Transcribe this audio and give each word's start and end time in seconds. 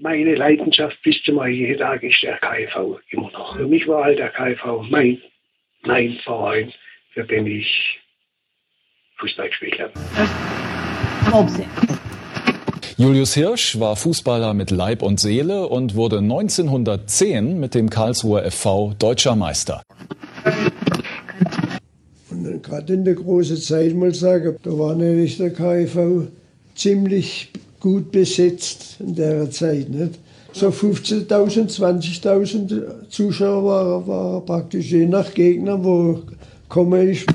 Meine 0.00 0.34
Leidenschaft 0.34 1.00
bis 1.02 1.22
zum 1.22 1.38
heutigen 1.38 1.78
Tag 1.78 2.02
ist 2.02 2.20
der 2.22 2.36
KV 2.38 2.98
immer 3.10 3.30
noch. 3.30 3.56
Für 3.56 3.66
mich 3.66 3.86
war 3.86 4.04
halt 4.04 4.18
der 4.18 4.30
KV 4.30 4.82
mein, 4.90 5.22
mein 5.82 6.18
Verein, 6.24 6.72
für 7.12 7.24
den 7.24 7.46
ich 7.46 8.00
Fußball 9.18 9.48
gespielt 9.48 9.78
habe. 9.78 9.92
Julius 12.96 13.34
Hirsch 13.34 13.78
war 13.78 13.94
Fußballer 13.94 14.52
mit 14.52 14.72
Leib 14.72 15.02
und 15.02 15.20
Seele 15.20 15.68
und 15.68 15.94
wurde 15.94 16.18
1910 16.18 17.60
mit 17.60 17.76
dem 17.76 17.88
Karlsruher 17.88 18.50
FV 18.50 18.94
deutscher 18.98 19.36
Meister. 19.36 19.82
Und 22.30 22.62
gerade 22.64 22.92
in 22.92 23.04
der 23.04 23.14
großen 23.14 23.58
Zeit 23.58 23.94
mal 23.94 24.12
sagen, 24.12 24.56
da 24.64 24.70
war 24.70 24.96
nämlich 24.96 25.36
der 25.36 25.52
KV 25.52 26.26
ziemlich 26.74 27.52
gut 27.80 28.10
besetzt 28.10 28.96
in 29.00 29.14
der 29.14 29.50
Zeit. 29.50 29.88
Nicht? 29.88 30.18
So 30.52 30.68
15.000, 30.68 31.68
20.000 31.68 33.08
Zuschauer 33.10 33.64
waren, 33.64 34.06
waren 34.06 34.44
praktisch 34.44 34.90
je 34.90 35.06
nach 35.06 35.32
Gegner, 35.34 35.82
wo 35.82 36.22
komme 36.68 37.10
ich. 37.10 37.26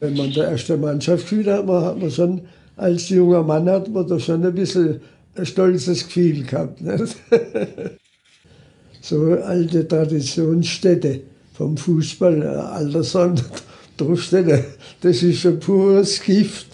Wenn 0.00 0.16
man 0.16 0.32
der 0.32 0.50
erste 0.50 0.76
Mannschaft 0.76 1.22
gespielt 1.22 1.46
hat, 1.46 1.66
man 1.66 1.84
hat 1.84 1.98
man 1.98 2.10
schon 2.10 2.42
als 2.76 3.10
junger 3.10 3.42
Mann 3.42 3.68
hat 3.68 3.88
man 3.88 4.06
da 4.06 4.18
schon 4.18 4.44
ein 4.44 4.54
bisschen 4.54 5.00
ein 5.34 5.46
stolzes 5.46 6.04
Gefühl 6.04 6.44
gehabt. 6.44 6.80
Nicht? 6.80 7.16
so 9.00 9.32
alte 9.34 9.86
Traditionsstätte 9.86 11.20
vom 11.52 11.76
Fußball, 11.76 12.42
Altersson, 12.42 13.34
Druckstätte, 13.96 14.64
das 15.02 15.22
ist 15.22 15.40
schon 15.40 15.60
pures 15.60 16.20
Gift. 16.22 16.68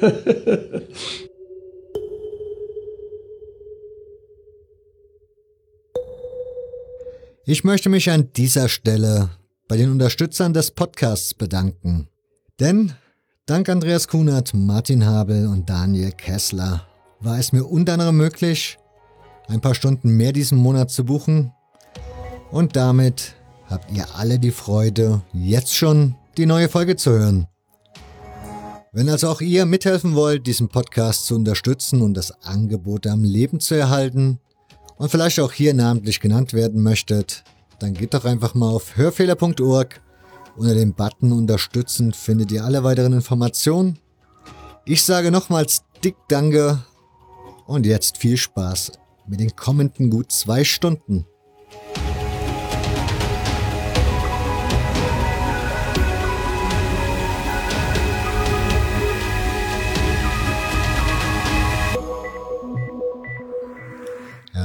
Ich 7.50 7.64
möchte 7.64 7.88
mich 7.88 8.10
an 8.10 8.28
dieser 8.36 8.68
Stelle 8.68 9.30
bei 9.68 9.78
den 9.78 9.90
Unterstützern 9.90 10.52
des 10.52 10.70
Podcasts 10.70 11.32
bedanken. 11.32 12.06
Denn 12.60 12.92
dank 13.46 13.70
Andreas 13.70 14.06
Kunert, 14.06 14.52
Martin 14.52 15.06
Habel 15.06 15.46
und 15.46 15.70
Daniel 15.70 16.12
Kessler 16.12 16.86
war 17.20 17.38
es 17.38 17.52
mir 17.52 17.64
unter 17.64 17.94
anderem 17.94 18.18
möglich, 18.18 18.76
ein 19.46 19.62
paar 19.62 19.74
Stunden 19.74 20.10
mehr 20.10 20.34
diesen 20.34 20.58
Monat 20.58 20.90
zu 20.90 21.06
buchen. 21.06 21.50
Und 22.50 22.76
damit 22.76 23.34
habt 23.70 23.90
ihr 23.96 24.04
alle 24.14 24.38
die 24.38 24.50
Freude, 24.50 25.22
jetzt 25.32 25.74
schon 25.74 26.16
die 26.36 26.44
neue 26.44 26.68
Folge 26.68 26.96
zu 26.96 27.12
hören. 27.12 27.46
Wenn 28.92 29.08
also 29.08 29.30
auch 29.30 29.40
ihr 29.40 29.64
mithelfen 29.64 30.14
wollt, 30.14 30.46
diesen 30.46 30.68
Podcast 30.68 31.24
zu 31.24 31.36
unterstützen 31.36 32.02
und 32.02 32.12
das 32.12 32.30
Angebot 32.42 33.06
am 33.06 33.24
Leben 33.24 33.58
zu 33.58 33.74
erhalten 33.74 34.38
und 34.98 35.10
vielleicht 35.10 35.40
auch 35.40 35.52
hier 35.52 35.74
namentlich 35.74 36.20
genannt 36.20 36.52
werden 36.52 36.82
möchtet, 36.82 37.44
dann 37.78 37.94
geht 37.94 38.14
doch 38.14 38.24
einfach 38.24 38.54
mal 38.54 38.70
auf 38.70 38.96
hörfehler.org. 38.96 40.00
Unter 40.56 40.74
dem 40.74 40.92
Button 40.92 41.32
Unterstützen 41.32 42.12
findet 42.12 42.50
ihr 42.50 42.64
alle 42.64 42.82
weiteren 42.82 43.12
Informationen. 43.12 43.98
Ich 44.84 45.04
sage 45.04 45.30
nochmals 45.30 45.84
dick 46.02 46.16
Danke 46.28 46.82
und 47.66 47.86
jetzt 47.86 48.16
viel 48.16 48.36
Spaß 48.36 48.92
mit 49.28 49.38
den 49.38 49.54
kommenden 49.54 50.10
gut 50.10 50.32
zwei 50.32 50.64
Stunden. 50.64 51.26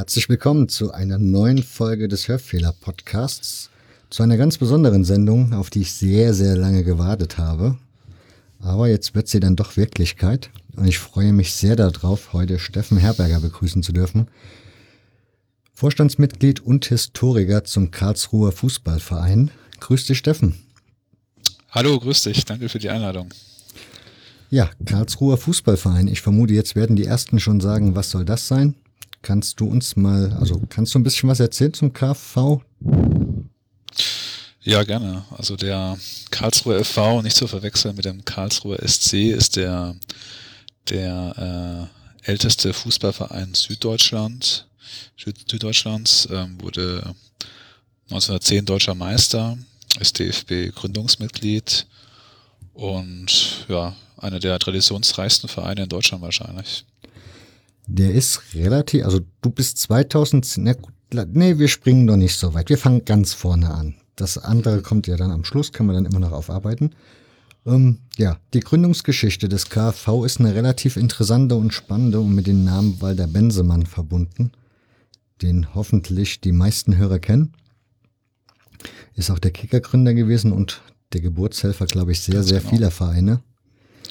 Herzlich 0.04 0.28
willkommen 0.28 0.68
zu 0.68 0.92
einer 0.92 1.18
neuen 1.18 1.64
Folge 1.64 2.10
des 2.10 2.28
Hörfehler-Podcasts. 2.28 3.70
Zu 4.10 4.22
einer 4.22 4.36
ganz 4.36 4.58
besonderen 4.58 5.06
Sendung, 5.06 5.54
auf 5.54 5.70
die 5.70 5.80
ich 5.80 5.94
sehr, 5.94 6.34
sehr 6.34 6.58
lange 6.58 6.84
gewartet 6.84 7.38
habe. 7.38 7.78
Aber 8.60 8.90
jetzt 8.90 9.16
wird 9.16 9.30
sie 9.30 9.40
dann 9.40 9.56
doch 9.56 9.78
Wirklichkeit. 9.78 10.50
Und 10.76 10.90
ich 10.90 11.00
freue 11.00 11.32
mich 11.32 11.54
sehr 11.54 11.78
darauf, 11.78 12.34
heute 12.34 12.60
Steffen 12.60 12.98
Herberger 12.98 13.40
begrüßen 13.40 13.82
zu 13.82 13.94
dürfen. 13.94 14.28
Vorstandsmitglied 15.74 16.60
und 16.60 16.84
Historiker 16.84 17.64
zum 17.64 17.90
Karlsruher 17.90 18.52
Fußballverein. 18.52 19.52
Grüß 19.80 20.06
dich, 20.08 20.18
Steffen. 20.18 20.56
Hallo, 21.70 21.98
grüß 21.98 22.24
dich. 22.24 22.44
Danke 22.44 22.68
für 22.68 22.80
die 22.80 22.90
Einladung. 22.90 23.30
Ja, 24.50 24.70
Karlsruher 24.86 25.38
Fußballverein. 25.38 26.10
Ich 26.10 26.20
vermute, 26.20 26.54
jetzt 26.54 26.76
werden 26.76 26.98
die 26.98 27.06
Ersten 27.06 27.40
schon 27.40 27.62
sagen, 27.62 27.96
was 27.96 28.12
soll 28.12 28.26
das 28.26 28.50
sein? 28.50 28.76
Kannst 29.24 29.62
du 29.62 29.68
uns 29.68 29.96
mal, 29.96 30.34
also 30.34 30.62
kannst 30.68 30.94
du 30.94 31.00
ein 31.00 31.04
bisschen 31.04 31.30
was 31.30 31.40
erzählen 31.40 31.74
zum 31.74 31.94
KV? 31.94 32.62
Ja, 34.62 34.84
gerne. 34.84 35.24
Also 35.32 35.56
der 35.56 35.98
Karlsruher 36.30 36.84
FV, 36.84 37.22
nicht 37.22 37.38
zu 37.38 37.48
verwechseln 37.48 37.96
mit 37.96 38.04
dem 38.04 38.26
Karlsruher 38.26 38.86
SC, 38.86 39.14
ist 39.32 39.56
der, 39.56 39.96
der 40.90 41.90
äh, 42.26 42.30
älteste 42.32 42.74
Fußballverein 42.74 43.54
Süddeutschland, 43.54 44.68
Süddeutschlands, 45.16 46.28
ähm, 46.30 46.62
wurde 46.62 47.16
1910 48.10 48.66
deutscher 48.66 48.94
Meister, 48.94 49.58
ist 50.02 50.20
DFB-Gründungsmitglied 50.20 51.88
und 52.74 53.66
ja, 53.70 53.96
einer 54.18 54.40
der 54.40 54.60
traditionsreichsten 54.60 55.48
Vereine 55.48 55.84
in 55.84 55.90
Deutschland 55.90 56.22
wahrscheinlich. 56.22 56.84
Der 57.88 58.14
ist 58.14 58.54
relativ, 58.54 59.04
also 59.06 59.20
du 59.42 59.50
bist 59.50 59.78
2000, 59.80 60.58
na 60.60 60.74
gut, 60.74 60.94
nee, 61.34 61.58
wir 61.58 61.68
springen 61.68 62.08
doch 62.08 62.16
nicht 62.16 62.38
so 62.38 62.54
weit. 62.54 62.70
Wir 62.70 62.78
fangen 62.78 63.06
ganz 63.06 63.34
vorne 63.34 63.72
an. 63.72 63.96
Das 64.16 64.38
andere 64.38 64.82
kommt 64.82 65.08
ja 65.08 65.18
dann 65.18 65.32
am 65.32 65.44
Schluss, 65.44 65.72
kann 65.72 65.86
man 65.86 65.96
dann 65.96 66.06
immer 66.06 66.20
noch 66.20 66.32
aufarbeiten. 66.32 66.92
Ähm, 67.66 68.00
ja, 68.18 68.38
die 68.54 68.60
Gründungsgeschichte 68.60 69.50
des 69.50 69.70
KV 69.70 70.26
ist 70.26 70.40
eine 70.40 70.54
relativ 70.54 70.98
interessante 70.98 71.56
und 71.56 71.74
spannende 71.74 72.20
und 72.20 72.36
mit 72.36 72.48
dem 72.48 72.64
Namen 72.64 73.02
Walter 73.02 73.28
Bensemann 73.28 73.86
verbunden, 73.86 74.52
den 75.42 75.74
hoffentlich 75.74 76.42
die 76.42 76.52
meisten 76.52 76.98
Hörer 76.98 77.20
kennen. 77.20 77.54
Ist 79.16 79.32
auch 79.32 79.40
der 79.40 79.52
Kickergründer 79.52 80.14
gewesen 80.14 80.52
und 80.52 80.82
der 81.14 81.22
Geburtshelfer, 81.22 81.86
glaube 81.86 82.12
ich, 82.12 82.22
sehr, 82.22 82.36
Ganz 82.36 82.48
sehr 82.48 82.60
genau. 82.60 82.70
vieler 82.70 82.92
Vereine. 82.92 83.42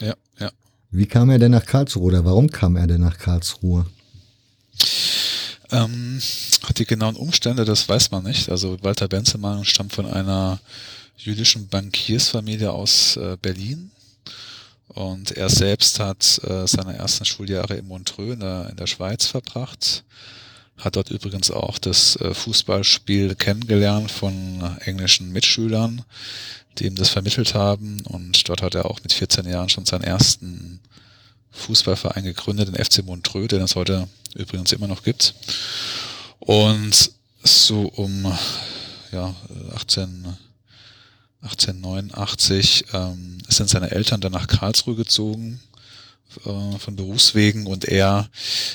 Ja, 0.01 0.15
ja. 0.39 0.51
Wie 0.95 1.07
kam 1.07 1.31
er 1.31 1.39
denn 1.39 1.53
nach 1.53 1.65
Karlsruhe 1.65 2.05
oder 2.05 2.25
warum 2.27 2.51
kam 2.51 2.77
er 2.77 2.87
denn 2.87 3.01
nach 3.01 3.17
Karlsruhe? 3.17 3.87
Ähm, 5.71 6.21
die 6.77 6.85
genauen 6.85 7.17
Umstände, 7.17 7.65
das 7.65 7.89
weiß 7.89 8.11
man 8.11 8.25
nicht. 8.25 8.51
Also 8.51 8.77
Walter 8.83 9.09
Benzemann 9.09 9.65
stammt 9.65 9.95
von 9.95 10.05
einer 10.05 10.61
jüdischen 11.17 11.67
Bankiersfamilie 11.69 12.71
aus 12.71 13.17
äh, 13.17 13.39
Berlin. 13.41 13.91
Und 14.89 15.31
er 15.31 15.49
selbst 15.49 15.99
hat 15.99 16.41
äh, 16.45 16.67
seine 16.67 16.99
ersten 16.99 17.25
Schuljahre 17.25 17.77
in 17.77 17.89
Montreux 17.89 18.35
in 18.35 18.41
der, 18.41 18.69
in 18.69 18.77
der 18.77 18.87
Schweiz 18.87 19.27
verbracht. 19.27 20.05
Hat 20.83 20.97
dort 20.97 21.11
übrigens 21.11 21.53
auch 21.53 21.79
das 21.79 22.17
äh, 22.17 22.35
Fußballspiel 22.35 23.37
kennengelernt 23.37 24.11
von 24.11 24.77
englischen 24.81 25.31
Mitschülern, 25.31 26.03
die 26.79 26.87
ihm 26.87 26.97
das 26.97 27.09
vermittelt 27.09 27.55
haben. 27.55 28.01
Und 28.03 28.49
dort 28.49 28.63
hat 28.63 28.75
er 28.75 28.87
auch 28.87 29.01
mit 29.05 29.13
14 29.13 29.49
Jahren 29.49 29.69
schon 29.69 29.87
seinen 29.87 30.03
ersten 30.03 30.81
Fußballverein 31.53 32.25
gegründet, 32.25 32.69
den 32.69 32.85
FC 32.85 33.05
Montreux, 33.05 33.47
den 33.47 33.63
es 33.63 33.77
heute 33.77 34.09
übrigens 34.35 34.73
immer 34.73 34.89
noch 34.89 35.05
gibt. 35.05 35.35
Und 36.41 37.13
so 37.45 37.83
um 37.83 38.37
ja, 39.13 39.37
18, 39.77 40.37
1889 41.43 42.87
ähm, 42.93 43.39
sind 43.47 43.71
seine 43.71 43.93
Eltern 43.93 44.21
dann 44.21 44.33
nach 44.33 44.49
Karlsruhe 44.49 44.97
gezogen 44.97 45.61
äh, 46.45 46.79
von 46.79 46.97
Berufswegen 46.97 47.67
und 47.67 47.85
er 47.85 48.29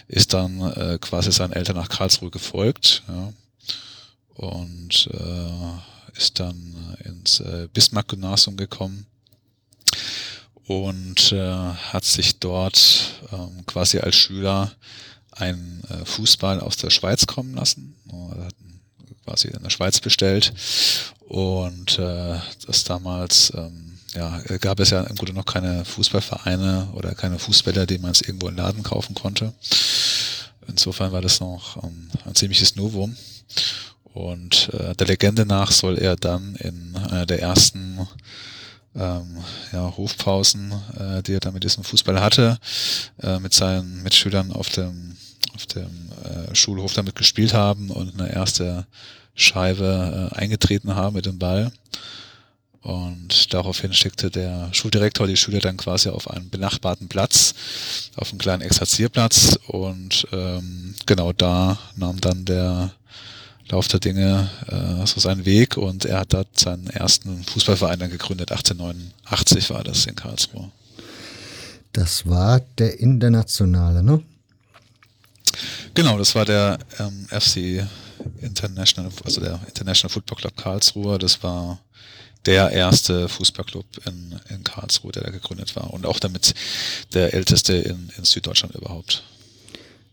ist 0.07 0.33
dann 0.33 0.61
äh, 0.61 0.97
quasi 0.99 1.31
seinen 1.31 1.53
Eltern 1.53 1.75
nach 1.75 1.89
Karlsruhe 1.89 2.29
gefolgt 2.29 3.03
ja, 3.07 3.33
und 4.35 5.09
äh, 5.13 6.17
ist 6.17 6.39
dann 6.39 6.97
ins 7.03 7.39
äh, 7.39 7.67
Bismarck-Gymnasium 7.73 8.57
gekommen 8.57 9.05
und 10.65 11.31
äh, 11.31 11.51
hat 11.51 12.03
sich 12.03 12.39
dort 12.39 13.21
ähm, 13.31 13.65
quasi 13.65 13.99
als 13.99 14.15
Schüler 14.15 14.73
einen 15.31 15.83
äh, 15.89 16.05
Fußball 16.05 16.59
aus 16.59 16.77
der 16.77 16.89
Schweiz 16.89 17.25
kommen 17.25 17.55
lassen. 17.55 17.95
Er 18.35 18.45
hat 18.45 18.55
quasi 19.25 19.49
in 19.49 19.63
der 19.63 19.69
Schweiz 19.69 19.99
bestellt 19.99 20.53
und 21.19 21.99
äh, 21.99 22.39
das 22.65 22.83
damals 22.83 23.53
ähm, 23.55 23.96
ja, 24.17 24.41
gab 24.59 24.79
es 24.79 24.89
ja 24.89 25.03
im 25.03 25.15
Grunde 25.15 25.33
noch 25.33 25.45
keine 25.45 25.85
Fußballvereine 25.85 26.89
oder 26.93 27.13
keine 27.13 27.39
Fußbälle, 27.39 27.85
die 27.85 27.99
man 27.99 28.11
es 28.11 28.21
irgendwo 28.21 28.47
im 28.47 28.55
Laden 28.55 28.83
kaufen 28.83 29.13
konnte. 29.13 29.53
Insofern 30.67 31.11
war 31.11 31.21
das 31.21 31.39
noch 31.39 31.81
ähm, 31.83 32.09
ein 32.25 32.35
ziemliches 32.35 32.75
Novum. 32.75 33.15
Und 34.13 34.69
äh, 34.73 34.95
der 34.95 35.07
Legende 35.07 35.45
nach 35.45 35.71
soll 35.71 35.99
er 35.99 36.15
dann 36.15 36.55
in 36.55 36.95
einer 36.95 37.25
der 37.27 37.41
ersten 37.41 38.07
ähm, 38.95 39.37
ja, 39.71 39.95
Hofpausen, 39.95 40.73
äh, 40.97 41.21
die 41.21 41.33
er 41.33 41.39
dann 41.39 41.53
mit 41.53 41.63
diesem 41.63 41.83
Fußball 41.83 42.19
hatte, 42.19 42.57
äh, 43.21 43.39
mit 43.39 43.53
seinen 43.53 44.01
Mitschülern 44.01 44.51
auf 44.51 44.69
dem 44.69 45.15
auf 45.53 45.65
dem 45.65 46.11
äh, 46.23 46.53
Schulhof 46.53 46.93
damit 46.93 47.15
gespielt 47.15 47.53
haben 47.53 47.89
und 47.89 48.19
eine 48.19 48.31
erste 48.31 48.85
Scheibe 49.33 50.29
äh, 50.31 50.35
eingetreten 50.35 50.95
haben 50.95 51.15
mit 51.15 51.25
dem 51.25 51.39
Ball. 51.39 51.71
Und 52.87 53.53
daraufhin 53.53 53.91
schickte 53.91 54.31
der 54.31 54.69
Schuldirektor 54.71 55.27
die 55.27 55.35
Schüler 55.35 55.59
dann 55.59 55.75
quasi 55.75 56.07
auf 56.07 56.31
einen 56.31 56.49
benachbarten 56.49 57.09
Platz, 57.09 57.53
auf 58.15 58.29
einen 58.29 58.39
kleinen 58.39 58.61
Exerzierplatz. 58.61 59.59
Und 59.67 60.25
ähm, 60.31 60.95
genau 61.05 61.33
da 61.33 61.77
nahm 61.97 62.21
dann 62.21 62.45
der 62.45 62.93
Lauf 63.67 63.89
der 63.89 63.99
Dinge 63.99 64.49
äh, 64.67 65.05
so 65.05 65.19
seinen 65.19 65.43
Weg 65.43 65.75
und 65.75 66.05
er 66.05 66.19
hat 66.19 66.31
dort 66.31 66.57
seinen 66.57 66.87
ersten 66.87 67.43
Fußballverein 67.43 67.99
dann 67.99 68.09
gegründet. 68.09 68.53
1889 68.53 69.69
war 69.69 69.83
das 69.83 70.05
in 70.05 70.15
Karlsruhe. 70.15 70.71
Das 71.91 72.25
war 72.25 72.61
der 72.77 73.01
internationale, 73.01 74.01
ne? 74.01 74.23
Genau, 75.93 76.17
das 76.17 76.33
war 76.35 76.45
der 76.45 76.79
ähm, 76.99 77.27
FC 77.27 77.85
International, 78.39 79.11
also 79.25 79.41
der 79.41 79.59
International 79.67 80.13
Football 80.13 80.37
Club 80.37 80.55
Karlsruhe. 80.55 81.17
Das 81.17 81.43
war 81.43 81.79
der 82.47 82.71
erste 82.71 83.27
Fußballclub 83.29 83.85
in, 84.07 84.39
in 84.49 84.63
Karlsruhe, 84.63 85.11
der 85.11 85.23
da 85.23 85.29
gegründet 85.29 85.75
war 85.75 85.93
und 85.93 86.05
auch 86.05 86.19
damit 86.19 86.53
der 87.13 87.33
älteste 87.33 87.73
in, 87.73 88.09
in 88.17 88.23
Süddeutschland 88.23 88.73
überhaupt. 88.73 89.23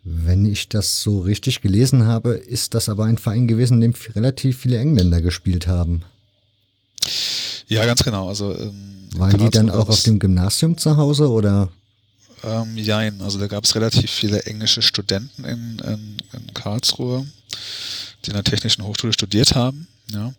Wenn 0.02 0.44
ich 0.44 0.68
das 0.68 1.00
so 1.00 1.20
richtig 1.20 1.62
gelesen 1.62 2.06
habe, 2.06 2.34
ist 2.34 2.74
das 2.74 2.90
aber 2.90 3.04
ein 3.04 3.16
Verein 3.16 3.48
gewesen, 3.48 3.80
in 3.80 3.92
dem 3.92 3.94
relativ 4.14 4.58
viele 4.58 4.78
Engländer 4.78 5.22
gespielt 5.22 5.66
haben. 5.66 6.02
Ja, 7.68 7.86
ganz 7.86 8.04
genau. 8.04 8.28
Also 8.28 8.54
ähm, 8.54 9.08
waren 9.14 9.38
die 9.38 9.48
dann 9.48 9.70
auch 9.70 9.88
auf 9.88 10.02
dem 10.02 10.18
Gymnasium 10.18 10.76
zu 10.76 10.96
Hause 10.98 11.30
oder? 11.30 11.70
Ähm, 12.42 12.76
jein, 12.76 13.22
also 13.22 13.38
da 13.38 13.46
gab 13.46 13.64
es 13.64 13.74
relativ 13.74 14.10
viele 14.10 14.42
englische 14.42 14.82
Studenten 14.82 15.44
in, 15.44 15.78
in, 15.78 16.16
in 16.32 16.52
Karlsruhe, 16.52 17.26
die 18.24 18.30
in 18.30 18.34
der 18.34 18.44
Technischen 18.44 18.84
Hochschule 18.84 19.14
studiert 19.14 19.54
haben. 19.54 19.86
Ja, 20.12 20.32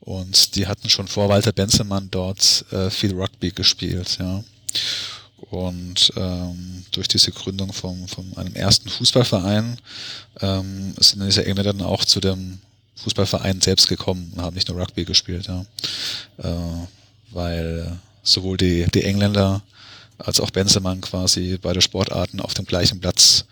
und 0.00 0.56
die 0.56 0.66
hatten 0.66 0.88
schon 0.88 1.06
vor 1.06 1.28
Walter 1.28 1.52
Benzemann 1.52 2.08
dort 2.10 2.64
äh, 2.72 2.90
viel 2.90 3.14
Rugby 3.14 3.50
gespielt. 3.50 4.16
Ja, 4.18 4.42
und 5.50 6.12
ähm, 6.16 6.84
durch 6.92 7.08
diese 7.08 7.30
Gründung 7.32 7.72
von, 7.72 8.08
von 8.08 8.36
einem 8.36 8.54
ersten 8.54 8.88
Fußballverein 8.88 9.76
ähm, 10.40 10.94
sind 10.98 11.22
diese 11.24 11.44
Engländer 11.44 11.72
dann 11.72 11.86
auch 11.86 12.04
zu 12.04 12.20
dem 12.20 12.58
Fußballverein 12.96 13.60
selbst 13.60 13.88
gekommen 13.88 14.32
und 14.34 14.42
haben 14.42 14.54
nicht 14.54 14.68
nur 14.68 14.80
Rugby 14.80 15.04
gespielt, 15.04 15.48
ja. 15.48 15.64
Äh, 16.38 16.86
weil 17.32 17.98
sowohl 18.22 18.56
die, 18.56 18.86
die 18.94 19.04
Engländer 19.04 19.62
als 20.18 20.40
auch 20.40 20.50
Benzemann 20.50 21.00
quasi 21.00 21.58
beide 21.60 21.80
Sportarten 21.80 22.40
auf 22.40 22.54
dem 22.54 22.64
gleichen 22.64 23.00
Platz 23.00 23.44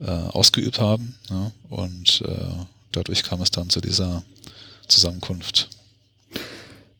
äh, 0.00 0.10
ausgeübt 0.10 0.78
haben. 0.78 1.16
Ja. 1.28 1.50
Und 1.70 2.22
äh, 2.24 2.64
dadurch 2.92 3.22
kam 3.22 3.42
es 3.42 3.50
dann 3.50 3.70
zu 3.70 3.80
dieser 3.80 4.22
Zusammenkunft. 4.88 5.70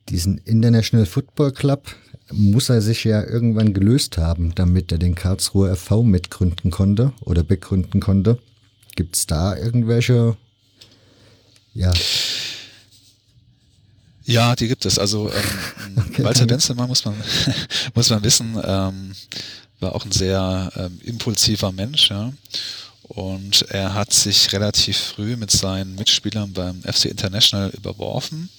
Diesen 0.08 0.38
International 0.38 1.06
Football 1.06 1.52
Club, 1.52 1.94
muss 2.30 2.68
er 2.68 2.82
sich 2.82 3.04
ja 3.04 3.22
irgendwann 3.22 3.74
gelöst 3.74 4.18
haben, 4.18 4.54
damit 4.54 4.92
er 4.92 4.98
den 4.98 5.14
Karlsruher 5.14 5.76
FV 5.76 6.02
mitgründen 6.02 6.70
konnte 6.70 7.12
oder 7.20 7.42
begründen 7.42 8.00
konnte. 8.00 8.38
Gibt 8.96 9.16
es 9.16 9.26
da 9.26 9.56
irgendwelche, 9.56 10.36
ja. 11.74 11.92
Ja, 14.24 14.54
die 14.56 14.68
gibt 14.68 14.84
es. 14.84 14.98
Also 14.98 15.30
ähm, 15.30 16.04
okay, 16.10 16.24
Walter 16.24 16.46
Benzelmann 16.46 16.88
muss 16.88 17.04
man 17.04 17.14
muss 17.94 18.10
man 18.10 18.22
wissen, 18.22 18.60
ähm, 18.62 19.12
war 19.80 19.94
auch 19.94 20.04
ein 20.04 20.12
sehr 20.12 20.70
ähm, 20.76 21.00
impulsiver 21.04 21.72
Mensch, 21.72 22.10
ja. 22.10 22.32
Und 23.08 23.62
er 23.70 23.94
hat 23.94 24.12
sich 24.12 24.52
relativ 24.52 24.98
früh 24.98 25.36
mit 25.36 25.50
seinen 25.50 25.94
Mitspielern 25.94 26.52
beim 26.52 26.82
FC 26.82 27.06
International 27.06 27.70
überworfen. 27.70 28.50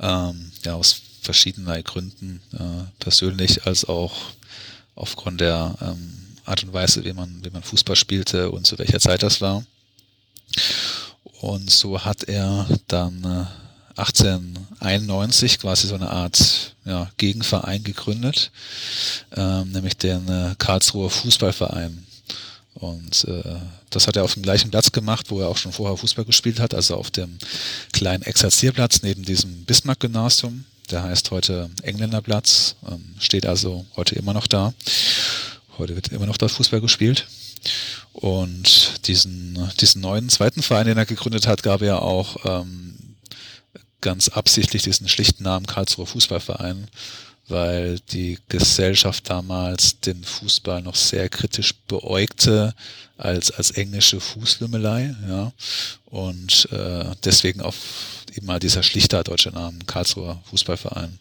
Ähm, 0.00 0.52
ja, 0.64 0.74
aus 0.74 1.02
verschiedener 1.20 1.82
Gründen, 1.82 2.40
äh, 2.52 2.90
persönlich 2.98 3.66
als 3.66 3.84
auch 3.84 4.14
aufgrund 4.94 5.40
der 5.40 5.74
ähm, 5.80 6.26
Art 6.44 6.62
und 6.62 6.72
Weise, 6.72 7.04
wie 7.04 7.12
man, 7.12 7.44
wie 7.44 7.50
man 7.50 7.62
Fußball 7.62 7.96
spielte 7.96 8.50
und 8.50 8.66
zu 8.66 8.78
welcher 8.78 9.00
Zeit 9.00 9.22
das 9.22 9.40
war. 9.40 9.64
Und 11.40 11.70
so 11.70 12.04
hat 12.04 12.24
er 12.24 12.66
dann 12.88 13.24
äh, 13.24 14.00
1891 14.00 15.58
quasi 15.58 15.86
so 15.86 15.94
eine 15.94 16.10
Art 16.10 16.74
ja, 16.84 17.10
Gegenverein 17.16 17.82
gegründet, 17.82 18.50
ähm, 19.34 19.72
nämlich 19.72 19.96
den 19.96 20.28
äh, 20.28 20.54
Karlsruher 20.58 21.10
Fußballverein. 21.10 22.06
Und 22.78 23.24
äh, 23.24 23.56
das 23.88 24.06
hat 24.06 24.16
er 24.16 24.24
auf 24.24 24.34
dem 24.34 24.42
gleichen 24.42 24.70
Platz 24.70 24.92
gemacht, 24.92 25.30
wo 25.30 25.40
er 25.40 25.48
auch 25.48 25.56
schon 25.56 25.72
vorher 25.72 25.96
Fußball 25.96 26.26
gespielt 26.26 26.60
hat, 26.60 26.74
also 26.74 26.96
auf 26.96 27.10
dem 27.10 27.38
kleinen 27.92 28.22
Exerzierplatz 28.22 29.02
neben 29.02 29.22
diesem 29.22 29.64
Bismarck-Gymnasium. 29.64 30.64
Der 30.90 31.02
heißt 31.02 31.30
heute 31.30 31.70
Engländerplatz, 31.82 32.76
ähm, 32.88 33.02
steht 33.18 33.46
also 33.46 33.86
heute 33.96 34.14
immer 34.14 34.34
noch 34.34 34.46
da. 34.46 34.74
Heute 35.78 35.94
wird 35.94 36.08
immer 36.08 36.26
noch 36.26 36.36
dort 36.36 36.52
Fußball 36.52 36.80
gespielt. 36.80 37.26
Und 38.12 39.06
diesen, 39.06 39.58
diesen 39.80 40.02
neuen 40.02 40.28
zweiten 40.28 40.62
Verein, 40.62 40.86
den 40.86 40.98
er 40.98 41.06
gegründet 41.06 41.46
hat, 41.46 41.62
gab 41.62 41.82
er 41.82 42.02
auch 42.02 42.36
ähm, 42.44 42.94
ganz 44.00 44.28
absichtlich 44.28 44.82
diesen 44.82 45.08
schlichten 45.08 45.42
Namen 45.42 45.66
Karlsruher 45.66 46.06
Fußballverein, 46.06 46.88
weil 47.48 48.00
die 48.10 48.38
Gesellschaft 48.48 49.28
damals 49.30 50.00
den 50.00 50.22
Fußball 50.22 50.82
noch 50.82 50.96
sehr 50.96 51.28
kritisch 51.28 51.74
beäugte 51.86 52.74
als, 53.16 53.50
als 53.50 53.70
englische 53.72 54.20
Fußlümmelei, 54.20 55.14
ja, 55.28 55.52
und 56.06 56.68
äh, 56.72 57.04
deswegen 57.24 57.62
eben 58.34 58.46
mal 58.46 58.58
dieser 58.58 58.82
schlichter 58.82 59.22
deutsche 59.24 59.50
Name, 59.50 59.78
Karlsruher 59.86 60.40
Fußballverein. 60.50 61.18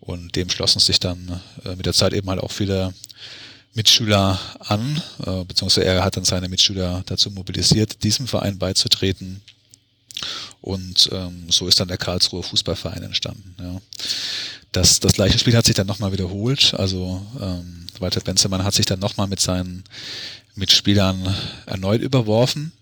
Und 0.00 0.36
dem 0.36 0.48
schlossen 0.50 0.80
sich 0.80 1.00
dann 1.00 1.40
äh, 1.64 1.74
mit 1.74 1.86
der 1.86 1.92
Zeit 1.92 2.12
eben 2.12 2.28
halt 2.28 2.40
auch 2.40 2.52
viele 2.52 2.94
Mitschüler 3.74 4.38
an, 4.60 5.02
äh, 5.24 5.44
beziehungsweise 5.44 5.84
er 5.84 6.02
hat 6.02 6.16
dann 6.16 6.24
seine 6.24 6.48
Mitschüler 6.48 7.02
dazu 7.06 7.30
mobilisiert, 7.30 8.02
diesem 8.02 8.26
Verein 8.26 8.58
beizutreten. 8.58 9.42
Und 10.60 11.08
ähm, 11.12 11.46
so 11.50 11.68
ist 11.68 11.78
dann 11.78 11.88
der 11.88 11.98
Karlsruher 11.98 12.42
Fußballverein 12.42 13.02
entstanden. 13.02 13.54
Ja. 13.58 13.80
Das, 14.72 15.00
das 15.00 15.12
gleiche 15.12 15.38
Spiel 15.38 15.56
hat 15.56 15.66
sich 15.66 15.74
dann 15.74 15.86
nochmal 15.86 16.12
wiederholt. 16.12 16.74
Also 16.74 17.24
ähm, 17.40 17.86
Walter 17.98 18.20
Benzemann 18.20 18.64
hat 18.64 18.74
sich 18.74 18.86
dann 18.86 18.98
nochmal 18.98 19.26
mit 19.26 19.40
seinen 19.40 19.84
Mitspielern 20.54 21.34
erneut 21.66 22.00
überworfen. 22.00 22.72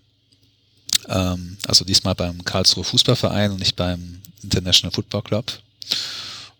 Ähm, 1.07 1.57
also 1.67 1.85
diesmal 1.85 2.15
beim 2.15 2.43
Karlsruher 2.43 2.83
Fußballverein 2.83 3.51
und 3.51 3.59
nicht 3.59 3.75
beim 3.75 4.21
International 4.43 4.93
Football 4.93 5.21
Club. 5.23 5.59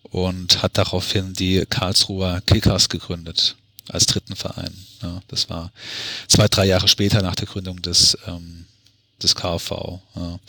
Und 0.03 0.61
hat 0.61 0.77
daraufhin 0.77 1.33
die 1.33 1.65
Karlsruher 1.65 2.41
Kickers 2.45 2.87
gegründet 2.89 3.55
als 3.89 4.05
dritten 4.05 4.35
Verein. 4.35 4.73
Ja, 5.01 5.21
das 5.27 5.49
war 5.49 5.71
zwei, 6.27 6.47
drei 6.47 6.65
Jahre 6.65 6.87
später 6.87 7.21
nach 7.21 7.35
der 7.35 7.47
Gründung 7.47 7.81
des, 7.81 8.17
ähm, 8.27 8.65
des 9.21 9.35
KV. 9.35 9.99
Ja. 10.15 10.39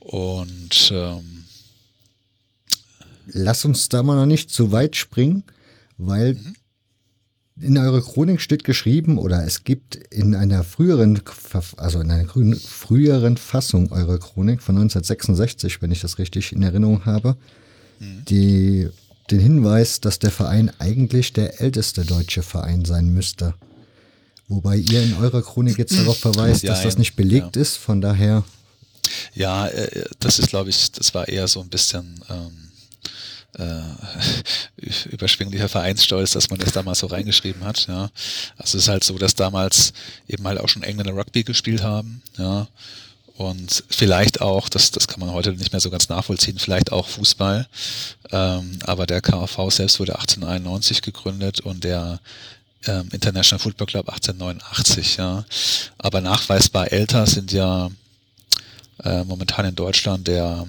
Und 0.00 0.92
ähm, 0.92 1.44
lass 3.26 3.64
uns 3.64 3.88
da 3.88 4.02
mal 4.02 4.16
noch 4.16 4.26
nicht 4.26 4.50
zu 4.50 4.72
weit 4.72 4.96
springen, 4.96 5.44
weil 5.96 6.34
mhm. 6.34 6.54
in 7.60 7.78
eurer 7.78 8.02
Chronik 8.02 8.40
steht 8.40 8.64
geschrieben 8.64 9.18
oder 9.18 9.44
es 9.44 9.64
gibt 9.64 9.96
in 9.96 10.34
einer 10.34 10.64
früheren, 10.64 11.20
also 11.76 12.00
in 12.00 12.10
einer 12.10 12.28
früheren 12.28 13.36
Fassung 13.36 13.90
eurer 13.92 14.18
Chronik 14.18 14.62
von 14.62 14.76
1966, 14.76 15.80
wenn 15.80 15.90
ich 15.90 16.00
das 16.00 16.18
richtig 16.18 16.52
in 16.52 16.62
Erinnerung 16.62 17.04
habe, 17.06 17.36
mhm. 18.00 18.24
die 18.26 18.88
den 19.30 19.40
Hinweis, 19.40 20.00
dass 20.00 20.18
der 20.18 20.30
Verein 20.30 20.70
eigentlich 20.78 21.32
der 21.32 21.60
älteste 21.60 22.04
deutsche 22.04 22.42
Verein 22.42 22.84
sein 22.84 23.08
müsste. 23.14 23.54
Wobei 24.48 24.76
ihr 24.76 25.02
in 25.02 25.14
eurer 25.14 25.42
Chronik 25.42 25.78
jetzt 25.78 25.96
darauf 25.98 26.18
verweist, 26.18 26.62
ja, 26.62 26.72
dass 26.72 26.82
das 26.82 26.98
nicht 26.98 27.16
belegt 27.16 27.56
ja. 27.56 27.62
ist, 27.62 27.76
von 27.76 28.00
daher. 28.00 28.44
Ja, 29.34 29.66
äh, 29.68 30.04
das 30.20 30.38
ist, 30.38 30.48
glaube 30.48 30.70
ich, 30.70 30.92
das 30.92 31.14
war 31.14 31.28
eher 31.28 31.48
so 31.48 31.60
ein 31.60 31.68
bisschen 31.68 32.20
ähm, 32.28 32.70
äh, 33.58 35.08
überschwinglicher 35.10 35.68
Vereinsstolz, 35.68 36.32
dass 36.32 36.50
man 36.50 36.58
das 36.58 36.72
damals 36.72 36.98
so 36.98 37.06
reingeschrieben 37.06 37.64
hat. 37.64 37.86
Ja. 37.86 38.10
Also 38.56 38.78
es 38.78 38.84
ist 38.84 38.88
halt 38.88 39.04
so, 39.04 39.16
dass 39.18 39.34
damals 39.34 39.92
eben 40.28 40.46
halt 40.46 40.60
auch 40.60 40.68
schon 40.68 40.82
Engländer 40.82 41.14
Rugby 41.14 41.42
gespielt 41.42 41.82
haben. 41.82 42.22
Ja 42.36 42.68
und 43.36 43.82
vielleicht 43.88 44.40
auch, 44.40 44.68
das, 44.68 44.92
das 44.92 45.08
kann 45.08 45.18
man 45.18 45.32
heute 45.32 45.52
nicht 45.52 45.72
mehr 45.72 45.80
so 45.80 45.90
ganz 45.90 46.08
nachvollziehen, 46.08 46.58
vielleicht 46.58 46.92
auch 46.92 47.08
Fußball. 47.08 47.66
Ähm, 48.30 48.78
aber 48.84 49.06
der 49.06 49.20
KV 49.20 49.70
selbst 49.70 49.98
wurde 49.98 50.14
1891 50.14 51.02
gegründet 51.02 51.60
und 51.60 51.82
der 51.82 52.20
ähm, 52.86 53.08
International 53.12 53.58
Football 53.58 53.86
Club 53.86 54.08
1889, 54.08 55.16
ja. 55.16 55.44
Aber 55.98 56.20
nachweisbar 56.20 56.92
älter 56.92 57.26
sind 57.26 57.52
ja 57.52 57.90
äh, 59.02 59.24
momentan 59.24 59.66
in 59.66 59.74
Deutschland 59.74 60.28
der 60.28 60.66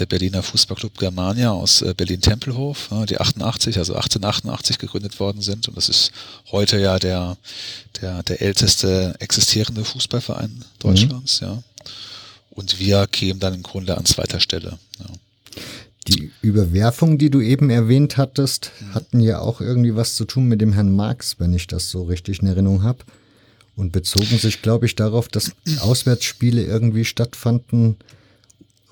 der 0.00 0.06
Berliner 0.06 0.42
Fußballclub 0.42 0.96
Germania 0.98 1.52
aus 1.52 1.82
äh, 1.82 1.92
Berlin-Tempelhof, 1.94 2.88
die 3.08 3.20
88, 3.20 3.78
also 3.78 3.94
1888 3.94 4.78
gegründet 4.78 5.20
worden 5.20 5.42
sind. 5.42 5.68
Und 5.68 5.76
das 5.76 5.88
ist 5.88 6.10
heute 6.50 6.78
ja 6.78 6.98
der, 6.98 7.36
der, 8.00 8.22
der 8.22 8.40
älteste 8.40 9.14
existierende 9.18 9.84
Fußballverein 9.84 10.64
Deutschlands, 10.78 11.40
mhm. 11.40 11.46
ja. 11.46 11.62
Und 12.50 12.78
wir 12.78 13.06
kämen 13.06 13.40
dann 13.40 13.54
im 13.54 13.62
Grunde 13.62 13.96
an 13.96 14.04
zweiter 14.04 14.40
Stelle. 14.40 14.78
Ja. 14.98 15.62
Die 16.10 16.30
Überwerfung, 16.42 17.18
die 17.18 17.30
du 17.30 17.40
eben 17.40 17.70
erwähnt 17.70 18.16
hattest, 18.16 18.72
hatten 18.92 19.20
ja 19.20 19.38
auch 19.38 19.60
irgendwie 19.60 19.94
was 19.94 20.16
zu 20.16 20.24
tun 20.24 20.46
mit 20.46 20.60
dem 20.60 20.72
Herrn 20.72 20.94
Marx, 20.94 21.36
wenn 21.38 21.54
ich 21.54 21.66
das 21.66 21.90
so 21.90 22.04
richtig 22.04 22.40
in 22.40 22.48
Erinnerung 22.48 22.82
habe. 22.82 23.04
Und 23.76 23.92
bezogen 23.92 24.38
sich, 24.38 24.60
glaube 24.60 24.86
ich, 24.86 24.96
darauf, 24.96 25.28
dass 25.28 25.52
Auswärtsspiele 25.80 26.62
irgendwie 26.62 27.04
stattfanden, 27.04 27.96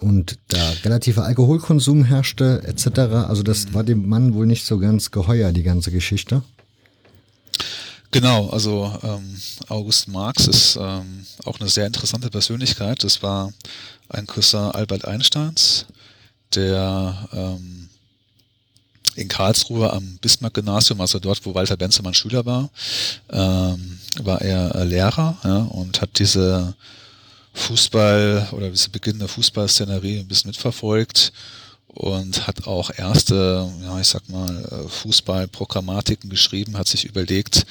und 0.00 0.38
da 0.48 0.70
relativer 0.84 1.24
Alkoholkonsum 1.24 2.04
herrschte 2.04 2.62
etc. 2.64 2.98
Also 3.28 3.42
das 3.42 3.74
war 3.74 3.82
dem 3.82 4.08
Mann 4.08 4.34
wohl 4.34 4.46
nicht 4.46 4.64
so 4.64 4.78
ganz 4.78 5.10
geheuer, 5.10 5.52
die 5.52 5.62
ganze 5.62 5.90
Geschichte. 5.90 6.42
Genau, 8.10 8.48
also 8.48 8.96
ähm, 9.02 9.36
August 9.68 10.08
Marx 10.08 10.46
ist 10.46 10.78
ähm, 10.80 11.26
auch 11.44 11.60
eine 11.60 11.68
sehr 11.68 11.86
interessante 11.86 12.30
Persönlichkeit. 12.30 13.04
Das 13.04 13.22
war 13.22 13.52
ein 14.08 14.26
Cousin 14.26 14.70
Albert 14.70 15.04
Einsteins, 15.04 15.84
der 16.54 17.28
ähm, 17.32 17.88
in 19.14 19.28
Karlsruhe 19.28 19.92
am 19.92 20.18
Bismarck-Gymnasium, 20.20 21.00
also 21.00 21.18
dort, 21.18 21.44
wo 21.44 21.54
Walter 21.54 21.76
Benzemann 21.76 22.14
Schüler 22.14 22.46
war, 22.46 22.70
ähm, 23.30 23.98
war 24.22 24.40
er 24.40 24.84
Lehrer 24.84 25.36
ja, 25.44 25.58
und 25.58 26.00
hat 26.00 26.18
diese 26.18 26.74
Fußball 27.54 28.48
oder 28.52 28.70
diese 28.70 28.90
beginnende 28.90 29.26
Fußballszenerie 29.26 30.20
ein 30.20 30.28
bisschen 30.28 30.50
mitverfolgt 30.50 31.32
und 31.88 32.46
hat 32.46 32.66
auch 32.66 32.90
erste, 32.96 33.68
ja, 33.82 34.00
ich 34.00 34.06
sag 34.06 34.28
mal, 34.28 34.64
äh, 34.64 34.88
Fußballprogrammatiken 34.88 36.30
geschrieben, 36.30 36.78
hat 36.78 36.86
sich 36.86 37.04
überlegt, 37.04 37.66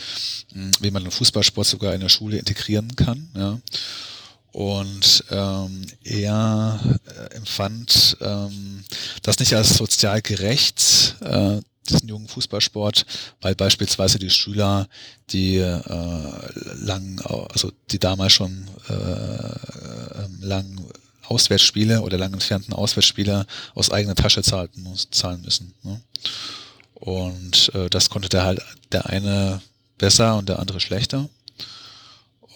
hm, 0.51 0.71
wie 0.81 0.91
man 0.91 1.03
den 1.03 1.11
Fußballsport 1.11 1.65
sogar 1.65 1.93
in 1.93 2.01
der 2.01 2.09
Schule 2.09 2.37
integrieren 2.37 2.93
kann. 2.95 3.29
Ja. 3.35 3.57
Und 4.57 5.23
ähm, 5.29 5.85
er 6.03 6.79
äh, 7.05 7.35
empfand 7.35 8.17
ähm, 8.21 8.83
das 9.21 9.37
nicht 9.37 9.53
als 9.53 9.77
sozial 9.77 10.23
gerecht, 10.23 11.15
äh, 11.21 11.61
diesen 11.87 12.09
jungen 12.09 12.27
Fußballsport, 12.27 13.05
weil 13.39 13.53
beispielsweise 13.53 14.17
die 14.17 14.31
Schüler, 14.31 14.87
die 15.29 15.57
äh, 15.57 15.81
lang, 16.73 17.21
also 17.53 17.71
die 17.91 17.99
damals 17.99 18.33
schon 18.33 18.67
äh, 18.89 18.93
ähm, 18.93 20.39
lang 20.41 20.91
Auswärtsspiele 21.27 22.01
oder 22.01 22.17
lang 22.17 22.33
entfernten 22.33 22.73
Auswärtsspiele 22.73 23.45
aus 23.75 23.91
eigener 23.91 24.15
Tasche 24.15 24.41
zahlten 24.41 24.81
muss, 24.81 25.07
zahlen 25.11 25.43
müssen. 25.43 25.75
Ne? 25.83 26.01
Und 26.95 27.71
äh, 27.75 27.91
das 27.91 28.09
konnte 28.09 28.29
der 28.29 28.43
halt 28.43 28.61
der 28.91 29.05
eine 29.05 29.61
besser 29.99 30.35
und 30.35 30.49
der 30.49 30.57
andere 30.57 30.79
schlechter. 30.79 31.29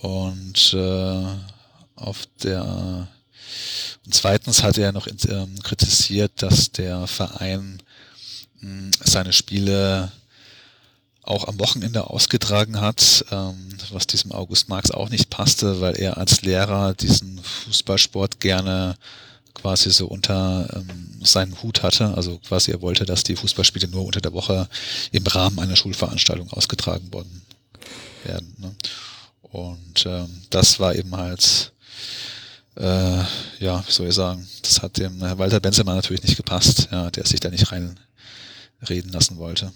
Und 0.01 0.74
äh, 0.74 1.25
auf 2.01 2.25
der 2.43 3.08
und 4.05 4.15
zweitens 4.15 4.63
hat 4.63 4.77
er 4.77 4.91
noch 4.91 5.08
ähm, 5.08 5.62
kritisiert, 5.62 6.31
dass 6.38 6.72
der 6.72 7.05
Verein 7.08 7.81
seine 9.03 9.34
Spiele 9.34 10.12
auch 11.24 11.48
am 11.48 11.60
Wochenende 11.60 12.10
ausgetragen 12.10 12.81
hat, 12.81 13.25
ähm, 13.31 13.77
was 13.91 14.08
diesem 14.08 14.31
August 14.31 14.70
Marx 14.70 14.91
auch 14.91 15.10
nicht 15.10 15.29
passte, 15.29 15.81
weil 15.81 15.98
er 15.98 16.17
als 16.17 16.41
Lehrer 16.41 16.93
diesen 16.93 17.39
Fußballsport 17.39 18.39
gerne 18.39 18.96
quasi 19.53 19.91
so 19.91 20.08
unter 20.08 20.67
ähm, 20.74 21.22
seinen 21.24 21.62
Hut 21.62 21.84
hatte. 21.84 22.13
Also 22.15 22.39
quasi 22.39 22.72
er 22.72 22.81
wollte, 22.81 23.05
dass 23.05 23.24
die 23.24 23.36
Fußballspiele 23.36 23.88
nur 23.88 24.05
unter 24.05 24.22
der 24.22 24.34
Woche 24.34 24.67
im 25.12 25.25
Rahmen 25.27 25.60
einer 25.60 25.75
Schulveranstaltung 25.75 26.51
ausgetragen 26.51 27.12
worden 27.13 27.41
werden. 28.24 28.55
Ne? 28.58 28.75
Und 29.43 30.05
ähm, 30.05 30.43
das 30.50 30.79
war 30.79 30.96
eben 30.96 31.15
halt, 31.15 31.71
äh, 32.75 33.24
ja, 33.60 33.84
wie 33.86 33.91
soll 33.91 34.08
ich 34.08 34.15
sagen, 34.15 34.48
das 34.62 34.81
hat 34.81 34.98
dem 34.98 35.20
Walter 35.20 35.60
Benzemann 35.60 35.96
natürlich 35.96 36.24
nicht 36.24 36.38
gepasst, 36.38 36.89
ja, 36.91 37.12
der 37.12 37.25
sich 37.25 37.39
da 37.39 37.50
nicht 37.50 37.72
rein 37.72 38.00
reden 38.89 39.12
lassen 39.12 39.38
wollte. 39.38 39.72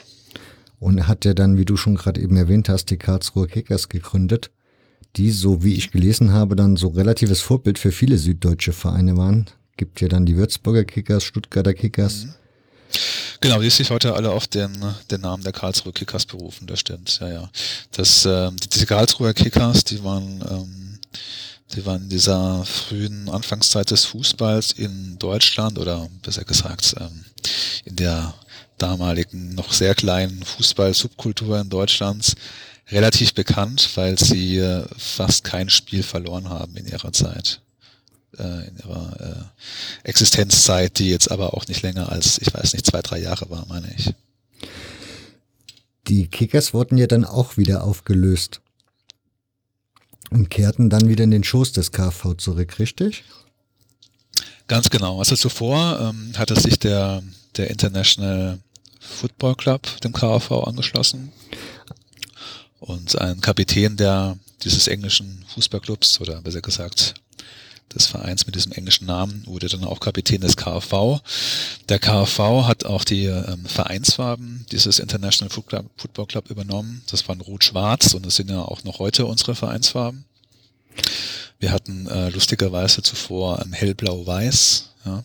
Und 0.79 0.97
er 0.97 1.07
hat 1.07 1.25
ja 1.25 1.33
dann, 1.33 1.57
wie 1.57 1.65
du 1.65 1.77
schon 1.77 1.95
gerade 1.95 2.21
eben 2.21 2.37
erwähnt 2.37 2.69
hast, 2.69 2.89
die 2.89 2.97
Karlsruher 2.97 3.47
Kickers 3.47 3.89
gegründet, 3.89 4.51
die, 5.15 5.31
so 5.31 5.63
wie 5.63 5.75
ich 5.75 5.91
gelesen 5.91 6.33
habe, 6.33 6.55
dann 6.55 6.75
so 6.75 6.89
relatives 6.89 7.41
Vorbild 7.41 7.79
für 7.79 7.91
viele 7.91 8.17
süddeutsche 8.17 8.73
Vereine 8.73 9.15
waren. 9.17 9.45
Gibt 9.77 10.01
ja 10.01 10.07
dann 10.07 10.25
die 10.25 10.35
Würzburger 10.35 10.83
Kickers, 10.83 11.23
Stuttgarter 11.23 11.73
Kickers. 11.73 12.25
Mhm. 12.25 12.33
Genau, 13.41 13.61
die 13.61 13.69
sich 13.69 13.89
heute 13.89 14.13
alle 14.13 14.31
auf 14.31 14.47
den, 14.47 14.71
den 15.11 15.21
Namen 15.21 15.43
der 15.43 15.51
Karlsruher 15.51 15.93
Kickers 15.93 16.25
berufen, 16.25 16.67
das 16.67 16.79
stimmt, 16.79 17.19
ja, 17.19 17.29
ja. 17.29 17.49
Das, 17.91 18.25
äh, 18.25 18.51
diese 18.73 18.85
Karlsruher 18.85 19.33
Kickers, 19.33 19.83
die 19.83 20.03
waren, 20.03 20.43
ähm, 20.49 20.99
die 21.73 21.85
waren 21.85 22.03
in 22.03 22.09
dieser 22.09 22.63
frühen 22.65 23.29
Anfangszeit 23.29 23.89
des 23.89 24.05
Fußballs 24.05 24.71
in 24.73 25.17
Deutschland 25.17 25.79
oder 25.79 26.07
besser 26.21 26.43
gesagt 26.43 26.95
ähm, 26.99 27.25
in 27.85 27.95
der 27.95 28.33
damaligen 28.77 29.55
noch 29.55 29.73
sehr 29.73 29.95
kleinen 29.95 30.43
Fußball-Subkultur 30.43 31.59
in 31.59 31.69
Deutschlands 31.69 32.35
relativ 32.89 33.33
bekannt, 33.33 33.89
weil 33.95 34.19
sie 34.19 34.57
äh, 34.57 34.85
fast 34.97 35.43
kein 35.43 35.69
Spiel 35.69 36.03
verloren 36.03 36.49
haben 36.49 36.75
in 36.75 36.85
ihrer 36.85 37.11
Zeit, 37.11 37.61
äh, 38.37 38.67
in 38.67 38.77
ihrer 38.77 39.51
äh, 40.03 40.07
Existenzzeit, 40.07 40.99
die 40.99 41.09
jetzt 41.09 41.31
aber 41.31 41.55
auch 41.55 41.67
nicht 41.67 41.81
länger 41.81 42.11
als, 42.11 42.37
ich 42.37 42.53
weiß 42.53 42.73
nicht, 42.73 42.85
zwei, 42.85 43.01
drei 43.01 43.19
Jahre 43.19 43.49
war, 43.49 43.65
meine 43.67 43.91
ich. 43.97 44.13
Die 46.07 46.27
Kickers 46.27 46.73
wurden 46.75 46.99
ja 46.99 47.07
dann 47.07 47.25
auch 47.25 47.57
wieder 47.57 47.83
aufgelöst 47.83 48.61
und 50.31 50.49
kehrten 50.49 50.89
dann 50.89 51.07
wieder 51.07 51.23
in 51.23 51.31
den 51.31 51.43
Schoß 51.43 51.71
des 51.71 51.91
KV 51.91 52.35
zurück, 52.35 52.79
richtig? 52.79 53.23
Ganz 54.67 54.89
genau. 54.89 55.19
Also 55.19 55.35
zuvor 55.35 55.99
ähm, 55.99 56.33
hatte 56.37 56.59
sich 56.59 56.79
der, 56.79 57.21
der 57.57 57.69
International 57.69 58.59
Football 58.99 59.55
Club 59.55 60.01
dem 60.01 60.13
KAV 60.13 60.51
angeschlossen. 60.51 61.31
Und 62.79 63.19
ein 63.19 63.41
Kapitän 63.41 63.97
der 63.97 64.37
dieses 64.63 64.87
englischen 64.87 65.45
Fußballclubs 65.53 66.19
oder 66.21 66.41
besser 66.41 66.61
gesagt 66.61 67.13
des 67.93 68.07
Vereins 68.07 68.45
mit 68.45 68.55
diesem 68.55 68.71
englischen 68.73 69.05
Namen 69.05 69.43
wurde 69.45 69.67
dann 69.67 69.83
auch 69.83 69.99
Kapitän 69.99 70.41
des 70.41 70.57
KAV. 70.57 71.21
Der 71.87 71.99
KAV 71.99 72.65
hat 72.67 72.85
auch 72.85 73.03
die 73.03 73.25
ähm, 73.25 73.65
Vereinsfarben 73.65 74.65
dieses 74.71 74.99
International 74.99 75.49
Football 75.49 76.25
Club 76.27 76.49
übernommen. 76.49 77.03
Das 77.09 77.27
waren 77.27 77.41
rot-schwarz 77.41 78.13
und 78.13 78.25
das 78.25 78.35
sind 78.35 78.49
ja 78.49 78.61
auch 78.61 78.83
noch 78.83 78.99
heute 78.99 79.25
unsere 79.25 79.55
Vereinsfarben. 79.55 80.25
Wir 81.59 81.71
hatten 81.71 82.07
äh, 82.07 82.29
lustigerweise 82.29 83.01
zuvor 83.01 83.61
ähm, 83.63 83.73
hellblau-weiß. 83.73 84.89
Ja. 85.05 85.23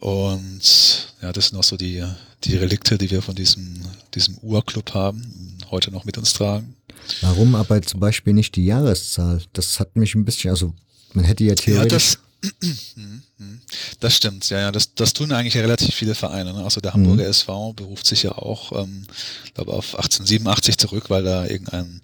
Und 0.00 1.14
ja, 1.20 1.32
das 1.32 1.46
sind 1.46 1.58
auch 1.58 1.64
so 1.64 1.76
die, 1.76 2.04
die 2.42 2.56
Relikte, 2.56 2.98
die 2.98 3.10
wir 3.10 3.22
von 3.22 3.36
diesem, 3.36 3.82
diesem 4.14 4.36
Urclub 4.38 4.94
haben, 4.94 5.58
heute 5.70 5.92
noch 5.92 6.04
mit 6.04 6.18
uns 6.18 6.32
tragen. 6.32 6.74
Warum 7.20 7.54
aber 7.54 7.80
zum 7.82 8.00
Beispiel 8.00 8.32
nicht 8.32 8.56
die 8.56 8.64
Jahreszahl? 8.64 9.42
Das 9.52 9.78
hat 9.78 9.94
mich 9.94 10.14
ein 10.14 10.24
bisschen, 10.24 10.50
also 10.50 10.74
man 11.14 11.24
hätte 11.24 11.44
ja 11.44 11.54
theoretisch. 11.54 12.16
Ja, 12.42 12.50
das, 12.60 12.96
mhm, 12.96 13.60
das 14.00 14.16
stimmt, 14.16 14.48
ja, 14.50 14.58
ja, 14.58 14.72
das, 14.72 14.94
das 14.94 15.12
tun 15.12 15.32
eigentlich 15.32 15.56
relativ 15.56 15.94
viele 15.94 16.14
Vereine. 16.14 16.52
Ne? 16.52 16.64
Also 16.64 16.80
der 16.80 16.92
Hamburger 16.92 17.24
mhm. 17.24 17.30
SV 17.30 17.72
beruft 17.74 18.06
sich 18.06 18.24
ja 18.24 18.32
auch, 18.32 18.72
ähm, 18.82 19.06
glaube 19.54 19.72
auf 19.72 19.94
1887 19.94 20.76
zurück, 20.78 21.08
weil 21.08 21.22
da 21.22 21.46
irgendein 21.46 22.00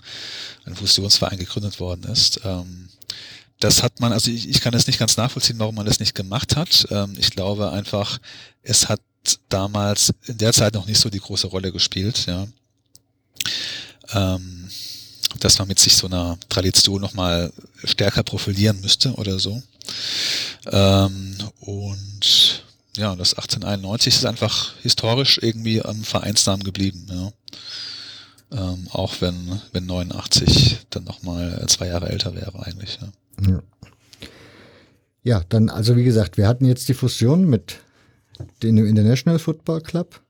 ein 0.65 0.77
Fusionsverein 0.77 1.39
gegründet 1.39 1.81
worden 1.81 2.05
ist. 2.05 2.41
Ähm, 2.45 2.89
das 3.61 3.83
hat 3.83 4.01
man, 4.01 4.13
also 4.13 4.31
ich, 4.31 4.49
ich 4.49 4.61
kann 4.61 4.73
das 4.73 4.87
nicht 4.87 4.99
ganz 4.99 5.17
nachvollziehen, 5.17 5.59
warum 5.59 5.75
man 5.75 5.87
das 5.87 5.99
nicht 6.01 6.15
gemacht 6.15 6.57
hat. 6.57 6.87
Ähm, 6.91 7.15
ich 7.19 7.31
glaube 7.31 7.73
einfach, 7.73 8.19
es 8.63 8.89
hat 8.89 9.01
damals 9.49 10.13
in 10.27 10.39
der 10.39 10.53
Zeit 10.53 10.75
noch 10.75 10.87
nicht 10.87 11.01
so 11.01 11.11
die 11.11 11.21
große 11.21 11.49
Rolle 11.49 11.73
gespielt, 11.73 12.27
ja. 12.27 12.47
Ähm, 14.13 14.69
dass 15.41 15.59
man 15.59 15.69
mit 15.69 15.79
sich 15.79 15.97
so 15.97 16.07
einer 16.07 16.39
Tradition 16.49 17.01
nochmal 17.01 17.53
stärker 17.85 18.23
profilieren 18.23 18.81
müsste 18.81 19.13
oder 19.15 19.39
so. 19.39 19.63
Ähm, 20.71 21.37
und 21.61 22.65
ja, 22.97 23.15
das 23.15 23.35
1891 23.35 24.15
ist 24.17 24.27
einfach 24.27 24.75
historisch 24.83 25.39
irgendwie 25.41 25.83
am 25.83 26.03
Vereinsnamen 26.03 26.65
geblieben, 26.65 27.07
ja. 27.11 27.33
Ähm, 28.51 28.89
auch 28.93 29.21
wenn, 29.21 29.61
wenn 29.73 29.85
89 29.85 30.87
dann 30.91 31.05
nochmal 31.05 31.65
zwei 31.69 31.89
Jahre 31.89 32.09
älter 32.09 32.35
wäre 32.35 32.65
eigentlich. 32.65 32.99
Ja. 33.01 33.53
Ja. 33.53 33.63
ja, 35.23 35.43
dann, 35.51 35.69
also 35.69 35.97
wie 35.97 36.05
gesagt, 36.05 36.39
wir 36.39 36.49
hatten 36.49 36.65
jetzt 36.65 36.89
die 36.89 36.95
Fusion 36.95 37.45
mit 37.45 37.77
dem 38.63 38.79
International 38.87 39.39
Football 39.39 39.83
Club 39.83 40.23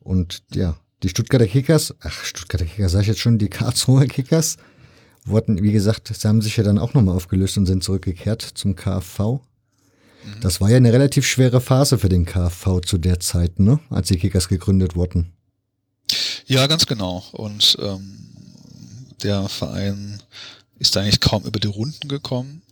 und 0.00 0.42
ja, 0.54 0.78
die 1.02 1.08
Stuttgarter 1.08 1.46
Kickers, 1.46 1.94
ach, 2.00 2.24
Stuttgarter 2.24 2.64
Kickers, 2.64 2.92
sag 2.92 3.02
ich 3.02 3.08
jetzt 3.08 3.20
schon, 3.20 3.38
die 3.38 3.48
Karlsruher 3.48 4.06
Kickers, 4.06 4.56
wurden, 5.24 5.62
wie 5.62 5.72
gesagt, 5.72 6.08
sie 6.14 6.28
haben 6.28 6.42
sich 6.42 6.56
ja 6.56 6.64
dann 6.64 6.78
auch 6.78 6.94
nochmal 6.94 7.16
aufgelöst 7.16 7.56
und 7.58 7.66
sind 7.66 7.84
zurückgekehrt 7.84 8.42
zum 8.42 8.74
KfV. 8.74 9.18
Mhm. 9.18 9.40
Das 10.40 10.60
war 10.60 10.70
ja 10.70 10.76
eine 10.76 10.92
relativ 10.92 11.26
schwere 11.26 11.60
Phase 11.60 11.98
für 11.98 12.08
den 12.08 12.24
KfV 12.24 12.80
zu 12.80 12.98
der 12.98 13.20
Zeit, 13.20 13.60
ne? 13.60 13.78
als 13.90 14.08
die 14.08 14.16
Kickers 14.16 14.48
gegründet 14.48 14.96
wurden. 14.96 15.32
Ja, 16.46 16.66
ganz 16.66 16.86
genau. 16.86 17.24
Und 17.32 17.76
ähm, 17.80 18.18
der 19.22 19.48
Verein 19.48 20.22
ist 20.78 20.96
eigentlich 20.96 21.20
kaum 21.20 21.44
über 21.44 21.60
die 21.60 21.68
Runden 21.68 22.08
gekommen. 22.08 22.62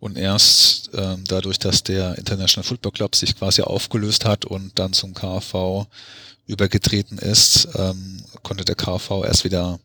Und 0.00 0.16
erst 0.16 0.90
ähm, 0.94 1.24
dadurch, 1.26 1.58
dass 1.58 1.82
der 1.82 2.16
International 2.16 2.66
Football 2.66 2.92
Club 2.92 3.16
sich 3.16 3.36
quasi 3.36 3.62
aufgelöst 3.62 4.24
hat 4.24 4.44
und 4.44 4.78
dann 4.78 4.92
zum 4.92 5.12
KfV 5.12 5.86
übergetreten 6.48 7.18
ist, 7.18 7.68
ähm, 7.76 8.22
konnte 8.42 8.64
der 8.64 8.74
KfV 8.74 9.24
erst 9.24 9.44
wieder, 9.44 9.78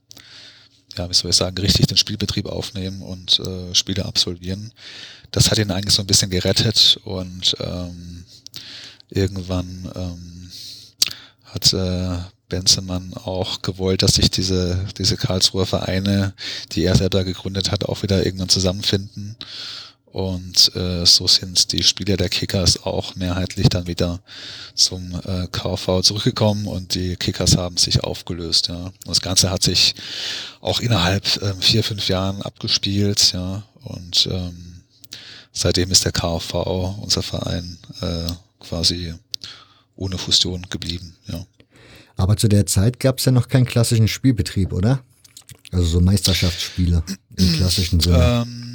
ja, 0.98 1.10
wie 1.10 1.13
soll 1.13 1.29
ich 1.29 1.38
sagen, 1.38 1.58
richtig 1.58 1.88
den 1.88 1.98
Spielbetrieb 1.98 2.48
aufnehmen 2.48 3.01
und 3.01 3.39
äh, 3.39 3.75
Spiele 3.75 4.05
absolvieren. 4.05 4.72
Das 5.32 5.51
hat 5.51 5.60
ihn 5.60 5.72
eigentlich 5.72 5.93
so 5.93 6.01
ein 6.01 6.08
bisschen 6.08 6.32
gerettet 6.32 7.00
und 7.03 7.55
ähm, 7.60 8.25
irgendwann 9.10 9.91
ähm, 9.96 10.51
hat 11.43 11.74
äh, 11.74 12.17
Benzemann 12.50 13.13
auch 13.15 13.62
gewollt, 13.62 14.03
dass 14.03 14.15
sich 14.15 14.29
diese, 14.29 14.86
diese 14.98 15.17
Karlsruher 15.17 15.65
Vereine, 15.65 16.34
die 16.72 16.84
er 16.84 16.96
selber 16.96 17.24
gegründet 17.24 17.72
hat, 17.72 17.86
auch 17.86 18.03
wieder 18.03 18.25
irgendwann 18.25 18.50
zusammenfinden. 18.50 19.36
Und 20.13 20.75
äh, 20.75 21.08
so 21.08 21.25
sind 21.25 21.72
die 21.72 21.82
Spieler 21.82 22.17
der 22.17 22.29
Kickers 22.29 22.84
auch 22.84 23.15
mehrheitlich 23.15 23.67
dann 23.70 23.88
wieder 23.88 24.20
zum 24.75 25.20
äh, 25.25 25.48
KV 25.51 26.03
zurückgekommen 26.03 26.67
und 26.67 26.93
die 26.93 27.15
Kickers 27.15 27.58
haben 27.58 27.77
sich 27.77 28.03
aufgelöst. 28.03 28.67
Ja. 28.67 28.75
Und 28.75 29.08
das 29.08 29.22
Ganze 29.22 29.50
hat 29.50 29.63
sich 29.63 29.96
auch 30.62 30.82
innerhalb 30.82 31.25
äh, 31.41 31.55
vier, 31.60 31.84
fünf 31.84 32.10
Jahren 32.10 32.43
abgespielt. 32.43 33.34
Ja. 33.34 33.63
Und 33.82 34.29
ähm, 34.32 34.84
seitdem 35.51 35.89
ist 35.89 36.05
der 36.05 36.12
KV, 36.12 37.00
unser 37.01 37.24
Verein, 37.24 37.79
äh, 38.01 38.29
quasi 38.60 39.15
ohne 39.96 40.20
Fusion 40.20 40.67
geblieben. 40.70 41.15
Ja. 41.25 41.43
Aber 42.17 42.38
zu 42.38 42.48
der 42.48 42.67
Zeit 42.67 43.00
gab 43.00 43.17
es 43.17 43.25
ja 43.25 43.32
noch 43.32 43.48
keinen 43.48 43.65
klassischen 43.65 44.08
Spielbetrieb, 44.08 44.74
oder? 44.74 45.03
Also 45.72 45.86
so 45.86 46.01
Meisterschaftsspiele 46.01 47.03
im 47.36 47.53
klassischen 47.53 48.00
Sinne. 48.00 48.46
Ähm, 48.46 48.73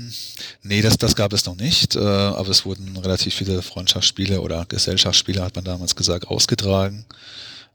nee, 0.63 0.83
das, 0.83 0.99
das 0.99 1.15
gab 1.17 1.33
es 1.33 1.47
noch 1.47 1.57
nicht, 1.57 1.97
äh, 1.97 2.01
aber 2.01 2.49
es 2.49 2.65
wurden 2.65 2.97
relativ 2.97 3.35
viele 3.35 3.63
Freundschaftsspiele 3.63 4.41
oder 4.41 4.65
Gesellschaftsspiele, 4.67 5.43
hat 5.43 5.57
man 5.57 5.65
damals 5.65 5.97
gesagt, 5.97 6.29
ausgetragen. 6.29 7.05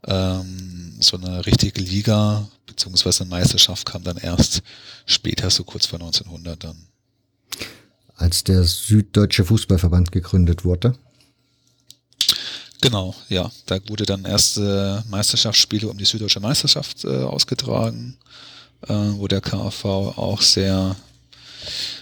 Ähm, 0.06 0.96
so 1.00 1.16
eine 1.16 1.46
richtige 1.46 1.80
Liga 1.80 2.48
beziehungsweise 2.66 3.22
eine 3.22 3.30
Meisterschaft 3.30 3.86
kam 3.86 4.02
dann 4.04 4.16
erst 4.16 4.62
später, 5.06 5.50
so 5.50 5.64
kurz 5.64 5.86
vor 5.86 6.00
1900 6.00 6.64
dann. 6.64 6.76
Als 8.16 8.44
der 8.44 8.64
Süddeutsche 8.64 9.44
Fußballverband 9.44 10.12
gegründet 10.12 10.64
wurde? 10.64 10.94
Genau, 12.80 13.14
ja. 13.28 13.50
Da 13.66 13.78
wurde 13.88 14.04
dann 14.04 14.24
erste 14.24 15.02
Meisterschaftsspiele 15.08 15.88
um 15.88 15.96
die 15.96 16.04
Süddeutsche 16.04 16.40
Meisterschaft 16.40 17.04
äh, 17.04 17.22
ausgetragen, 17.22 18.16
äh, 18.82 18.92
wo 18.92 19.26
der 19.26 19.40
KV 19.40 19.84
auch 20.16 20.42
sehr 20.42 20.94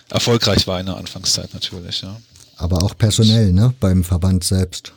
erfolgreich 0.09 0.67
war 0.67 0.81
in 0.81 0.87
der 0.87 0.97
Anfangszeit 0.97 1.53
natürlich, 1.55 2.03
ja. 2.03 2.17
Aber 2.57 2.83
auch 2.83 2.97
personell, 2.97 3.53
ne, 3.53 3.75
beim 3.81 4.05
Verband 4.05 4.45
selbst. 4.45 4.93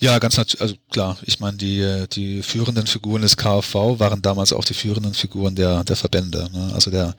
Ja, 0.00 0.18
ganz 0.18 0.36
natürlich, 0.36 0.60
also 0.60 0.74
klar, 0.90 1.16
ich 1.22 1.40
meine, 1.40 1.56
die, 1.56 2.04
die 2.12 2.42
führenden 2.42 2.86
Figuren 2.86 3.22
des 3.22 3.36
KfV 3.36 3.98
waren 3.98 4.22
damals 4.22 4.52
auch 4.52 4.64
die 4.64 4.74
führenden 4.74 5.14
Figuren 5.14 5.54
der, 5.54 5.84
der 5.84 5.96
Verbände. 5.96 6.48
Ne? 6.52 6.72
Also 6.74 6.90
der 6.90 7.14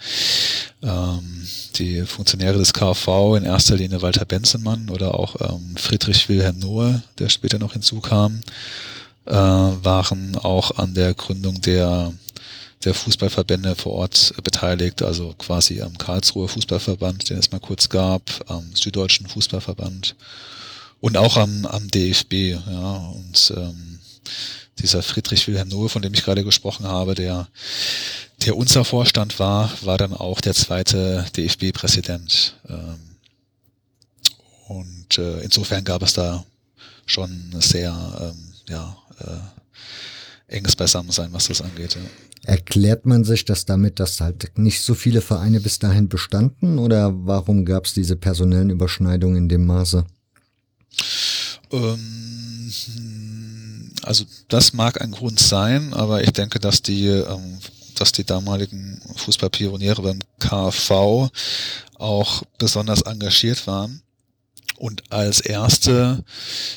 ähm, 0.81 1.47
die 1.75 2.01
Funktionäre 2.01 2.57
des 2.57 2.73
KfV, 2.73 3.35
in 3.37 3.45
erster 3.45 3.75
Linie 3.75 4.01
Walter 4.01 4.25
Benzemann 4.25 4.89
oder 4.89 5.15
auch 5.15 5.35
ähm, 5.39 5.75
Friedrich 5.77 6.29
Wilhelm 6.29 6.59
Nohe, 6.59 7.01
der 7.19 7.29
später 7.29 7.59
noch 7.59 7.73
hinzukam, 7.73 8.41
äh, 9.25 9.33
waren 9.33 10.35
auch 10.35 10.77
an 10.77 10.93
der 10.93 11.13
Gründung 11.13 11.61
der 11.61 12.13
der 12.85 12.93
Fußballverbände 12.93 13.75
vor 13.75 13.93
Ort 13.93 14.33
beteiligt, 14.43 15.01
also 15.01 15.33
quasi 15.37 15.81
am 15.81 15.97
Karlsruher 15.97 16.49
Fußballverband, 16.49 17.29
den 17.29 17.37
es 17.37 17.51
mal 17.51 17.59
kurz 17.59 17.89
gab, 17.89 18.21
am 18.47 18.75
Süddeutschen 18.75 19.27
Fußballverband 19.27 20.15
und 20.99 21.17
auch 21.17 21.37
am, 21.37 21.65
am 21.65 21.89
DFB, 21.89 22.33
ja, 22.65 22.95
und 22.95 23.53
ähm, 23.57 23.99
dieser 24.79 25.03
Friedrich 25.03 25.47
Wilhelm 25.47 25.67
Nohe, 25.67 25.89
von 25.89 26.01
dem 26.01 26.13
ich 26.13 26.23
gerade 26.23 26.43
gesprochen 26.43 26.87
habe, 26.87 27.13
der, 27.13 27.47
der 28.45 28.57
unser 28.57 28.85
Vorstand 28.85 29.37
war, 29.39 29.71
war 29.81 29.97
dann 29.97 30.13
auch 30.13 30.41
der 30.41 30.53
zweite 30.53 31.25
DFB-Präsident. 31.35 32.55
Ähm, 32.69 32.99
und 34.67 35.17
äh, 35.17 35.41
insofern 35.41 35.83
gab 35.83 36.01
es 36.01 36.13
da 36.13 36.43
schon 37.05 37.53
sehr 37.59 37.93
ähm, 38.21 38.53
ja, 38.69 38.97
äh, 39.19 39.61
enges 40.47 40.75
Beisammensein, 40.75 41.31
was 41.33 41.47
das 41.47 41.61
angeht. 41.61 41.95
Ja. 41.95 42.01
Erklärt 42.45 43.05
man 43.05 43.23
sich 43.23 43.45
das 43.45 43.65
damit, 43.65 43.99
dass 43.99 44.19
halt 44.19 44.51
nicht 44.57 44.81
so 44.81 44.93
viele 44.93 45.21
Vereine 45.21 45.59
bis 45.59 45.79
dahin 45.79 46.09
bestanden 46.09 46.77
oder 46.77 47.13
warum 47.25 47.65
gab 47.65 47.85
es 47.85 47.93
diese 47.93 48.15
personellen 48.15 48.69
Überschneidungen 48.69 49.37
in 49.37 49.49
dem 49.49 49.65
Maße? 49.65 50.05
Ähm, 51.71 52.71
also 54.03 54.25
das 54.49 54.73
mag 54.73 55.01
ein 55.01 55.11
Grund 55.11 55.39
sein, 55.39 55.93
aber 55.93 56.23
ich 56.23 56.31
denke, 56.31 56.59
dass 56.59 56.81
die, 56.81 57.07
ähm, 57.07 57.59
dass 57.95 58.11
die 58.11 58.25
damaligen 58.25 59.01
Fußballpioniere 59.15 60.01
beim 60.01 60.19
KV 60.39 61.29
auch 61.95 62.43
besonders 62.57 63.01
engagiert 63.03 63.65
waren 63.65 64.03
und 64.83 65.13
als 65.13 65.39
erste 65.39 66.25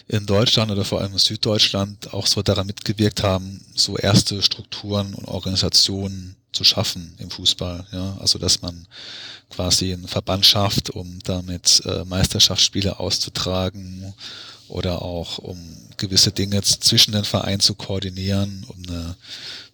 in 0.06 0.26
Deutschland 0.26 0.70
oder 0.70 0.84
vor 0.84 1.00
allem 1.00 1.14
in 1.14 1.18
Süddeutschland 1.18 2.14
auch 2.14 2.28
so 2.28 2.40
daran 2.40 2.68
mitgewirkt 2.68 3.24
haben, 3.24 3.60
so 3.74 3.96
erste 3.96 4.42
Strukturen 4.42 5.12
und 5.12 5.26
Organisationen 5.26 6.36
zu 6.52 6.62
schaffen 6.62 7.16
im 7.18 7.32
Fußball. 7.32 7.84
Ja, 7.90 8.16
also 8.20 8.38
dass 8.38 8.62
man 8.62 8.86
quasi 9.50 9.92
einen 9.92 10.06
Verband 10.06 10.46
schafft, 10.46 10.90
um 10.90 11.18
damit 11.24 11.82
äh, 11.84 12.04
Meisterschaftsspiele 12.04 13.00
auszutragen 13.00 14.14
oder 14.68 15.02
auch 15.02 15.38
um 15.38 15.58
gewisse 15.96 16.30
Dinge 16.30 16.62
zwischen 16.62 17.10
den 17.10 17.24
Vereinen 17.24 17.60
zu 17.60 17.74
koordinieren, 17.74 18.64
um 18.68 18.84
eine, 18.86 19.16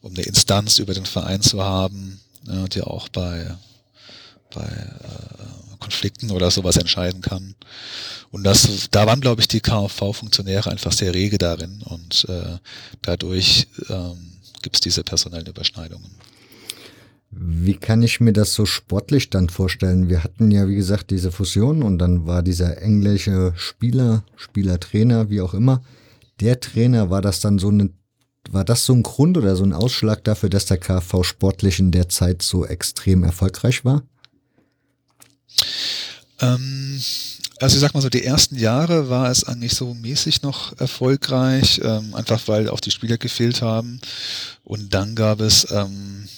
um 0.01 0.15
eine 0.15 0.23
Instanz 0.23 0.79
über 0.79 0.95
den 0.95 1.07
Verein 1.07 1.43
zu 1.43 1.63
haben, 1.63 2.19
ja, 2.47 2.67
die 2.67 2.81
auch 2.81 3.11
bei 3.11 3.59
bei 4.55 4.65
äh, 4.65 5.62
Konflikten 5.83 6.31
oder 6.31 6.51
sowas 6.51 6.77
entscheiden 6.77 7.21
kann. 7.21 7.55
Und 8.31 8.45
das, 8.45 8.89
da 8.91 9.07
waren, 9.07 9.21
glaube 9.21 9.41
ich, 9.41 9.49
die 9.49 9.61
KV-Funktionäre 9.61 10.71
einfach 10.71 10.93
sehr 10.93 11.13
rege 11.13 11.39
darin 11.39 11.83
und 11.85 12.25
äh, 12.29 12.59
dadurch 13.03 13.67
ähm, 13.89 14.17
gibt 14.63 14.77
es 14.77 14.81
diese 14.81 15.03
personellen 15.03 15.47
Überschneidungen. 15.47 16.11
Wie 17.31 17.75
kann 17.75 18.03
ich 18.03 18.21
mir 18.21 18.33
das 18.33 18.55
so 18.55 18.67
sportlich 18.67 19.31
dann 19.31 19.49
vorstellen? 19.49 20.09
Wir 20.09 20.23
hatten 20.23 20.51
ja, 20.51 20.69
wie 20.69 20.77
gesagt, 20.77 21.11
diese 21.11 21.33
Fusion 21.33 21.83
und 21.83 21.99
dann 21.99 22.27
war 22.27 22.43
dieser 22.43 22.81
englische 22.81 23.55
Spieler, 23.57 24.25
Spielertrainer, 24.37 25.31
wie 25.31 25.41
auch 25.41 25.55
immer. 25.55 25.83
Der 26.41 26.61
Trainer, 26.61 27.11
war 27.11 27.23
das 27.23 27.41
dann 27.41 27.59
so 27.59 27.71
ein, 27.71 27.95
war 28.51 28.65
das 28.65 28.85
so 28.85 28.93
ein 28.93 29.03
Grund 29.03 29.39
oder 29.39 29.57
so 29.57 29.65
ein 29.65 29.73
Ausschlag 29.73 30.23
dafür, 30.25 30.51
dass 30.51 30.67
der 30.67 30.77
KV 30.77 31.23
sportlich 31.23 31.79
in 31.79 31.91
der 31.91 32.09
Zeit 32.09 32.43
so 32.43 32.67
extrem 32.67 33.25
erfolgreich 33.25 33.85
war? 33.85 34.03
Ähm, 36.41 37.03
also 37.61 37.77
ich 37.77 37.81
sag 37.81 37.95
mal 37.95 38.01
so, 38.01 38.09
die 38.09 38.25
ersten 38.25 38.59
Jahre 38.59 39.09
war 39.09 39.31
es 39.31 39.45
eigentlich 39.45 39.75
so 39.75 39.95
mäßig 39.95 40.43
noch 40.43 40.77
erfolgreich, 40.81 41.81
ähm, 41.85 42.15
einfach 42.15 42.49
weil 42.49 42.69
auch 42.69 42.81
die 42.81 42.91
Spieler 42.91 43.19
gefehlt 43.19 43.63
haben. 43.63 44.01
Und 44.65 44.93
dann 44.93 45.15
gab 45.15 45.41
es 45.41 45.71
ähm, 45.71 46.29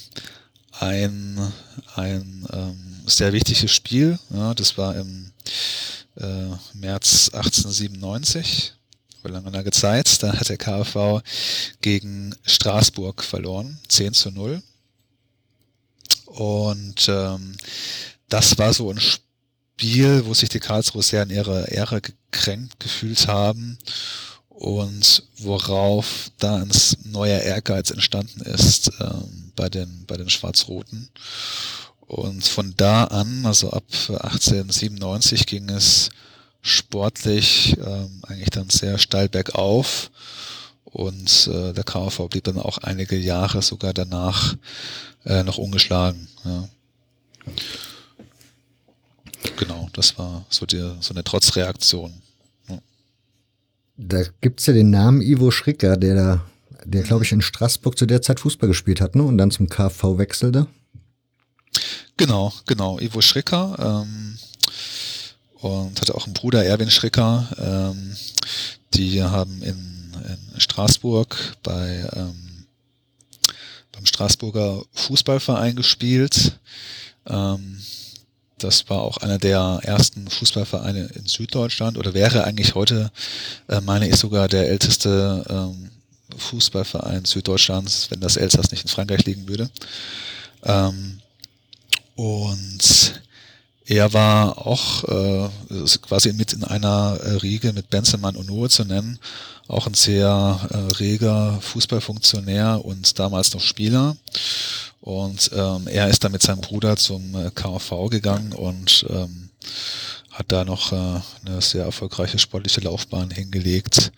ein, 0.79 1.53
ein 1.95 2.47
ähm, 2.53 2.77
sehr 3.07 3.33
wichtiges 3.33 3.71
Spiel. 3.71 4.19
Ja, 4.31 4.53
das 4.53 4.77
war 4.77 4.95
im 4.97 5.33
äh, 6.17 6.51
März 6.75 7.31
1897, 7.33 8.75
vor 9.23 9.31
langer, 9.31 9.51
langer 9.51 9.73
Zeit. 9.73 10.23
Da 10.23 10.35
hat 10.35 10.49
der 10.49 10.59
KfV 10.59 11.23
gegen 11.81 12.35
Straßburg 12.45 13.25
verloren, 13.25 13.79
10 13.89 14.13
zu 14.13 14.31
0. 14.31 14.63
Und 16.27 17.09
ähm, 17.09 17.57
das 18.29 18.59
war 18.59 18.73
so 18.73 18.91
ein 18.91 19.01
Spiel, 19.01 20.25
wo 20.27 20.35
sich 20.35 20.49
die 20.49 20.61
Karlsruhe 20.61 21.03
sehr 21.03 21.23
in 21.25 21.31
ihrer 21.31 21.69
Ehre 21.69 22.01
gekränkt 22.01 22.81
gefühlt 22.81 23.27
haben 23.27 23.79
und 24.49 25.25
worauf 25.39 26.31
da 26.39 26.57
ein 26.57 26.71
neuer 27.05 27.41
Ehrgeiz 27.41 27.91
entstanden 27.91 28.41
ist 28.43 28.91
ähm, 29.01 29.53
bei 29.57 29.69
den 29.69 30.05
bei 30.07 30.17
den 30.17 30.31
Schwarz-Roten. 30.31 31.11
Und 32.07 32.45
von 32.47 32.75
da 32.77 33.05
an, 33.05 33.47
also 33.47 33.71
ab 33.71 33.85
1897, 34.09 35.47
ging 35.47 35.69
es 35.71 36.11
sportlich 36.61 37.77
ähm, 37.79 38.23
eigentlich 38.27 38.51
dann 38.51 38.71
sehr 38.71 38.99
steil 38.99 39.29
bergauf. 39.29 40.11
Und 40.85 41.49
äh, 41.49 41.73
der 41.73 41.83
KV 41.83 42.29
blieb 42.29 42.45
dann 42.45 42.59
auch 42.59 42.79
einige 42.79 43.17
Jahre 43.17 43.63
sogar 43.63 43.93
danach 43.93 44.55
äh, 45.25 45.43
noch 45.43 45.59
ungeschlagen. 45.59 46.29
Ja. 46.45 46.69
Genau. 49.57 49.89
das 49.93 50.19
war 50.19 50.45
so, 50.49 50.67
die, 50.67 50.79
so 51.01 51.15
eine 51.15 51.25
Trotzreaktion. 51.25 52.13
Ja. 52.69 52.79
Da 53.97 54.23
gibt's 54.41 54.67
ja 54.67 54.73
den 54.73 54.91
Namen 54.91 55.21
Ivo 55.21 55.51
Schricker, 55.51 55.97
der 55.97 56.15
da, 56.15 56.47
der 56.85 57.03
glaube 57.03 57.25
ich 57.25 57.33
in 57.33 57.43
Straßburg 57.43 57.99
zu 57.99 58.07
der 58.07 58.23
Zeit 58.23 58.41
Fußball 58.41 58.69
gespielt 58.69 59.01
hat, 59.01 59.15
ne? 59.15 59.23
Und 59.23 59.39
dann 59.39 59.51
zum 59.51 59.69
KV 59.69 60.19
wechselte. 60.19 60.67
Genau, 62.17 62.53
genau. 62.67 62.99
Ivo 63.01 63.21
Schricker 63.21 64.05
ähm, 64.07 64.39
und 65.61 66.01
hatte 66.01 66.15
auch 66.15 66.27
einen 66.27 66.35
Bruder 66.35 66.65
Erwin 66.65 66.91
Schricker. 66.91 67.49
Ähm, 67.59 68.17
die 68.95 69.23
haben 69.23 69.63
in, 69.63 70.15
in 70.55 70.61
Straßburg 70.61 71.57
bei 71.63 72.09
ähm, 72.15 72.67
beim 73.93 74.07
Straßburger 74.07 74.83
Fußballverein 74.93 75.77
gespielt. 75.77 76.59
Ähm, 77.27 77.79
das 78.65 78.89
war 78.89 79.03
auch 79.03 79.19
einer 79.19 79.39
der 79.39 79.81
ersten 79.83 80.29
Fußballvereine 80.29 81.11
in 81.15 81.27
Süddeutschland 81.27 81.99
oder 81.99 82.15
wäre 82.15 82.45
eigentlich 82.45 82.75
heute, 82.75 83.11
äh, 83.69 83.81
meine 83.81 84.09
ich, 84.09 84.17
sogar 84.17 84.49
der 84.49 84.69
älteste 84.69 85.45
ähm, 85.49 85.91
Fußballverein 86.37 87.27
Süddeutschlands, 87.27 88.11
wenn 88.11 88.21
das 88.21 88.37
Elsass 88.37 88.71
nicht 88.71 88.83
in 88.83 88.89
Frankreich 88.89 89.25
liegen 89.27 89.47
würde. 89.49 89.69
Ähm, 90.65 91.21
und 92.17 93.21
er 93.87 94.13
war 94.15 94.67
auch 94.67 95.05
äh, 95.05 95.51
quasi 96.01 96.33
mit 96.33 96.55
in 96.55 96.65
einer 96.65 97.19
äh, 97.23 97.31
Riege 97.37 97.75
mit 97.75 97.91
Benzemann 97.91 98.37
und 98.37 98.47
Nohe 98.47 98.71
zu 98.71 98.85
nennen, 98.85 99.19
auch 99.69 99.87
ein 99.87 99.95
sehr 99.95 100.61
äh, 100.71 100.77
reger 100.95 101.59
Fußballfunktionär 101.61 102.83
und 102.83 103.19
damals 103.19 103.53
noch 103.53 103.61
Spieler. 103.61 104.17
Und 105.05 105.51
ähm, 105.55 105.87
er 105.87 106.09
ist 106.09 106.25
dann 106.25 106.33
mit 106.33 106.41
seinem 106.41 106.63
Bruder 106.63 106.97
zum 106.97 107.35
äh, 107.35 107.51
KV 107.51 108.09
gegangen 108.09 108.55
und 108.55 109.05
ähm, 109.11 109.51
hat 110.31 110.47
da 110.51 110.65
noch 110.65 110.93
äh, 110.93 111.21
eine 111.45 111.61
sehr 111.61 111.85
erfolgreiche 111.85 112.39
sportliche 112.39 112.81
Laufbahn 112.81 113.31
hingelegt 113.31 114.13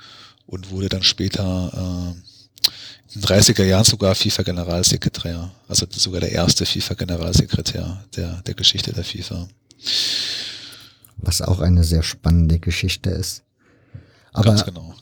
und 0.46 0.70
wurde 0.70 0.88
dann 0.88 1.02
später 1.02 1.72
äh, 1.74 2.70
in 3.14 3.20
den 3.20 3.22
30er 3.22 3.64
Jahren 3.64 3.82
sogar 3.82 4.14
FIFA-Generalsekretär, 4.14 5.50
also 5.66 5.86
sogar 5.90 6.20
der 6.20 6.30
erste 6.30 6.64
FIFA-Generalsekretär 6.64 8.04
der, 8.14 8.42
der 8.42 8.54
Geschichte 8.54 8.92
der 8.92 9.02
FIFA. 9.02 9.48
Was 11.16 11.42
auch 11.42 11.58
eine 11.58 11.82
sehr 11.82 12.04
spannende 12.04 12.60
Geschichte 12.60 13.10
ist. 13.10 13.42
Aber 14.32 14.50
Ganz 14.50 14.64
genau. 14.64 14.94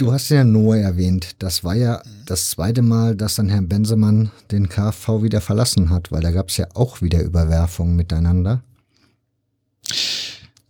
Du 0.00 0.12
hast 0.12 0.30
ja 0.30 0.44
Noah 0.44 0.78
erwähnt. 0.78 1.36
Das 1.38 1.62
war 1.62 1.74
ja 1.74 2.02
mhm. 2.04 2.24
das 2.26 2.50
zweite 2.50 2.82
Mal, 2.82 3.14
dass 3.16 3.36
dann 3.36 3.48
Herr 3.48 3.62
Bensemann 3.62 4.30
den 4.50 4.68
KfV 4.68 5.22
wieder 5.22 5.40
verlassen 5.40 5.90
hat, 5.90 6.10
weil 6.10 6.22
da 6.22 6.30
gab 6.30 6.48
es 6.48 6.56
ja 6.56 6.66
auch 6.74 7.02
wieder 7.02 7.20
Überwerfungen 7.20 7.96
miteinander. 7.96 8.62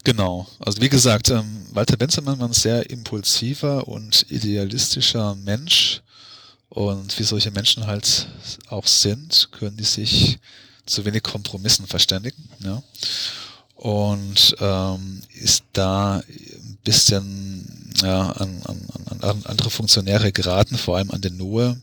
Genau. 0.04 0.46
Also 0.58 0.80
wie 0.80 0.88
gesagt, 0.88 1.30
ähm, 1.30 1.66
Walter 1.72 1.96
Benzemann 1.96 2.38
war 2.38 2.48
ein 2.48 2.52
sehr 2.52 2.90
impulsiver 2.90 3.86
und 3.86 4.26
idealistischer 4.30 5.36
Mensch. 5.36 6.02
Und 6.68 7.18
wie 7.18 7.24
solche 7.24 7.50
Menschen 7.50 7.86
halt 7.86 8.28
auch 8.68 8.86
sind, 8.86 9.48
können 9.52 9.76
die 9.76 9.84
sich 9.84 10.38
zu 10.86 11.04
wenig 11.04 11.22
Kompromissen 11.22 11.86
verständigen. 11.86 12.48
Ja? 12.60 12.82
Und 13.80 14.56
ähm, 14.60 15.22
ist 15.40 15.64
da 15.72 16.16
ein 16.18 16.78
bisschen 16.84 17.94
ja, 18.02 18.30
an, 18.32 18.60
an, 18.64 19.20
an 19.20 19.42
andere 19.44 19.70
Funktionäre 19.70 20.32
geraten, 20.32 20.76
vor 20.76 20.98
allem 20.98 21.10
an 21.10 21.22
den 21.22 21.38
Noe 21.38 21.80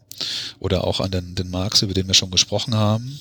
oder 0.60 0.84
auch 0.84 1.00
an 1.00 1.10
den, 1.10 1.34
den 1.34 1.50
Marx, 1.50 1.82
über 1.82 1.96
den 1.96 2.08
wir 2.08 2.14
schon 2.14 2.30
gesprochen 2.30 2.76
haben. 2.76 3.20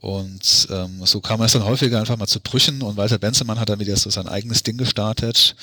Und 0.00 0.66
ähm, 0.70 1.06
so 1.06 1.20
kam 1.20 1.40
es 1.42 1.52
dann 1.52 1.64
häufiger 1.64 2.00
einfach 2.00 2.16
mal 2.16 2.26
zu 2.26 2.40
Brüchen 2.40 2.82
und 2.82 2.96
Walter 2.96 3.18
Benzemann 3.18 3.60
hat 3.60 3.68
dann 3.68 3.78
wieder 3.78 3.96
so 3.96 4.10
sein 4.10 4.26
eigenes 4.26 4.64
Ding 4.64 4.76
gestartet, 4.76 5.54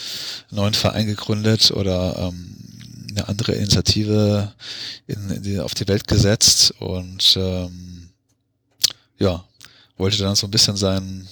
einen 0.50 0.62
neuen 0.62 0.74
Verein 0.74 1.08
gegründet 1.08 1.72
oder 1.72 2.16
ähm, 2.18 2.56
eine 3.10 3.28
andere 3.28 3.52
Initiative 3.52 4.54
in, 5.06 5.30
in 5.32 5.44
die, 5.44 5.60
auf 5.60 5.74
die 5.74 5.88
Welt 5.90 6.08
gesetzt 6.08 6.74
und 6.80 7.36
ähm, 7.36 8.10
ja, 9.20 9.44
wollte 9.98 10.18
dann 10.18 10.36
so 10.36 10.48
ein 10.48 10.52
bisschen 10.52 10.78
seinen, 10.78 11.28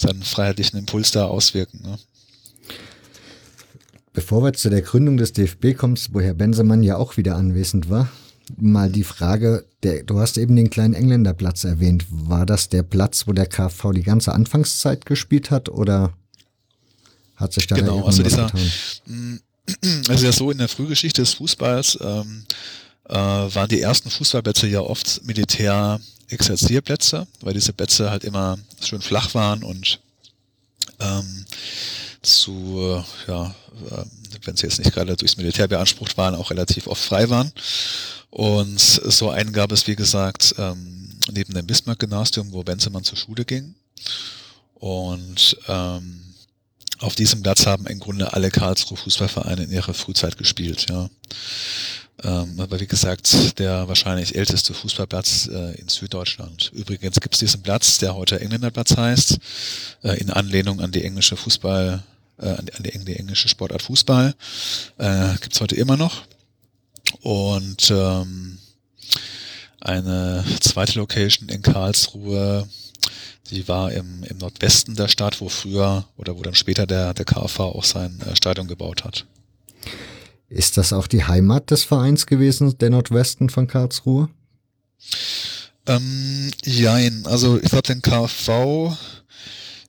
seinen 0.00 0.22
freiheitlichen 0.22 0.78
Impuls 0.78 1.10
da 1.10 1.26
auswirken. 1.26 1.82
Ne? 1.82 1.98
Bevor 4.12 4.42
wir 4.42 4.52
zu 4.52 4.70
der 4.70 4.82
Gründung 4.82 5.16
des 5.16 5.32
DFB 5.32 5.76
kommen, 5.76 5.98
wo 6.10 6.20
Herr 6.20 6.34
Bensemann 6.34 6.82
ja 6.82 6.96
auch 6.96 7.16
wieder 7.16 7.36
anwesend 7.36 7.90
war, 7.90 8.08
mal 8.56 8.90
die 8.90 9.04
Frage, 9.04 9.64
der, 9.82 10.02
du 10.02 10.18
hast 10.18 10.36
eben 10.36 10.56
den 10.56 10.70
kleinen 10.70 10.94
Engländerplatz 10.94 11.64
erwähnt. 11.64 12.06
War 12.10 12.46
das 12.46 12.68
der 12.68 12.82
Platz, 12.82 13.26
wo 13.26 13.32
der 13.32 13.46
KV 13.46 13.92
die 13.92 14.02
ganze 14.02 14.32
Anfangszeit 14.32 15.06
gespielt 15.06 15.50
hat 15.50 15.68
oder 15.68 16.12
hat 17.36 17.52
sich 17.52 17.66
da 17.66 17.76
genau, 17.76 18.04
also 18.04 18.22
dieser, 18.22 18.50
also 20.08 20.26
ja 20.26 20.32
so 20.32 20.50
in 20.50 20.58
der 20.58 20.68
Frühgeschichte 20.68 21.22
des 21.22 21.34
Fußballs 21.34 21.98
ähm, 22.02 22.44
äh, 23.08 23.14
waren 23.14 23.68
die 23.68 23.80
ersten 23.80 24.10
Fußballplätze 24.10 24.66
ja 24.66 24.80
oft 24.80 25.24
Militär 25.24 26.00
Exerzierplätze, 26.30 27.26
weil 27.40 27.54
diese 27.54 27.72
Plätze 27.72 28.10
halt 28.10 28.24
immer 28.24 28.58
schön 28.82 29.00
flach 29.00 29.34
waren 29.34 29.62
und 29.62 30.00
ähm, 31.00 31.46
zu, 32.22 33.02
ja, 33.26 33.54
äh, 33.90 34.04
wenn 34.44 34.56
sie 34.56 34.66
jetzt 34.66 34.78
nicht 34.78 34.92
gerade 34.92 35.16
durchs 35.16 35.36
Militär 35.36 35.68
beansprucht 35.68 36.16
waren, 36.16 36.34
auch 36.34 36.50
relativ 36.50 36.86
oft 36.86 37.02
frei 37.02 37.30
waren. 37.30 37.52
Und 38.30 38.78
so 38.78 39.30
einen 39.30 39.52
gab 39.52 39.72
es, 39.72 39.86
wie 39.86 39.96
gesagt, 39.96 40.54
ähm, 40.58 41.18
neben 41.32 41.54
dem 41.54 41.66
Bismarck-Gymnasium, 41.66 42.52
wo 42.52 42.62
Benzemann 42.62 43.04
zur 43.04 43.18
Schule 43.18 43.44
ging. 43.44 43.74
Und 44.74 45.56
ähm, 45.68 46.22
auf 47.00 47.14
diesem 47.14 47.42
Platz 47.42 47.66
haben 47.66 47.86
im 47.86 47.98
Grunde 47.98 48.32
alle 48.32 48.50
Karlsruhe 48.50 48.96
Fußballvereine 48.96 49.64
in 49.64 49.72
ihrer 49.72 49.94
Frühzeit 49.94 50.36
gespielt, 50.36 50.86
ja. 50.88 51.08
Ähm, 52.22 52.60
aber 52.60 52.80
wie 52.80 52.86
gesagt, 52.86 53.58
der 53.58 53.88
wahrscheinlich 53.88 54.34
älteste 54.34 54.74
Fußballplatz 54.74 55.48
äh, 55.48 55.80
in 55.80 55.88
Süddeutschland. 55.88 56.70
Übrigens 56.74 57.20
gibt 57.20 57.34
es 57.34 57.40
diesen 57.40 57.62
Platz, 57.62 57.98
der 57.98 58.14
heute 58.14 58.40
Engländerplatz 58.40 58.96
heißt, 58.96 59.38
äh, 60.02 60.20
in 60.20 60.30
Anlehnung 60.30 60.80
an 60.80 60.92
die 60.92 61.04
englische 61.04 61.36
Fußball, 61.36 62.02
äh, 62.38 62.46
an, 62.46 62.66
die, 62.66 62.94
an 62.94 63.04
die, 63.04 63.16
englische 63.16 63.48
Sportart 63.48 63.82
Fußball. 63.82 64.34
Äh, 64.98 65.34
gibt 65.40 65.54
es 65.54 65.60
heute 65.60 65.76
immer 65.76 65.96
noch. 65.96 66.22
Und 67.22 67.90
ähm, 67.90 68.58
eine 69.80 70.44
zweite 70.60 70.98
Location 70.98 71.48
in 71.48 71.62
Karlsruhe, 71.62 72.68
die 73.50 73.66
war 73.66 73.92
im, 73.92 74.22
im 74.24 74.38
Nordwesten 74.38 74.94
der 74.94 75.08
Stadt, 75.08 75.40
wo 75.40 75.48
früher 75.48 76.04
oder 76.18 76.36
wo 76.36 76.42
dann 76.42 76.54
später 76.54 76.86
der, 76.86 77.14
der 77.14 77.24
KV 77.24 77.60
auch 77.60 77.84
sein 77.84 78.20
äh, 78.20 78.36
Stadion 78.36 78.68
gebaut 78.68 79.04
hat. 79.04 79.24
Ist 80.50 80.76
das 80.76 80.92
auch 80.92 81.06
die 81.06 81.24
Heimat 81.24 81.70
des 81.70 81.84
Vereins 81.84 82.26
gewesen, 82.26 82.76
der 82.78 82.90
Nordwesten 82.90 83.50
von 83.50 83.68
Karlsruhe? 83.68 84.28
Ähm, 85.86 86.50
jein, 86.64 87.24
also 87.26 87.58
ich 87.58 87.70
glaube, 87.70 87.86
den 87.86 88.02
KV 88.02 88.96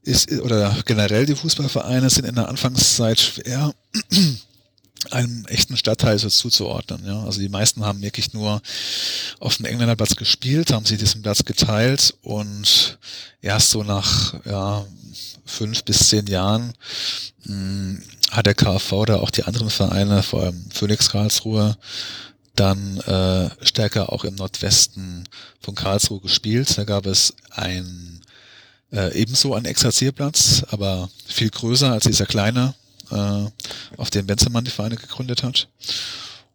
ist, 0.04 0.32
oder 0.32 0.78
generell 0.86 1.26
die 1.26 1.36
Fußballvereine 1.36 2.10
sind 2.12 2.26
in 2.26 2.36
der 2.36 2.47
Anfangszeit 2.47 3.19
schwer 3.19 3.74
einem 5.12 5.45
echten 5.47 5.78
Stadtteil 5.78 6.19
so 6.19 6.30
zuzuordnen. 6.30 7.06
Ja? 7.06 7.24
Also 7.24 7.39
die 7.39 7.50
meisten 7.50 7.84
haben 7.84 8.02
wirklich 8.04 8.34
nur 8.34 8.62
auf 9.39 9.58
dem 9.58 9.65
Engländerplatz 9.65 10.15
gespielt, 10.15 10.71
haben 10.71 10.86
sich 10.86 11.00
diesen 11.00 11.24
Platz 11.24 11.43
geteilt 11.43 12.13
und 12.21 13.00
erst 13.41 13.71
so 13.71 13.84
nach 13.84 14.36
ja, 14.45 14.86
fünf 15.43 15.84
bis 15.84 16.10
zehn 16.10 16.28
Jahren 16.28 16.74
mh, 17.45 17.56
hm, 17.56 18.04
hat 18.32 18.46
der 18.46 18.56
KfV 18.56 19.06
da 19.06 19.17
auch 19.17 19.30
die 19.30 19.44
anderen 19.44 19.70
Vereine, 19.70 20.24
vor 20.24 20.44
allem 20.44 20.65
Phoenix 20.72 21.10
Karlsruhe, 21.10 21.78
dann 22.56 22.98
äh, 23.02 23.50
stärker 23.65 24.12
auch 24.12 24.24
im 24.24 24.36
Nordwesten 24.36 25.28
von 25.60 25.76
Karlsruhe 25.76 26.22
gespielt. 26.22 26.78
Da 26.78 26.84
gab 26.86 27.06
es 27.06 27.34
ein 27.52 28.22
äh, 28.91 29.13
ebenso 29.13 29.54
einen 29.54 29.65
Exerzierplatz, 29.65 30.63
aber 30.70 31.10
viel 31.26 31.50
größer 31.50 31.91
als 31.91 32.06
dieser 32.06 32.26
kleine 32.26 32.74
äh, 33.12 33.46
auf 33.98 34.10
dem 34.10 34.28
Benzemann 34.28 34.65
die 34.65 34.72
Vereine 34.72 34.96
gegründet 34.96 35.44
hat. 35.44 35.67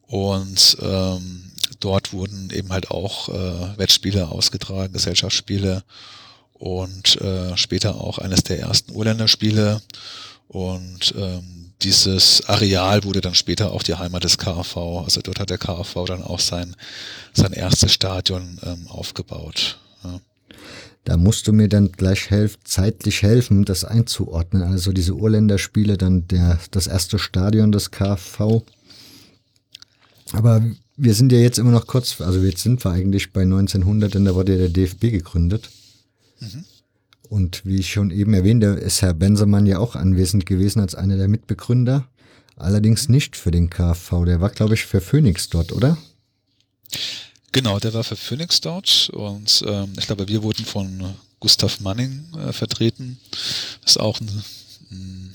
Und 0.07 0.77
ähm, 0.81 1.51
dort 1.81 2.13
wurden 2.13 2.51
eben 2.51 2.71
halt 2.73 2.91
auch 2.91 3.29
äh, 3.29 3.79
Wettspiele 3.79 4.29
ausgetragen, 4.29 4.93
Gesellschaftsspiele 4.93 5.83
und 6.55 7.21
äh, 7.21 7.57
später 7.57 8.01
auch 8.01 8.19
eines 8.19 8.43
der 8.45 8.61
ersten 8.61 8.95
Urländerspiele. 8.95 9.83
Und 10.49 11.15
ähm, 11.17 11.66
dieses 11.83 12.49
Areal 12.49 13.05
wurde 13.05 13.21
dann 13.21 13.35
später 13.35 13.73
auch 13.73 13.83
die 13.83 13.95
Heimat 13.95 14.25
des 14.25 14.39
KAV. 14.39 14.77
Also 15.05 15.21
dort 15.21 15.41
hat 15.41 15.51
der 15.51 15.59
KAV 15.59 16.05
dann 16.07 16.23
auch 16.23 16.41
sein, 16.41 16.75
sein 17.33 17.53
erstes 17.53 17.93
Stadion 17.93 18.59
ähm, 18.63 18.87
aufgebaut. 18.89 19.79
Ja. 20.03 20.21
Da 21.05 21.17
musst 21.17 21.47
du 21.47 21.53
mir 21.53 21.69
dann 21.69 21.93
gleich 21.93 22.31
helf, 22.31 22.59
zeitlich 22.65 23.23
helfen, 23.23 23.65
das 23.65 23.85
einzuordnen. 23.85 24.63
Also 24.63 24.93
diese 24.93 25.15
Urländerspiele, 25.15 25.97
dann 25.97 26.27
der, 26.29 26.59
das 26.71 26.87
erste 26.87 27.19
Stadion 27.19 27.71
des 27.71 27.91
KV. 27.91 28.63
Aber 30.33 30.63
wir 30.97 31.15
sind 31.15 31.31
ja 31.31 31.39
jetzt 31.39 31.59
immer 31.59 31.71
noch 31.71 31.87
kurz, 31.87 32.21
also 32.21 32.41
jetzt 32.41 32.63
sind 32.63 32.85
wir 32.85 32.91
eigentlich 32.91 33.33
bei 33.33 33.43
1900, 33.43 34.15
denn 34.15 34.25
da 34.25 34.35
wurde 34.35 34.53
ja 34.53 34.59
der 34.59 34.71
DFB 34.71 35.13
gegründet. 35.13 35.71
Mhm. 36.41 36.65
Und 37.29 37.65
wie 37.65 37.77
ich 37.77 37.93
schon 37.93 38.11
eben 38.11 38.35
erwähnte, 38.35 38.67
ist 38.67 39.03
Herr 39.03 39.15
Bensemann 39.15 39.67
ja 39.67 39.79
auch 39.79 39.97
anwesend 39.97 40.47
gewesen 40.47 40.81
als 40.81 40.95
einer 40.95 41.17
der 41.17 41.29
Mitbegründer. 41.29 42.09
Allerdings 42.57 43.09
nicht 43.09 43.37
für 43.37 43.51
den 43.51 43.69
KV. 43.69 44.25
Der 44.25 44.41
war, 44.41 44.51
glaube 44.51 44.75
ich, 44.75 44.87
für 44.87 45.01
Phoenix 45.01 45.49
dort, 45.49 45.73
oder? 45.73 45.99
Genau, 47.53 47.79
der 47.79 47.95
war 47.95 48.05
für 48.05 48.17
Phoenix 48.17 48.61
dort 48.61 49.11
und 49.15 49.65
ähm, 49.67 49.93
ich 49.99 50.07
glaube, 50.07 50.29
wir 50.29 50.43
wurden 50.43 50.65
von 50.65 51.15
Gustav 51.41 51.81
Manning 51.81 52.27
äh, 52.37 52.53
vertreten. 52.53 53.19
Ist 53.85 53.99
auch 53.99 54.21
ein, 54.21 54.29
ein 54.91 55.35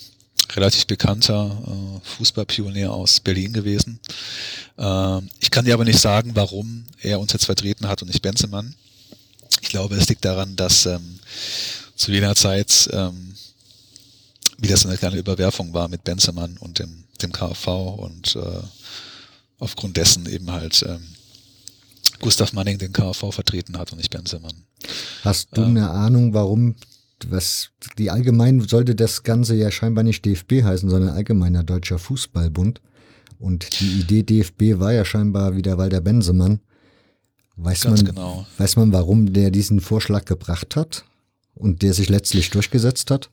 relativ 0.55 0.85
bekannter 0.85 1.63
äh, 1.65 2.07
Fußballpionier 2.17 2.91
aus 2.91 3.19
Berlin 3.19 3.53
gewesen. 3.53 3.99
Äh, 4.77 5.21
ich 5.39 5.51
kann 5.51 5.65
dir 5.65 5.73
aber 5.73 5.85
nicht 5.85 5.99
sagen, 5.99 6.31
warum 6.35 6.85
er 7.01 7.19
uns 7.19 7.33
jetzt 7.33 7.45
vertreten 7.45 7.87
hat 7.87 8.01
und 8.01 8.09
nicht 8.09 8.21
Benzemann. 8.21 8.75
Ich 9.61 9.69
glaube, 9.69 9.95
es 9.95 10.09
liegt 10.09 10.25
daran, 10.25 10.55
dass 10.55 10.85
ähm, 10.85 11.19
zu 12.01 12.11
jener 12.11 12.35
Zeit 12.35 12.89
ähm, 12.91 13.33
wieder 14.57 14.75
so 14.75 14.87
eine 14.87 14.97
kleine 14.97 15.17
Überwerfung 15.17 15.73
war 15.73 15.87
mit 15.87 16.03
Benzemann 16.03 16.57
und 16.57 16.79
dem, 16.79 17.03
dem 17.21 17.31
KV 17.31 17.67
und 17.93 18.35
äh, 18.35 18.63
aufgrund 19.59 19.97
dessen 19.97 20.25
eben 20.25 20.51
halt 20.51 20.83
ähm, 20.87 21.01
Gustav 22.19 22.53
Manning 22.53 22.79
den 22.79 22.91
KV 22.91 23.31
vertreten 23.31 23.77
hat 23.77 23.91
und 23.91 23.99
nicht 23.99 24.09
Benzemann. 24.09 24.63
Hast 25.23 25.49
du 25.55 25.61
ähm, 25.61 25.69
eine 25.69 25.91
Ahnung, 25.91 26.33
warum 26.33 26.75
was 27.27 27.69
die 27.99 28.09
allgemein 28.09 28.61
sollte 28.61 28.95
das 28.95 29.21
Ganze 29.21 29.53
ja 29.53 29.69
scheinbar 29.69 30.03
nicht 30.03 30.25
DFB 30.25 30.63
heißen, 30.63 30.89
sondern 30.89 31.11
allgemeiner 31.11 31.63
Deutscher 31.63 31.99
Fußballbund. 31.99 32.81
Und 33.37 33.79
die 33.79 33.99
Idee 33.99 34.23
DFB 34.23 34.79
war 34.79 34.91
ja 34.91 35.05
scheinbar 35.05 35.55
wieder 35.55 35.77
Walter 35.77 36.01
Bensemann. 36.01 36.61
Weiß 37.57 37.85
man, 37.85 38.03
genau. 38.03 38.47
weiß 38.57 38.75
man, 38.77 38.91
warum 38.91 39.33
der 39.33 39.51
diesen 39.51 39.81
Vorschlag 39.81 40.25
gebracht 40.25 40.75
hat 40.75 41.05
und 41.55 41.81
der 41.81 41.93
sich 41.93 42.09
letztlich 42.09 42.49
durchgesetzt 42.49 43.11
hat? 43.11 43.29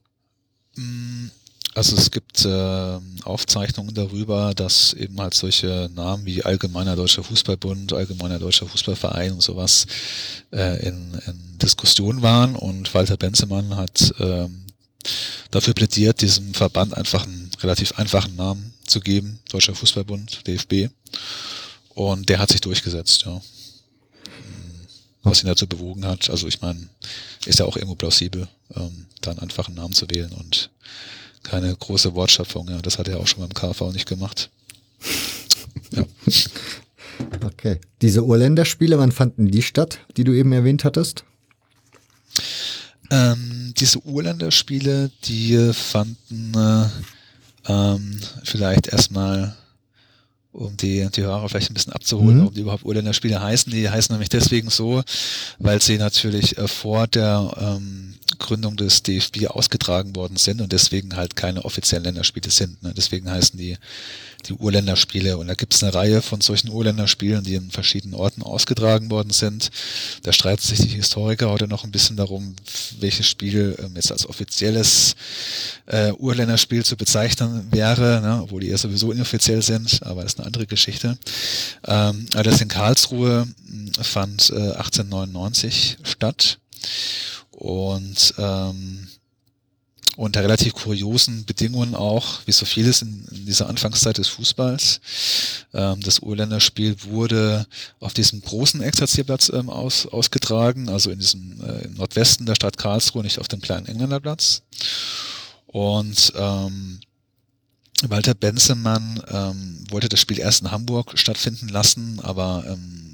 Also 1.75 1.97
es 1.97 2.11
gibt 2.11 2.45
äh, 2.45 2.99
Aufzeichnungen 3.23 3.95
darüber, 3.95 4.53
dass 4.55 4.95
eben 4.95 5.21
halt 5.21 5.35
solche 5.35 5.89
Namen 5.95 6.25
wie 6.27 6.43
Allgemeiner 6.43 6.97
Deutscher 6.97 7.23
Fußballbund, 7.23 7.93
Allgemeiner 7.93 8.39
Deutscher 8.39 8.67
Fußballverein 8.67 9.33
und 9.33 9.43
sowas 9.43 9.87
äh, 10.53 10.87
in, 10.87 11.15
in 11.27 11.59
Diskussion 11.59 12.23
waren 12.23 12.57
und 12.57 12.93
Walter 12.95 13.17
Benzemann 13.17 13.77
hat 13.77 14.13
äh, 14.19 14.49
dafür 15.51 15.75
plädiert, 15.75 16.21
diesem 16.21 16.53
Verband 16.55 16.97
einfach 16.97 17.25
einen 17.27 17.51
relativ 17.61 17.99
einfachen 17.99 18.35
Namen 18.37 18.73
zu 18.85 19.01
geben, 19.01 19.39
Deutscher 19.51 19.75
Fußballbund, 19.75 20.47
DFB. 20.47 20.91
Und 21.95 22.29
der 22.29 22.39
hat 22.39 22.51
sich 22.51 22.61
durchgesetzt, 22.61 23.23
ja. 23.25 23.41
Was 25.31 25.43
ihn 25.43 25.49
dazu 25.49 25.67
bewogen 25.67 26.05
hat. 26.07 26.31
Also 26.31 26.47
ich 26.47 26.61
meine, 26.61 26.89
ist 27.47 27.59
ja 27.59 27.65
auch 27.65 27.77
irgendwo 27.77 27.95
plausibel, 27.95 28.49
ähm, 28.75 29.07
da 29.21 29.31
einen 29.31 29.41
einfachen 29.41 29.75
Namen 29.75 29.93
zu 29.93 30.09
wählen 30.11 30.33
und 30.33 30.71
keine 31.43 31.75
große 31.75 32.15
Wortschöpfung. 32.15 32.69
Ja, 32.69 32.81
das 32.83 32.99
hat 32.99 33.09
er 33.09 33.21
auch 33.21 33.27
schon 33.27 33.41
beim 33.41 33.55
KV 33.55 33.93
nicht 33.93 34.09
gemacht. 34.09 34.51
Ja. 35.93 36.05
Okay. 37.45 37.81
Diese 38.01 38.25
Urländerspiele, 38.25 38.97
wann 38.97 39.11
fanden 39.11 39.51
die 39.51 39.63
statt, 39.63 39.99
die 40.17 40.23
du 40.23 40.33
eben 40.33 40.53
erwähnt 40.53 40.85
hattest? 40.85 41.25
Ähm, 43.11 43.75
diese 43.77 44.01
Urländerspiele, 44.05 45.11
die 45.25 45.73
fanden 45.73 46.55
äh, 46.55 46.87
ähm, 47.67 48.21
vielleicht 48.45 48.89
erstmal 48.89 49.57
um 50.53 50.77
die, 50.77 51.09
die 51.15 51.23
Hörer 51.23 51.49
vielleicht 51.49 51.71
ein 51.71 51.75
bisschen 51.75 51.93
abzuholen, 51.93 52.37
mhm. 52.37 52.41
warum 52.41 52.55
die 52.55 52.61
überhaupt 52.61 52.85
Urländerspiele 52.85 53.41
heißen. 53.41 53.73
Die 53.73 53.89
heißen 53.89 54.13
nämlich 54.13 54.29
deswegen 54.29 54.71
so, 54.71 55.03
weil 55.59 55.81
sie 55.83 55.99
natürlich 55.99 56.59
äh, 56.59 56.69
vor 56.69 57.07
der 57.07 57.55
ähm, 57.59 58.15
Gründung 58.39 58.77
des 58.77 59.03
DFB 59.03 59.49
ausgetragen 59.49 60.17
worden 60.17 60.37
sind 60.37 60.61
und 60.61 60.73
deswegen 60.73 61.17
halt 61.17 61.37
keine 61.37 61.65
offiziellen 61.65 62.05
Länderspiele 62.05 62.51
sind. 62.51 62.83
Ne? 62.83 62.93
Deswegen 62.97 63.31
heißen 63.31 63.59
die 63.59 63.77
die 64.47 64.53
Urländerspiele. 64.53 65.37
Und 65.37 65.49
da 65.49 65.55
gibt 65.55 65.75
es 65.75 65.83
eine 65.83 65.95
Reihe 65.95 66.23
von 66.23 66.41
solchen 66.41 66.71
Urländerspielen, 66.71 67.45
die 67.45 67.55
in 67.55 67.71
verschiedenen 67.71 68.15
Orten 68.15 68.43
ausgetragen 68.43 69.11
worden 69.11 69.31
sind. 69.31 69.71
Da 70.23 70.33
streiten 70.33 70.63
sich 70.63 70.81
die 70.81 70.89
Historiker 70.89 71.51
heute 71.51 71.67
noch 71.67 71.85
ein 71.85 71.91
bisschen 71.91 72.17
darum, 72.17 72.55
welches 73.01 73.27
Spiel 73.29 73.77
ähm, 73.83 73.93
jetzt 73.97 74.13
als 74.13 74.29
offizielles 74.29 75.17
äh, 75.87 76.13
Urländerspiel 76.13 76.85
zu 76.85 76.97
bezeichnen 76.97 77.67
wäre, 77.71 78.21
ne? 78.21 78.41
obwohl 78.43 78.61
die 78.61 78.69
ja 78.69 78.79
sowieso 78.79 79.13
inoffiziell 79.13 79.63
sind, 79.63 80.03
aber 80.03 80.23
das 80.23 80.38
eine 80.39 80.47
andere 80.47 80.67
Geschichte. 80.67 81.19
Ähm, 81.87 82.27
das 82.31 82.61
in 82.61 82.69
Karlsruhe 82.69 83.47
hm, 83.67 83.93
fand 84.01 84.51
äh, 84.51 84.73
1899 84.73 85.99
statt. 86.03 86.59
Und 87.51 88.35
ähm, 88.39 89.09
unter 90.19 90.43
relativ 90.43 90.75
kuriosen 90.75 91.45
Bedingungen 91.45 91.95
auch, 91.95 92.41
wie 92.45 92.53
so 92.53 92.67
vieles 92.67 93.03
in, 93.03 93.25
in 93.31 93.47
dieser 93.47 93.69
Anfangszeit 93.69 94.19
des 94.19 94.27
Fußballs. 94.27 95.01
Ähm, 95.73 96.01
das 96.01 96.19
Urländerspiel 96.19 96.97
wurde 97.05 97.67
auf 98.01 98.15
diesem 98.15 98.43
großen 98.43 98.83
Exerzierplatz 98.83 99.49
ähm, 99.55 99.71
aus, 99.71 100.07
ausgetragen, 100.07 100.89
also 100.89 101.11
in 101.11 101.21
diesem 101.21 101.61
äh, 101.61 101.85
im 101.85 101.95
Nordwesten 101.95 102.47
der 102.47 102.57
Stadt 102.57 102.79
Karlsruhe, 102.79 103.23
nicht 103.23 103.39
auf 103.39 103.47
dem 103.47 103.61
kleinen 103.61 103.87
Engländerplatz. 103.87 104.63
Und 105.69 106.33
ähm, 106.37 106.99
Walter 108.07 108.35
Benzemann 108.35 109.23
ähm, 109.29 109.79
wollte 109.91 110.09
das 110.09 110.21
Spiel 110.21 110.39
erst 110.39 110.63
in 110.63 110.71
Hamburg 110.71 111.19
stattfinden 111.19 111.69
lassen, 111.69 112.21
aber 112.23 112.65
ähm, 112.67 113.08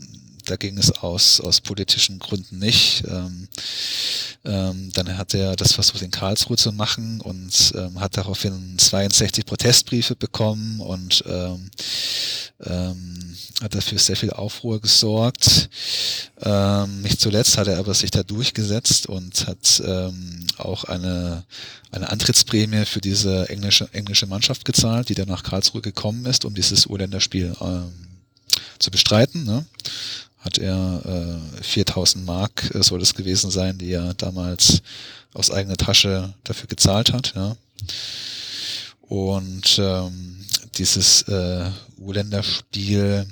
da 0.44 0.56
ging 0.56 0.78
es 0.78 0.90
aus, 0.90 1.40
aus 1.40 1.60
politischen 1.60 2.18
Gründen 2.18 2.58
nicht. 2.58 3.04
Ähm, 3.08 3.48
ähm, 4.44 4.90
dann 4.92 5.16
hat 5.16 5.34
er 5.34 5.56
das 5.56 5.72
versucht 5.72 6.02
in 6.02 6.10
Karlsruhe 6.10 6.56
zu 6.56 6.72
machen 6.72 7.20
und 7.20 7.72
ähm, 7.76 8.00
hat 8.00 8.16
daraufhin 8.16 8.78
62 8.78 9.46
Protestbriefe 9.46 10.16
bekommen 10.16 10.80
und 10.80 11.24
ähm, 11.26 11.70
ähm, 12.64 13.36
hat 13.62 13.74
dafür 13.74 13.98
sehr 13.98 14.16
viel 14.16 14.30
Aufruhr 14.30 14.80
gesorgt. 14.80 15.70
Ähm, 16.42 17.02
nicht 17.02 17.20
zuletzt 17.20 17.56
hat 17.56 17.68
er 17.68 17.78
aber 17.78 17.94
sich 17.94 18.10
da 18.10 18.22
durchgesetzt 18.22 19.06
und 19.06 19.46
hat 19.46 19.82
ähm, 19.84 20.46
auch 20.58 20.84
eine, 20.84 21.44
eine 21.90 22.10
Antrittsprämie 22.10 22.84
für 22.84 23.00
diese 23.00 23.48
englische, 23.48 23.88
englische 23.92 24.26
Mannschaft 24.26 24.64
gezahlt, 24.64 25.08
die 25.08 25.14
dann 25.14 25.28
nach 25.28 25.42
Karlsruhe 25.42 25.80
gekommen 25.80 26.26
ist, 26.26 26.44
um 26.44 26.54
dieses 26.54 26.86
Urländerspiel 26.86 27.54
ähm, 27.60 27.92
zu 28.78 28.90
bestreiten. 28.90 29.44
Ne? 29.44 29.64
Hat 30.44 30.58
er 30.58 31.40
äh, 31.58 31.62
4000 31.62 32.24
Mark, 32.24 32.70
äh, 32.74 32.82
soll 32.82 33.00
es 33.00 33.14
gewesen 33.14 33.50
sein, 33.50 33.78
die 33.78 33.92
er 33.92 34.14
damals 34.14 34.82
aus 35.32 35.50
eigener 35.50 35.76
Tasche 35.76 36.34
dafür 36.44 36.68
gezahlt 36.68 37.12
hat. 37.12 37.34
Ja. 37.34 37.56
Und 39.00 39.78
ähm, 39.78 40.44
dieses 40.76 41.22
äh, 41.22 41.70
Urländerspiel, 41.98 43.26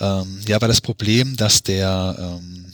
ähm, 0.00 0.40
ja, 0.48 0.60
war 0.60 0.68
das 0.68 0.80
Problem, 0.80 1.36
dass 1.36 1.62
der 1.62 2.16
ähm, 2.18 2.66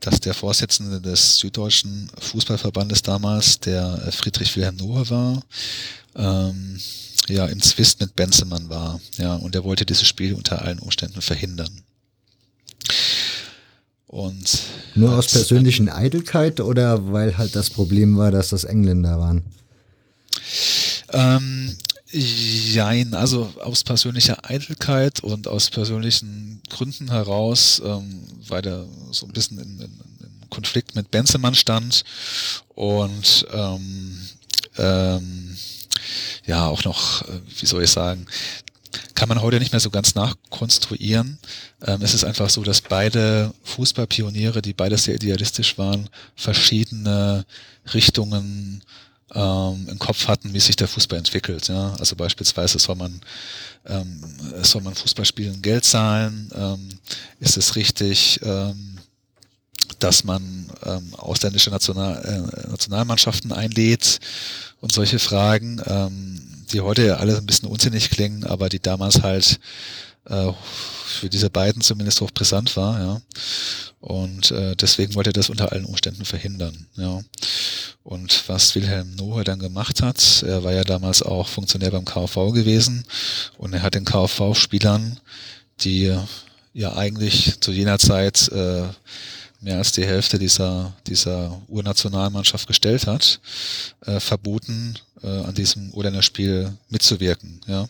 dass 0.00 0.18
der 0.18 0.34
Vorsitzende 0.34 1.00
des 1.00 1.36
Süddeutschen 1.36 2.10
Fußballverbandes 2.18 3.02
damals, 3.02 3.60
der 3.60 4.02
äh, 4.04 4.10
Friedrich 4.10 4.56
Wilhelm 4.56 4.76
Nohe 4.76 5.08
war, 5.08 5.42
ähm, 6.16 6.80
ja 7.28 7.46
im 7.46 7.60
Zwist 7.60 8.00
mit 8.00 8.16
Benzemann 8.16 8.68
war, 8.68 9.00
ja, 9.16 9.34
und 9.34 9.54
er 9.54 9.64
wollte 9.64 9.86
dieses 9.86 10.06
Spiel 10.06 10.34
unter 10.34 10.62
allen 10.62 10.78
Umständen 10.78 11.22
verhindern. 11.22 11.82
Und 14.06 14.60
nur 14.94 15.16
aus 15.16 15.28
persönlichen 15.28 15.88
Eitelkeit 15.88 16.60
oder 16.60 17.12
weil 17.12 17.38
halt 17.38 17.56
das 17.56 17.70
Problem 17.70 18.18
war, 18.18 18.30
dass 18.30 18.50
das 18.50 18.64
Engländer 18.64 19.18
waren? 19.18 19.42
Ähm, 21.12 21.76
Jein, 22.14 23.14
also 23.14 23.50
aus 23.62 23.84
persönlicher 23.84 24.38
Eitelkeit 24.50 25.20
und 25.20 25.48
aus 25.48 25.70
persönlichen 25.70 26.60
Gründen 26.68 27.10
heraus, 27.10 27.80
ähm, 27.82 28.24
weil 28.48 28.66
er 28.66 28.86
so 29.12 29.24
ein 29.24 29.32
bisschen 29.32 29.58
in, 29.58 29.80
in, 29.80 30.00
in 30.20 30.50
Konflikt 30.50 30.94
mit 30.94 31.10
Benzemann 31.10 31.54
stand 31.54 32.04
und 32.74 33.46
ähm, 33.50 34.18
ähm, 34.76 35.56
ja 36.46 36.66
auch 36.66 36.84
noch, 36.84 37.22
äh, 37.22 37.40
wie 37.60 37.66
soll 37.66 37.82
ich 37.82 37.90
sagen, 37.90 38.26
kann 39.14 39.28
man 39.28 39.40
heute 39.40 39.58
nicht 39.58 39.72
mehr 39.72 39.80
so 39.80 39.90
ganz 39.90 40.14
nachkonstruieren. 40.14 41.38
Ähm, 41.86 42.02
es 42.02 42.14
ist 42.14 42.24
einfach 42.24 42.50
so, 42.50 42.62
dass 42.62 42.80
beide 42.80 43.52
Fußballpioniere, 43.64 44.60
die 44.60 44.74
beide 44.74 44.98
sehr 44.98 45.14
idealistisch 45.14 45.78
waren, 45.78 46.08
verschiedene 46.36 47.46
Richtungen 47.94 48.82
ähm, 49.34 49.86
im 49.88 49.98
Kopf 49.98 50.28
hatten, 50.28 50.52
wie 50.52 50.60
sich 50.60 50.76
der 50.76 50.88
Fußball 50.88 51.18
entwickelt. 51.18 51.68
Ja? 51.68 51.94
Also 51.98 52.16
beispielsweise 52.16 52.78
soll 52.78 52.96
man 52.96 53.20
ähm, 53.86 54.22
soll 54.62 54.82
man 54.82 54.94
Fußballspielen 54.94 55.62
Geld 55.62 55.84
zahlen? 55.84 56.50
Ähm, 56.54 56.88
ist 57.40 57.56
es 57.56 57.74
richtig? 57.76 58.40
Dass 59.98 60.24
man 60.24 60.66
ausländische 61.12 61.70
National, 61.70 62.24
äh, 62.24 62.70
Nationalmannschaften 62.70 63.52
einlädt 63.52 64.20
und 64.82 64.92
solche 64.92 65.20
Fragen, 65.20 65.80
ähm, 65.86 66.42
die 66.72 66.80
heute 66.80 67.06
ja 67.06 67.16
alle 67.16 67.36
ein 67.36 67.46
bisschen 67.46 67.68
unsinnig 67.68 68.10
klingen, 68.10 68.44
aber 68.44 68.68
die 68.68 68.80
damals 68.80 69.22
halt 69.22 69.60
äh, 70.26 70.52
für 71.06 71.30
diese 71.30 71.50
beiden 71.50 71.82
zumindest 71.82 72.20
hoch 72.20 72.32
brisant 72.32 72.76
war, 72.76 73.00
ja. 73.00 73.20
Und 74.00 74.50
äh, 74.50 74.74
deswegen 74.74 75.14
wollte 75.14 75.30
er 75.30 75.34
das 75.34 75.50
unter 75.50 75.70
allen 75.70 75.84
Umständen 75.84 76.24
verhindern. 76.24 76.86
Ja. 76.96 77.22
Und 78.02 78.48
was 78.48 78.74
Wilhelm 78.74 79.14
Nohe 79.14 79.44
dann 79.44 79.60
gemacht 79.60 80.02
hat, 80.02 80.42
er 80.42 80.64
war 80.64 80.72
ja 80.72 80.82
damals 80.82 81.22
auch 81.22 81.46
Funktionär 81.48 81.92
beim 81.92 82.04
KV 82.04 82.50
gewesen 82.50 83.04
und 83.58 83.72
er 83.74 83.82
hat 83.82 83.94
den 83.94 84.04
KV-Spielern, 84.04 85.20
die 85.82 86.12
ja 86.74 86.96
eigentlich 86.96 87.60
zu 87.60 87.70
jener 87.70 88.00
Zeit 88.00 88.48
äh, 88.48 88.88
mehr 89.62 89.78
als 89.78 89.92
die 89.92 90.04
Hälfte 90.04 90.38
dieser, 90.38 90.92
dieser 91.06 91.60
Urnationalmannschaft 91.68 92.66
gestellt 92.66 93.06
hat, 93.06 93.40
äh, 94.04 94.20
verboten, 94.20 94.98
äh, 95.22 95.26
an 95.26 95.54
diesem 95.54 95.90
Urländerspiel 95.92 96.76
mitzuwirken. 96.90 97.60
Ja. 97.66 97.88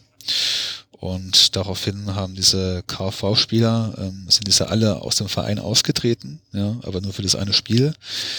Und 0.92 1.56
daraufhin 1.56 2.14
haben 2.14 2.36
diese 2.36 2.84
KV-Spieler, 2.86 3.94
ähm, 3.98 4.26
sind 4.28 4.46
diese 4.46 4.68
alle 4.68 5.02
aus 5.02 5.16
dem 5.16 5.28
Verein 5.28 5.58
ausgetreten, 5.58 6.40
ja, 6.52 6.76
aber 6.82 7.00
nur 7.00 7.12
für 7.12 7.22
das 7.22 7.34
eine 7.34 7.52
Spiel, 7.52 7.92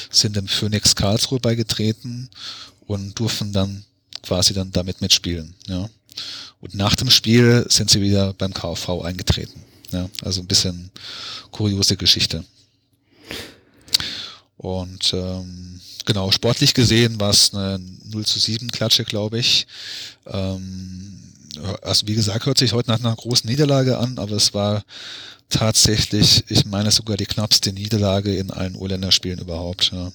sind 0.10 0.38
dem 0.38 0.48
Phoenix 0.48 0.96
Karlsruhe 0.96 1.42
beigetreten 1.42 2.30
und 2.88 3.20
durften 3.20 3.52
dann 3.52 3.84
quasi 4.22 4.54
dann 4.54 4.72
damit 4.72 5.02
mitspielen. 5.02 5.54
Ja. 5.68 5.90
Und 6.62 6.76
nach 6.76 6.96
dem 6.96 7.10
Spiel 7.10 7.66
sind 7.68 7.90
sie 7.90 8.00
wieder 8.00 8.32
beim 8.34 8.54
KV 8.54 9.02
eingetreten. 9.02 9.62
Ja. 9.92 10.10
Also 10.22 10.40
ein 10.40 10.48
bisschen 10.48 10.90
kuriose 11.52 11.98
Geschichte. 11.98 12.46
Und 14.58 15.14
ähm, 15.14 15.82
genau, 16.06 16.32
sportlich 16.32 16.74
gesehen 16.74 17.20
war 17.20 17.32
es 17.32 17.54
eine 17.54 17.80
0 18.06 18.26
zu 18.26 18.40
7 18.40 18.72
Klatsche, 18.72 19.04
glaube 19.04 19.40
ich. 19.40 19.68
Ähm, 20.28 21.20
also 21.82 22.08
wie 22.08 22.16
gesagt, 22.16 22.46
hört 22.46 22.58
sich 22.58 22.74
heute 22.74 22.90
nach 22.90 23.00
einer 23.00 23.16
großen 23.16 23.50
Niederlage 23.50 23.98
an, 23.98 24.18
aber 24.18 24.36
es 24.36 24.54
war 24.54 24.84
tatsächlich, 25.50 26.44
ich 26.50 26.66
meine 26.66 26.92
sogar 26.92 27.18
die 27.18 27.26
knappste 27.26 27.72
Niederlage 27.74 28.36
in 28.36 28.52
allen 28.52 28.76
Urländerspielen 28.76 29.40
überhaupt. 29.40 29.92
Ja. 29.92 30.12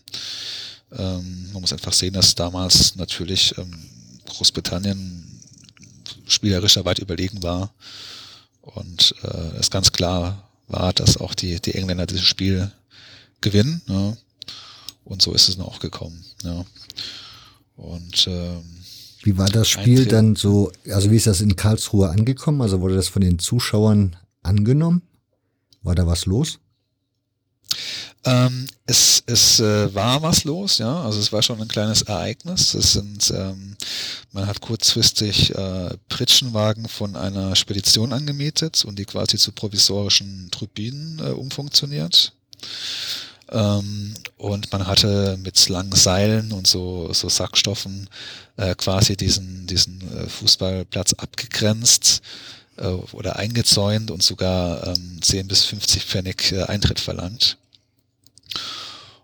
Ähm, 0.97 1.51
man 1.53 1.63
muss 1.63 1.73
einfach 1.73 1.93
sehen, 1.93 2.15
dass 2.15 2.35
damals 2.35 2.97
natürlich 2.97 3.57
ähm, 3.59 3.73
Großbritannien 4.27 5.25
spielerischer 6.27 6.85
weit 6.85 6.99
überlegen 6.99 7.43
war 7.43 7.73
und 8.63 9.15
äh, 9.23 9.59
es 9.59 9.71
ganz 9.71 9.93
klar 9.93 10.49
war, 10.67 10.93
dass 10.93 11.17
auch 11.17 11.35
die, 11.35 11.61
die 11.61 11.75
Engländer 11.75 12.07
dieses 12.07 12.25
Spiel 12.25 12.71
gewinnen. 13.41 13.83
Ja. 13.87 14.17
Und 15.09 15.23
so 15.23 15.33
ist 15.33 15.49
es 15.49 15.57
noch 15.57 15.69
auch 15.69 15.81
gekommen. 15.81 16.23
Ja. 16.45 16.65
Und 17.77 18.27
ähm, 18.29 18.63
wie 19.23 19.39
war 19.39 19.49
das 19.49 19.69
Spiel 19.69 20.05
dann 20.07 20.37
so, 20.37 20.71
also 20.91 21.11
wie 21.11 21.17
ist 21.17 21.27
das 21.27 21.41
in 21.41 21.57
Karlsruhe 21.57 22.11
angekommen? 22.11 22.61
Also 22.61 22.81
wurde 22.81 22.95
das 22.95 23.09
von 23.09 23.23
den 23.23 23.39
Zuschauern 23.39 24.17
angenommen? 24.43 25.03
War 25.83 25.95
da 25.95 26.07
was 26.07 26.27
los? 26.27 26.59
Ähm, 28.25 28.67
es 28.85 29.23
es 29.27 29.61
äh, 29.61 29.95
war 29.95 30.23
was 30.23 30.45
los, 30.45 30.79
ja. 30.79 31.03
Also 31.03 31.21
es 31.21 31.33
war 31.33 31.43
schon 31.43 31.61
ein 31.61 31.69
kleines 31.69 32.03
Ereignis. 32.03 32.75
Es 32.75 32.93
sind, 32.93 33.33
ähm, 33.35 33.77
man 34.33 34.47
hat 34.47 34.61
kurzfristig 34.61 35.55
äh, 35.55 35.97
Pritschenwagen 36.09 36.89
von 36.89 37.17
einer 37.17 37.57
Spedition 37.57 38.13
angemietet 38.13 38.85
und 38.85 38.99
die 38.99 39.05
quasi 39.05 39.39
zu 39.39 39.53
provisorischen 39.53 40.51
Tribünen 40.51 41.19
äh, 41.21 41.31
umfunktioniert. 41.31 42.33
Ähm, 43.51 44.15
und 44.37 44.71
man 44.73 44.87
hatte 44.87 45.39
mit 45.43 45.69
langen 45.69 45.93
Seilen 45.93 46.53
und 46.53 46.67
so, 46.67 47.13
so 47.13 47.29
Sackstoffen 47.29 48.09
äh, 48.57 48.75
quasi 48.75 49.17
diesen, 49.17 49.67
diesen 49.67 50.01
äh, 50.17 50.29
Fußballplatz 50.29 51.15
abgegrenzt 51.15 52.21
äh, 52.77 52.87
oder 52.87 53.37
eingezäunt 53.37 54.11
und 54.11 54.23
sogar 54.23 54.87
ähm, 54.87 55.19
10 55.21 55.49
bis 55.49 55.65
50 55.65 56.05
Pfennig 56.05 56.53
äh, 56.53 56.65
Eintritt 56.65 57.01
verlangt. 57.01 57.57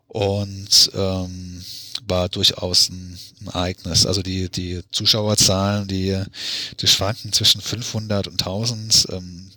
Und 0.08 0.90
ähm, 0.94 1.64
war 2.06 2.28
durchaus 2.28 2.88
ein, 2.88 3.18
ein 3.40 3.46
Ereignis. 3.48 4.06
Also 4.06 4.22
die, 4.22 4.48
die 4.48 4.82
Zuschauerzahlen, 4.92 5.88
die, 5.88 6.22
die 6.80 6.86
schwanken 6.86 7.32
zwischen 7.32 7.60
500 7.60 8.28
und 8.28 8.40
1000. 8.40 9.08
Ähm, 9.10 9.50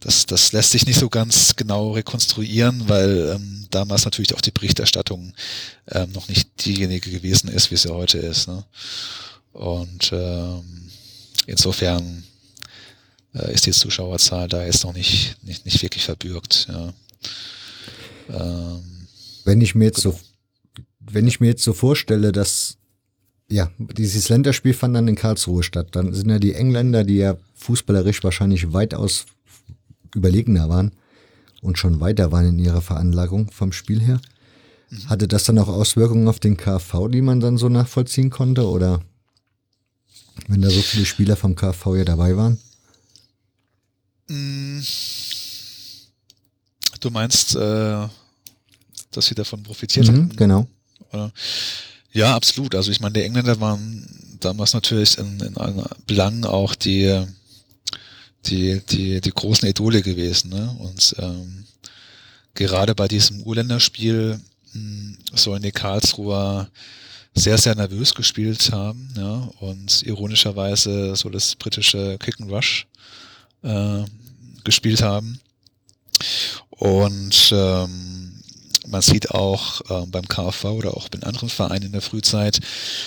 das, 0.00 0.26
das 0.26 0.52
lässt 0.52 0.70
sich 0.70 0.86
nicht 0.86 0.98
so 0.98 1.08
ganz 1.08 1.56
genau 1.56 1.92
rekonstruieren, 1.92 2.88
weil 2.88 3.36
ähm, 3.36 3.66
damals 3.70 4.04
natürlich 4.04 4.34
auch 4.34 4.40
die 4.40 4.50
Berichterstattung 4.50 5.32
ähm, 5.88 6.12
noch 6.12 6.28
nicht 6.28 6.48
diejenige 6.64 7.10
gewesen 7.10 7.48
ist, 7.48 7.70
wie 7.70 7.76
sie 7.76 7.92
heute 7.92 8.18
ist. 8.18 8.48
Ne? 8.48 8.64
Und 9.52 10.10
ähm, 10.12 10.90
insofern 11.46 12.24
äh, 13.34 13.52
ist 13.52 13.66
die 13.66 13.72
Zuschauerzahl 13.72 14.48
da 14.48 14.64
jetzt 14.64 14.84
noch 14.84 14.94
nicht, 14.94 15.36
nicht, 15.42 15.64
nicht 15.64 15.82
wirklich 15.82 16.04
verbürgt. 16.04 16.68
Ja. 16.68 16.92
Ähm, 18.28 19.06
Wenn 19.44 19.60
ich 19.60 19.74
mir 19.74 19.86
jetzt 19.86 20.02
genau. 20.02 20.14
so 20.14 20.20
wenn 21.10 21.26
ich 21.26 21.40
mir 21.40 21.48
jetzt 21.48 21.62
so 21.62 21.72
vorstelle, 21.72 22.32
dass 22.32 22.76
ja, 23.48 23.70
dieses 23.78 24.28
Länderspiel 24.28 24.74
fand 24.74 24.96
dann 24.96 25.08
in 25.08 25.14
Karlsruhe 25.14 25.62
statt, 25.62 25.88
dann 25.92 26.12
sind 26.12 26.28
ja 26.28 26.38
die 26.38 26.54
Engländer, 26.54 27.04
die 27.04 27.18
ja 27.18 27.36
fußballerisch 27.54 28.24
wahrscheinlich 28.24 28.72
weitaus 28.72 29.26
überlegener 30.16 30.68
waren 30.68 30.92
und 31.62 31.78
schon 31.78 32.00
weiter 32.00 32.32
waren 32.32 32.48
in 32.48 32.58
ihrer 32.58 32.80
Veranlagung 32.80 33.50
vom 33.50 33.72
Spiel 33.72 34.00
her. 34.00 34.20
Hatte 35.06 35.26
das 35.26 35.44
dann 35.44 35.58
auch 35.58 35.68
Auswirkungen 35.68 36.28
auf 36.28 36.38
den 36.38 36.56
KV, 36.56 37.08
die 37.08 37.20
man 37.20 37.40
dann 37.40 37.58
so 37.58 37.68
nachvollziehen 37.68 38.30
konnte? 38.30 38.68
Oder 38.68 39.02
wenn 40.48 40.62
da 40.62 40.70
so 40.70 40.80
viele 40.80 41.04
Spieler 41.04 41.36
vom 41.36 41.56
KV 41.56 41.96
ja 41.96 42.04
dabei 42.04 42.36
waren? 42.36 42.58
Mm. 44.28 44.80
Du 47.00 47.10
meinst, 47.10 47.56
äh, 47.56 48.06
dass 49.10 49.26
sie 49.26 49.34
davon 49.34 49.62
profitiert 49.62 50.06
mhm, 50.06 50.12
haben? 50.12 50.36
Genau. 50.36 50.68
Ja, 52.12 52.34
absolut. 52.34 52.74
Also 52.74 52.90
ich 52.90 53.00
meine, 53.00 53.14
die 53.14 53.22
Engländer 53.22 53.60
waren 53.60 54.08
damals 54.40 54.72
natürlich 54.72 55.18
in, 55.18 55.40
in 55.40 55.56
einer 55.56 55.90
Belang 56.06 56.44
auch 56.44 56.74
die, 56.74 57.24
die, 58.46 58.80
die, 58.80 59.20
die 59.20 59.30
großen 59.30 59.68
Idole 59.68 60.02
gewesen. 60.02 60.50
Ne? 60.50 60.76
Und 60.78 61.14
ähm, 61.18 61.64
gerade 62.54 62.94
bei 62.94 63.08
diesem 63.08 63.42
Urländerspiel 63.42 64.40
hm, 64.72 65.18
sollen 65.34 65.62
die 65.62 65.72
Karlsruher 65.72 66.68
sehr, 67.34 67.58
sehr 67.58 67.74
nervös 67.74 68.14
gespielt 68.14 68.72
haben. 68.72 69.08
Ja? 69.16 69.48
Und 69.60 70.02
ironischerweise 70.02 71.16
so 71.16 71.28
das 71.28 71.54
britische 71.56 72.16
Kick 72.18 72.40
and 72.40 72.50
Rush 72.50 72.86
äh, 73.62 74.04
gespielt 74.64 75.02
haben. 75.02 75.40
Und 76.70 77.52
ähm, 77.52 78.15
man 78.88 79.02
sieht 79.02 79.30
auch 79.30 79.80
äh, 79.90 80.06
beim 80.06 80.26
KfV 80.26 80.64
oder 80.64 80.96
auch 80.96 81.08
in 81.12 81.22
anderen 81.22 81.48
Vereinen 81.48 81.86
in 81.86 81.92
der 81.92 82.02
Frühzeit, 82.02 82.60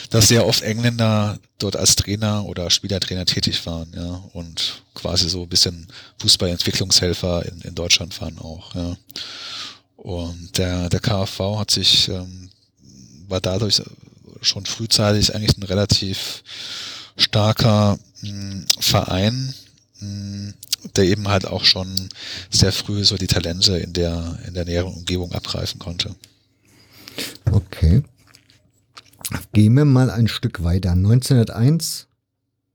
dass 0.10 0.28
sehr 0.28 0.46
oft 0.46 0.62
Engländer 0.62 1.40
dort 1.58 1.76
als 1.76 1.96
Trainer 1.96 2.46
oder 2.46 2.70
Spielertrainer 2.70 3.26
tätig 3.26 3.66
waren, 3.66 3.92
ja, 3.96 4.24
und 4.34 4.84
quasi 4.94 5.30
so 5.30 5.44
ein 5.44 5.50
bisschen 5.50 5.88
Fußballentwicklungshelfer 6.20 7.46
in, 7.46 7.62
in 7.62 7.76
Deutschland 7.76 8.20
waren 8.22 8.40
auch, 8.40 8.76
ja. 8.76 8.98
Und 9.98 10.58
der, 10.58 10.90
der 10.90 11.02
KfV 11.02 11.60
hat 11.60 11.72
sich, 11.72 12.08
ähm, 12.08 12.50
war 13.28 13.42
dadurch 13.42 13.82
schon 14.42 14.66
frühzeitig 14.66 15.36
eigentlich 15.36 15.58
ein 15.58 15.64
relativ 15.64 16.44
starker 17.18 18.00
mh, 18.22 18.30
hm, 18.30 18.66
Verein, 18.80 19.54
mh, 20.00 20.08
hm, 20.08 20.54
der 20.96 21.06
eben 21.06 21.28
halt 21.28 21.46
auch 21.46 21.66
schon 21.66 22.10
sehr 22.50 22.72
früh 22.72 23.04
so 23.04 23.16
die 23.16 23.28
Talente 23.28 23.78
in 23.78 23.94
der, 23.94 24.40
in 24.48 24.54
der 24.54 24.66
näheren 24.66 24.94
Umgebung 24.94 25.32
abgreifen 25.32 25.80
konnte. 25.80 26.16
Okay. 27.52 28.04
Gehen 29.54 29.74
wir 29.76 29.86
mal 29.86 30.10
ein 30.10 30.28
Stück 30.28 30.64
weiter. 30.64 30.92
1901 30.92 32.08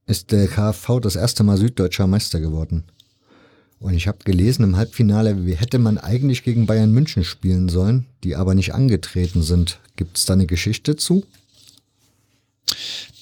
ist 0.07 0.33
der 0.33 0.47
KfV 0.47 1.01
das 1.01 1.17
erste 1.17 1.43
Mal 1.43 1.57
süddeutscher 1.57 2.07
Meister 2.07 2.41
geworden. 2.41 2.85
Und 3.81 3.95
ich 3.95 4.07
habe 4.07 4.19
gelesen 4.25 4.63
im 4.63 4.77
Halbfinale, 4.77 5.47
wie 5.47 5.57
hätte 5.57 5.79
man 5.79 5.99
eigentlich 5.99 6.43
gegen 6.43 6.67
Bayern 6.67 6.93
München 6.93 7.25
spielen 7.25 7.69
sollen, 7.69 8.07
die 8.23 8.37
aber 8.37 8.55
nicht 8.55 8.73
angetreten 8.73 9.43
sind. 9.43 9.79
Gibt 9.97 10.17
es 10.17 10.25
da 10.25 10.33
eine 10.33 10.47
Geschichte 10.47 10.97
zu? 10.97 11.25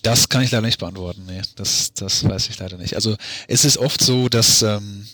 Das 0.03 0.29
kann 0.29 0.43
ich 0.43 0.51
leider 0.51 0.67
nicht 0.67 0.81
beantworten. 0.81 1.25
Nee, 1.27 1.43
das, 1.57 1.93
das 1.95 2.25
weiß 2.25 2.49
ich 2.49 2.59
leider 2.59 2.77
nicht. 2.77 2.95
Also 2.95 3.17
es 3.49 3.65
ist 3.65 3.79
oft 3.79 4.03
so, 4.03 4.29
dass 4.29 4.63
ähm, 4.63 5.07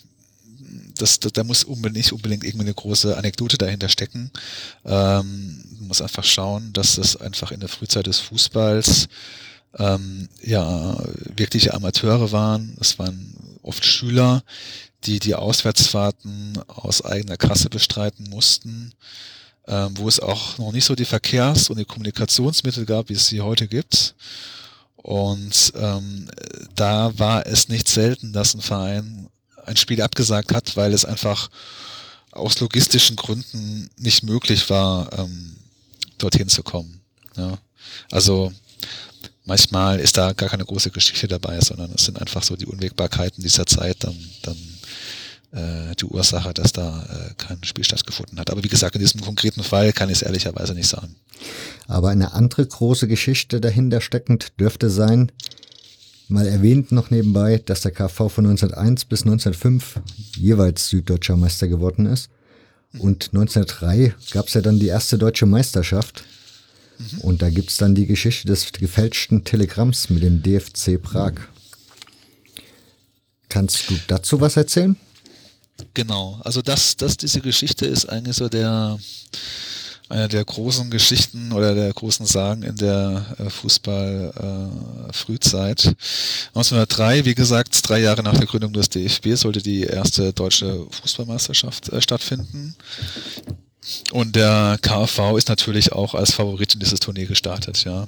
das, 0.96 1.20
das, 1.20 1.32
da 1.32 1.44
muss 1.44 1.64
unbedingt, 1.64 1.96
nicht 1.96 2.12
unbedingt 2.12 2.44
irgendwie 2.44 2.66
eine 2.66 2.74
große 2.74 3.16
Anekdote 3.16 3.58
dahinter 3.58 3.88
stecken. 3.88 4.30
Ähm, 4.84 5.64
man 5.78 5.88
muss 5.88 6.02
einfach 6.02 6.24
schauen, 6.24 6.72
dass 6.72 6.96
das 6.96 7.16
einfach 7.16 7.52
in 7.52 7.60
der 7.60 7.68
Frühzeit 7.68 8.06
des 8.06 8.18
Fußballs 8.18 9.08
ähm, 9.78 10.28
ja 10.42 10.96
wirkliche 11.36 11.74
Amateure 11.74 12.32
waren. 12.32 12.76
Es 12.80 12.98
waren 12.98 13.34
oft 13.62 13.84
Schüler, 13.84 14.42
die 15.04 15.18
die 15.18 15.34
Auswärtsfahrten 15.34 16.58
aus 16.66 17.04
eigener 17.04 17.36
Kasse 17.36 17.70
bestreiten 17.70 18.28
mussten, 18.30 18.92
ähm, 19.68 19.96
wo 19.98 20.08
es 20.08 20.18
auch 20.18 20.58
noch 20.58 20.72
nicht 20.72 20.84
so 20.84 20.94
die 20.94 21.04
Verkehrs- 21.04 21.68
und 21.68 21.78
die 21.78 21.84
Kommunikationsmittel 21.84 22.86
gab, 22.86 23.10
wie 23.10 23.14
es 23.14 23.26
sie 23.26 23.40
heute 23.40 23.68
gibt. 23.68 24.14
Und 24.96 25.72
ähm, 25.76 26.28
da 26.74 27.16
war 27.18 27.46
es 27.46 27.68
nicht 27.68 27.88
selten, 27.88 28.32
dass 28.32 28.54
ein 28.54 28.62
Verein 28.62 29.28
ein 29.66 29.76
Spiel 29.76 30.00
abgesagt 30.00 30.54
hat, 30.54 30.76
weil 30.76 30.92
es 30.92 31.04
einfach 31.04 31.50
aus 32.32 32.58
logistischen 32.60 33.16
Gründen 33.16 33.90
nicht 33.96 34.22
möglich 34.22 34.68
war, 34.70 35.12
ähm, 35.18 35.56
dorthin 36.16 36.48
zu 36.48 36.62
kommen. 36.62 37.00
Ja. 37.36 37.58
Also 38.10 38.52
manchmal 39.44 40.00
ist 40.00 40.16
da 40.16 40.32
gar 40.32 40.48
keine 40.48 40.64
große 40.64 40.90
Geschichte 40.90 41.28
dabei, 41.28 41.60
sondern 41.60 41.92
es 41.92 42.04
sind 42.04 42.20
einfach 42.20 42.42
so 42.42 42.56
die 42.56 42.66
Unwägbarkeiten 42.66 43.42
dieser 43.42 43.66
Zeit 43.66 43.96
dann, 44.00 44.16
dann 44.42 44.56
äh, 45.52 45.94
die 45.96 46.04
Ursache, 46.04 46.52
dass 46.52 46.72
da 46.72 47.04
äh, 47.04 47.34
kein 47.38 47.62
Spiel 47.64 47.84
stattgefunden 47.84 48.38
hat. 48.38 48.50
Aber 48.50 48.62
wie 48.64 48.68
gesagt, 48.68 48.94
in 48.94 49.00
diesem 49.00 49.20
konkreten 49.20 49.62
Fall 49.62 49.92
kann 49.92 50.10
ich 50.10 50.16
es 50.16 50.22
ehrlicherweise 50.22 50.74
nicht 50.74 50.88
sagen. 50.88 51.16
Aber 51.86 52.10
eine 52.10 52.32
andere 52.34 52.66
große 52.66 53.08
Geschichte 53.08 53.60
dahinter 53.60 54.00
steckend 54.00 54.52
dürfte 54.60 54.90
sein, 54.90 55.32
mal 56.28 56.46
erwähnt 56.46 56.92
noch 56.92 57.10
nebenbei, 57.10 57.62
dass 57.64 57.80
der 57.80 57.92
KV 57.92 58.28
von 58.28 58.46
1901 58.46 59.06
bis 59.06 59.22
1905 59.22 60.00
jeweils 60.36 60.88
süddeutscher 60.88 61.36
Meister 61.36 61.68
geworden 61.68 62.06
ist. 62.06 62.28
Und 62.98 63.30
1903 63.32 64.14
gab 64.32 64.48
es 64.48 64.54
ja 64.54 64.60
dann 64.60 64.78
die 64.78 64.88
erste 64.88 65.18
deutsche 65.18 65.46
Meisterschaft. 65.46 66.24
Mhm. 66.98 67.20
Und 67.20 67.42
da 67.42 67.50
gibt 67.50 67.70
es 67.70 67.76
dann 67.76 67.94
die 67.94 68.06
Geschichte 68.06 68.48
des 68.48 68.72
gefälschten 68.72 69.44
Telegramms 69.44 70.10
mit 70.10 70.22
dem 70.22 70.42
DFC 70.42 71.00
Prag. 71.00 71.34
Kannst 73.48 73.88
du 73.88 73.94
dazu 74.08 74.40
was 74.40 74.56
erzählen? 74.56 74.96
Genau, 75.94 76.40
also 76.44 76.60
das, 76.62 76.96
das, 76.96 77.16
diese 77.16 77.40
Geschichte 77.40 77.86
ist 77.86 78.08
eigentlich 78.08 78.36
so 78.36 78.48
der, 78.48 78.98
eine 80.08 80.28
der 80.28 80.44
großen 80.44 80.88
Geschichten 80.90 81.50
oder 81.52 81.74
der 81.74 81.92
großen 81.92 82.26
Sagen 82.26 82.62
in 82.62 82.76
der 82.76 83.26
äh, 83.38 83.50
Fußball-Frühzeit. 83.50 85.84
Äh, 85.84 85.94
1903, 86.54 87.24
wie 87.24 87.34
gesagt, 87.34 87.88
drei 87.88 87.98
Jahre 88.00 88.22
nach 88.22 88.36
der 88.36 88.46
Gründung 88.46 88.72
des 88.72 88.88
DFB, 88.88 89.34
sollte 89.34 89.60
die 89.62 89.82
erste 89.82 90.32
deutsche 90.32 90.86
Fußballmeisterschaft 91.02 91.88
äh, 91.90 92.00
stattfinden. 92.00 92.74
Und 94.12 94.36
der 94.36 94.78
KfV 94.82 95.36
ist 95.36 95.48
natürlich 95.48 95.92
auch 95.92 96.14
als 96.14 96.32
Favorit 96.32 96.74
in 96.74 96.80
dieses 96.80 97.00
Turnier 97.00 97.26
gestartet, 97.26 97.84
ja. 97.84 98.06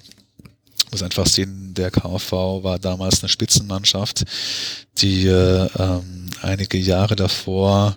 Muss 0.90 1.02
einfach 1.02 1.26
sehen, 1.26 1.74
der 1.74 1.90
KfV 1.90 2.62
war 2.62 2.78
damals 2.78 3.22
eine 3.22 3.28
Spitzenmannschaft, 3.28 4.24
die 4.98 5.26
äh, 5.26 5.68
ähm, 5.78 6.30
einige 6.42 6.78
Jahre 6.78 7.16
davor 7.16 7.96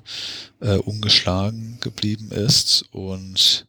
äh, 0.61 0.77
ungeschlagen 0.77 1.77
geblieben 1.81 2.31
ist 2.31 2.85
und 2.91 3.65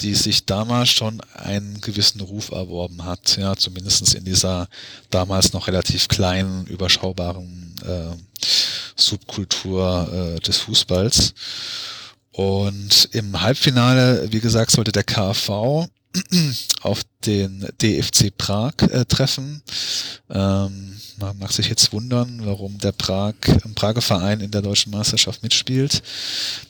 die 0.00 0.14
sich 0.14 0.46
damals 0.46 0.90
schon 0.90 1.20
einen 1.34 1.80
gewissen 1.80 2.20
Ruf 2.20 2.50
erworben 2.50 3.04
hat, 3.04 3.36
ja, 3.36 3.56
zumindestens 3.56 4.14
in 4.14 4.24
dieser 4.24 4.68
damals 5.10 5.52
noch 5.52 5.66
relativ 5.66 6.08
kleinen, 6.08 6.66
überschaubaren 6.66 7.74
äh, 7.84 8.42
Subkultur 8.96 10.36
äh, 10.36 10.40
des 10.40 10.58
Fußballs. 10.58 11.34
Und 12.32 13.08
im 13.12 13.40
Halbfinale, 13.40 14.28
wie 14.30 14.40
gesagt, 14.40 14.70
sollte 14.70 14.92
der 14.92 15.04
KV 15.04 15.88
auf 16.82 17.02
den 17.26 17.68
DFC 17.82 18.36
Prag 18.36 18.74
äh, 18.80 19.04
treffen. 19.04 19.62
Ähm, 20.30 20.96
man 21.18 21.38
mag 21.38 21.52
sich 21.52 21.68
jetzt 21.68 21.92
wundern, 21.92 22.40
warum 22.44 22.78
der 22.78 22.92
Prag, 22.92 23.34
ein 23.64 23.74
Prager 23.74 24.00
Verein 24.00 24.40
in 24.40 24.50
der 24.50 24.62
deutschen 24.62 24.92
Meisterschaft 24.92 25.42
mitspielt. 25.42 26.02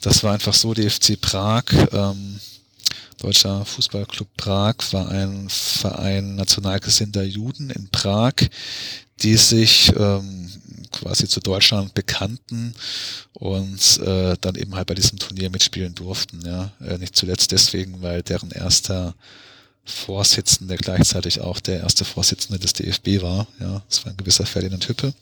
Das 0.01 0.23
war 0.23 0.33
einfach 0.35 0.55
so, 0.55 0.75
DFC 0.75 1.21
Prag 1.21 1.65
ähm, 1.93 2.41
Deutscher 3.19 3.65
Fußballclub 3.65 4.29
Prag 4.37 4.77
war 4.93 5.09
ein 5.09 5.49
Verein 5.49 6.37
nationalgesinnter 6.37 7.25
Juden 7.25 7.71
in 7.71 7.89
Prag, 7.89 8.35
die 9.23 9.37
sich 9.37 9.93
ähm, 9.97 10.51
quasi 10.93 11.29
zu 11.29 11.41
Deutschland 11.41 11.95
bekannten 11.95 12.75
und 13.35 14.01
äh, 14.01 14.37
dann 14.41 14.55
eben 14.55 14.75
halt 14.75 14.87
bei 14.87 14.95
diesem 14.95 15.19
Turnier 15.19 15.51
mitspielen 15.51 15.95
durften. 15.95 16.41
Ja, 16.45 16.73
äh, 16.81 16.99
nicht 16.99 17.17
zuletzt 17.17 17.53
deswegen, 17.53 18.03
weil 18.03 18.23
deren 18.23 18.51
erster 18.51 19.15
Vorsitzende 19.85 20.77
gleichzeitig 20.77 21.41
auch 21.41 21.61
der 21.61 21.81
erste 21.81 22.05
Vorsitzende 22.05 22.59
des 22.59 22.75
DFB 22.75 23.23
war. 23.23 23.47
Ja, 23.59 23.83
das 23.89 24.05
war 24.05 24.13
ein 24.13 24.17
gewisser 24.17 24.47
Ferdinand 24.47 24.87
Hüppe. 24.89 25.15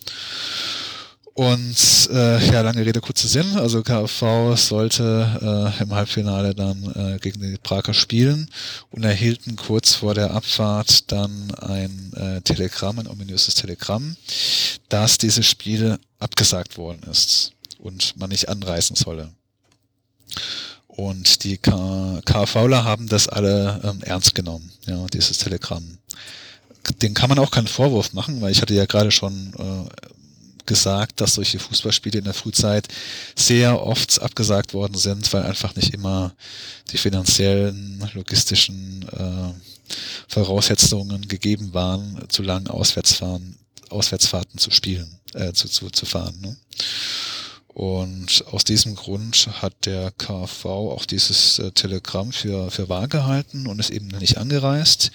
Und 1.37 2.09
äh, 2.15 2.51
ja, 2.51 2.63
lange 2.63 2.87
Rede, 2.87 3.03
kurzer 3.03 3.29
Sinn. 3.29 3.59
Also 3.59 3.83
KfV 3.83 4.57
sollte 4.57 5.75
äh, 5.79 5.83
im 5.83 5.95
Halbfinale 5.95 6.55
dann 6.55 6.83
äh, 6.95 7.19
gegen 7.19 7.43
die 7.43 7.59
Prager 7.59 7.93
spielen 7.93 8.51
und 8.89 9.05
erhielten 9.05 9.55
kurz 9.57 9.93
vor 9.93 10.15
der 10.15 10.31
Abfahrt 10.31 11.13
dann 11.13 11.55
ein 11.57 12.15
äh, 12.15 12.41
Telegramm, 12.41 13.01
ein 13.01 13.07
ominöses 13.07 13.55
Telegramm, 13.55 14.17
dass 14.89 15.19
dieses 15.19 15.47
Spiel 15.47 15.99
abgesagt 16.19 16.79
worden 16.79 17.03
ist 17.11 17.53
und 17.81 18.17
man 18.17 18.31
nicht 18.31 18.49
anreisen 18.49 18.97
solle. 18.97 19.29
Und 20.87 21.45
die 21.45 21.59
KfVler 21.59 22.85
haben 22.85 23.09
das 23.09 23.29
alle 23.29 23.83
ähm, 23.85 24.03
ernst 24.05 24.35
genommen, 24.35 24.73
ja, 24.87 25.05
dieses 25.13 25.37
Telegramm. 25.37 25.99
Den 27.03 27.13
kann 27.13 27.29
man 27.29 27.39
auch 27.39 27.51
keinen 27.51 27.67
Vorwurf 27.67 28.15
machen, 28.15 28.41
weil 28.41 28.53
ich 28.53 28.63
hatte 28.63 28.73
ja 28.73 28.87
gerade 28.87 29.11
schon 29.11 29.53
äh, 29.59 30.07
gesagt, 30.67 31.21
dass 31.21 31.35
solche 31.35 31.59
Fußballspiele 31.59 32.19
in 32.19 32.25
der 32.25 32.35
Frühzeit 32.35 32.89
sehr 33.37 33.83
oft 33.83 34.21
abgesagt 34.21 34.75
worden 34.75 34.97
sind, 34.97 35.33
weil 35.33 35.43
einfach 35.43 35.75
nicht 35.77 35.95
immer 35.95 36.35
die 36.93 36.99
finanziellen, 36.99 38.09
logistischen 38.15 39.07
äh, 39.13 39.53
Voraussetzungen 40.29 41.29
gegeben 41.29 41.73
waren, 41.73 42.25
zu 42.29 42.43
langen 42.43 42.69
Auswärtsfahrten 42.69 44.59
zu 44.59 44.71
spielen, 44.71 45.19
äh, 45.35 45.53
zu, 45.53 45.69
zu, 45.69 45.91
zu 45.91 46.07
fahren. 46.07 46.37
Ne? 46.41 46.57
Und 47.77 48.43
aus 48.53 48.65
diesem 48.65 48.95
Grund 48.95 49.49
hat 49.61 49.85
der 49.85 50.11
KV 50.13 50.65
auch 50.65 51.05
dieses 51.05 51.59
äh, 51.59 51.73
Telegramm 51.73 52.33
für, 52.33 52.71
für 52.71 52.89
wahr 52.89 53.07
gehalten 53.07 53.67
und 53.67 53.79
ist 53.79 53.91
eben 53.91 54.07
nicht 54.07 54.39
angereist. 54.39 55.11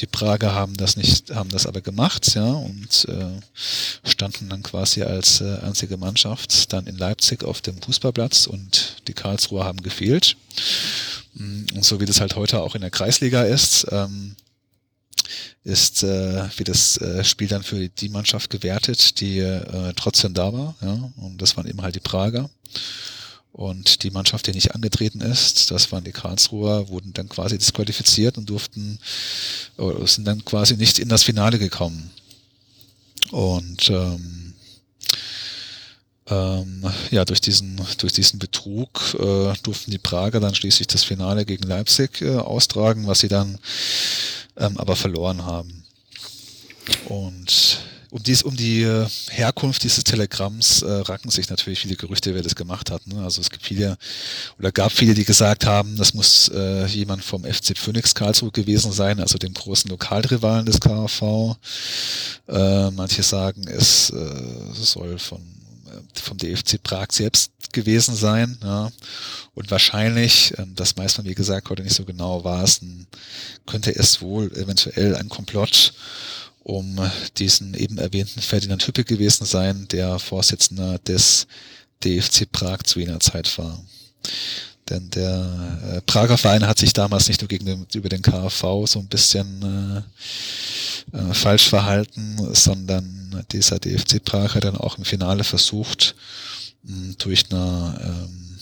Die 0.00 0.06
Prager 0.06 0.52
haben 0.52 0.76
das 0.76 0.96
nicht, 0.96 1.32
haben 1.32 1.50
das 1.50 1.66
aber 1.66 1.82
gemacht, 1.82 2.34
ja, 2.34 2.50
und 2.50 3.06
äh, 3.08 3.40
standen 4.02 4.48
dann 4.48 4.64
quasi 4.64 5.04
als 5.04 5.40
äh, 5.40 5.58
einzige 5.58 5.98
Mannschaft 5.98 6.72
dann 6.72 6.88
in 6.88 6.98
Leipzig 6.98 7.44
auf 7.44 7.60
dem 7.60 7.80
Fußballplatz 7.80 8.48
und 8.48 8.96
die 9.06 9.14
Karlsruher 9.14 9.64
haben 9.64 9.80
gefehlt. 9.80 10.36
Mm, 11.34 11.66
und 11.76 11.84
so 11.84 12.00
wie 12.00 12.06
das 12.06 12.20
halt 12.20 12.34
heute 12.34 12.60
auch 12.60 12.74
in 12.74 12.80
der 12.80 12.90
Kreisliga 12.90 13.44
ist, 13.44 13.86
ähm, 13.92 14.34
ist 15.64 16.02
äh, 16.02 16.48
wie 16.56 16.64
das 16.64 16.96
äh, 16.98 17.24
Spiel 17.24 17.48
dann 17.48 17.62
für 17.62 17.88
die 17.88 18.08
Mannschaft 18.08 18.50
gewertet, 18.50 19.20
die 19.20 19.38
äh, 19.38 19.92
trotzdem 19.94 20.34
da 20.34 20.52
war. 20.52 20.74
Ja? 20.80 21.10
Und 21.16 21.40
das 21.40 21.56
waren 21.56 21.66
eben 21.66 21.82
halt 21.82 21.94
die 21.94 22.00
Prager. 22.00 22.50
Und 23.52 24.04
die 24.04 24.10
Mannschaft, 24.10 24.46
die 24.46 24.52
nicht 24.52 24.74
angetreten 24.74 25.20
ist, 25.20 25.70
das 25.70 25.90
waren 25.90 26.04
die 26.04 26.12
Karlsruher, 26.12 26.88
wurden 26.88 27.12
dann 27.12 27.28
quasi 27.28 27.58
disqualifiziert 27.58 28.38
und 28.38 28.48
durften, 28.48 28.98
oder 29.76 30.06
sind 30.06 30.24
dann 30.24 30.44
quasi 30.44 30.76
nicht 30.76 30.98
in 30.98 31.08
das 31.08 31.24
Finale 31.24 31.58
gekommen. 31.58 32.10
Und 33.32 33.90
ähm, 33.90 34.39
ähm, 36.30 36.84
ja, 37.10 37.24
durch 37.24 37.40
diesen, 37.40 37.80
durch 37.98 38.12
diesen 38.12 38.38
Betrug 38.38 39.16
äh, 39.18 39.52
durften 39.62 39.90
die 39.90 39.98
Prager 39.98 40.40
dann 40.40 40.54
schließlich 40.54 40.86
das 40.86 41.04
Finale 41.04 41.44
gegen 41.44 41.66
Leipzig 41.66 42.22
äh, 42.22 42.36
austragen, 42.36 43.06
was 43.06 43.20
sie 43.20 43.28
dann 43.28 43.58
ähm, 44.56 44.76
aber 44.78 44.96
verloren 44.96 45.44
haben. 45.44 45.84
Und 47.06 47.80
um, 48.10 48.22
dies, 48.22 48.42
um 48.42 48.56
die 48.56 48.82
äh, 48.82 49.06
Herkunft 49.30 49.84
dieses 49.84 50.02
Telegramms 50.02 50.82
äh, 50.82 50.90
ranken 50.90 51.30
sich 51.30 51.48
natürlich 51.48 51.80
viele 51.80 51.94
Gerüchte, 51.94 52.34
wer 52.34 52.42
das 52.42 52.56
gemacht 52.56 52.90
hat. 52.90 53.06
Ne? 53.06 53.22
Also 53.22 53.40
es 53.40 53.50
gibt 53.50 53.64
viele 53.64 53.96
oder 54.58 54.72
gab 54.72 54.90
viele, 54.90 55.14
die 55.14 55.24
gesagt 55.24 55.64
haben, 55.64 55.96
das 55.96 56.14
muss 56.14 56.48
äh, 56.48 56.86
jemand 56.86 57.24
vom 57.24 57.44
FC 57.44 57.78
Phoenix 57.78 58.14
Karlsruhe 58.14 58.50
gewesen 58.50 58.90
sein, 58.90 59.20
also 59.20 59.38
dem 59.38 59.54
großen 59.54 59.90
Lokalrivalen 59.90 60.66
des 60.66 60.80
KV. 60.80 61.56
Äh, 62.48 62.90
manche 62.90 63.22
sagen, 63.22 63.68
es 63.68 64.10
äh, 64.10 64.72
soll 64.74 65.18
von 65.18 65.40
vom 66.14 66.38
DFC 66.38 66.82
Prag 66.82 67.08
selbst 67.12 67.52
gewesen 67.72 68.14
sein. 68.14 68.58
Ja. 68.62 68.90
Und 69.54 69.70
wahrscheinlich, 69.70 70.54
ähm, 70.58 70.74
das 70.74 70.96
weiß 70.96 71.18
man 71.18 71.26
wie 71.26 71.34
gesagt 71.34 71.70
heute 71.70 71.82
nicht 71.82 71.94
so 71.94 72.04
genau, 72.04 72.44
war 72.44 72.62
es 72.64 72.82
ein, 72.82 73.06
könnte 73.66 73.94
es 73.94 74.20
wohl 74.20 74.52
eventuell 74.56 75.16
ein 75.16 75.28
Komplott 75.28 75.92
um 76.62 77.00
diesen 77.38 77.74
eben 77.74 77.98
erwähnten 77.98 78.40
Ferdinand 78.40 78.86
Hüppe 78.86 79.04
gewesen 79.04 79.46
sein, 79.46 79.88
der 79.88 80.18
Vorsitzender 80.18 80.98
des 80.98 81.46
DFC 82.04 82.50
Prag 82.50 82.82
zu 82.84 83.00
jener 83.00 83.20
Zeit 83.20 83.56
war. 83.58 83.82
Denn 84.90 85.08
der 85.10 85.78
äh, 85.96 86.00
Prager 86.02 86.36
Verein 86.36 86.66
hat 86.66 86.78
sich 86.78 86.92
damals 86.92 87.28
nicht 87.28 87.40
nur 87.40 87.48
gegen 87.48 87.64
den, 87.64 87.86
über 87.94 88.08
den 88.08 88.22
KfV 88.22 88.86
so 88.86 88.98
ein 88.98 89.06
bisschen 89.06 90.04
äh, 91.12 91.16
äh, 91.16 91.32
falsch 91.32 91.68
verhalten, 91.68 92.36
sondern 92.52 93.44
dieser 93.52 93.78
DFC 93.78 94.22
Prag 94.22 94.54
hat 94.54 94.64
dann 94.64 94.76
auch 94.76 94.98
im 94.98 95.04
Finale 95.04 95.44
versucht, 95.44 96.16
mh, 96.82 97.14
durch 97.18 97.44
eine 97.50 98.00
ähm, 98.02 98.58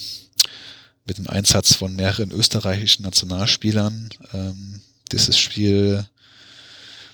mit 1.07 1.16
dem 1.16 1.29
Einsatz 1.29 1.72
von 1.74 1.97
mehreren 1.97 2.31
österreichischen 2.31 3.03
Nationalspielern 3.03 4.11
ähm, 4.35 4.83
dieses 5.11 5.39
Spiel 5.39 6.07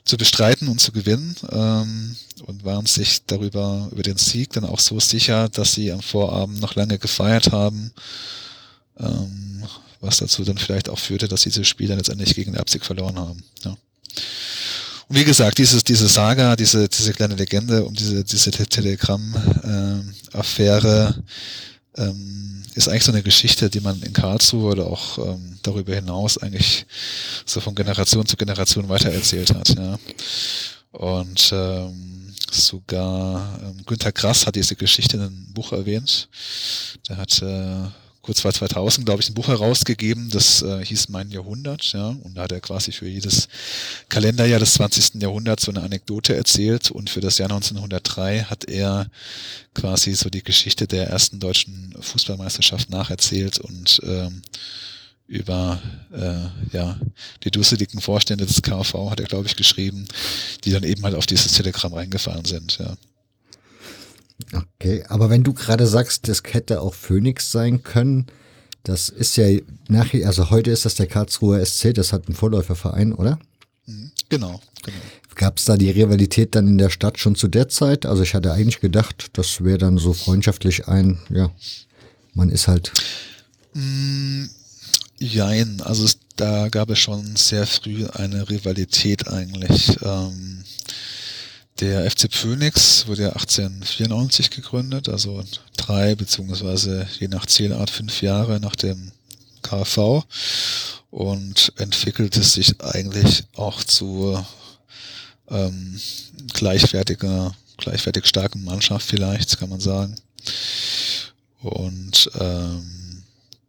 zu 0.05 0.17
bestreiten 0.17 0.67
und 0.67 0.81
zu 0.81 0.91
gewinnen 0.91 1.37
ähm, 1.53 2.17
und 2.47 2.65
waren 2.65 2.87
sich 2.87 3.25
darüber 3.27 3.89
über 3.93 4.03
den 4.03 4.17
Sieg 4.17 4.53
dann 4.53 4.65
auch 4.65 4.81
so 4.81 4.99
sicher, 4.99 5.49
dass 5.49 5.75
sie 5.75 5.93
am 5.93 6.03
Vorabend 6.03 6.61
noch 6.61 6.75
lange 6.75 6.99
gefeiert 6.99 7.53
haben 7.53 7.93
ähm, 8.99 9.63
was 10.01 10.19
dazu 10.19 10.45
dann 10.45 10.59
vielleicht 10.59 10.89
auch 10.89 10.99
führte, 10.99 11.29
dass 11.29 11.43
diese 11.43 11.65
Spieler 11.65 11.95
letztendlich 11.97 12.35
gegen 12.35 12.53
Leipzig 12.53 12.85
verloren 12.85 13.19
haben. 13.19 13.43
Ja. 13.65 13.77
Und 15.09 15.17
wie 15.17 15.25
gesagt, 15.25 15.59
dieses, 15.59 15.85
diese 15.85 16.09
Saga, 16.09 16.57
diese, 16.57 16.89
diese 16.89 17.13
kleine 17.13 17.35
Legende 17.35 17.85
um 17.85 17.95
diese, 17.95 18.25
diese 18.25 18.51
Telegram-Affäre 18.51 21.15
äh, 21.17 21.21
ähm, 22.03 22.63
ist 22.75 22.89
eigentlich 22.89 23.05
so 23.05 23.13
eine 23.13 23.23
Geschichte, 23.23 23.71
die 23.71 23.81
man 23.81 24.03
in 24.03 24.13
Karlsruhe 24.13 24.73
oder 24.73 24.87
auch 24.87 25.19
ähm, 25.19 25.59
darüber 25.63 25.95
hinaus 25.95 26.39
eigentlich 26.39 26.87
so 27.45 27.61
von 27.61 27.75
Generation 27.75 28.27
zu 28.27 28.37
Generation 28.37 28.89
weitererzählt 28.89 29.55
hat. 29.55 29.69
Ja. 29.77 29.99
Und 30.93 31.51
ähm, 31.53 32.33
sogar 32.51 33.61
ähm, 33.63 33.85
Günter 33.87 34.13
Grass 34.13 34.47
hat 34.47 34.57
diese 34.57 34.77
Geschichte 34.77 35.17
in 35.17 35.23
einem 35.23 35.47
Buch 35.53 35.73
erwähnt. 35.73 36.29
Der 37.09 37.17
hat 37.17 37.43
äh, 37.43 37.89
kurz 38.25 38.41
vor 38.41 38.53
2000, 38.53 39.05
glaube 39.05 39.21
ich, 39.21 39.29
ein 39.29 39.35
Buch 39.35 39.49
herausgegeben, 39.49 40.31
das 40.31 40.63
äh, 40.63 40.85
hieß 40.85 41.11
Mein 41.11 41.31
Jahrhundert, 41.31 41.93
ja, 41.93 42.09
und 42.09 42.35
da 42.35 42.43
hat 42.43 42.53
er 42.53 42.61
quasi 42.61 42.91
für 42.91 43.07
jedes 43.07 43.49
Kalenderjahr 44.09 44.59
des 44.59 44.75
20. 44.75 45.21
Jahrhunderts 45.21 45.65
so 45.65 45.71
eine 45.71 45.83
Anekdote 45.83 46.35
erzählt 46.35 46.91
und 46.91 47.11
für 47.11 47.21
das 47.21 47.37
Jahr 47.37 47.51
1903 47.51 48.45
hat 48.45 48.65
er 48.65 49.09
quasi 49.75 50.15
so 50.15 50.31
die 50.31 50.43
Geschichte 50.43 50.87
der 50.87 51.09
ersten 51.09 51.39
deutschen 51.39 51.95
Fußballmeisterschaft 52.01 52.89
nacherzählt 52.89 53.59
und 53.59 54.01
ähm, 54.05 54.41
über 55.27 55.81
äh, 56.13 56.77
ja 56.77 56.99
die 57.45 57.51
dusseligen 57.51 58.01
Vorstände 58.01 58.47
des 58.47 58.63
KV 58.63 59.11
hat 59.11 59.21
er, 59.21 59.27
glaube 59.27 59.47
ich, 59.47 59.57
geschrieben, 59.57 60.07
die 60.65 60.71
dann 60.71 60.83
eben 60.83 61.03
halt 61.03 61.15
auf 61.15 61.27
dieses 61.27 61.53
Telegramm 61.53 61.93
reingefahren 61.93 62.45
sind, 62.45 62.79
ja. 62.79 62.97
Okay, 64.53 65.05
aber 65.09 65.31
wenn 65.31 65.45
du 65.45 65.53
gerade 65.53 65.87
sagst, 65.87 66.29
das 66.29 66.43
hätte 66.45 66.81
auch 66.81 66.95
Phoenix 66.95 67.51
sein 67.53 67.83
können, 67.83 68.27
das 68.83 69.09
ist 69.09 69.37
ja 69.37 69.47
nachher, 69.89 70.27
also 70.27 70.51
heute 70.51 70.71
ist 70.71 70.85
das 70.85 70.95
der 70.95 71.07
Karlsruher 71.07 71.65
SC, 71.65 71.95
das 71.95 72.13
hat 72.13 72.27
einen 72.27 72.37
Vorläuferverein, 72.37 73.13
oder? 73.15 73.39
Mhm, 73.87 74.13
genau, 74.29 74.61
genau. 74.83 74.99
Gab 75.37 75.59
es 75.59 75.65
da 75.65 75.77
die 75.77 75.91
Rivalität 75.91 76.55
dann 76.55 76.69
in 76.69 76.79
der 76.79 76.91
Stadt 76.91 77.19
schon 77.19 77.35
zu 77.35 77.49
der 77.49 77.69
Zeit? 77.69 78.07
Also 78.07 78.23
ich 78.23 78.35
hatte 78.35 78.53
eigentlich 78.53 78.81
gedacht, 78.81 79.31
das 79.33 79.65
wäre 79.65 79.79
dann 79.79 79.99
so 79.99 80.13
freundschaftlich 80.13 80.87
ein, 80.87 81.19
ja, 81.31 81.51
man 82.35 82.51
ist 82.51 82.69
halt. 82.69 82.93
Mm, 83.73 84.45
jein, 85.19 85.81
also 85.81 86.05
es, 86.05 86.19
da 86.37 86.69
gab 86.69 86.91
es 86.91 86.99
schon 86.99 87.37
sehr 87.37 87.67
früh 87.67 88.07
eine 88.07 88.49
Rivalität 88.49 89.29
eigentlich. 89.29 89.97
Ähm, 90.03 90.54
der 91.81 92.09
FC 92.11 92.33
Phoenix 92.33 93.07
wurde 93.07 93.23
ja 93.23 93.29
1894 93.31 94.51
gegründet, 94.51 95.09
also 95.09 95.43
drei 95.77 96.15
beziehungsweise 96.15 97.07
je 97.19 97.29
nach 97.29 97.47
Zielart 97.47 97.91
fünf 97.91 98.23
Jahre 98.23 98.61
nach 98.61 98.77
dem 98.77 99.13
KV 99.63 100.25
und 101.11 101.73
entwickelte 101.77 102.43
sich 102.43 102.81
eigentlich 102.81 103.45
auch 103.57 103.83
zu 103.83 104.45
ähm, 105.49 106.01
gleichwertiger, 106.53 107.55
gleichwertig 107.77 108.27
starken 108.27 108.65
Mannschaft 108.65 109.07
vielleicht, 109.07 109.59
kann 109.59 109.71
man 109.71 109.81
sagen. 109.81 110.17
Und 111.61 112.31
ähm, 112.39 112.94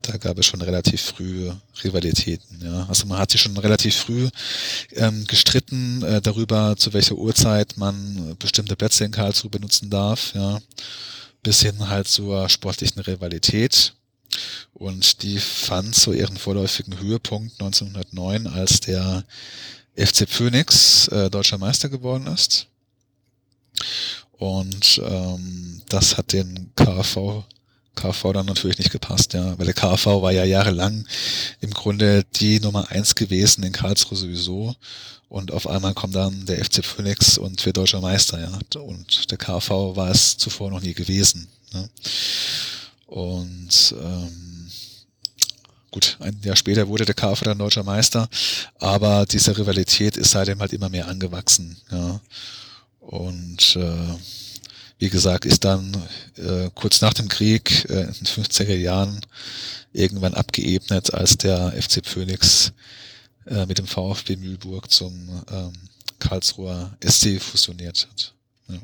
da 0.07 0.17
gab 0.17 0.37
es 0.37 0.45
schon 0.45 0.61
relativ 0.61 1.01
früh 1.01 1.51
Rivalitäten. 1.83 2.61
Ja. 2.63 2.85
Also 2.87 3.05
man 3.05 3.17
hat 3.17 3.31
sich 3.31 3.41
schon 3.41 3.57
relativ 3.57 3.95
früh 3.95 4.29
ähm, 4.93 5.25
gestritten 5.27 6.03
äh, 6.03 6.21
darüber, 6.21 6.75
zu 6.77 6.93
welcher 6.93 7.15
Uhrzeit 7.15 7.77
man 7.77 8.35
bestimmte 8.39 8.75
Plätze 8.75 9.05
in 9.05 9.11
Karlsruhe 9.11 9.49
benutzen 9.49 9.89
darf, 9.89 10.33
ja, 10.33 10.59
bis 11.43 11.61
hin 11.61 11.89
halt 11.89 12.07
zur 12.07 12.49
sportlichen 12.49 13.01
Rivalität. 13.01 13.93
Und 14.73 15.23
die 15.23 15.39
fand 15.39 15.95
so 15.95 16.11
ihren 16.11 16.37
vorläufigen 16.37 16.99
Höhepunkt 16.99 17.61
1909, 17.61 18.47
als 18.47 18.81
der 18.81 19.23
FC 19.95 20.27
Phoenix 20.27 21.07
äh, 21.07 21.29
deutscher 21.29 21.57
Meister 21.57 21.87
geworden 21.89 22.27
ist. 22.27 22.67
Und 24.33 25.01
ähm, 25.03 25.81
das 25.87 26.17
hat 26.17 26.33
den 26.33 26.71
KV 26.75 27.45
KV 27.95 28.33
dann 28.33 28.45
natürlich 28.45 28.77
nicht 28.77 28.91
gepasst, 28.91 29.33
ja, 29.33 29.57
weil 29.57 29.65
der 29.65 29.73
KV 29.73 30.21
war 30.21 30.31
ja 30.31 30.43
jahrelang 30.43 31.05
im 31.61 31.71
Grunde 31.71 32.23
die 32.35 32.59
Nummer 32.59 32.89
eins 32.91 33.15
gewesen 33.15 33.63
in 33.63 33.71
Karlsruhe 33.71 34.17
sowieso 34.17 34.75
und 35.29 35.51
auf 35.51 35.67
einmal 35.67 35.93
kommt 35.93 36.15
dann 36.15 36.45
der 36.45 36.63
FC 36.63 36.85
Phoenix 36.85 37.37
und 37.37 37.65
wird 37.65 37.77
deutscher 37.77 38.01
Meister, 38.01 38.39
ja, 38.39 38.79
und 38.79 39.31
der 39.31 39.37
KV 39.37 39.95
war 39.95 40.11
es 40.11 40.37
zuvor 40.37 40.69
noch 40.69 40.81
nie 40.81 40.93
gewesen. 40.93 41.47
Ne? 41.73 41.89
Und 43.07 43.95
ähm, 44.01 44.71
gut, 45.91 46.17
ein 46.19 46.39
Jahr 46.43 46.55
später 46.55 46.87
wurde 46.87 47.05
der 47.05 47.15
KV 47.15 47.41
dann 47.43 47.57
deutscher 47.57 47.83
Meister, 47.83 48.29
aber 48.79 49.25
diese 49.25 49.57
Rivalität 49.57 50.17
ist 50.17 50.31
seitdem 50.31 50.59
halt 50.59 50.73
immer 50.73 50.89
mehr 50.89 51.07
angewachsen, 51.07 51.77
ja. 51.91 52.19
Und 52.99 53.75
äh, 53.75 54.15
wie 54.97 55.09
gesagt, 55.09 55.45
ist 55.45 55.65
dann 55.65 55.95
äh, 56.37 56.69
kurz 56.73 57.01
nach 57.01 57.13
dem 57.13 57.27
Krieg 57.27 57.85
äh, 57.89 58.03
in 58.03 58.13
den 58.13 58.27
50er 58.27 58.75
Jahren 58.75 59.21
irgendwann 59.91 60.33
abgeebnet, 60.33 61.13
als 61.13 61.37
der 61.37 61.73
FC 61.73 62.05
Phoenix 62.05 62.73
äh, 63.45 63.65
mit 63.65 63.77
dem 63.77 63.87
VfB 63.87 64.37
Mühlburg 64.37 64.89
zum 64.91 65.29
ähm, 65.51 65.73
Karlsruher 66.19 66.97
SC 67.03 67.41
fusioniert 67.41 68.07
hat. 68.09 68.33
Ja. 68.69 68.79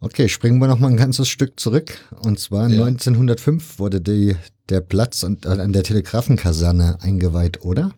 Okay, 0.00 0.28
springen 0.28 0.58
wir 0.58 0.68
noch 0.68 0.78
mal 0.78 0.88
ein 0.88 0.96
ganzes 0.96 1.28
Stück 1.28 1.58
zurück. 1.58 1.98
Und 2.20 2.38
zwar 2.38 2.68
ja. 2.68 2.84
1905 2.84 3.78
wurde 3.78 4.00
die, 4.00 4.36
der 4.68 4.80
Platz 4.80 5.24
an, 5.24 5.38
an 5.44 5.72
der 5.72 5.82
Telegrafenkaserne 5.82 6.98
eingeweiht, 7.00 7.62
oder? 7.62 7.94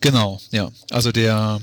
Genau, 0.00 0.40
ja. 0.50 0.70
Also 0.90 1.12
der 1.12 1.60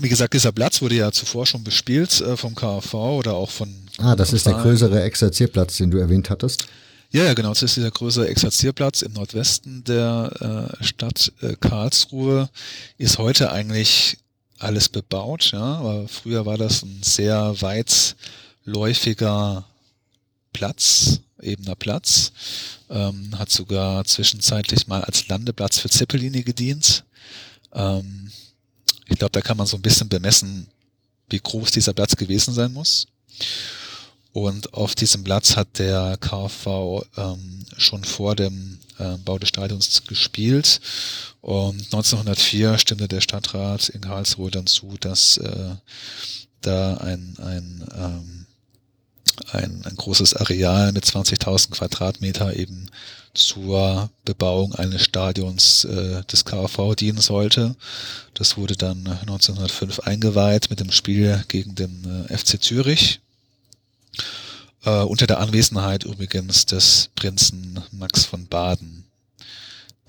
wie 0.00 0.08
gesagt, 0.08 0.34
dieser 0.34 0.52
Platz 0.52 0.80
wurde 0.80 0.96
ja 0.96 1.12
zuvor 1.12 1.46
schon 1.46 1.64
bespielt 1.64 2.20
äh, 2.20 2.36
vom 2.36 2.54
KV 2.54 2.94
oder 2.94 3.34
auch 3.34 3.50
von. 3.50 3.74
Ah, 3.98 4.14
das 4.14 4.32
ist 4.32 4.46
der 4.46 4.54
größere 4.54 5.02
Exerzierplatz, 5.02 5.78
den 5.78 5.90
du 5.90 5.98
erwähnt 5.98 6.30
hattest. 6.30 6.68
Ja, 7.10 7.24
ja, 7.24 7.34
genau. 7.34 7.50
Das 7.50 7.62
ist 7.62 7.76
dieser 7.76 7.90
größere 7.90 8.28
Exerzierplatz 8.28 9.02
im 9.02 9.14
Nordwesten 9.14 9.82
der 9.84 10.76
äh, 10.80 10.84
Stadt 10.84 11.32
äh, 11.40 11.56
Karlsruhe. 11.58 12.50
Ist 12.98 13.18
heute 13.18 13.50
eigentlich 13.50 14.18
alles 14.58 14.88
bebaut, 14.88 15.52
ja, 15.52 15.76
aber 15.76 16.08
früher 16.08 16.44
war 16.44 16.58
das 16.58 16.82
ein 16.82 17.00
sehr 17.02 17.54
weitläufiger 17.60 19.64
Platz, 20.52 21.20
ebener 21.40 21.76
Platz. 21.76 22.32
Ähm, 22.90 23.38
hat 23.38 23.50
sogar 23.50 24.04
zwischenzeitlich 24.04 24.86
mal 24.86 25.02
als 25.02 25.28
Landeplatz 25.28 25.78
für 25.78 25.88
Zeppeline 25.88 26.42
gedient. 26.42 27.04
Ähm, 27.72 28.30
ich 29.08 29.18
glaube, 29.18 29.32
da 29.32 29.40
kann 29.40 29.56
man 29.56 29.66
so 29.66 29.76
ein 29.76 29.82
bisschen 29.82 30.08
bemessen, 30.08 30.68
wie 31.30 31.40
groß 31.40 31.70
dieser 31.70 31.92
Platz 31.92 32.16
gewesen 32.16 32.54
sein 32.54 32.72
muss. 32.72 33.06
Und 34.32 34.74
auf 34.74 34.94
diesem 34.94 35.24
Platz 35.24 35.56
hat 35.56 35.78
der 35.78 36.16
KV 36.20 37.04
ähm, 37.16 37.64
schon 37.76 38.04
vor 38.04 38.36
dem 38.36 38.78
äh, 38.98 39.16
Bau 39.24 39.38
des 39.38 39.48
Stadions 39.48 40.04
gespielt. 40.06 40.80
Und 41.40 41.84
1904 41.86 42.78
stimmte 42.78 43.08
der 43.08 43.20
Stadtrat 43.20 43.88
in 43.88 44.02
Karlsruhe 44.02 44.50
dann 44.50 44.66
zu, 44.66 44.96
dass 45.00 45.38
äh, 45.38 45.74
da 46.60 46.96
ein, 46.98 47.36
ein, 47.38 47.88
ähm, 47.96 48.46
ein, 49.52 49.82
ein 49.84 49.96
großes 49.96 50.34
Areal 50.34 50.92
mit 50.92 51.04
20.000 51.04 51.70
Quadratmeter 51.70 52.54
eben 52.54 52.90
zur 53.38 54.10
Bebauung 54.24 54.74
eines 54.74 55.02
Stadions 55.02 55.84
äh, 55.84 56.22
des 56.24 56.44
KV 56.44 56.94
dienen 56.94 57.20
sollte. 57.20 57.76
Das 58.34 58.56
wurde 58.56 58.76
dann 58.76 59.06
1905 59.06 60.00
eingeweiht 60.00 60.70
mit 60.70 60.80
dem 60.80 60.90
Spiel 60.90 61.44
gegen 61.48 61.74
den 61.74 62.26
äh, 62.28 62.36
FC 62.36 62.62
Zürich. 62.62 63.20
Äh, 64.84 65.02
unter 65.02 65.26
der 65.26 65.40
Anwesenheit 65.40 66.04
übrigens 66.04 66.66
des 66.66 67.10
Prinzen 67.14 67.82
Max 67.92 68.24
von 68.24 68.46
Baden, 68.46 69.04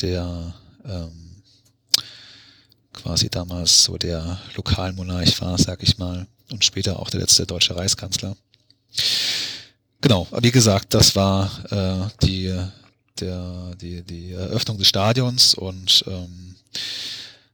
der 0.02 0.54
ähm, 0.86 1.42
quasi 2.94 3.30
damals 3.30 3.84
so 3.84 3.98
der 3.98 4.40
Lokalmonarch 4.56 5.42
war, 5.42 5.58
sag 5.58 5.84
ich 5.84 5.98
mal, 5.98 6.28
und 6.52 6.66
später 6.66 7.00
auch 7.00 7.10
der 7.10 7.22
letzte 7.22 7.46
deutsche 7.46 7.76
Reichskanzler. 7.76 8.36
Genau, 10.02 10.28
wie 10.42 10.52
gesagt, 10.52 10.94
das 10.94 11.16
war 11.16 11.52
äh, 11.72 12.26
die 12.26 12.56
der, 13.22 13.76
die, 13.82 14.04
die 14.04 14.34
Eröffnung 14.34 14.78
des 14.78 14.88
Stadions 14.88 15.54
und 15.54 16.04
ähm, 16.08 16.56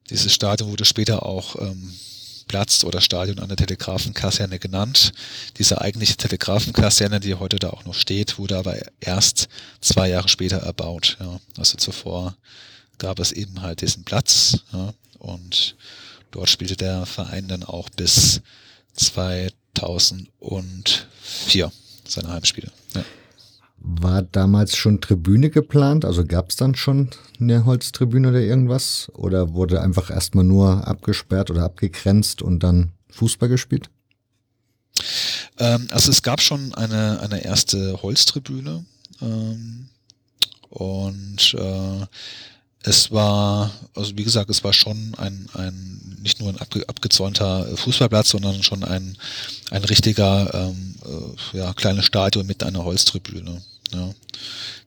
dieses 0.10 0.34
Stadion 0.34 0.70
wurde 0.70 0.86
später 0.86 1.26
auch 1.26 1.56
ähm, 1.60 1.94
Platz 2.48 2.84
oder 2.84 3.02
Stadion 3.02 3.40
an 3.40 3.48
der 3.48 3.58
Telegrafenkaserne 3.58 4.60
genannt. 4.60 5.14
Diese 5.58 5.82
eigentliche 5.82 6.16
Telegrafenkaserne, 6.16 7.20
die 7.20 7.34
heute 7.36 7.58
da 7.58 7.72
auch 7.72 7.86
noch 7.86 7.96
steht, 7.96 8.38
wurde 8.38 8.58
aber 8.58 8.78
erst 9.00 9.48
zwei 9.82 10.10
Jahre 10.10 10.30
später 10.30 10.58
erbaut. 10.58 11.18
Ja. 11.20 11.40
Also 11.58 11.78
zuvor 11.78 12.36
gab 12.98 13.20
es 13.20 13.32
eben 13.32 13.62
halt 13.62 13.82
diesen 13.82 14.04
Platz 14.04 14.60
ja, 14.72 14.94
und 15.18 15.76
dort 16.32 16.50
spielte 16.50 16.76
der 16.76 17.06
Verein 17.06 17.48
dann 17.48 17.64
auch 17.64 17.90
bis 17.90 18.42
2004 18.94 21.72
seine 22.08 22.30
Heimspiele. 22.30 22.72
War 23.88 24.24
damals 24.24 24.76
schon 24.76 25.00
Tribüne 25.00 25.52
geplant? 25.52 26.06
Also 26.06 26.26
gab 26.26 26.50
es 26.50 26.56
dann 26.56 26.74
schon 26.74 27.12
eine 27.40 27.66
Holztribüne 27.66 28.30
oder 28.30 28.42
irgendwas? 28.42 29.12
Oder 29.14 29.54
wurde 29.54 29.82
einfach 29.82 30.10
erstmal 30.10 30.44
nur 30.44 30.88
abgesperrt 30.88 31.52
oder 31.52 31.64
abgegrenzt 31.64 32.42
und 32.42 32.62
dann 32.62 32.94
Fußball 33.10 33.48
gespielt? 33.48 33.92
Ähm, 35.60 35.88
also 35.92 36.10
es 36.10 36.24
gab 36.24 36.42
schon 36.42 36.74
eine, 36.74 37.20
eine 37.22 37.44
erste 37.44 38.02
Holztribüne 38.02 38.86
ähm, 39.22 39.90
und 40.70 41.54
äh, 41.54 42.06
es 42.84 43.12
war, 43.12 43.72
also 43.96 44.18
wie 44.18 44.24
gesagt, 44.24 44.50
es 44.50 44.64
war 44.64 44.74
schon 44.74 45.14
ein, 45.18 45.48
ein 45.54 46.18
nicht 46.22 46.40
nur 46.40 46.50
ein 46.50 46.58
abge, 46.58 46.88
abgezäunter 46.88 47.66
Fußballplatz, 47.78 48.30
sondern 48.30 48.64
schon 48.64 48.84
ein, 48.84 49.18
ein 49.72 49.84
richtiger 49.84 50.54
ähm, 50.54 50.96
äh, 51.54 51.58
ja, 51.58 51.74
kleines 51.74 52.06
Stadion 52.06 52.46
mit 52.46 52.64
einer 52.64 52.84
Holztribüne, 52.84 53.62
ja, 53.96 54.14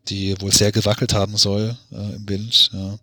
die 0.09 0.40
wohl 0.40 0.52
sehr 0.52 0.72
gewackelt 0.72 1.14
haben 1.14 1.36
soll 1.36 1.76
äh, 1.92 2.14
im 2.14 2.28
Wind. 2.28 2.70
Ja. 2.72 2.98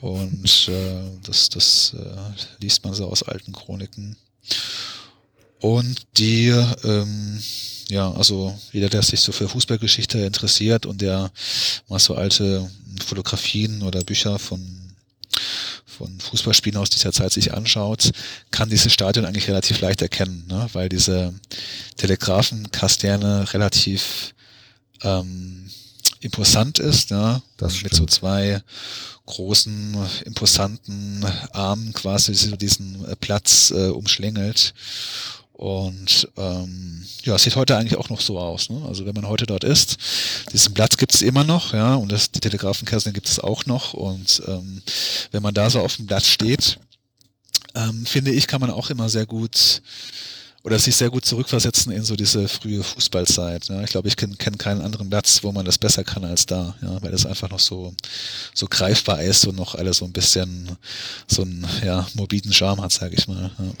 Und 0.00 0.68
äh, 0.68 1.02
das, 1.24 1.48
das 1.48 1.94
äh, 1.98 2.62
liest 2.62 2.84
man 2.84 2.94
so 2.94 3.06
aus 3.06 3.22
alten 3.22 3.52
Chroniken. 3.52 4.16
Und 5.60 6.02
die, 6.16 6.48
ähm, 6.84 7.40
ja, 7.88 8.12
also 8.12 8.58
jeder, 8.72 8.88
der 8.88 9.02
sich 9.02 9.20
so 9.20 9.32
für 9.32 9.48
Fußballgeschichte 9.48 10.18
interessiert 10.18 10.86
und 10.86 11.00
der 11.00 11.30
mal 11.88 11.98
so 11.98 12.14
alte 12.14 12.68
Fotografien 13.04 13.82
oder 13.82 14.02
Bücher 14.02 14.38
von 14.38 14.82
von 15.86 16.18
Fußballspielen 16.18 16.80
aus 16.80 16.90
dieser 16.90 17.12
Zeit 17.12 17.32
sich 17.32 17.52
anschaut, 17.52 18.12
kann 18.50 18.70
dieses 18.70 18.92
Stadion 18.92 19.26
eigentlich 19.26 19.48
relativ 19.48 19.80
leicht 19.80 20.02
erkennen, 20.02 20.44
ne? 20.48 20.68
weil 20.72 20.88
diese 20.88 21.34
Telegrafenkasterne 21.96 23.52
relativ 23.52 24.34
ähm, 25.02 25.70
imposant 26.20 26.78
ist, 26.78 27.10
ne? 27.10 27.42
Das 27.56 27.82
mit 27.82 27.94
so 27.94 28.06
zwei 28.06 28.62
großen, 29.26 29.96
imposanten 30.24 31.24
Armen 31.52 31.92
quasi 31.92 32.34
so 32.34 32.56
diesen 32.56 33.04
Platz 33.20 33.72
äh, 33.74 33.88
umschlängelt. 33.88 34.74
Und 35.52 36.28
ähm, 36.36 37.04
ja, 37.22 37.36
es 37.36 37.44
sieht 37.44 37.54
heute 37.54 37.76
eigentlich 37.76 37.96
auch 37.96 38.08
noch 38.08 38.20
so 38.20 38.38
aus. 38.38 38.68
Ne? 38.68 38.82
Also 38.88 39.06
wenn 39.06 39.14
man 39.14 39.28
heute 39.28 39.46
dort 39.46 39.62
ist, 39.62 39.96
diesen 40.52 40.74
Platz 40.74 40.96
gibt 40.96 41.14
es 41.14 41.22
immer 41.22 41.44
noch, 41.44 41.72
ja, 41.72 41.94
und 41.94 42.10
das, 42.10 42.32
die 42.32 42.40
Telegrafenkasten 42.40 43.12
gibt 43.12 43.28
es 43.28 43.38
auch 43.38 43.64
noch. 43.66 43.94
Und 43.94 44.42
ähm, 44.48 44.82
wenn 45.30 45.42
man 45.42 45.54
da 45.54 45.70
so 45.70 45.80
auf 45.80 45.96
dem 45.96 46.08
Platz 46.08 46.26
steht, 46.26 46.80
ähm, 47.76 48.04
finde 48.06 48.32
ich, 48.32 48.48
kann 48.48 48.60
man 48.60 48.70
auch 48.70 48.90
immer 48.90 49.08
sehr 49.08 49.24
gut 49.24 49.82
oder 50.64 50.78
sich 50.78 50.94
sehr 50.94 51.10
gut 51.10 51.24
zurückversetzen 51.24 51.92
in 51.92 52.04
so 52.04 52.14
diese 52.14 52.46
frühe 52.46 52.82
Fußballzeit. 52.82 53.68
Ja. 53.68 53.82
Ich 53.82 53.90
glaube, 53.90 54.08
ich 54.08 54.16
kenne 54.16 54.36
kenn 54.36 54.58
keinen 54.58 54.80
anderen 54.80 55.10
Platz, 55.10 55.42
wo 55.42 55.50
man 55.50 55.64
das 55.64 55.78
besser 55.78 56.04
kann 56.04 56.24
als 56.24 56.46
da, 56.46 56.76
ja, 56.80 57.02
weil 57.02 57.10
das 57.10 57.26
einfach 57.26 57.50
noch 57.50 57.58
so, 57.58 57.94
so 58.54 58.66
greifbar 58.66 59.22
ist 59.22 59.44
und 59.46 59.56
noch 59.56 59.74
alles 59.74 59.98
so 59.98 60.04
ein 60.04 60.12
bisschen 60.12 60.76
so 61.26 61.42
einen 61.42 61.66
ja, 61.84 62.06
morbiden 62.14 62.52
Charme 62.52 62.82
hat, 62.82 62.92
sage 62.92 63.16
ich 63.16 63.26
mal. 63.26 63.50
Ja. 63.58 63.72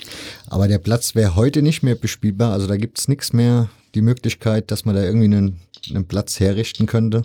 Aber 0.46 0.66
der 0.66 0.78
Platz 0.78 1.14
wäre 1.14 1.36
heute 1.36 1.62
nicht 1.62 1.82
mehr 1.82 1.94
bespielbar, 1.94 2.52
also 2.52 2.66
da 2.66 2.76
gibt 2.76 2.98
es 2.98 3.08
nichts 3.08 3.32
mehr, 3.32 3.68
die 3.94 4.02
Möglichkeit, 4.02 4.70
dass 4.70 4.84
man 4.84 4.96
da 4.96 5.02
irgendwie 5.02 5.26
einen, 5.26 5.60
einen 5.90 6.06
Platz 6.06 6.40
herrichten 6.40 6.86
könnte. 6.86 7.22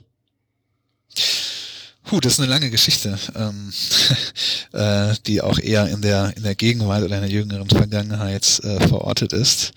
Puh, 2.07 2.21
das 2.21 2.33
ist 2.33 2.39
eine 2.39 2.49
lange 2.49 2.69
Geschichte, 2.69 3.19
ähm, 3.35 3.73
äh, 4.71 5.13
die 5.25 5.41
auch 5.41 5.59
eher 5.59 5.89
in 5.89 6.01
der 6.01 6.35
in 6.37 6.43
der 6.43 6.55
Gegenwart 6.55 7.03
oder 7.03 7.15
in 7.15 7.21
der 7.21 7.29
jüngeren 7.29 7.69
Vergangenheit 7.69 8.61
äh, 8.63 8.87
verortet 8.87 9.33
ist. 9.33 9.73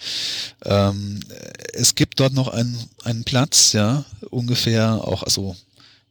Ähm, 0.64 1.18
es 1.72 1.96
gibt 1.96 2.20
dort 2.20 2.32
noch 2.32 2.46
einen 2.46 2.78
einen 3.02 3.24
Platz, 3.24 3.72
ja, 3.72 4.04
ungefähr 4.30 5.02
auch 5.02 5.24
also 5.24 5.56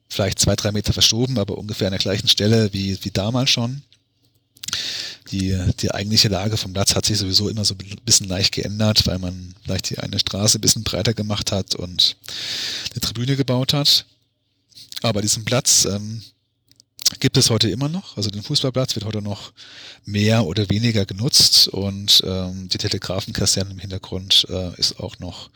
vielleicht 0.09 0.39
zwei 0.39 0.57
drei 0.57 0.73
Meter 0.73 0.91
verschoben, 0.91 1.39
aber 1.39 1.57
ungefähr 1.57 1.87
an 1.87 1.93
der 1.93 1.99
gleichen 1.99 2.27
Stelle 2.27 2.73
wie 2.73 3.01
wie 3.01 3.11
damals 3.11 3.49
schon. 3.49 3.81
Die, 5.31 5.57
die 5.79 5.91
eigentliche 5.91 6.27
Lage 6.27 6.57
vom 6.57 6.73
Platz 6.73 6.95
hat 6.95 7.05
sich 7.05 7.17
sowieso 7.17 7.47
immer 7.47 7.63
so 7.63 7.75
ein 7.75 7.99
bisschen 8.03 8.27
leicht 8.27 8.53
geändert, 8.53 9.07
weil 9.07 9.19
man 9.19 9.53
vielleicht 9.63 9.89
die 9.89 9.99
eine 9.99 10.19
Straße 10.19 10.57
ein 10.57 10.61
bisschen 10.61 10.83
breiter 10.83 11.13
gemacht 11.13 11.51
hat 11.53 11.75
und 11.75 12.17
eine 12.91 12.99
Tribüne 12.99 13.37
gebaut 13.37 13.73
hat. 13.73 14.05
Aber 15.01 15.21
diesen 15.21 15.45
Platz 15.45 15.85
ähm, 15.85 16.21
gibt 17.19 17.37
es 17.37 17.49
heute 17.49 17.69
immer 17.69 17.89
noch. 17.89 18.17
Also 18.17 18.29
den 18.29 18.43
Fußballplatz 18.43 18.95
wird 18.95 19.05
heute 19.05 19.21
noch 19.21 19.51
mehr 20.05 20.45
oder 20.45 20.69
weniger 20.69 21.05
genutzt 21.05 21.67
und 21.67 22.21
ähm, 22.25 22.69
die 22.69 22.77
Telegrafenkaserne 22.77 23.71
im 23.71 23.79
Hintergrund 23.79 24.45
äh, 24.49 24.77
ist 24.79 24.99
auch 24.99 25.19
noch 25.19 25.49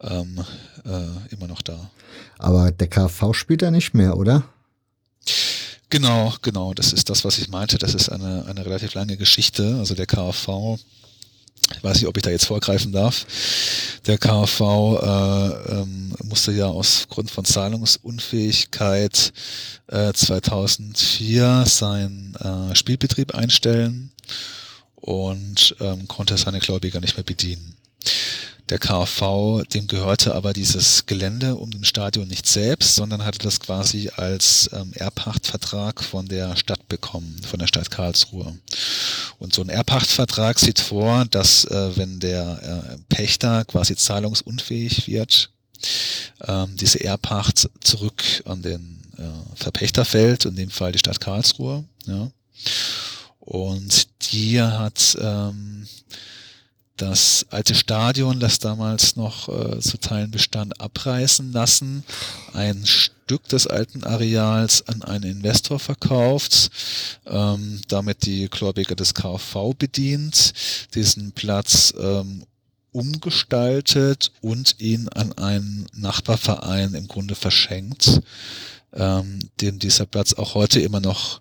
ähm, 0.00 0.44
äh, 0.84 1.34
immer 1.34 1.46
noch 1.46 1.62
da. 1.62 1.90
Aber 2.38 2.70
der 2.70 2.88
KV 2.88 3.32
spielt 3.32 3.62
da 3.62 3.70
nicht 3.70 3.94
mehr, 3.94 4.16
oder? 4.16 4.44
Genau, 5.90 6.34
genau. 6.42 6.74
Das 6.74 6.92
ist 6.92 7.08
das, 7.08 7.24
was 7.24 7.38
ich 7.38 7.48
meinte. 7.48 7.78
Das 7.78 7.94
ist 7.94 8.10
eine, 8.10 8.44
eine 8.46 8.64
relativ 8.64 8.94
lange 8.94 9.16
Geschichte. 9.16 9.76
Also 9.78 9.94
der 9.94 10.06
KV 10.06 10.78
ich 11.76 11.84
weiß 11.84 11.98
nicht, 11.98 12.06
ob 12.06 12.16
ich 12.16 12.22
da 12.22 12.30
jetzt 12.30 12.46
vorgreifen 12.46 12.92
darf. 12.92 13.26
Der 14.06 14.18
KV 14.18 14.60
äh, 15.00 15.72
ähm, 15.72 16.14
musste 16.24 16.52
ja 16.52 16.66
aus 16.66 17.06
Grund 17.08 17.30
von 17.30 17.44
Zahlungsunfähigkeit 17.44 19.32
äh, 19.88 20.12
2004 20.12 21.64
seinen 21.66 22.34
äh, 22.36 22.74
Spielbetrieb 22.74 23.34
einstellen 23.34 24.10
und 24.96 25.76
ähm, 25.80 26.08
konnte 26.08 26.36
seine 26.36 26.58
Gläubiger 26.58 27.00
nicht 27.00 27.16
mehr 27.16 27.24
bedienen. 27.24 27.76
Der 28.70 28.78
KV, 28.78 29.64
dem 29.72 29.86
gehörte 29.86 30.34
aber 30.34 30.52
dieses 30.52 31.06
Gelände 31.06 31.54
um 31.54 31.70
dem 31.70 31.84
Stadion 31.84 32.28
nicht 32.28 32.46
selbst, 32.46 32.96
sondern 32.96 33.24
hatte 33.24 33.38
das 33.38 33.60
quasi 33.60 34.10
als 34.14 34.68
ähm, 34.74 34.92
Erbpachtvertrag 34.94 36.04
von 36.04 36.28
der 36.28 36.54
Stadt 36.56 36.86
bekommen, 36.88 37.40
von 37.48 37.58
der 37.58 37.66
Stadt 37.66 37.90
Karlsruhe. 37.90 38.58
Und 39.38 39.54
so 39.54 39.62
ein 39.62 39.70
Erbpachtvertrag 39.70 40.58
sieht 40.58 40.80
vor, 40.80 41.24
dass 41.30 41.64
äh, 41.64 41.96
wenn 41.96 42.20
der 42.20 42.92
äh, 42.92 42.98
Pächter 43.08 43.64
quasi 43.64 43.96
zahlungsunfähig 43.96 45.06
wird, 45.06 45.50
ähm, 46.46 46.76
diese 46.76 47.02
Erbpacht 47.02 47.70
zurück 47.80 48.22
an 48.44 48.60
den 48.60 49.00
äh, 49.16 49.56
Verpächter 49.56 50.04
fällt, 50.04 50.44
in 50.44 50.56
dem 50.56 50.70
Fall 50.70 50.92
die 50.92 50.98
Stadt 50.98 51.20
Karlsruhe. 51.20 51.84
Ja. 52.06 52.30
Und 53.40 54.08
die 54.32 54.60
hat 54.60 55.16
ähm, 55.20 55.86
das 56.98 57.46
alte 57.50 57.74
Stadion, 57.74 58.40
das 58.40 58.58
damals 58.58 59.16
noch 59.16 59.48
äh, 59.48 59.80
zu 59.80 59.98
Teilen 59.98 60.30
bestand, 60.30 60.80
abreißen 60.80 61.52
lassen, 61.52 62.04
ein 62.52 62.84
Stück 62.86 63.48
des 63.48 63.66
alten 63.66 64.04
Areals 64.04 64.86
an 64.88 65.02
einen 65.02 65.24
Investor 65.24 65.78
verkauft, 65.78 66.70
ähm, 67.26 67.80
damit 67.88 68.26
die 68.26 68.48
Chlorbeker 68.48 68.94
des 68.94 69.14
KV 69.14 69.74
bedient, 69.78 70.52
diesen 70.94 71.32
Platz 71.32 71.94
ähm, 71.98 72.44
umgestaltet 72.92 74.32
und 74.40 74.80
ihn 74.80 75.08
an 75.08 75.32
einen 75.34 75.86
Nachbarverein 75.94 76.94
im 76.94 77.06
Grunde 77.06 77.34
verschenkt, 77.34 78.20
ähm, 78.92 79.38
dem 79.60 79.78
dieser 79.78 80.06
Platz 80.06 80.32
auch 80.32 80.54
heute 80.54 80.80
immer 80.80 81.00
noch 81.00 81.40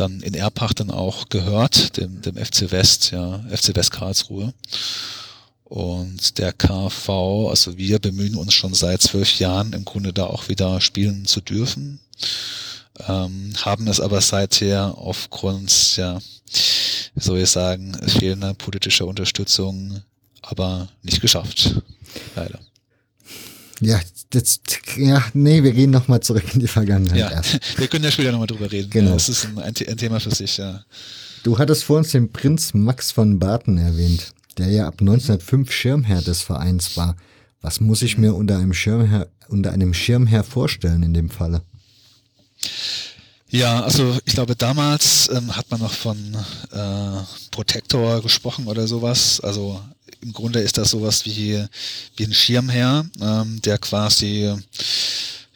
dann 0.00 0.20
in 0.20 0.34
Erbpacht 0.34 0.80
dann 0.80 0.90
auch 0.90 1.28
gehört, 1.28 1.96
dem, 1.96 2.22
dem 2.22 2.36
FC 2.36 2.70
West, 2.70 3.10
ja, 3.10 3.44
FC 3.50 3.76
West 3.76 3.92
Karlsruhe. 3.92 4.52
Und 5.64 6.38
der 6.38 6.52
KV, 6.52 7.48
also 7.48 7.76
wir 7.76 8.00
bemühen 8.00 8.34
uns 8.34 8.54
schon 8.54 8.74
seit 8.74 9.02
zwölf 9.02 9.38
Jahren 9.38 9.72
im 9.72 9.84
Grunde 9.84 10.12
da 10.12 10.26
auch 10.26 10.48
wieder 10.48 10.80
spielen 10.80 11.26
zu 11.26 11.40
dürfen, 11.40 12.00
ähm, 13.06 13.52
haben 13.62 13.86
es 13.86 14.00
aber 14.00 14.20
seither 14.20 14.98
aufgrund, 14.98 15.96
ja, 15.96 16.18
wie 17.14 17.22
soll 17.22 17.38
ich 17.38 17.50
sagen, 17.50 17.94
fehlender 18.08 18.54
politischer 18.54 19.06
Unterstützung 19.06 20.02
aber 20.42 20.88
nicht 21.02 21.20
geschafft. 21.20 21.80
Leider. 22.34 22.58
Ja, 23.80 24.00
das, 24.30 24.60
ja, 24.96 25.24
nee, 25.34 25.62
wir 25.62 25.72
gehen 25.72 25.90
nochmal 25.90 26.20
zurück 26.20 26.44
in 26.54 26.60
die 26.60 26.68
Vergangenheit. 26.68 27.18
Ja, 27.18 27.30
erst. 27.30 27.60
wir 27.78 27.88
können 27.88 28.04
ja 28.04 28.10
später 28.12 28.30
nochmal 28.30 28.46
drüber 28.46 28.70
reden. 28.70 28.88
Genau. 28.90 29.12
Das 29.12 29.28
ist 29.28 29.46
ein, 29.46 29.58
ein, 29.58 29.74
Thema 29.74 30.20
für 30.20 30.34
sich, 30.34 30.56
ja. 30.56 30.84
Du 31.42 31.58
hattest 31.58 31.84
vor 31.84 31.98
uns 31.98 32.10
den 32.10 32.30
Prinz 32.30 32.72
Max 32.72 33.10
von 33.10 33.38
Barton 33.38 33.78
erwähnt, 33.78 34.32
der 34.56 34.68
ja 34.68 34.86
ab 34.86 34.96
1905 35.00 35.72
Schirmherr 35.72 36.22
des 36.22 36.42
Vereins 36.42 36.96
war. 36.96 37.16
Was 37.60 37.80
muss 37.80 38.02
ich 38.02 38.18
mir 38.18 38.34
unter 38.34 38.56
einem 38.56 38.72
Schirmherr, 38.72 39.28
unter 39.48 39.72
einem 39.72 39.94
Schirmherr 39.94 40.44
vorstellen 40.44 41.02
in 41.02 41.12
dem 41.12 41.28
Falle? 41.28 41.62
Ja, 43.48 43.82
also 43.82 44.16
ich 44.24 44.34
glaube, 44.34 44.54
damals 44.54 45.28
ähm, 45.32 45.56
hat 45.56 45.68
man 45.72 45.80
noch 45.80 45.92
von 45.92 46.16
äh, 46.70 47.22
Protektor 47.50 48.22
gesprochen 48.22 48.68
oder 48.68 48.86
sowas. 48.86 49.40
Also 49.40 49.80
im 50.20 50.32
Grunde 50.32 50.60
ist 50.60 50.78
das 50.78 50.90
sowas 50.90 51.24
wie, 51.26 51.64
wie 52.16 52.24
ein 52.24 52.34
Schirmherr, 52.34 53.06
ähm, 53.20 53.60
der 53.62 53.78
quasi 53.78 54.54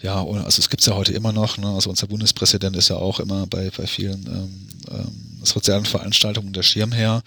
ja, 0.04 0.22
also 0.22 0.60
es 0.60 0.68
gibt's 0.68 0.84
ja 0.84 0.94
heute 0.94 1.14
immer 1.14 1.32
noch, 1.32 1.56
ne? 1.56 1.66
also 1.66 1.88
unser 1.88 2.06
Bundespräsident 2.06 2.76
ist 2.76 2.90
ja 2.90 2.96
auch 2.96 3.20
immer 3.20 3.46
bei, 3.46 3.70
bei 3.70 3.86
vielen 3.86 4.26
ähm, 4.26 4.68
ähm, 4.90 5.40
sozialen 5.42 5.86
Veranstaltungen 5.86 6.52
der 6.52 6.62
Schirmherr. 6.62 7.22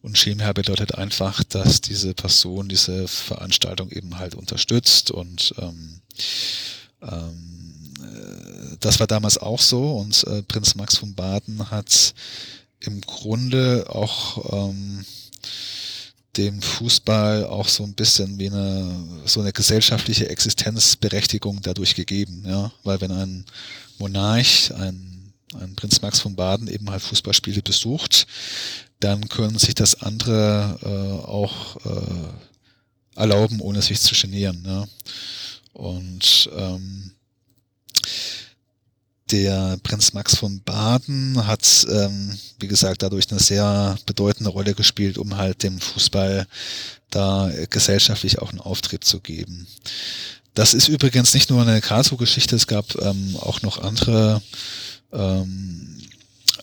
Und 0.00 0.16
Schirmherr 0.16 0.54
bedeutet 0.54 0.94
einfach, 0.94 1.42
dass 1.42 1.80
diese 1.80 2.14
Person 2.14 2.68
diese 2.68 3.08
Veranstaltung 3.08 3.90
eben 3.90 4.16
halt 4.16 4.36
unterstützt 4.36 5.10
und 5.10 5.54
ähm, 5.58 6.00
ähm, 7.02 7.94
äh, 8.00 8.76
das 8.78 9.00
war 9.00 9.08
damals 9.08 9.36
auch 9.36 9.60
so 9.60 9.96
und 9.96 10.24
äh, 10.28 10.42
Prinz 10.42 10.76
Max 10.76 10.98
von 10.98 11.14
Baden 11.14 11.72
hat 11.72 12.14
im 12.78 13.00
Grunde 13.00 13.86
auch 13.88 14.68
ähm, 14.70 15.04
dem 16.40 16.62
Fußball 16.62 17.44
auch 17.44 17.68
so 17.68 17.84
ein 17.84 17.92
bisschen 17.92 18.38
wie 18.38 18.48
eine 18.48 19.22
so 19.26 19.40
eine 19.40 19.52
gesellschaftliche 19.52 20.28
Existenzberechtigung 20.30 21.60
dadurch 21.62 21.94
gegeben, 21.94 22.44
ja, 22.46 22.72
weil 22.82 23.00
wenn 23.02 23.12
ein 23.12 23.44
Monarch, 23.98 24.72
ein, 24.74 25.32
ein 25.60 25.74
Prinz 25.76 26.00
Max 26.00 26.20
von 26.20 26.34
Baden 26.34 26.66
eben 26.68 26.90
halt 26.90 27.02
Fußballspiele 27.02 27.60
besucht, 27.60 28.26
dann 29.00 29.28
können 29.28 29.58
sich 29.58 29.74
das 29.74 30.00
andere 30.00 30.78
äh, 30.82 31.26
auch 31.26 31.76
äh, 31.84 33.20
erlauben, 33.20 33.60
ohne 33.60 33.82
sich 33.82 34.00
zu 34.00 34.14
genieren. 34.14 34.62
Ja. 34.66 34.86
Und 35.74 36.48
ähm, 36.56 37.12
der 39.32 39.78
Prinz 39.82 40.12
Max 40.12 40.36
von 40.36 40.60
Baden 40.62 41.46
hat, 41.46 41.86
ähm, 41.90 42.38
wie 42.58 42.68
gesagt, 42.68 43.02
dadurch 43.02 43.30
eine 43.30 43.40
sehr 43.40 43.96
bedeutende 44.06 44.50
Rolle 44.50 44.74
gespielt, 44.74 45.18
um 45.18 45.36
halt 45.36 45.62
dem 45.62 45.80
Fußball 45.80 46.46
da 47.10 47.50
gesellschaftlich 47.70 48.38
auch 48.40 48.50
einen 48.50 48.60
Auftrieb 48.60 49.04
zu 49.04 49.20
geben. 49.20 49.66
Das 50.54 50.74
ist 50.74 50.88
übrigens 50.88 51.32
nicht 51.34 51.50
nur 51.50 51.62
eine 51.62 51.80
Karlsruhe-Geschichte, 51.80 52.56
es 52.56 52.66
gab 52.66 52.94
ähm, 53.00 53.36
auch 53.40 53.62
noch 53.62 53.78
andere, 53.78 54.42
ähm, 55.12 55.98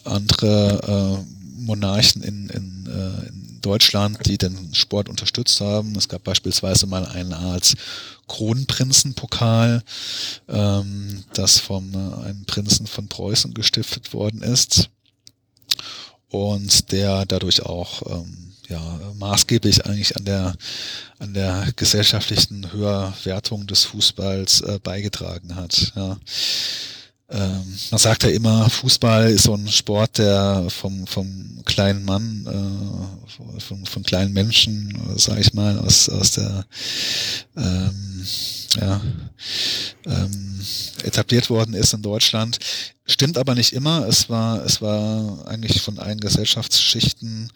andere 0.03 1.23
äh, 1.25 1.61
Monarchen 1.61 2.21
in, 2.21 2.49
in, 2.49 2.85
äh, 2.87 3.27
in 3.27 3.46
Deutschland, 3.67 4.25
die 4.25 4.37
den 4.37 4.73
Sport 4.73 5.09
unterstützt 5.09 5.59
haben. 5.59 5.93
Es 5.97 6.07
gab 6.07 6.23
beispielsweise 6.23 6.87
mal 6.87 7.05
eine 7.05 7.35
Art 7.35 7.73
Kronprinzenpokal, 8.29 9.83
ähm, 10.47 11.25
das 11.33 11.59
vom 11.59 11.93
äh, 11.93 12.27
einem 12.27 12.45
Prinzen 12.45 12.87
von 12.87 13.09
Preußen 13.09 13.53
gestiftet 13.53 14.13
worden 14.13 14.41
ist 14.41 14.89
und 16.29 16.93
der 16.93 17.25
dadurch 17.25 17.61
auch 17.63 18.03
ähm, 18.09 18.53
ja, 18.69 18.99
maßgeblich 19.15 19.85
eigentlich 19.85 20.15
an 20.15 20.23
der 20.23 20.55
an 21.19 21.33
der 21.33 21.67
gesellschaftlichen 21.75 22.71
Höherwertung 22.71 23.67
des 23.67 23.83
Fußballs 23.83 24.61
äh, 24.61 24.79
beigetragen 24.81 25.55
hat. 25.55 25.91
Ja. 25.93 26.17
Ähm, 27.29 27.77
man 27.91 27.99
sagt 27.99 28.23
ja 28.23 28.29
immer, 28.29 28.69
Fußball 28.69 29.29
ist 29.31 29.43
so 29.43 29.53
ein 29.53 29.67
Sport, 29.67 30.17
der 30.17 30.65
vom, 30.69 31.05
vom 31.07 31.61
kleinen 31.65 32.05
Mann, 32.05 32.45
äh, 32.47 33.59
von, 33.59 33.85
von 33.85 34.03
kleinen 34.03 34.31
Menschen, 34.31 34.91
äh, 35.13 35.19
sage 35.19 35.41
ich 35.41 35.53
mal, 35.53 35.77
aus, 35.79 36.07
aus 36.07 36.31
der 36.31 36.65
ähm, 37.57 38.25
ja, 38.79 39.01
ähm, 40.05 40.61
etabliert 41.03 41.49
worden 41.49 41.73
ist 41.73 41.93
in 41.93 42.01
Deutschland. 42.01 42.59
Stimmt 43.09 43.37
aber 43.37 43.55
nicht 43.55 43.71
immer. 43.71 44.05
Es 44.05 44.29
war, 44.29 44.65
es 44.65 44.81
war 44.81 45.47
eigentlich 45.47 45.81
von 45.81 45.97
allen 45.97 46.19
Gesellschaftsschichten 46.19 47.49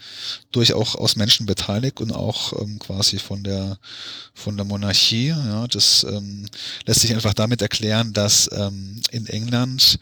durchaus 0.54 0.96
aus 0.96 1.18
Menschen 1.18 1.46
beteiligt 1.46 2.00
und 2.00 2.14
auch 2.14 2.54
ähm, 2.62 2.80
quasi 2.80 3.20
von 3.20 3.44
der, 3.44 3.78
von 4.34 4.56
der 4.56 4.66
Monarchie. 4.66 5.28
Ja, 5.28 5.68
das 5.68 6.06
ähm, 6.06 6.46
lässt 6.86 7.02
sich 7.02 7.14
einfach 7.14 7.34
damit 7.34 7.62
erklären, 7.62 8.14
dass 8.14 8.50
ähm, 8.54 9.02
in 9.12 9.28
England 9.28 10.00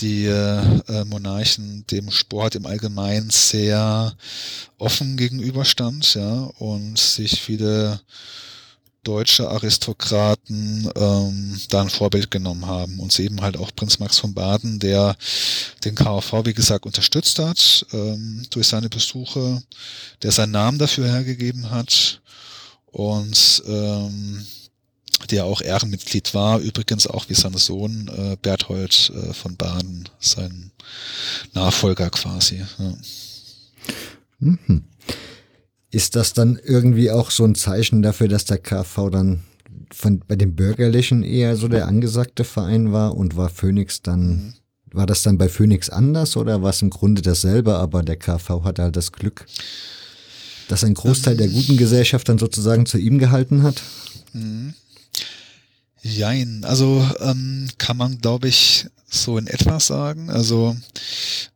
die 0.00 0.26
äh, 0.26 1.04
Monarchen 1.04 1.84
dem 1.88 2.10
Sport 2.10 2.54
im 2.54 2.64
Allgemeinen 2.64 3.30
sehr 3.30 4.16
offen 4.78 5.16
gegenüberstand, 5.16 6.14
ja, 6.14 6.44
und 6.58 6.98
sich 6.98 7.42
viele 7.42 8.00
deutsche 9.04 9.48
Aristokraten 9.48 10.90
ähm, 10.94 11.60
da 11.70 11.82
ein 11.82 11.90
Vorbild 11.90 12.30
genommen 12.30 12.66
haben. 12.66 12.98
Und 13.00 13.12
sie 13.12 13.24
eben 13.24 13.40
halt 13.40 13.56
auch 13.56 13.74
Prinz 13.74 13.98
Max 13.98 14.18
von 14.18 14.34
Baden, 14.34 14.78
der 14.78 15.16
den 15.84 15.94
KV, 15.94 16.44
wie 16.44 16.54
gesagt, 16.54 16.86
unterstützt 16.86 17.38
hat 17.38 17.86
ähm, 17.92 18.46
durch 18.50 18.66
seine 18.68 18.88
Besuche, 18.88 19.62
der 20.22 20.32
seinen 20.32 20.52
Namen 20.52 20.78
dafür 20.78 21.08
hergegeben 21.08 21.70
hat 21.70 22.20
und 22.86 23.62
ähm, 23.66 24.44
der 25.30 25.44
auch 25.44 25.60
Ehrenmitglied 25.60 26.32
war, 26.34 26.58
übrigens 26.60 27.06
auch 27.06 27.28
wie 27.28 27.34
sein 27.34 27.56
Sohn 27.56 28.08
äh, 28.08 28.36
Berthold 28.40 29.12
äh, 29.14 29.32
von 29.34 29.56
Baden, 29.56 30.08
sein 30.20 30.70
Nachfolger 31.54 32.10
quasi. 32.10 32.64
Ja. 32.78 32.94
Mhm. 34.38 34.84
Ist 35.98 36.14
das 36.14 36.32
dann 36.32 36.60
irgendwie 36.64 37.10
auch 37.10 37.32
so 37.32 37.44
ein 37.44 37.56
Zeichen 37.56 38.02
dafür, 38.02 38.28
dass 38.28 38.44
der 38.44 38.58
KV 38.58 39.10
dann 39.10 39.40
von, 39.92 40.20
bei 40.28 40.36
den 40.36 40.54
Bürgerlichen 40.54 41.24
eher 41.24 41.56
so 41.56 41.66
der 41.66 41.88
angesagte 41.88 42.44
Verein 42.44 42.92
war 42.92 43.16
und 43.16 43.36
war 43.36 43.48
Phoenix 43.48 44.00
dann, 44.00 44.28
mhm. 44.28 44.54
war 44.92 45.06
das 45.06 45.24
dann 45.24 45.38
bei 45.38 45.48
Phoenix 45.48 45.90
anders 45.90 46.36
oder 46.36 46.62
war 46.62 46.70
es 46.70 46.82
im 46.82 46.90
Grunde 46.90 47.20
dasselbe, 47.20 47.74
aber 47.74 48.04
der 48.04 48.14
KV 48.14 48.62
hatte 48.62 48.84
halt 48.84 48.94
das 48.94 49.10
Glück, 49.10 49.46
dass 50.68 50.84
ein 50.84 50.94
Großteil 50.94 51.36
der 51.36 51.48
guten 51.48 51.76
Gesellschaft 51.76 52.28
dann 52.28 52.38
sozusagen 52.38 52.86
zu 52.86 52.98
ihm 52.98 53.18
gehalten 53.18 53.64
hat? 53.64 53.82
Mhm. 54.34 54.74
Jein, 56.00 56.62
also 56.62 57.04
ähm, 57.18 57.70
kann 57.78 57.96
man, 57.96 58.18
glaube 58.20 58.46
ich, 58.46 58.86
so 59.08 59.36
in 59.36 59.48
etwas 59.48 59.88
sagen. 59.88 60.30
Also 60.30 60.76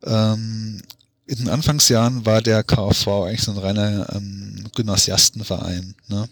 ähm, 0.05 0.81
in 1.25 1.37
den 1.37 1.49
Anfangsjahren 1.49 2.25
war 2.25 2.41
der 2.41 2.63
KV 2.63 3.25
eigentlich 3.25 3.43
so 3.43 3.51
ein 3.51 3.57
reiner 3.57 4.13
ähm, 4.13 4.65
Gymnasiastenverein, 4.75 5.95
ne? 6.07 6.29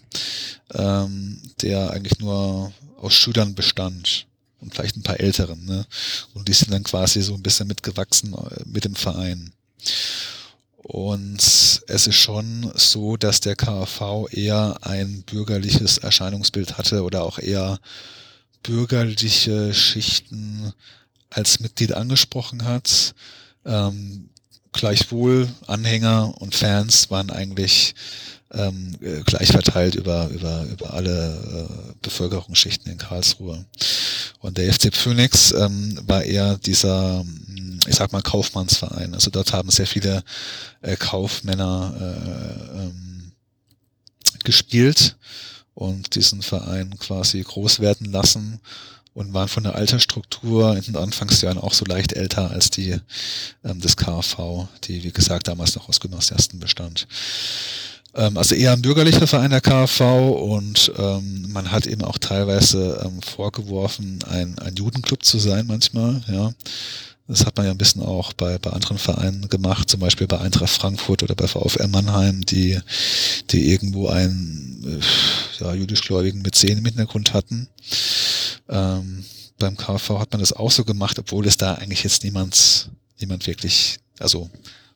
ähm, 0.74 1.40
der 1.62 1.90
eigentlich 1.90 2.18
nur 2.18 2.72
aus 2.98 3.14
Schülern 3.14 3.54
bestand 3.54 4.26
und 4.60 4.74
vielleicht 4.74 4.96
ein 4.96 5.02
paar 5.02 5.20
Älteren. 5.20 5.64
Ne? 5.64 5.86
Und 6.34 6.48
die 6.48 6.52
sind 6.52 6.72
dann 6.72 6.84
quasi 6.84 7.22
so 7.22 7.34
ein 7.34 7.42
bisschen 7.42 7.68
mitgewachsen 7.68 8.34
äh, 8.34 8.62
mit 8.66 8.84
dem 8.84 8.94
Verein. 8.94 9.52
Und 10.76 11.38
es 11.40 12.06
ist 12.06 12.14
schon 12.14 12.70
so, 12.74 13.16
dass 13.16 13.40
der 13.40 13.56
KV 13.56 14.28
eher 14.30 14.78
ein 14.82 15.22
bürgerliches 15.22 15.98
Erscheinungsbild 15.98 16.76
hatte 16.76 17.02
oder 17.02 17.22
auch 17.22 17.38
eher 17.38 17.78
bürgerliche 18.62 19.72
Schichten 19.72 20.72
als 21.30 21.60
Mitglied 21.60 21.92
angesprochen 21.92 22.64
hat. 22.64 23.14
Ähm, 23.64 24.28
Gleichwohl 24.72 25.48
Anhänger 25.66 26.34
und 26.40 26.54
Fans 26.54 27.10
waren 27.10 27.30
eigentlich 27.30 27.94
ähm, 28.52 28.96
äh, 29.00 29.20
gleich 29.22 29.52
verteilt 29.52 29.94
über, 29.94 30.28
über, 30.28 30.64
über 30.64 30.94
alle 30.94 31.68
äh, 31.68 31.94
Bevölkerungsschichten 32.02 32.90
in 32.92 32.98
Karlsruhe. 32.98 33.64
Und 34.40 34.58
der 34.58 34.72
FC 34.72 34.94
Phoenix 34.94 35.52
ähm, 35.52 35.98
war 36.06 36.22
eher 36.22 36.58
dieser, 36.58 37.20
hm, 37.20 37.80
ich 37.86 37.94
sag 37.94 38.12
mal, 38.12 38.22
Kaufmannsverein. 38.22 39.14
Also 39.14 39.30
dort 39.30 39.52
haben 39.52 39.70
sehr 39.70 39.86
viele 39.86 40.22
äh, 40.82 40.96
Kaufmänner 40.96 41.94
äh, 41.98 42.78
ähm, 42.78 43.32
gespielt 44.44 45.16
und 45.74 46.14
diesen 46.14 46.42
Verein 46.42 46.98
quasi 46.98 47.40
groß 47.42 47.80
werden 47.80 48.12
lassen 48.12 48.60
und 49.14 49.34
waren 49.34 49.48
von 49.48 49.62
der 49.62 49.74
Altersstruktur 49.74 50.76
in 50.76 50.82
den 50.82 50.96
Anfangsjahren 50.96 51.58
auch 51.58 51.74
so 51.74 51.84
leicht 51.84 52.12
älter 52.12 52.50
als 52.50 52.70
die 52.70 52.98
ähm, 53.64 53.80
des 53.80 53.96
KV, 53.96 54.68
die 54.84 55.04
wie 55.04 55.12
gesagt 55.12 55.48
damals 55.48 55.74
noch 55.74 55.88
aus 55.88 56.00
Gymnasiasten 56.00 56.60
bestand. 56.60 57.06
Ähm, 58.14 58.36
also 58.36 58.54
eher 58.54 58.72
ein 58.72 58.82
bürgerlicher 58.82 59.26
Verein 59.26 59.50
der 59.50 59.60
KV 59.60 60.30
und 60.30 60.92
ähm, 60.96 61.46
man 61.50 61.70
hat 61.70 61.86
eben 61.86 62.04
auch 62.04 62.18
teilweise 62.18 63.02
ähm, 63.04 63.22
vorgeworfen, 63.22 64.18
ein, 64.28 64.58
ein 64.58 64.74
Judenclub 64.76 65.24
zu 65.24 65.38
sein 65.38 65.66
manchmal, 65.66 66.22
ja. 66.28 66.52
Das 67.28 67.46
hat 67.46 67.56
man 67.56 67.64
ja 67.64 67.72
ein 67.72 67.78
bisschen 67.78 68.02
auch 68.02 68.32
bei, 68.32 68.58
bei 68.58 68.70
anderen 68.70 68.98
Vereinen 68.98 69.48
gemacht, 69.48 69.88
zum 69.88 70.00
Beispiel 70.00 70.26
bei 70.26 70.38
Eintracht 70.38 70.68
Frankfurt 70.68 71.22
oder 71.22 71.34
bei 71.34 71.46
VfR 71.46 71.86
Mannheim, 71.86 72.44
die, 72.44 72.78
die 73.50 73.70
irgendwo 73.70 74.08
einen 74.08 75.00
äh, 75.00 75.64
ja, 75.64 75.72
jüdischgläubigen 75.72 76.42
Mäzen 76.42 76.78
im 76.78 76.84
Hintergrund 76.84 77.32
hatten. 77.32 77.68
Ähm, 78.68 79.24
beim 79.58 79.76
KV 79.76 80.18
hat 80.18 80.32
man 80.32 80.40
das 80.40 80.52
auch 80.52 80.70
so 80.70 80.84
gemacht, 80.84 81.18
obwohl 81.18 81.46
es 81.46 81.56
da 81.56 81.74
eigentlich 81.74 82.02
jetzt 82.04 82.24
niemand, 82.24 82.90
niemand 83.18 83.46
wirklich, 83.46 83.98
also 84.18 84.50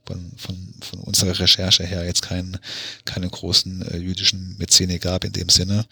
von, 0.07 0.33
von, 0.37 0.75
von 0.81 1.01
unserer 1.01 1.39
Recherche 1.39 1.85
her 1.85 2.05
jetzt 2.05 2.23
keinen 2.23 2.59
keine 3.05 3.29
großen 3.29 3.83
äh, 3.83 3.97
jüdischen 3.99 4.57
Mäzene 4.59 4.99
gab 4.99 5.25
in 5.25 5.33
dem 5.33 5.49
Sinne. 5.49 5.85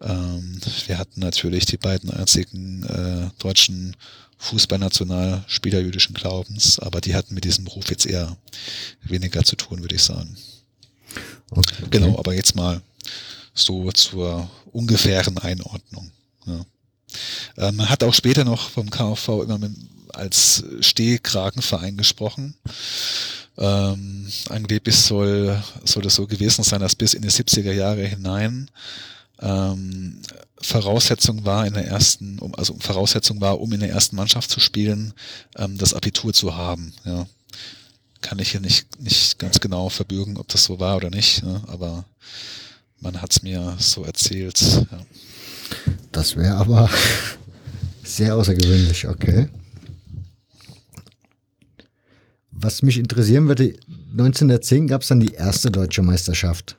Ähm, 0.00 0.60
wir 0.86 0.98
hatten 0.98 1.20
natürlich 1.20 1.64
die 1.66 1.78
beiden 1.78 2.10
einzigen 2.10 2.84
äh, 2.84 3.30
deutschen 3.38 3.96
Fußballnationalspieler 4.38 5.80
jüdischen 5.80 6.14
Glaubens, 6.14 6.78
aber 6.78 7.00
die 7.00 7.14
hatten 7.14 7.34
mit 7.34 7.44
diesem 7.44 7.66
Ruf 7.66 7.88
jetzt 7.88 8.06
eher 8.06 8.36
weniger 9.02 9.42
zu 9.42 9.56
tun, 9.56 9.80
würde 9.80 9.94
ich 9.94 10.02
sagen. 10.02 10.36
Okay. 11.50 11.84
Genau, 11.90 12.18
aber 12.18 12.34
jetzt 12.34 12.54
mal 12.54 12.82
so 13.54 13.90
zur 13.92 14.50
ungefähren 14.72 15.38
Einordnung. 15.38 16.10
Ja. 16.46 16.66
Äh, 17.56 17.72
man 17.72 17.88
hat 17.88 18.02
auch 18.02 18.14
später 18.14 18.44
noch 18.44 18.70
vom 18.70 18.90
KV 18.90 19.42
immer 19.42 19.58
mit, 19.58 19.72
als 20.12 20.64
Stehkragenverein 20.80 21.96
gesprochen. 21.96 22.54
Ähm, 23.56 24.30
angeblich 24.48 24.96
soll, 24.96 25.62
soll 25.84 26.02
das 26.02 26.16
so 26.16 26.26
gewesen 26.26 26.64
sein, 26.64 26.80
dass 26.80 26.96
bis 26.96 27.14
in 27.14 27.22
die 27.22 27.30
70er 27.30 27.72
Jahre 27.72 28.04
hinein 28.04 28.70
ähm, 29.40 30.20
Voraussetzung 30.60 31.44
war 31.44 31.66
in 31.66 31.74
der 31.74 31.86
ersten, 31.86 32.38
um, 32.38 32.54
also 32.54 32.74
Voraussetzung 32.80 33.40
war, 33.40 33.60
um 33.60 33.72
in 33.72 33.80
der 33.80 33.90
ersten 33.90 34.16
Mannschaft 34.16 34.50
zu 34.50 34.60
spielen, 34.60 35.12
ähm, 35.56 35.76
das 35.78 35.94
Abitur 35.94 36.32
zu 36.32 36.56
haben. 36.56 36.92
Ja. 37.04 37.26
Kann 38.22 38.38
ich 38.38 38.52
hier 38.52 38.60
nicht, 38.60 39.00
nicht 39.00 39.38
ganz 39.38 39.60
genau 39.60 39.90
verbürgen, 39.90 40.38
ob 40.38 40.48
das 40.48 40.64
so 40.64 40.80
war 40.80 40.96
oder 40.96 41.10
nicht, 41.10 41.42
ne? 41.42 41.62
aber 41.66 42.04
man 43.00 43.20
hat 43.20 43.32
es 43.32 43.42
mir 43.42 43.76
so 43.78 44.02
erzählt. 44.04 44.58
Ja. 44.60 45.00
Das 46.12 46.36
wäre 46.36 46.56
aber 46.56 46.88
sehr 48.04 48.36
außergewöhnlich, 48.36 49.08
okay. 49.08 49.48
Was 52.50 52.82
mich 52.82 52.98
interessieren 52.98 53.48
würde, 53.48 53.74
1910 54.12 54.86
gab 54.86 55.02
es 55.02 55.08
dann 55.08 55.20
die 55.20 55.34
erste 55.34 55.70
deutsche 55.70 56.02
Meisterschaft. 56.02 56.76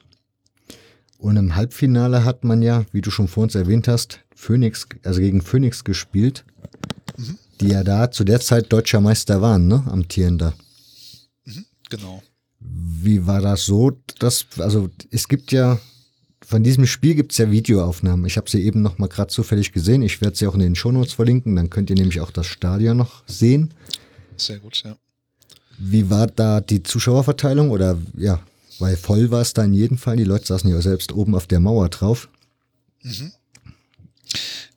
Und 1.18 1.38
im 1.38 1.56
Halbfinale 1.56 2.24
hat 2.24 2.44
man 2.44 2.62
ja, 2.62 2.86
wie 2.92 3.02
du 3.02 3.12
schon 3.12 3.28
vor 3.28 3.44
uns 3.44 3.56
erwähnt 3.56 3.88
hast, 3.88 4.20
Phoenix, 4.36 4.88
also 5.04 5.20
gegen 5.20 5.42
Phoenix 5.42 5.84
gespielt, 5.84 6.46
mhm. 7.18 7.38
die 7.62 7.70
ja 7.70 7.84
da 7.84 8.12
zu 8.12 8.24
der 8.24 8.42
Zeit 8.42 8.72
deutscher 8.72 9.02
Meister 9.02 9.42
waren, 9.42 9.68
ne? 9.68 9.84
Amtierender. 9.88 10.54
Mhm, 11.46 11.66
genau. 11.90 12.22
Wie 12.60 13.26
war 13.26 13.42
das 13.42 13.66
so? 13.66 13.92
Dass, 14.20 14.46
also 14.58 14.90
es 15.12 15.28
gibt 15.28 15.52
ja, 15.52 15.80
von 16.46 16.64
diesem 16.64 16.86
Spiel 16.86 17.16
gibt 17.16 17.32
es 17.32 17.38
ja 17.38 17.52
Videoaufnahmen. 17.52 18.26
Ich 18.26 18.38
habe 18.38 18.50
sie 18.50 18.64
eben 18.64 18.82
noch 18.82 18.98
mal 18.98 19.08
gerade 19.08 19.32
zufällig 19.32 19.72
gesehen. 19.72 20.02
Ich 20.02 20.22
werde 20.22 20.38
sie 20.38 20.48
auch 20.48 20.54
in 20.54 20.60
den 20.60 20.76
Shownotes 20.76 21.14
verlinken, 21.14 21.56
dann 21.56 21.70
könnt 21.70 21.90
ihr 21.90 21.96
nämlich 21.96 22.22
auch 22.22 22.32
das 22.32 22.48
Stadion 22.48 22.98
noch 22.98 23.24
sehen. 23.28 23.74
Sehr 24.38 24.60
gut, 24.60 24.84
ja. 24.84 24.98
Wie 25.78 26.10
war 26.10 26.28
da 26.28 26.62
die 26.62 26.84
Zuschauerverteilung 26.84 27.72
oder 27.72 27.98
ja, 28.16 28.42
weil 28.80 28.96
voll 28.96 29.32
war 29.32 29.42
es 29.42 29.54
da 29.54 29.64
in 29.64 29.74
jedem 29.74 29.98
Fall. 29.98 30.18
Die 30.18 30.24
Leute 30.24 30.46
saßen 30.46 30.70
ja 30.70 30.82
selbst 30.82 31.12
oben 31.14 31.36
auf 31.36 31.48
der 31.48 31.60
Mauer 31.60 31.90
drauf. 31.90 32.30
Mhm. 33.02 33.32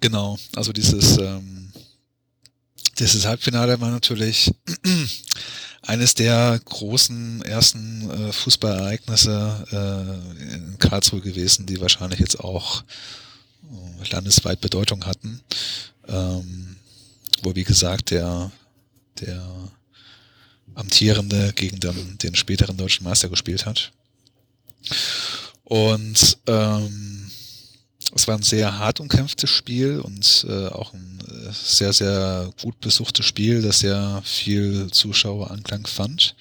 Genau, 0.00 0.38
also 0.54 0.72
dieses, 0.72 1.18
ähm, 1.18 1.70
dieses 2.98 3.26
Halbfinale 3.26 3.80
war 3.80 3.90
natürlich 3.90 4.52
eines 5.88 6.14
der 6.14 6.60
großen 6.66 7.42
ersten 7.42 8.10
äh, 8.10 8.32
Fußballereignisse 8.32 9.66
äh, 9.72 10.54
in 10.54 10.78
Karlsruhe 10.78 11.22
gewesen, 11.22 11.64
die 11.64 11.80
wahrscheinlich 11.80 12.20
jetzt 12.20 12.40
auch 12.40 12.82
äh, 14.02 14.08
landesweit 14.10 14.60
Bedeutung 14.60 15.06
hatten. 15.06 15.40
Ähm, 16.06 16.76
wo 17.42 17.54
wie 17.54 17.64
gesagt 17.64 18.10
der, 18.10 18.50
der 19.20 19.46
amtierende 20.74 21.52
gegen 21.54 21.80
den, 21.80 22.18
den 22.18 22.34
späteren 22.34 22.76
deutschen 22.76 23.04
Meister 23.04 23.30
gespielt 23.30 23.64
hat. 23.64 23.92
Und 25.64 26.38
ähm, 26.46 27.30
es 28.14 28.26
war 28.26 28.36
ein 28.36 28.42
sehr 28.42 28.78
hart 28.78 29.00
umkämpftes 29.00 29.50
Spiel 29.50 30.00
und 30.00 30.46
äh, 30.48 30.66
auch 30.68 30.94
ein 30.94 31.18
äh, 31.28 31.52
sehr, 31.52 31.92
sehr 31.92 32.50
gut 32.62 32.80
besuchtes 32.80 33.26
Spiel, 33.26 33.62
das 33.62 33.80
sehr 33.80 34.22
viel 34.24 34.90
Zuschaueranklang 34.90 35.86
fand. 35.86 36.34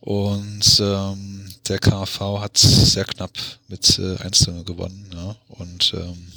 Und 0.00 0.80
ähm, 0.80 1.48
der 1.68 1.78
KV 1.80 2.40
hat 2.40 2.56
sehr 2.58 3.04
knapp 3.04 3.32
mit 3.66 3.98
äh, 3.98 4.16
1 4.18 4.50
gewonnen. 4.64 5.10
Ja. 5.12 5.36
Und 5.48 5.94
ähm, 5.94 6.28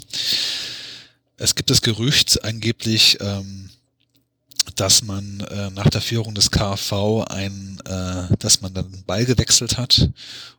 es 1.38 1.54
gibt 1.54 1.70
das 1.70 1.82
Gerücht 1.82 2.44
angeblich, 2.44 3.18
ähm, 3.22 3.70
dass 4.76 5.02
man 5.02 5.40
äh, 5.42 5.70
nach 5.72 5.90
der 5.90 6.02
Führung 6.02 6.36
des 6.36 6.52
KV 6.52 7.26
ein, 7.30 7.80
äh, 7.86 8.36
dass 8.38 8.62
man 8.62 8.74
dann 8.74 8.86
einen 8.86 9.04
Ball 9.04 9.26
gewechselt 9.26 9.78
hat 9.78 10.10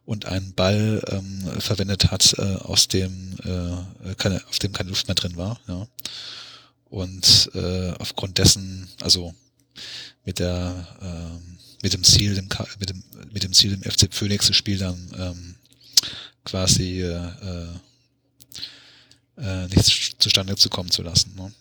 und 0.05 0.27
einen 0.27 0.55
Ball 0.55 1.03
ähm, 1.09 1.61
verwendet 1.61 2.11
hat, 2.11 2.35
äh, 2.39 2.57
aus 2.57 2.89
dem 2.89 3.37
äh, 3.45 4.15
keine, 4.15 4.43
auf 4.49 4.59
dem 4.59 4.73
keine 4.73 4.91
Luft 4.91 5.09
mehr 5.09 5.15
drin 5.15 5.37
war. 5.37 5.61
Ja. 5.69 5.87
Und 6.89 7.51
äh, 7.55 7.93
aufgrund 7.99 8.39
dessen, 8.39 8.89
also 9.01 9.35
mit 10.25 10.39
der 10.39 10.87
äh, 11.01 11.61
mit 11.83 11.93
dem 11.93 12.05
Ziel, 12.05 12.35
dem, 12.35 12.49
mit 12.79 12.91
dem 12.91 13.03
mit 13.33 13.43
dem 13.43 13.53
Ziel, 13.53 13.77
dem 13.77 13.83
FC 13.83 14.13
Phoenix 14.13 14.49
das 14.49 14.57
Spiel 14.57 14.79
dann 14.79 14.99
ähm, 15.17 15.55
quasi 16.45 17.03
äh, 17.03 17.69
äh, 19.37 19.67
nichts 19.69 20.13
zustande 20.19 20.57
zu 20.57 20.69
kommen 20.69 20.91
zu 20.91 21.03
lassen. 21.03 21.35
Ne? 21.37 21.53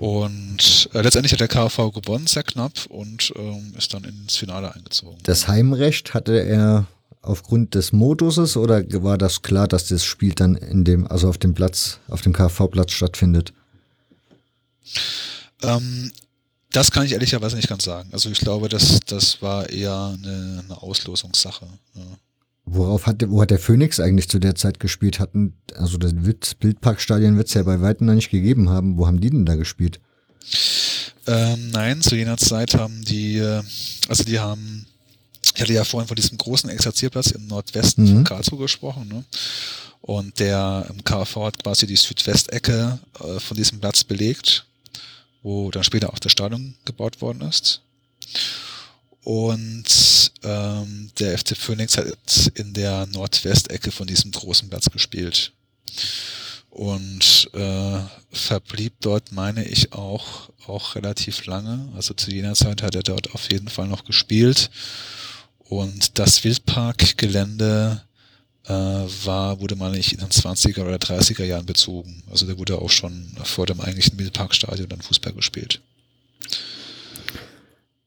Und 0.00 0.88
äh, 0.94 1.02
letztendlich 1.02 1.30
hat 1.30 1.40
der 1.40 1.48
KV 1.48 1.90
gewonnen, 1.90 2.26
sehr 2.26 2.42
knapp, 2.42 2.86
und 2.88 3.34
ähm, 3.36 3.74
ist 3.76 3.92
dann 3.92 4.02
ins 4.04 4.34
Finale 4.34 4.74
eingezogen. 4.74 5.18
Das 5.24 5.46
Heimrecht 5.46 6.14
hatte 6.14 6.42
er 6.42 6.86
aufgrund 7.20 7.74
des 7.74 7.92
Moduses 7.92 8.56
oder 8.56 8.82
war 9.02 9.18
das 9.18 9.42
klar, 9.42 9.68
dass 9.68 9.88
das 9.88 10.02
Spiel 10.02 10.32
dann 10.32 10.54
in 10.54 10.84
dem, 10.84 11.06
also 11.06 11.28
auf 11.28 11.36
dem 11.36 11.52
Platz, 11.52 11.98
auf 12.08 12.22
dem 12.22 12.32
KV-Platz 12.32 12.92
stattfindet? 12.92 13.52
Ähm, 15.60 16.10
das 16.72 16.90
kann 16.90 17.04
ich 17.04 17.12
ehrlicherweise 17.12 17.56
nicht 17.56 17.68
ganz 17.68 17.84
sagen. 17.84 18.08
Also 18.14 18.30
ich 18.30 18.40
glaube, 18.40 18.70
das, 18.70 19.00
das 19.04 19.42
war 19.42 19.68
eher 19.68 20.14
eine, 20.18 20.62
eine 20.64 20.82
Auslosungssache. 20.82 21.66
Ja. 21.94 22.02
Worauf 22.72 23.06
hat, 23.06 23.28
wo 23.28 23.42
hat 23.42 23.50
der 23.50 23.58
Phoenix 23.58 23.98
eigentlich 23.98 24.28
zu 24.28 24.38
der 24.38 24.54
Zeit 24.54 24.78
gespielt? 24.78 25.18
Hatten, 25.18 25.54
also 25.74 25.98
das 25.98 26.14
Bildparkstadion 26.14 27.36
wird 27.36 27.48
es 27.48 27.54
ja 27.54 27.64
bei 27.64 27.80
weitem 27.80 28.06
noch 28.06 28.14
nicht 28.14 28.30
gegeben 28.30 28.70
haben. 28.70 28.96
Wo 28.96 29.08
haben 29.08 29.20
die 29.20 29.30
denn 29.30 29.44
da 29.44 29.56
gespielt? 29.56 29.98
Ähm, 31.26 31.70
nein, 31.70 32.00
zu 32.00 32.14
jener 32.14 32.36
Zeit 32.36 32.74
haben 32.74 33.04
die, 33.04 33.38
äh, 33.38 33.62
also 34.08 34.22
die 34.22 34.38
haben, 34.38 34.86
ich 35.54 35.60
hatte 35.60 35.72
ja 35.72 35.82
vorhin 35.82 36.06
von 36.06 36.14
diesem 36.14 36.38
großen 36.38 36.70
Exerzierplatz 36.70 37.32
im 37.32 37.48
Nordwesten 37.48 38.04
mhm. 38.04 38.14
von 38.14 38.24
Karlsruhe 38.24 38.60
gesprochen, 38.60 39.08
ne? 39.08 39.24
Und 40.00 40.38
der 40.38 40.86
im 40.90 41.02
KV 41.02 41.46
hat 41.46 41.62
quasi 41.62 41.86
die 41.86 41.96
Südwestecke 41.96 43.00
äh, 43.18 43.40
von 43.40 43.56
diesem 43.56 43.80
Platz 43.80 44.04
belegt, 44.04 44.64
wo 45.42 45.72
dann 45.72 45.84
später 45.84 46.12
auch 46.12 46.20
das 46.20 46.32
Stadion 46.32 46.74
gebaut 46.84 47.20
worden 47.20 47.42
ist. 47.42 47.82
Und 49.24 50.32
ähm, 50.42 51.10
der 51.18 51.38
FC 51.38 51.56
Phoenix 51.56 51.96
hat 51.96 52.06
in 52.54 52.72
der 52.72 53.06
Nordwestecke 53.06 53.90
von 53.90 54.06
diesem 54.06 54.32
großen 54.32 54.68
Platz 54.70 54.90
gespielt. 54.90 55.52
Und 56.70 57.50
äh, 57.52 57.98
verblieb 58.30 58.94
dort, 59.00 59.32
meine 59.32 59.64
ich, 59.64 59.92
auch, 59.92 60.50
auch 60.66 60.94
relativ 60.94 61.44
lange. 61.46 61.88
Also 61.94 62.14
zu 62.14 62.30
jener 62.30 62.54
Zeit 62.54 62.82
hat 62.82 62.94
er 62.94 63.02
dort 63.02 63.34
auf 63.34 63.50
jeden 63.50 63.68
Fall 63.68 63.88
noch 63.88 64.04
gespielt. 64.04 64.70
Und 65.58 66.18
das 66.18 66.42
Wildparkgelände 66.42 68.02
äh, 68.64 68.72
war, 68.72 69.60
wurde 69.60 69.76
mal 69.76 69.90
nicht 69.90 70.12
in 70.12 70.20
den 70.20 70.28
20er 70.28 70.82
oder 70.82 70.96
30er 70.96 71.44
Jahren 71.44 71.66
bezogen. 71.66 72.22
Also 72.30 72.46
da 72.46 72.56
wurde 72.56 72.80
auch 72.80 72.90
schon 72.90 73.26
vor 73.42 73.66
dem 73.66 73.80
eigentlichen 73.80 74.18
Wildparkstadion 74.18 74.88
dann 74.88 75.02
Fußball 75.02 75.32
gespielt. 75.32 75.80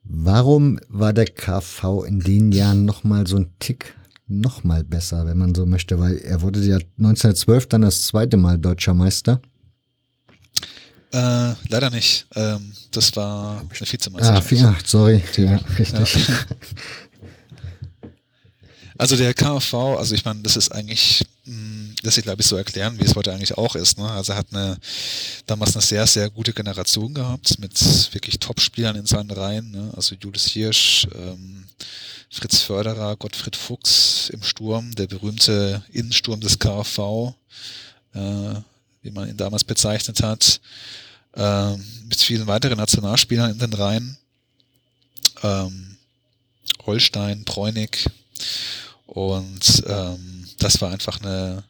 Warum 0.04 0.80
war 0.90 1.14
der 1.14 1.26
KV 1.26 2.04
in 2.06 2.20
den 2.20 2.52
Jahren 2.52 2.86
nochmal 2.86 3.26
so 3.26 3.38
ein 3.38 3.50
Tick 3.60 3.96
nochmal 4.28 4.84
besser, 4.84 5.26
wenn 5.26 5.38
man 5.38 5.56
so 5.56 5.66
möchte? 5.66 6.00
Weil 6.00 6.18
er 6.18 6.42
wurde 6.42 6.60
ja 6.60 6.76
1912 6.98 7.68
dann 7.68 7.82
das 7.84 8.04
zweite 8.04 8.38
Mal 8.38 8.58
deutscher 8.58 8.94
Meister. 8.94 9.42
Äh, 11.14 11.54
leider 11.70 11.90
nicht. 11.92 12.26
Ähm, 12.36 12.74
das 12.92 13.16
war 13.16 13.60
eine 13.60 13.70
Vizemeisterschaft. 13.70 14.54
Ah, 14.64 14.76
sorry. 14.84 15.22
Ja, 15.38 15.60
richtig. 15.78 16.28
Ja. 16.28 16.36
Also 18.98 19.16
der 19.16 19.34
KV, 19.34 19.98
also 19.98 20.16
ich 20.16 20.24
meine, 20.24 20.42
das 20.42 20.56
ist 20.56 20.72
eigentlich, 20.72 21.26
hm, 21.46 21.73
das 22.04 22.18
ich 22.18 22.24
glaube 22.24 22.42
ich 22.42 22.48
so 22.48 22.56
erklären, 22.56 23.00
wie 23.00 23.04
es 23.04 23.16
heute 23.16 23.34
eigentlich 23.34 23.58
auch 23.58 23.76
ist. 23.76 23.98
Ne? 23.98 24.10
Also 24.10 24.34
er 24.34 24.40
hat 24.40 24.48
eine 24.52 24.78
damals 25.46 25.76
eine 25.76 25.82
sehr, 25.82 26.06
sehr 26.08 26.30
gute 26.30 26.54
Generation 26.54 27.14
gehabt 27.14 27.58
mit 27.60 27.80
wirklich 28.14 28.40
Top-Spielern 28.40 28.96
in 28.96 29.06
seinen 29.06 29.32
Reihen. 29.32 29.72
Ne? 29.72 29.92
Also 29.96 30.16
Julius 30.16 30.46
Hirsch, 30.48 31.08
ähm, 31.16 31.66
Fritz 32.30 32.60
Förderer, 32.60 33.16
Gottfried 33.16 33.56
Fuchs 33.56 34.30
im 34.30 34.44
Sturm, 34.44 34.94
der 34.96 35.08
berühmte 35.08 35.84
Innensturm 35.92 36.40
des 36.40 36.60
KV, 36.60 37.34
äh, 38.14 38.20
wie 39.02 39.12
man 39.12 39.30
ihn 39.30 39.38
damals 39.38 39.64
bezeichnet 39.64 40.22
hat, 40.22 40.62
äh, 41.36 41.76
mit 42.08 42.22
vielen 42.22 42.48
weiteren 42.48 42.78
Nationalspielern 42.78 43.52
in 43.52 43.60
den 43.60 43.74
Reihen. 43.74 44.18
Ähm, 45.42 45.98
Holstein, 46.86 47.44
Bräunig, 47.46 48.06
und 49.14 49.84
ähm, 49.86 50.46
das 50.58 50.82
war 50.82 50.92
einfach 50.92 51.22
eine 51.22 51.64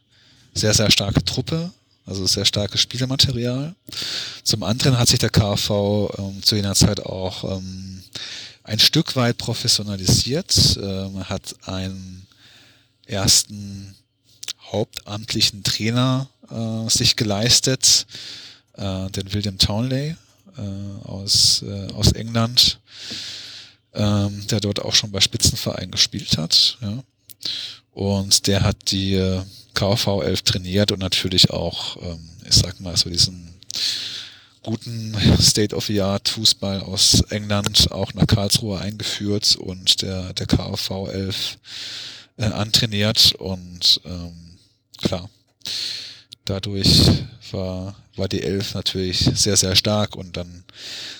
sehr, 0.54 0.74
sehr 0.74 0.90
starke 0.90 1.24
Truppe, 1.24 1.70
also 2.06 2.26
sehr 2.26 2.44
starkes 2.44 2.80
Spielematerial. 2.80 3.74
Zum 4.42 4.62
anderen 4.62 4.98
hat 4.98 5.08
sich 5.08 5.18
der 5.18 5.30
KV 5.30 6.14
ähm, 6.18 6.42
zu 6.42 6.56
jener 6.56 6.74
Zeit 6.74 7.00
auch 7.00 7.58
ähm, 7.58 8.02
ein 8.62 8.78
Stück 8.78 9.16
weit 9.16 9.38
professionalisiert, 9.38 10.78
ähm, 10.80 11.28
hat 11.28 11.54
einen 11.66 12.26
ersten 13.06 13.94
hauptamtlichen 14.72 15.62
Trainer 15.62 16.28
äh, 16.50 16.88
sich 16.88 17.16
geleistet, 17.16 18.06
äh, 18.74 19.10
den 19.10 19.32
William 19.32 19.58
Townley 19.58 20.16
äh, 20.56 21.06
aus, 21.06 21.62
äh, 21.62 21.92
aus 21.92 22.12
England 22.12 22.78
ähm, 23.94 24.46
der 24.48 24.60
dort 24.60 24.80
auch 24.80 24.94
schon 24.94 25.10
bei 25.10 25.20
Spitzenvereinen 25.20 25.90
gespielt 25.90 26.36
hat. 26.36 26.78
Ja. 26.80 27.02
Und 27.94 28.46
der 28.46 28.62
hat 28.62 28.90
die 28.90 29.14
äh, 29.14 29.42
KV 29.74 30.22
11 30.22 30.42
trainiert 30.42 30.92
und 30.92 31.00
natürlich 31.00 31.50
auch, 31.50 31.96
ähm, 32.02 32.28
ich 32.46 32.54
sag 32.54 32.80
mal, 32.80 32.96
so 32.96 33.08
diesen 33.08 33.54
guten 34.62 35.14
State-of-the-Art 35.40 36.28
Fußball 36.28 36.80
aus 36.80 37.20
England 37.30 37.92
auch 37.92 38.14
nach 38.14 38.26
Karlsruhe 38.26 38.80
eingeführt 38.80 39.56
und 39.56 40.02
der, 40.02 40.32
der 40.32 40.46
KV 40.46 41.08
11 41.08 41.58
äh, 42.38 42.44
antrainiert. 42.46 43.34
Und 43.34 44.00
ähm, 44.04 44.58
klar, 45.00 45.28
dadurch 46.44 47.02
war, 47.52 47.94
war 48.16 48.28
die 48.28 48.42
Elf 48.42 48.74
natürlich 48.74 49.18
sehr, 49.34 49.56
sehr 49.56 49.76
stark. 49.76 50.16
Und 50.16 50.36
dann 50.36 50.64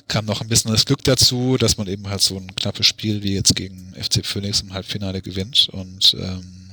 kam 0.09 0.25
noch 0.25 0.41
ein 0.41 0.49
bisschen 0.49 0.73
das 0.73 0.87
Glück 0.87 1.05
dazu, 1.05 1.57
dass 1.59 1.77
man 1.77 1.87
eben 1.87 2.09
halt 2.09 2.23
so 2.23 2.37
ein 2.37 2.55
knappes 2.57 2.87
Spiel 2.87 3.23
wie 3.23 3.35
jetzt 3.35 3.55
gegen 3.55 3.95
FC 3.95 4.25
Phoenix 4.25 4.63
im 4.63 4.73
Halbfinale 4.73 5.23
gewinnt. 5.23 5.69
Und 5.71 6.17
ähm, 6.19 6.64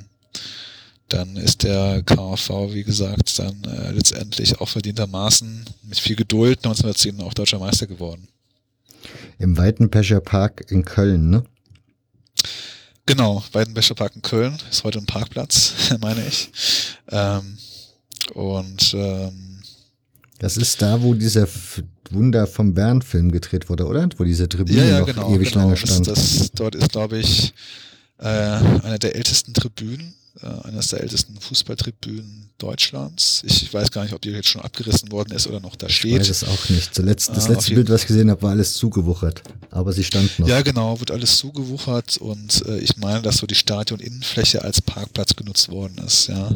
dann 1.09 1.35
ist 1.35 1.63
der 1.63 2.03
KV, 2.03 2.73
wie 2.73 2.83
gesagt, 2.83 3.37
dann 3.39 3.63
äh, 3.65 3.91
letztendlich 3.91 4.61
auch 4.61 4.69
verdientermaßen 4.69 5.65
mit 5.83 5.99
viel 5.99 6.15
Geduld 6.15 6.59
1910 6.59 7.21
auch 7.21 7.33
deutscher 7.33 7.59
Meister 7.59 7.87
geworden. 7.87 8.27
Im 9.37 9.57
Weitenpecher 9.57 10.21
Park 10.21 10.65
in 10.69 10.85
Köln, 10.85 11.29
ne? 11.29 11.43
Genau, 13.05 13.43
Weidenbecher 13.51 13.95
Park 13.95 14.15
in 14.15 14.21
Köln 14.21 14.57
ist 14.69 14.83
heute 14.83 14.99
ein 14.99 15.05
Parkplatz, 15.05 15.73
meine 16.01 16.25
ich. 16.25 16.49
Ähm, 17.09 17.57
und 18.33 18.93
ähm, 18.93 19.59
das 20.39 20.57
ist 20.57 20.81
da, 20.81 21.01
wo 21.01 21.13
dieser 21.13 21.47
Wunder 22.09 22.47
vom 22.47 22.73
Bern-Film 22.73 23.31
gedreht 23.31 23.69
wurde, 23.69 23.85
oder? 23.85 24.07
Wo 24.17 24.23
diese 24.23 24.47
Tribüne 24.47 24.79
ja, 24.79 24.85
ja, 24.85 24.99
noch 24.99 25.07
genau, 25.07 25.33
ewig 25.33 25.51
genau. 25.51 25.65
lange 25.65 25.77
stand. 25.77 26.07
Das, 26.07 26.37
das, 26.37 26.51
dort 26.51 26.75
ist, 26.75 26.91
glaube 26.91 27.17
ich, 27.17 27.53
äh, 28.19 28.25
eine 28.27 28.99
der 28.99 29.15
ältesten 29.15 29.53
Tribünen, 29.53 30.13
eines 30.63 30.87
der 30.87 31.01
ältesten 31.01 31.39
Fußballtribünen 31.39 32.49
Deutschlands. 32.57 33.41
Ich 33.45 33.73
weiß 33.73 33.91
gar 33.91 34.03
nicht, 34.03 34.13
ob 34.13 34.21
die 34.21 34.29
jetzt 34.29 34.47
schon 34.47 34.61
abgerissen 34.61 35.11
worden 35.11 35.33
ist 35.35 35.47
oder 35.47 35.59
noch 35.59 35.75
da 35.75 35.89
steht. 35.89 36.13
Ich 36.13 36.19
weiß 36.19 36.29
es 36.29 36.43
auch 36.43 36.69
nicht. 36.69 36.93
Zuletzt, 36.93 37.29
das 37.35 37.47
äh, 37.47 37.53
letzte 37.53 37.73
Bild, 37.73 37.89
was 37.89 38.01
ich 38.01 38.07
gesehen 38.07 38.29
habe, 38.29 38.41
war 38.43 38.51
alles 38.51 38.73
zugewuchert. 38.75 39.41
Aber 39.71 39.91
sie 39.93 40.03
stand 40.03 40.39
noch. 40.39 40.47
Ja, 40.47 40.61
genau, 40.61 40.99
wird 40.99 41.11
alles 41.11 41.37
zugewuchert 41.37 42.17
und 42.17 42.65
äh, 42.67 42.79
ich 42.79 42.97
meine, 42.97 43.21
dass 43.21 43.37
so 43.37 43.47
die 43.47 43.55
Stadion-Innenfläche 43.55 44.61
als 44.61 44.81
Parkplatz 44.81 45.35
genutzt 45.35 45.69
worden 45.69 45.97
ist, 46.05 46.27
ja. 46.27 46.49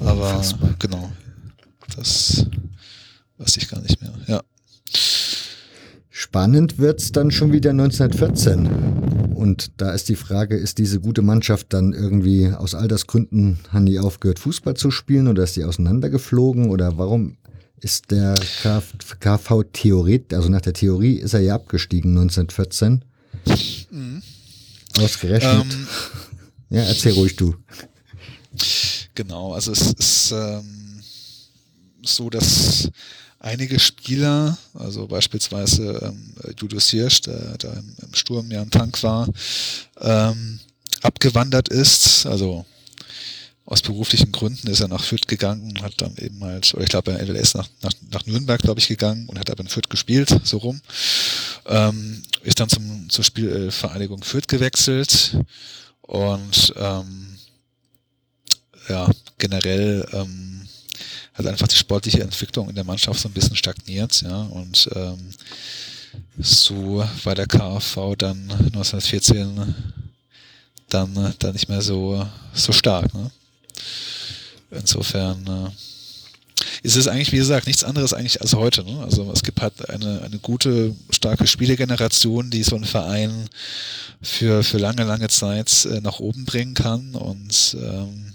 Aber 0.00 0.30
Unfassbar. 0.30 0.74
genau. 0.78 1.10
Das 1.96 2.46
weiß 3.38 3.56
ich 3.56 3.68
gar 3.68 3.80
nicht 3.80 4.00
mehr, 4.00 4.12
ja. 4.26 4.42
Spannend 6.26 6.78
wird's 6.78 7.12
dann 7.12 7.30
schon 7.30 7.52
wieder 7.52 7.70
1914. 7.70 8.66
Und 9.36 9.70
da 9.76 9.92
ist 9.92 10.08
die 10.08 10.16
Frage, 10.16 10.56
ist 10.56 10.78
diese 10.78 10.98
gute 10.98 11.22
Mannschaft 11.22 11.68
dann 11.68 11.92
irgendwie 11.92 12.50
aus 12.50 12.74
Altersgründen, 12.74 13.60
haben 13.72 13.86
die 13.86 14.00
aufgehört, 14.00 14.40
Fußball 14.40 14.74
zu 14.74 14.90
spielen 14.90 15.28
oder 15.28 15.44
ist 15.44 15.54
die 15.54 15.62
auseinandergeflogen 15.62 16.68
oder 16.68 16.98
warum 16.98 17.36
ist 17.80 18.10
der 18.10 18.34
KV 19.20 19.62
Theoret, 19.72 20.34
also 20.34 20.48
nach 20.48 20.62
der 20.62 20.72
Theorie 20.72 21.14
ist 21.14 21.32
er 21.32 21.40
ja 21.40 21.54
abgestiegen 21.54 22.18
1914. 22.18 23.04
Mhm. 23.90 24.20
Ausgerechnet. 24.98 25.64
Ähm, 25.70 25.86
ja, 26.70 26.82
erzähl 26.82 27.12
ruhig 27.12 27.36
du. 27.36 27.54
Genau, 29.14 29.52
also 29.52 29.70
es 29.70 29.92
ist 29.92 30.32
ähm, 30.32 31.00
so, 32.02 32.28
dass 32.30 32.90
einige 33.46 33.78
Spieler, 33.78 34.58
also 34.74 35.06
beispielsweise 35.06 36.00
ähm, 36.02 36.34
Julius 36.58 36.90
Hirsch, 36.90 37.20
der 37.22 37.56
da 37.58 37.72
im, 37.72 37.94
im, 38.02 38.14
Sturm 38.14 38.50
ja 38.50 38.60
ein 38.60 38.70
Tank 38.70 39.00
war, 39.04 39.28
ähm, 40.00 40.58
abgewandert 41.02 41.68
ist, 41.68 42.26
also 42.26 42.66
aus 43.64 43.82
beruflichen 43.82 44.32
Gründen 44.32 44.68
ist 44.68 44.80
er 44.80 44.88
nach 44.88 45.02
Fürth 45.02 45.28
gegangen 45.28 45.70
und 45.70 45.82
hat 45.82 45.94
dann 45.98 46.16
eben 46.16 46.42
halt, 46.42 46.74
oder 46.74 46.82
ich 46.82 46.88
glaube, 46.88 47.12
er 47.12 47.28
ist 47.28 47.54
nach, 47.54 47.68
nach, 47.82 47.92
nach 48.10 48.26
Nürnberg, 48.26 48.60
glaube 48.60 48.80
ich, 48.80 48.88
gegangen 48.88 49.28
und 49.28 49.38
hat 49.38 49.50
aber 49.50 49.60
in 49.60 49.68
Fürth 49.68 49.90
gespielt, 49.90 50.28
so 50.42 50.58
rum. 50.58 50.80
Ähm, 51.66 52.22
ist 52.42 52.58
dann 52.58 52.68
zum, 52.68 53.08
zur 53.10 53.24
Spielvereinigung 53.24 54.22
Fürth 54.24 54.48
gewechselt 54.48 55.36
und 56.02 56.74
ähm, 56.76 57.38
ja, 58.88 59.08
generell 59.38 60.06
ähm, 60.12 60.55
hat 61.36 61.46
einfach 61.46 61.68
die 61.68 61.76
sportliche 61.76 62.22
Entwicklung 62.22 62.68
in 62.68 62.74
der 62.74 62.84
Mannschaft 62.84 63.20
so 63.20 63.28
ein 63.28 63.32
bisschen 63.32 63.56
stagniert, 63.56 64.22
ja, 64.22 64.42
und 64.42 64.88
ähm, 64.94 65.18
so 66.38 67.06
war 67.24 67.34
der 67.34 67.46
KfV 67.46 68.16
dann 68.16 68.50
1914 68.50 69.74
dann, 70.88 71.34
dann 71.38 71.52
nicht 71.52 71.68
mehr 71.68 71.82
so, 71.82 72.26
so 72.52 72.72
stark. 72.72 73.12
Ne? 73.14 73.30
Insofern 74.70 75.46
äh, 75.46 76.66
ist 76.82 76.96
es 76.96 77.08
eigentlich, 77.08 77.32
wie 77.32 77.38
gesagt, 77.38 77.66
nichts 77.66 77.84
anderes 77.84 78.12
eigentlich 78.12 78.40
als 78.40 78.54
heute. 78.54 78.84
Ne? 78.84 79.02
Also 79.02 79.30
es 79.32 79.42
gibt 79.42 79.60
halt 79.60 79.88
eine, 79.90 80.22
eine 80.22 80.38
gute, 80.38 80.94
starke 81.10 81.46
Spielegeneration, 81.46 82.50
die 82.50 82.62
so 82.62 82.76
einen 82.76 82.84
Verein 82.84 83.48
für, 84.22 84.62
für 84.62 84.78
lange, 84.78 85.04
lange 85.04 85.28
Zeit 85.28 85.86
äh, 85.86 86.00
nach 86.00 86.20
oben 86.20 86.44
bringen 86.44 86.74
kann 86.74 87.14
und 87.14 87.76
ähm, 87.80 88.32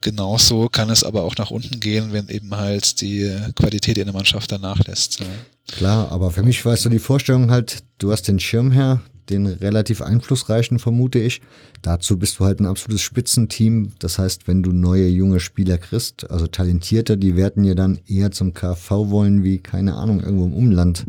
genauso 0.00 0.68
kann 0.68 0.90
es 0.90 1.04
aber 1.04 1.22
auch 1.22 1.36
nach 1.36 1.50
unten 1.50 1.80
gehen, 1.80 2.12
wenn 2.12 2.28
eben 2.28 2.56
halt 2.56 3.00
die 3.00 3.30
Qualität 3.54 3.98
in 3.98 4.04
der 4.04 4.14
Mannschaft 4.14 4.50
danach 4.50 4.78
lässt. 4.86 5.20
Ja. 5.20 5.26
Klar, 5.68 6.10
aber 6.10 6.30
für 6.30 6.42
mich 6.42 6.64
war 6.64 6.74
es 6.74 6.82
so 6.82 6.90
die 6.90 6.98
Vorstellung 6.98 7.50
halt, 7.50 7.84
du 7.98 8.10
hast 8.10 8.28
den 8.28 8.40
Schirmherr, 8.40 9.00
den 9.28 9.46
relativ 9.46 10.02
einflussreichen, 10.02 10.78
vermute 10.78 11.18
ich. 11.20 11.40
Dazu 11.82 12.18
bist 12.18 12.38
du 12.38 12.44
halt 12.44 12.60
ein 12.60 12.66
absolutes 12.66 13.02
Spitzenteam. 13.02 13.92
Das 14.00 14.18
heißt, 14.18 14.48
wenn 14.48 14.62
du 14.62 14.72
neue 14.72 15.08
junge 15.08 15.40
Spieler 15.40 15.78
kriegst, 15.78 16.28
also 16.30 16.46
talentierte, 16.46 17.16
die 17.16 17.36
werden 17.36 17.64
ja 17.64 17.74
dann 17.74 18.00
eher 18.06 18.32
zum 18.32 18.52
KV 18.52 19.10
wollen, 19.10 19.44
wie, 19.44 19.58
keine 19.58 19.94
Ahnung, 19.94 20.20
irgendwo 20.20 20.46
im 20.46 20.54
Umland 20.54 21.06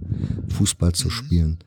Fußball 0.50 0.94
zu 0.94 1.08
mhm. 1.08 1.58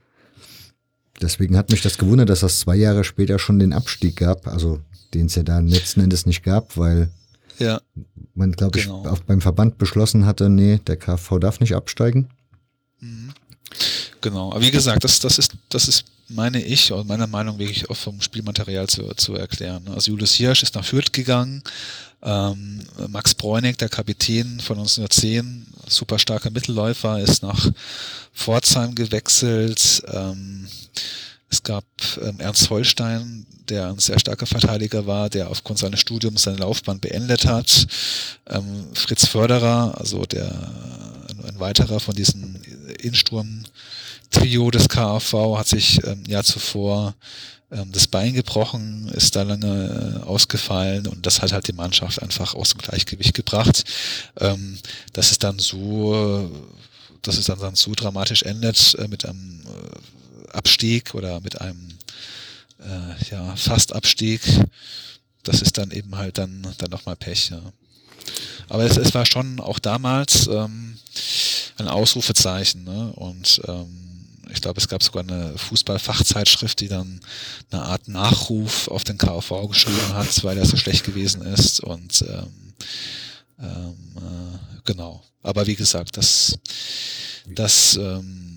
Deswegen 1.20 1.56
hat 1.56 1.70
mich 1.70 1.82
das 1.82 1.98
gewundert, 1.98 2.28
dass 2.28 2.40
das 2.40 2.60
zwei 2.60 2.76
Jahre 2.76 3.04
später 3.04 3.38
schon 3.38 3.58
den 3.58 3.72
Abstieg 3.72 4.16
gab. 4.16 4.46
Also 4.46 4.80
den 5.14 5.26
es 5.26 5.34
ja 5.34 5.42
da 5.42 5.60
letzten 5.60 6.00
Endes 6.00 6.26
nicht 6.26 6.42
gab, 6.42 6.76
weil 6.76 7.08
ja, 7.58 7.80
man, 8.34 8.52
glaube 8.52 8.78
ich, 8.78 8.86
genau. 8.86 9.06
auch 9.06 9.20
beim 9.20 9.40
Verband 9.40 9.78
beschlossen 9.78 10.26
hatte, 10.26 10.48
nee, 10.48 10.80
der 10.86 10.96
KV 10.96 11.38
darf 11.38 11.60
nicht 11.60 11.74
absteigen. 11.74 12.28
Mhm. 13.00 13.32
Genau, 14.20 14.50
aber 14.52 14.62
wie 14.62 14.70
gesagt, 14.70 15.04
das, 15.04 15.20
das 15.20 15.38
ist, 15.38 15.52
das 15.68 15.86
ist, 15.86 16.04
meine 16.28 16.62
ich, 16.62 16.92
aus 16.92 17.04
meiner 17.04 17.26
Meinung 17.26 17.58
wirklich 17.58 17.90
auch 17.90 17.96
vom 17.96 18.20
Spielmaterial 18.20 18.88
zu, 18.88 19.14
zu 19.14 19.34
erklären. 19.34 19.86
Also 19.88 20.10
Julius 20.10 20.32
Hirsch 20.32 20.62
ist 20.62 20.74
nach 20.74 20.84
Fürth 20.84 21.12
gegangen, 21.12 21.62
ähm, 22.22 22.80
Max 23.08 23.34
Bräunig, 23.34 23.76
der 23.76 23.90
Kapitän 23.90 24.60
von 24.60 24.78
1910, 24.78 25.66
super 25.86 26.18
starker 26.18 26.50
Mittelläufer, 26.50 27.20
ist 27.20 27.42
nach 27.42 27.70
Pforzheim 28.32 28.94
gewechselt. 28.94 30.02
Ähm, 30.10 30.66
es 31.50 31.62
gab 31.62 31.84
ähm, 32.20 32.40
Ernst 32.40 32.68
Holstein, 32.70 33.46
der 33.68 33.88
ein 33.88 33.98
sehr 33.98 34.18
starker 34.18 34.46
Verteidiger 34.46 35.06
war, 35.06 35.30
der 35.30 35.50
aufgrund 35.50 35.78
seines 35.78 36.00
Studiums 36.00 36.42
seine 36.42 36.58
Laufbahn 36.58 37.00
beendet 37.00 37.46
hat. 37.46 37.86
Ähm, 38.48 38.86
Fritz 38.94 39.26
Förderer, 39.26 39.94
also 39.96 40.24
der 40.24 40.50
ein, 41.46 41.60
weiterer 41.60 42.00
von 42.00 42.14
diesen 42.14 42.60
Insturm-Trio 43.00 44.70
des 44.72 44.88
KAV, 44.88 45.56
hat 45.56 45.68
sich 45.68 46.04
ähm, 46.04 46.24
Jahr 46.26 46.42
zuvor 46.42 47.14
ähm, 47.70 47.92
das 47.92 48.08
Bein 48.08 48.34
gebrochen, 48.34 49.08
ist 49.14 49.36
da 49.36 49.42
lange 49.42 50.22
äh, 50.22 50.26
ausgefallen 50.26 51.06
und 51.06 51.24
das 51.24 51.40
hat 51.40 51.52
halt 51.52 51.68
die 51.68 51.72
Mannschaft 51.72 52.20
einfach 52.20 52.54
aus 52.54 52.70
dem 52.70 52.78
Gleichgewicht 52.78 53.34
gebracht. 53.34 53.84
Ähm, 54.40 54.78
dass 55.12 55.30
es 55.30 55.38
dann 55.38 55.58
so, 55.58 56.50
dass 57.22 57.38
es 57.38 57.46
dann, 57.46 57.60
dann 57.60 57.76
so 57.76 57.92
dramatisch 57.94 58.42
endet 58.42 58.96
äh, 58.98 59.08
mit 59.08 59.24
einem 59.24 59.60
äh, 59.62 60.13
Abstieg 60.54 61.14
oder 61.14 61.40
mit 61.40 61.60
einem 61.60 61.88
äh, 62.80 63.30
ja, 63.30 63.56
fast 63.56 63.92
Abstieg. 63.92 64.40
Das 65.42 65.62
ist 65.62 65.78
dann 65.78 65.90
eben 65.90 66.16
halt 66.16 66.38
dann, 66.38 66.66
dann 66.78 66.90
nochmal 66.90 67.16
Pech. 67.16 67.50
Ja. 67.50 67.60
Aber 68.68 68.84
es, 68.84 68.96
es 68.96 69.14
war 69.14 69.26
schon 69.26 69.60
auch 69.60 69.78
damals 69.78 70.46
ähm, 70.46 70.98
ein 71.76 71.88
Ausrufezeichen. 71.88 72.84
Ne? 72.84 73.12
Und 73.14 73.60
ähm, 73.66 74.04
ich 74.50 74.60
glaube, 74.60 74.80
es 74.80 74.88
gab 74.88 75.02
sogar 75.02 75.22
eine 75.22 75.56
Fußballfachzeitschrift, 75.58 76.80
die 76.80 76.88
dann 76.88 77.20
eine 77.70 77.82
Art 77.82 78.08
Nachruf 78.08 78.88
auf 78.88 79.04
den 79.04 79.18
KV 79.18 79.68
geschrieben 79.68 80.14
hat, 80.14 80.44
weil 80.44 80.58
er 80.58 80.66
so 80.66 80.76
schlecht 80.76 81.04
gewesen 81.04 81.42
ist. 81.42 81.80
Und 81.80 82.24
ähm, 82.28 82.74
ähm, 83.60 83.94
äh, 84.16 84.80
genau. 84.84 85.22
Aber 85.42 85.66
wie 85.66 85.76
gesagt, 85.76 86.16
das, 86.16 86.58
das 87.46 87.96
ähm, 87.96 88.53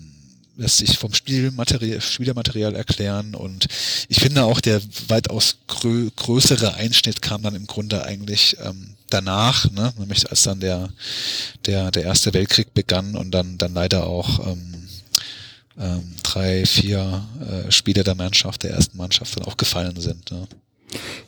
lässt 0.58 0.78
sich 0.78 0.98
vom 0.98 1.14
Spielmaterial, 1.14 2.00
Spielermaterial 2.00 2.74
erklären 2.74 3.34
und 3.34 3.66
ich 4.08 4.20
finde 4.20 4.44
auch 4.44 4.60
der 4.60 4.80
weitaus 5.06 5.58
grö 5.68 6.10
größere 6.16 6.74
Einschnitt 6.74 7.22
kam 7.22 7.42
dann 7.42 7.54
im 7.54 7.66
Grunde 7.66 8.04
eigentlich 8.04 8.56
ähm, 8.62 8.96
danach, 9.08 9.70
ne? 9.70 9.92
nämlich 9.98 10.28
als 10.30 10.42
dann 10.42 10.60
der, 10.60 10.90
der, 11.64 11.90
der 11.92 12.04
Erste 12.04 12.34
Weltkrieg 12.34 12.74
begann 12.74 13.14
und 13.14 13.30
dann, 13.30 13.56
dann 13.56 13.72
leider 13.72 14.06
auch 14.06 14.46
ähm, 14.48 14.88
ähm, 15.78 16.02
drei, 16.24 16.66
vier 16.66 17.24
äh, 17.40 17.70
Spieler 17.70 18.02
der 18.02 18.16
Mannschaft, 18.16 18.64
der 18.64 18.72
ersten 18.72 18.98
Mannschaft 18.98 19.36
dann 19.36 19.44
auch 19.44 19.56
gefallen 19.56 19.98
sind. 20.00 20.30
Ja. 20.30 20.48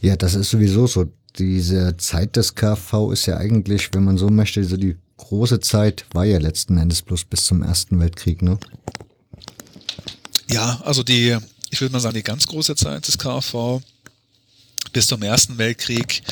ja, 0.00 0.16
das 0.16 0.34
ist 0.34 0.50
sowieso 0.50 0.86
so. 0.86 1.06
Diese 1.38 1.96
Zeit 1.96 2.34
des 2.34 2.56
KV 2.56 3.12
ist 3.12 3.26
ja 3.26 3.36
eigentlich, 3.36 3.94
wenn 3.94 4.02
man 4.02 4.18
so 4.18 4.28
möchte, 4.28 4.64
so 4.64 4.76
die 4.76 4.96
große 5.18 5.60
Zeit 5.60 6.04
war 6.12 6.24
ja 6.24 6.38
letzten 6.38 6.76
Endes 6.76 7.02
bloß 7.02 7.24
bis 7.24 7.44
zum 7.44 7.62
Ersten 7.62 8.00
Weltkrieg, 8.00 8.42
ne? 8.42 8.58
Ja, 10.52 10.80
also 10.84 11.02
die, 11.02 11.36
ich 11.70 11.80
würde 11.80 11.92
mal 11.92 12.00
sagen, 12.00 12.16
die 12.16 12.22
ganz 12.22 12.46
große 12.46 12.74
Zeit 12.74 13.06
des 13.06 13.18
KV 13.18 13.80
bis 14.92 15.06
zum 15.06 15.22
Ersten 15.22 15.58
Weltkrieg. 15.58 16.22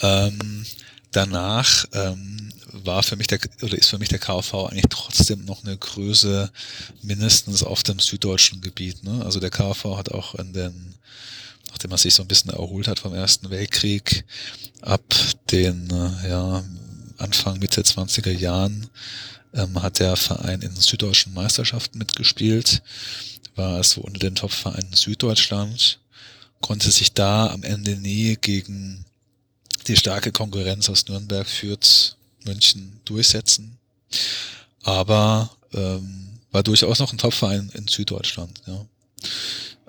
Ähm, 0.00 0.64
danach 1.12 1.84
ähm, 1.92 2.52
war 2.72 3.02
für 3.02 3.16
mich 3.16 3.26
der 3.26 3.40
oder 3.62 3.76
ist 3.76 3.88
für 3.88 3.98
mich 3.98 4.08
der 4.08 4.18
KV 4.18 4.66
eigentlich 4.66 4.86
trotzdem 4.88 5.44
noch 5.44 5.64
eine 5.64 5.76
Größe 5.76 6.50
mindestens 7.02 7.62
auf 7.62 7.82
dem 7.82 7.98
süddeutschen 7.98 8.62
Gebiet. 8.62 9.04
Ne? 9.04 9.22
Also 9.24 9.38
der 9.38 9.50
KV 9.50 9.96
hat 9.96 10.12
auch 10.12 10.34
in 10.36 10.52
den, 10.54 10.94
nachdem 11.70 11.90
er 11.90 11.98
sich 11.98 12.14
so 12.14 12.22
ein 12.22 12.28
bisschen 12.28 12.50
erholt 12.50 12.88
hat 12.88 12.98
vom 12.98 13.14
Ersten 13.14 13.50
Weltkrieg, 13.50 14.24
ab 14.80 15.02
den 15.50 15.90
äh, 15.90 16.30
ja, 16.30 16.64
Anfang 17.18 17.58
Mitte 17.58 17.82
20er 17.82 18.30
Jahren 18.30 18.88
ähm, 19.54 19.82
hat 19.82 19.98
der 19.98 20.16
Verein 20.16 20.62
in 20.62 20.74
süddeutschen 20.74 21.34
Meisterschaften 21.34 21.98
mitgespielt, 21.98 22.82
war 23.58 23.82
so 23.84 24.00
unter 24.00 24.20
den 24.20 24.36
Top-Vereinen 24.36 24.92
Süddeutschland, 24.94 25.98
konnte 26.60 26.90
sich 26.90 27.12
da 27.12 27.48
am 27.48 27.62
Ende 27.62 27.96
nie 27.96 28.36
gegen 28.40 29.04
die 29.86 29.96
starke 29.96 30.32
Konkurrenz 30.32 30.88
aus 30.88 31.06
Nürnberg 31.08 31.46
führt 31.46 32.16
München 32.44 33.00
durchsetzen. 33.04 33.78
Aber 34.82 35.50
ähm, 35.72 36.38
war 36.50 36.62
durchaus 36.62 36.98
noch 36.98 37.12
ein 37.12 37.18
Topverein 37.18 37.70
in 37.74 37.88
Süddeutschland. 37.88 38.62
Ja. 38.66 38.86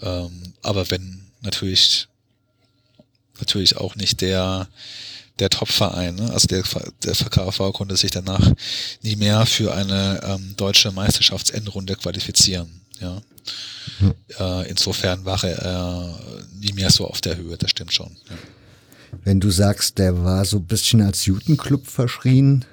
Ähm, 0.02 0.54
aber 0.62 0.90
wenn 0.92 1.26
natürlich 1.42 2.08
natürlich 3.40 3.78
auch 3.78 3.96
nicht 3.96 4.20
der 4.22 4.68
der 5.40 5.50
Top-Verein. 5.50 6.16
Ne? 6.16 6.32
Also 6.34 6.48
der, 6.48 6.64
der 7.04 7.14
KV 7.14 7.72
konnte 7.72 7.96
sich 7.96 8.12
danach 8.12 8.46
nie 9.02 9.16
mehr 9.16 9.46
für 9.46 9.74
eine 9.74 10.20
ähm, 10.24 10.54
deutsche 10.58 10.92
Meisterschaftsendrunde 10.92 11.96
qualifizieren. 11.96 12.82
Ja. 13.00 13.22
Hm. 14.00 14.14
Äh, 14.40 14.70
insofern 14.70 15.26
war 15.26 15.44
er 15.44 16.16
äh, 16.40 16.44
nie 16.60 16.74
mehr 16.74 16.90
so 16.90 17.08
auf 17.08 17.22
der 17.22 17.38
Höhe, 17.38 17.58
das 17.58 17.72
stimmt 17.72 17.94
schon. 17.94 18.16
Ja. 18.30 18.36
Wenn 19.24 19.40
du 19.40 19.50
sagst, 19.50 19.98
der 19.98 20.24
war 20.24 20.46
so 20.46 20.58
ein 20.58 20.66
bisschen 20.66 21.02
als 21.02 21.26
Jutenclub 21.26 21.88
verschrien 21.88 22.66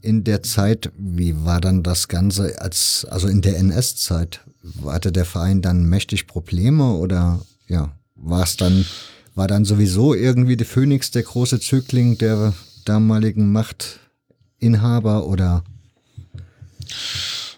in 0.00 0.24
der 0.24 0.42
Zeit, 0.42 0.90
wie 0.96 1.44
war 1.44 1.60
dann 1.60 1.82
das 1.82 2.08
Ganze 2.08 2.60
als, 2.60 3.06
also 3.10 3.28
in 3.28 3.42
der 3.42 3.58
NS-Zeit? 3.58 4.40
Hatte 4.84 5.12
der 5.12 5.24
Verein 5.24 5.62
dann 5.62 5.84
mächtig 5.84 6.26
Probleme 6.26 6.92
oder 6.94 7.40
ja, 7.68 7.94
war 8.14 8.44
es 8.44 8.56
dann, 8.56 8.86
war 9.34 9.48
dann 9.48 9.64
sowieso 9.64 10.14
irgendwie 10.14 10.56
der 10.56 10.66
Phoenix 10.66 11.10
der 11.10 11.22
große 11.22 11.60
Zögling 11.60 12.18
der 12.18 12.54
damaligen 12.84 13.52
Machtinhaber 13.52 15.26
oder? 15.26 15.64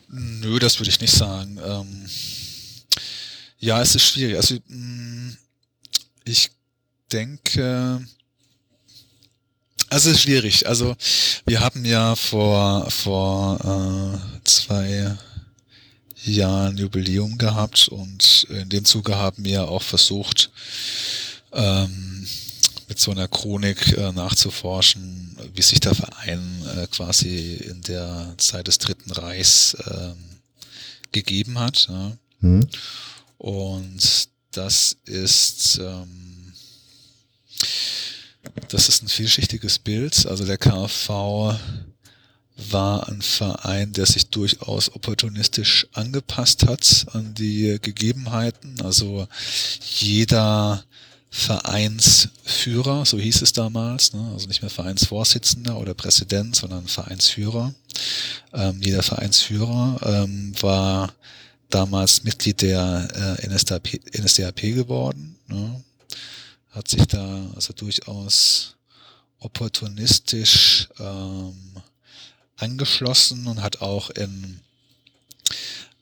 Nö, 0.08 0.58
das 0.58 0.78
würde 0.78 0.90
ich 0.90 1.00
nicht 1.00 1.14
sagen. 1.14 1.58
Ähm, 1.64 2.06
ja, 3.62 3.80
es 3.80 3.94
ist 3.94 4.04
schwierig. 4.04 4.36
Also 4.36 4.56
mm, 4.66 5.36
ich 6.24 6.50
denke, 7.12 8.04
also 9.88 10.10
es 10.10 10.16
ist 10.16 10.22
schwierig. 10.22 10.66
Also 10.66 10.96
wir 11.46 11.60
haben 11.60 11.84
ja 11.84 12.16
vor 12.16 12.90
vor 12.90 13.60
äh, 13.64 14.40
zwei 14.44 15.16
Jahren 16.24 16.76
Jubiläum 16.76 17.38
gehabt 17.38 17.88
und 17.88 18.46
in 18.50 18.68
dem 18.68 18.84
Zuge 18.84 19.16
haben 19.16 19.44
wir 19.44 19.68
auch 19.68 19.82
versucht, 19.82 20.50
ähm, 21.52 22.26
mit 22.88 22.98
so 22.98 23.12
einer 23.12 23.28
Chronik 23.28 23.96
äh, 23.96 24.10
nachzuforschen, 24.12 25.36
wie 25.54 25.62
sich 25.62 25.78
der 25.78 25.94
Verein 25.94 26.64
äh, 26.76 26.86
quasi 26.88 27.54
in 27.54 27.80
der 27.82 28.34
Zeit 28.38 28.66
des 28.66 28.78
Dritten 28.78 29.12
Reichs 29.12 29.74
äh, 29.74 30.14
gegeben 31.12 31.60
hat. 31.60 31.86
Ja. 31.88 32.16
Mhm. 32.40 32.68
Und 33.42 34.28
das 34.52 34.98
ist 35.04 35.80
ähm, 35.82 36.52
das 38.68 38.88
ist 38.88 39.02
ein 39.02 39.08
vielschichtiges 39.08 39.80
Bild. 39.80 40.26
Also 40.26 40.44
der 40.44 40.58
KV 40.58 41.58
war 42.70 43.08
ein 43.08 43.20
Verein, 43.20 43.92
der 43.92 44.06
sich 44.06 44.28
durchaus 44.28 44.94
opportunistisch 44.94 45.88
angepasst 45.92 46.68
hat 46.68 47.06
an 47.14 47.34
die 47.34 47.78
Gegebenheiten. 47.82 48.80
Also 48.80 49.26
jeder 49.80 50.84
Vereinsführer, 51.28 53.04
so 53.06 53.18
hieß 53.18 53.42
es 53.42 53.52
damals, 53.52 54.12
ne? 54.12 54.30
also 54.34 54.46
nicht 54.46 54.62
mehr 54.62 54.70
Vereinsvorsitzender 54.70 55.78
oder 55.78 55.94
Präsident, 55.94 56.54
sondern 56.54 56.86
Vereinsführer. 56.86 57.74
Ähm, 58.52 58.80
jeder 58.80 59.02
Vereinsführer 59.02 59.98
ähm, 60.04 60.54
war 60.60 61.12
damals 61.74 62.24
Mitglied 62.24 62.62
der 62.62 63.38
äh, 63.42 63.46
NSDAP, 63.48 64.00
NSDAP 64.16 64.60
geworden. 64.60 65.36
Ne? 65.48 65.82
hat 66.72 66.88
sich 66.88 67.06
da 67.06 67.50
also 67.54 67.72
durchaus 67.74 68.74
opportunistisch 69.38 70.88
ähm, 70.98 71.54
angeschlossen 72.56 73.46
und 73.46 73.62
hat 73.62 73.82
auch 73.82 74.10
in, 74.10 74.60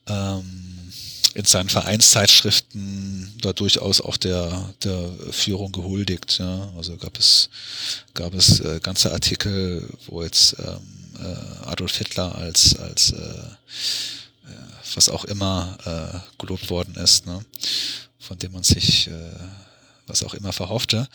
ähm, 0.07 0.93
in 1.33 1.45
seinen 1.45 1.69
Vereinszeitschriften 1.69 3.33
da 3.41 3.51
durchaus 3.53 3.99
auch 3.99 4.17
der, 4.17 4.73
der 4.83 5.11
Führung 5.31 5.71
gehuldigt. 5.71 6.39
Ja. 6.39 6.71
Also 6.77 6.95
gab 6.97 7.17
es, 7.17 7.49
gab 8.13 8.33
es 8.33 8.59
äh, 8.61 8.79
ganze 8.81 9.11
Artikel, 9.11 9.89
wo 10.07 10.23
jetzt 10.23 10.55
ähm, 10.59 10.79
äh, 11.19 11.65
Adolf 11.65 11.97
Hitler 11.97 12.35
als, 12.35 12.77
als 12.77 13.11
äh, 13.11 13.43
was 14.95 15.09
auch 15.09 15.25
immer 15.25 15.77
äh, 15.85 16.17
gelobt 16.39 16.69
worden 16.69 16.95
ist, 16.95 17.25
ne? 17.25 17.39
von 18.19 18.37
dem 18.37 18.51
man 18.51 18.63
sich 18.63 19.07
äh, 19.07 19.11
was 20.07 20.23
auch 20.23 20.33
immer 20.33 20.53
verhoffte. 20.53 21.07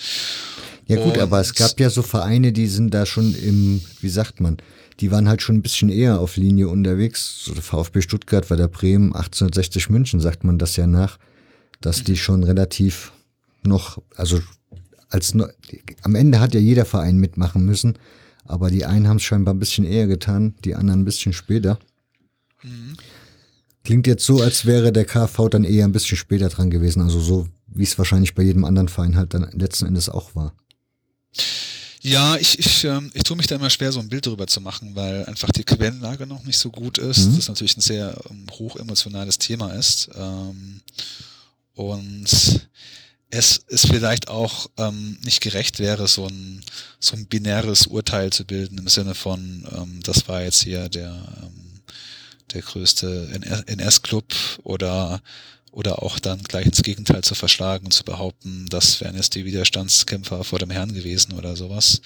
Ja 0.86 0.96
gut, 0.96 1.14
und 1.14 1.18
aber 1.18 1.40
es 1.40 1.54
gab 1.54 1.78
ja 1.80 1.90
so 1.90 2.02
Vereine, 2.02 2.52
die 2.52 2.66
sind 2.66 2.94
da 2.94 3.06
schon 3.06 3.34
im, 3.34 3.82
wie 4.00 4.08
sagt 4.08 4.40
man, 4.40 4.58
die 5.00 5.10
waren 5.10 5.28
halt 5.28 5.42
schon 5.42 5.56
ein 5.56 5.62
bisschen 5.62 5.88
eher 5.88 6.20
auf 6.20 6.36
Linie 6.36 6.68
unterwegs. 6.68 7.44
So 7.44 7.52
der 7.52 7.62
VfB 7.62 8.02
Stuttgart 8.02 8.48
war 8.50 8.56
der 8.56 8.68
Bremen 8.68 9.14
1860 9.14 9.90
München, 9.90 10.20
sagt 10.20 10.44
man 10.44 10.58
das 10.58 10.76
ja 10.76 10.86
nach, 10.86 11.18
dass 11.80 12.04
die 12.04 12.16
schon 12.16 12.44
relativ 12.44 13.12
noch, 13.62 14.00
also 14.14 14.40
als 15.10 15.34
am 16.02 16.14
Ende 16.14 16.40
hat 16.40 16.54
ja 16.54 16.60
jeder 16.60 16.84
Verein 16.84 17.18
mitmachen 17.18 17.64
müssen, 17.64 17.98
aber 18.44 18.70
die 18.70 18.84
einen 18.84 19.08
haben 19.08 19.16
es 19.16 19.24
scheinbar 19.24 19.54
ein 19.54 19.58
bisschen 19.58 19.84
eher 19.84 20.06
getan, 20.06 20.54
die 20.64 20.74
anderen 20.74 21.00
ein 21.00 21.04
bisschen 21.04 21.32
später. 21.32 21.78
Mhm. 22.62 22.96
Klingt 23.86 24.08
jetzt 24.08 24.24
so, 24.26 24.40
als 24.40 24.64
wäre 24.64 24.90
der 24.90 25.04
KV 25.04 25.48
dann 25.48 25.62
eher 25.62 25.84
ein 25.84 25.92
bisschen 25.92 26.16
später 26.16 26.48
dran 26.48 26.70
gewesen, 26.70 27.02
also 27.02 27.20
so 27.20 27.46
wie 27.68 27.84
es 27.84 27.96
wahrscheinlich 27.96 28.34
bei 28.34 28.42
jedem 28.42 28.64
anderen 28.64 28.88
Verein 28.88 29.14
halt 29.14 29.32
dann 29.32 29.48
letzten 29.52 29.86
Endes 29.86 30.08
auch 30.08 30.34
war. 30.34 30.56
Ja, 32.02 32.34
ich, 32.34 32.58
ich, 32.58 32.82
ähm, 32.82 33.12
ich 33.14 33.22
tue 33.22 33.36
mich 33.36 33.46
da 33.46 33.54
immer 33.54 33.70
schwer, 33.70 33.92
so 33.92 34.00
ein 34.00 34.08
Bild 34.08 34.26
darüber 34.26 34.48
zu 34.48 34.60
machen, 34.60 34.96
weil 34.96 35.24
einfach 35.26 35.52
die 35.52 35.62
Quellenlage 35.62 36.26
noch 36.26 36.42
nicht 36.42 36.58
so 36.58 36.70
gut 36.70 36.98
ist. 36.98 37.28
Mhm. 37.28 37.36
Das 37.36 37.46
natürlich 37.46 37.76
ein 37.76 37.80
sehr 37.80 38.20
ähm, 38.28 38.46
hoch 38.58 38.74
emotionales 38.74 39.38
Thema 39.38 39.72
ist. 39.72 40.10
Ähm, 40.16 40.80
und 41.74 42.26
es 43.30 43.58
ist 43.68 43.86
vielleicht 43.86 44.26
auch 44.26 44.68
ähm, 44.78 45.16
nicht 45.24 45.40
gerecht 45.42 45.78
wäre, 45.78 46.08
so 46.08 46.26
ein, 46.26 46.64
so 46.98 47.14
ein 47.14 47.26
binäres 47.26 47.86
Urteil 47.86 48.32
zu 48.32 48.44
bilden 48.44 48.78
im 48.78 48.88
Sinne 48.88 49.14
von, 49.14 49.64
ähm, 49.76 50.00
das 50.02 50.26
war 50.26 50.42
jetzt 50.42 50.64
hier 50.64 50.88
der, 50.88 51.12
ähm, 51.40 51.65
der 52.56 52.62
größte 52.62 53.28
NS-Club 53.66 54.34
oder 54.64 55.20
oder 55.72 56.02
auch 56.02 56.18
dann 56.18 56.42
gleich 56.42 56.64
ins 56.64 56.82
Gegenteil 56.82 57.22
zu 57.22 57.34
verschlagen 57.34 57.84
und 57.84 57.92
zu 57.92 58.02
behaupten, 58.02 58.66
das 58.70 59.02
wären 59.02 59.14
jetzt 59.14 59.34
die 59.34 59.44
Widerstandskämpfer 59.44 60.42
vor 60.42 60.58
dem 60.58 60.70
Herrn 60.70 60.94
gewesen 60.94 61.34
oder 61.34 61.54
sowas. 61.54 62.00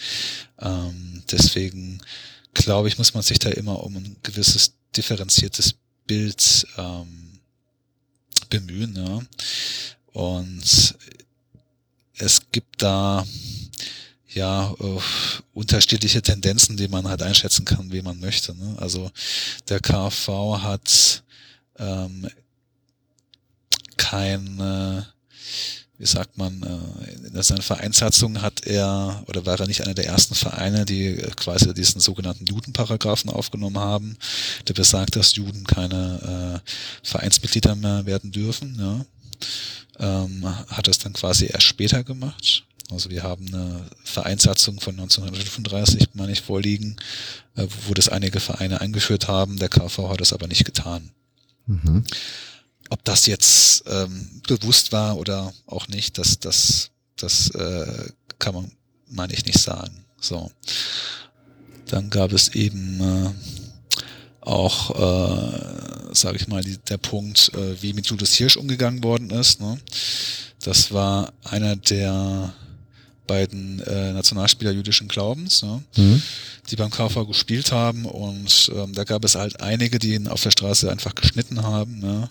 Ähm, 0.61 1.23
deswegen 1.31 2.01
glaube 2.53 2.89
ich, 2.89 2.99
muss 2.99 3.15
man 3.15 3.23
sich 3.23 3.39
da 3.39 3.49
immer 3.51 3.85
um 3.85 3.95
ein 3.97 4.17
gewisses 4.25 4.73
differenziertes 4.97 5.77
Bild 6.05 6.67
ähm, 6.79 7.39
bemühen. 8.49 8.97
Ja. 8.97 9.23
Und 10.21 10.97
es 12.19 12.41
gibt 12.51 12.83
da 12.83 13.25
ja 14.35 14.75
uh, 14.79 15.01
unterschiedliche 15.53 16.23
Tendenzen, 16.23 16.77
die 16.77 16.89
man 16.89 17.09
halt 17.09 17.23
einschätzen 17.23 17.65
kann, 17.65 17.93
wie 17.93 18.03
man 18.03 18.19
möchte. 18.21 18.55
Ne? 18.55 18.77
Also 18.79 19.11
der 19.69 19.81
KV 19.81 20.59
hat 20.63 21.23
ähm, 21.79 22.29
kein, 23.97 24.61
äh, 24.61 25.03
wie 25.99 26.07
sagt 26.07 26.39
man, 26.39 26.63
äh, 26.63 27.27
in 27.29 27.43
seiner 27.43 27.63
Vereinssatzung 27.63 28.41
hat 28.41 28.67
er 28.67 29.23
oder 29.27 29.45
war 29.45 29.61
er 29.61 29.67
nicht 29.67 29.83
einer 29.83 29.95
der 29.95 30.07
ersten 30.07 30.35
Vereine, 30.35 30.85
die 30.85 31.17
quasi 31.37 31.75
diesen 31.75 32.01
sogenannten 32.01 32.47
Judenparagraphen 32.47 33.31
aufgenommen 33.31 33.79
haben, 33.79 34.17
der 34.67 34.75
besagt, 34.75 35.17
dass 35.17 35.35
Juden 35.35 35.65
keine 35.65 36.63
äh, 36.65 37.07
Vereinsmitglieder 37.07 37.75
mehr 37.75 38.07
werden 38.07 38.33
dürfen. 38.33 38.77
Ja. 38.79 39.05
Ähm, 39.99 40.47
hat 40.69 40.89
es 40.89 40.99
dann 40.99 41.13
quasi 41.13 41.47
erst 41.47 41.67
später 41.67 42.03
gemacht. 42.05 42.65
Also 42.91 43.11
wir 43.11 43.23
haben 43.23 43.47
eine 43.49 43.87
Vereinssatzung 44.05 44.81
von 44.81 44.99
1935, 44.99 46.09
meine 46.15 46.33
ich, 46.33 46.43
vorliegen, 46.43 46.97
äh, 47.57 47.67
wo 47.87 47.95
das 47.95 48.09
einige 48.09 48.41
Vereine 48.41 48.81
eingeführt 48.81 49.29
haben. 49.29 49.59
Der 49.59 49.69
KV 49.69 50.09
hat 50.09 50.21
es 50.21 50.33
aber 50.33 50.47
nicht 50.47 50.65
getan. 50.65 51.11
Mhm. 51.67 52.05
Ob 52.91 53.05
das 53.05 53.27
jetzt 53.27 53.85
ähm, 53.87 54.43
bewusst 54.49 54.93
war 54.93 55.17
oder 55.17 55.53
auch 55.67 55.87
nicht, 55.89 56.19
das, 56.19 56.41
das, 56.41 56.91
das 57.17 57.51
äh, 57.51 58.11
kann 58.39 58.55
man, 58.55 58.73
meine 59.09 59.33
ich, 59.33 59.47
nicht 59.47 59.61
sagen. 59.61 60.05
So. 60.21 60.51
Dann 61.87 62.11
gab 62.11 62.33
es 62.33 62.49
eben 62.51 63.01
äh, 63.01 63.31
auch, 64.41 64.91
äh, 64.91 66.15
sage 66.15 66.37
ich 66.37 66.49
mal, 66.49 66.63
die, 66.63 66.79
der 66.79 66.99
Punkt, 66.99 67.53
äh, 67.55 67.81
wie 67.83 67.93
mit 67.93 68.07
Julius 68.07 68.35
Hirsch 68.35 68.57
umgegangen 68.57 69.05
worden 69.05 69.31
ist. 69.31 69.61
Ne? 69.61 69.79
Das 70.63 70.93
war 70.93 71.33
einer 71.45 71.77
der 71.77 72.53
beiden 73.31 73.79
äh, 73.81 74.13
Nationalspieler 74.13 74.73
jüdischen 74.73 75.07
Glaubens, 75.07 75.63
ne? 75.63 75.81
mhm. 75.97 76.21
die 76.69 76.75
beim 76.75 76.91
KV 76.91 77.27
gespielt 77.27 77.71
haben 77.71 78.05
und 78.05 78.73
ähm, 78.75 78.93
da 78.93 79.05
gab 79.05 79.25
es 79.25 79.37
halt 79.37 79.63
einige, 79.63 80.01
die 80.01 80.15
ihn 80.15 80.27
auf 80.27 80.43
der 80.43 80.51
Straße 80.51 80.91
einfach 80.91 81.15
geschnitten 81.15 81.63
haben, 81.63 82.01
ne? 82.01 82.29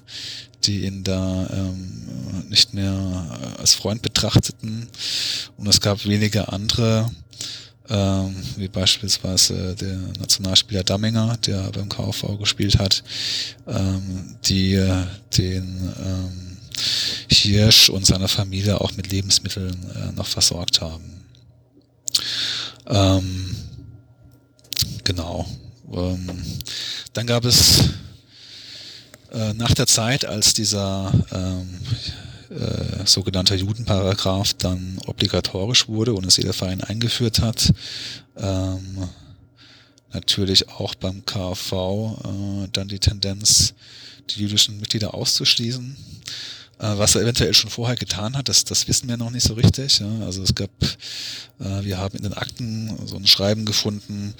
die 0.65 0.84
ihn 0.84 1.05
da 1.05 1.47
ähm, 1.53 2.49
nicht 2.49 2.73
mehr 2.73 3.55
als 3.57 3.76
Freund 3.76 4.01
betrachteten 4.01 4.89
und 5.55 5.67
es 5.67 5.80
gab 5.80 6.05
wenige 6.05 6.51
andere, 6.51 7.09
ähm, 7.89 8.35
wie 8.57 8.67
beispielsweise 8.67 9.76
der 9.76 9.99
Nationalspieler 10.19 10.84
Damminger, 10.84 11.38
der 11.38 11.71
beim 11.71 11.88
KV 11.88 12.38
gespielt 12.38 12.77
hat, 12.77 13.03
ähm, 13.67 14.35
die 14.43 14.73
äh, 14.73 15.05
den 15.38 15.93
ähm, 15.97 16.48
Hirsch 17.30 17.89
und 17.89 18.06
seiner 18.06 18.27
Familie 18.27 18.81
auch 18.81 18.95
mit 18.95 19.11
Lebensmitteln 19.11 19.77
äh, 19.95 20.11
noch 20.14 20.27
versorgt 20.27 20.81
haben. 20.81 21.23
Ähm, 22.88 23.56
genau. 25.03 25.47
Ähm, 25.91 26.30
dann 27.14 27.27
gab 27.27 27.45
es 27.45 27.89
äh, 29.31 29.53
nach 29.53 29.73
der 29.73 29.88
Zeit, 29.88 30.26
als 30.26 30.53
dieser 30.53 31.11
ähm, 31.31 31.80
äh, 32.49 33.06
sogenannte 33.06 33.56
Judenparagraph 33.56 34.56
dann 34.56 34.99
obligatorisch 35.06 35.88
wurde 35.88 36.14
und 36.14 36.26
es 36.26 36.38
jeder 36.38 36.53
Verein 36.53 36.81
eingeführt 36.81 37.41
hat, 37.41 37.72
ähm, 38.38 39.07
natürlich 40.11 40.68
auch 40.69 40.95
beim 40.95 41.23
KV 41.26 42.18
äh, 42.23 42.68
dann 42.73 42.88
die 42.88 42.99
Tendenz, 42.99 43.76
die 44.30 44.39
jüdischen 44.39 44.80
Mitglieder 44.80 45.14
auszuschließen. 45.14 45.95
Äh, 46.80 46.97
was 46.97 47.15
er 47.15 47.22
eventuell 47.22 47.53
schon 47.53 47.69
vorher 47.69 47.97
getan 47.97 48.38
hat, 48.38 48.47
das, 48.47 48.64
das 48.64 48.88
wissen 48.88 49.10
wir 49.10 49.18
noch 49.18 49.31
nicht 49.31 49.45
so 49.45 49.53
richtig. 49.53 49.99
Ja. 49.99 50.07
Also 50.22 50.41
es 50.41 50.56
gab, 50.56 50.72
äh, 51.60 51.84
wir 51.84 51.97
haben 51.97 52.18
in 52.18 52.23
den 52.23 52.34
Akten 52.34 52.97
so 53.06 53.18
ein 53.18 53.27
Schreiben 53.27 53.65
gefunden, 53.65 54.34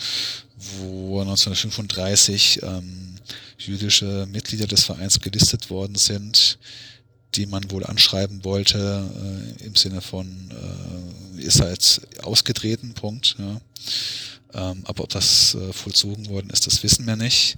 wo 0.80 1.20
1935 1.20 2.62
ähm, 2.64 3.16
jüdische 3.58 4.28
Mitglieder 4.32 4.68
des 4.68 4.86
Vereins 4.86 5.20
gelistet 5.20 5.70
worden 5.70 5.96
sind, 5.96 6.58
die 7.36 7.46
man 7.46 7.70
wohl 7.72 7.86
anschreiben 7.86 8.44
wollte, 8.46 9.10
äh, 9.60 9.66
im 9.66 9.76
Sinne 9.76 10.02
von, 10.02 10.50
äh, 11.38 11.42
ist 11.42 11.62
halt 11.62 12.02
ausgetreten, 12.24 12.94
Punkt. 12.94 13.36
Ja. 13.38 13.62
Ähm, 14.54 14.82
aber 14.86 15.04
ob 15.04 15.10
das 15.10 15.56
äh, 15.56 15.74
vollzogen 15.74 16.30
worden 16.30 16.50
ist, 16.50 16.66
das 16.66 16.82
wissen 16.84 17.06
wir 17.06 17.18
nicht. 17.18 17.58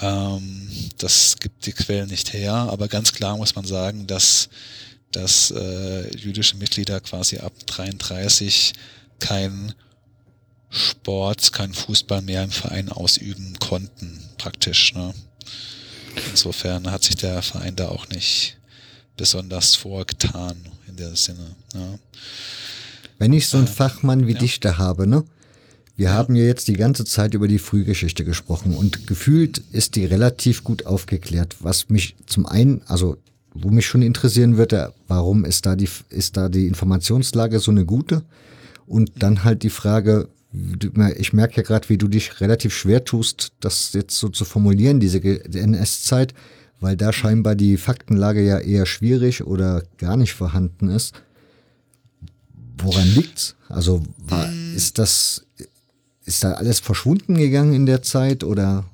Ähm, 0.00 0.68
das 0.98 1.36
gibt 1.38 1.66
die 1.66 1.72
Quellen 1.72 2.08
nicht 2.08 2.32
her, 2.32 2.52
aber 2.52 2.88
ganz 2.88 3.12
klar 3.12 3.36
muss 3.36 3.54
man 3.54 3.64
sagen, 3.64 4.06
dass, 4.06 4.48
dass 5.12 5.50
äh, 5.50 6.16
jüdische 6.16 6.56
Mitglieder 6.56 7.00
quasi 7.00 7.38
ab 7.38 7.52
33 7.66 8.72
kein 9.20 9.74
Sport, 10.70 11.52
kein 11.52 11.72
Fußball 11.72 12.22
mehr 12.22 12.42
im 12.42 12.50
Verein 12.50 12.88
ausüben 12.88 13.56
konnten, 13.60 14.28
praktisch. 14.38 14.94
Ne? 14.94 15.14
Insofern 16.30 16.90
hat 16.90 17.04
sich 17.04 17.16
der 17.16 17.42
Verein 17.42 17.76
da 17.76 17.88
auch 17.88 18.08
nicht 18.08 18.56
besonders 19.16 19.76
vorgetan 19.76 20.56
in 20.88 20.96
der 20.96 21.14
Sinne. 21.14 21.54
Ja. 21.74 21.98
Wenn 23.18 23.32
ich 23.32 23.46
so 23.46 23.58
einen 23.58 23.66
äh, 23.66 23.70
Fachmann 23.70 24.26
wie 24.26 24.32
ja. 24.32 24.38
dich 24.38 24.58
da 24.58 24.76
habe, 24.76 25.06
ne? 25.06 25.24
Wir 25.96 26.12
haben 26.12 26.34
ja 26.34 26.44
jetzt 26.44 26.66
die 26.66 26.74
ganze 26.74 27.04
Zeit 27.04 27.34
über 27.34 27.46
die 27.46 27.60
Frühgeschichte 27.60 28.24
gesprochen 28.24 28.74
und 28.74 29.06
gefühlt 29.06 29.58
ist 29.70 29.94
die 29.94 30.04
relativ 30.04 30.64
gut 30.64 30.86
aufgeklärt. 30.86 31.56
Was 31.60 31.88
mich 31.88 32.16
zum 32.26 32.46
einen, 32.46 32.82
also 32.86 33.16
wo 33.54 33.70
mich 33.70 33.86
schon 33.86 34.02
interessieren 34.02 34.56
würde, 34.56 34.92
warum 35.06 35.44
ist 35.44 35.66
da 35.66 35.76
die, 35.76 35.88
ist 36.10 36.36
da 36.36 36.48
die 36.48 36.66
Informationslage 36.66 37.60
so 37.60 37.70
eine 37.70 37.84
gute? 37.84 38.22
Und 38.86 39.12
dann 39.20 39.44
halt 39.44 39.62
die 39.62 39.70
Frage, 39.70 40.28
ich 41.16 41.32
merke 41.32 41.56
ja 41.56 41.62
gerade, 41.62 41.88
wie 41.88 41.98
du 41.98 42.08
dich 42.08 42.40
relativ 42.40 42.74
schwer 42.74 43.04
tust, 43.04 43.52
das 43.60 43.92
jetzt 43.92 44.18
so 44.18 44.28
zu 44.28 44.44
formulieren, 44.44 44.98
diese 44.98 45.20
NS-Zeit, 45.20 46.34
weil 46.80 46.96
da 46.96 47.12
scheinbar 47.12 47.54
die 47.54 47.76
Faktenlage 47.76 48.44
ja 48.44 48.58
eher 48.58 48.86
schwierig 48.86 49.44
oder 49.44 49.84
gar 49.98 50.16
nicht 50.16 50.34
vorhanden 50.34 50.88
ist. 50.88 51.14
Woran 52.78 53.06
liegt's? 53.14 53.54
Also 53.68 54.02
war, 54.18 54.48
hm. 54.48 54.76
ist 54.76 54.98
das 54.98 55.43
ist 56.24 56.44
da 56.44 56.52
alles 56.52 56.80
verschwunden 56.80 57.36
gegangen 57.36 57.74
in 57.74 57.86
der 57.86 58.02
Zeit 58.02 58.44
oder 58.44 58.84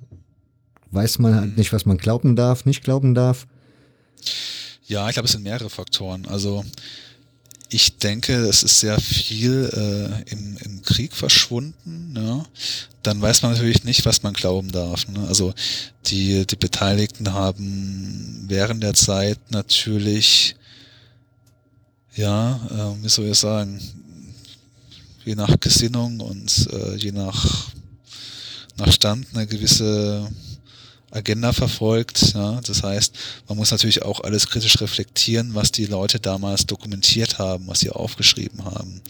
weiß 0.90 1.18
man 1.20 1.34
halt 1.34 1.56
nicht, 1.56 1.72
was 1.72 1.86
man 1.86 1.96
glauben 1.96 2.36
darf, 2.36 2.64
nicht 2.64 2.82
glauben 2.82 3.14
darf? 3.14 3.46
Ja, 4.86 5.08
ich 5.08 5.14
glaube, 5.14 5.26
es 5.26 5.32
sind 5.32 5.44
mehrere 5.44 5.70
Faktoren. 5.70 6.26
Also 6.26 6.64
ich 7.68 7.98
denke, 7.98 8.32
es 8.32 8.64
ist 8.64 8.80
sehr 8.80 8.98
viel 8.98 9.70
äh, 9.72 10.32
im, 10.32 10.56
im 10.64 10.82
Krieg 10.82 11.14
verschwunden. 11.14 12.12
Ne? 12.12 12.44
Dann 13.04 13.22
weiß 13.22 13.42
man 13.42 13.52
natürlich 13.52 13.84
nicht, 13.84 14.04
was 14.04 14.24
man 14.24 14.32
glauben 14.32 14.72
darf. 14.72 15.06
Ne? 15.06 15.26
Also 15.28 15.54
die, 16.06 16.44
die 16.46 16.56
Beteiligten 16.56 17.32
haben 17.32 18.44
während 18.48 18.82
der 18.82 18.94
Zeit 18.94 19.38
natürlich, 19.50 20.56
ja, 22.16 22.56
äh, 22.70 23.04
wie 23.04 23.08
soll 23.08 23.26
ich 23.26 23.38
sagen, 23.38 23.80
je 25.30 25.36
nach 25.36 25.60
Gesinnung 25.60 26.18
und 26.18 26.68
äh, 26.72 26.96
je 26.96 27.12
nach, 27.12 27.70
nach 28.78 28.90
Stand 28.90 29.28
eine 29.32 29.46
gewisse 29.46 30.28
Agenda 31.12 31.52
verfolgt. 31.52 32.34
Ja? 32.34 32.60
Das 32.62 32.82
heißt, 32.82 33.14
man 33.46 33.56
muss 33.56 33.70
natürlich 33.70 34.02
auch 34.02 34.20
alles 34.22 34.48
kritisch 34.48 34.80
reflektieren, 34.80 35.54
was 35.54 35.70
die 35.70 35.86
Leute 35.86 36.18
damals 36.18 36.66
dokumentiert 36.66 37.38
haben, 37.38 37.68
was 37.68 37.78
sie 37.78 37.90
aufgeschrieben 37.90 38.64
haben, 38.64 39.02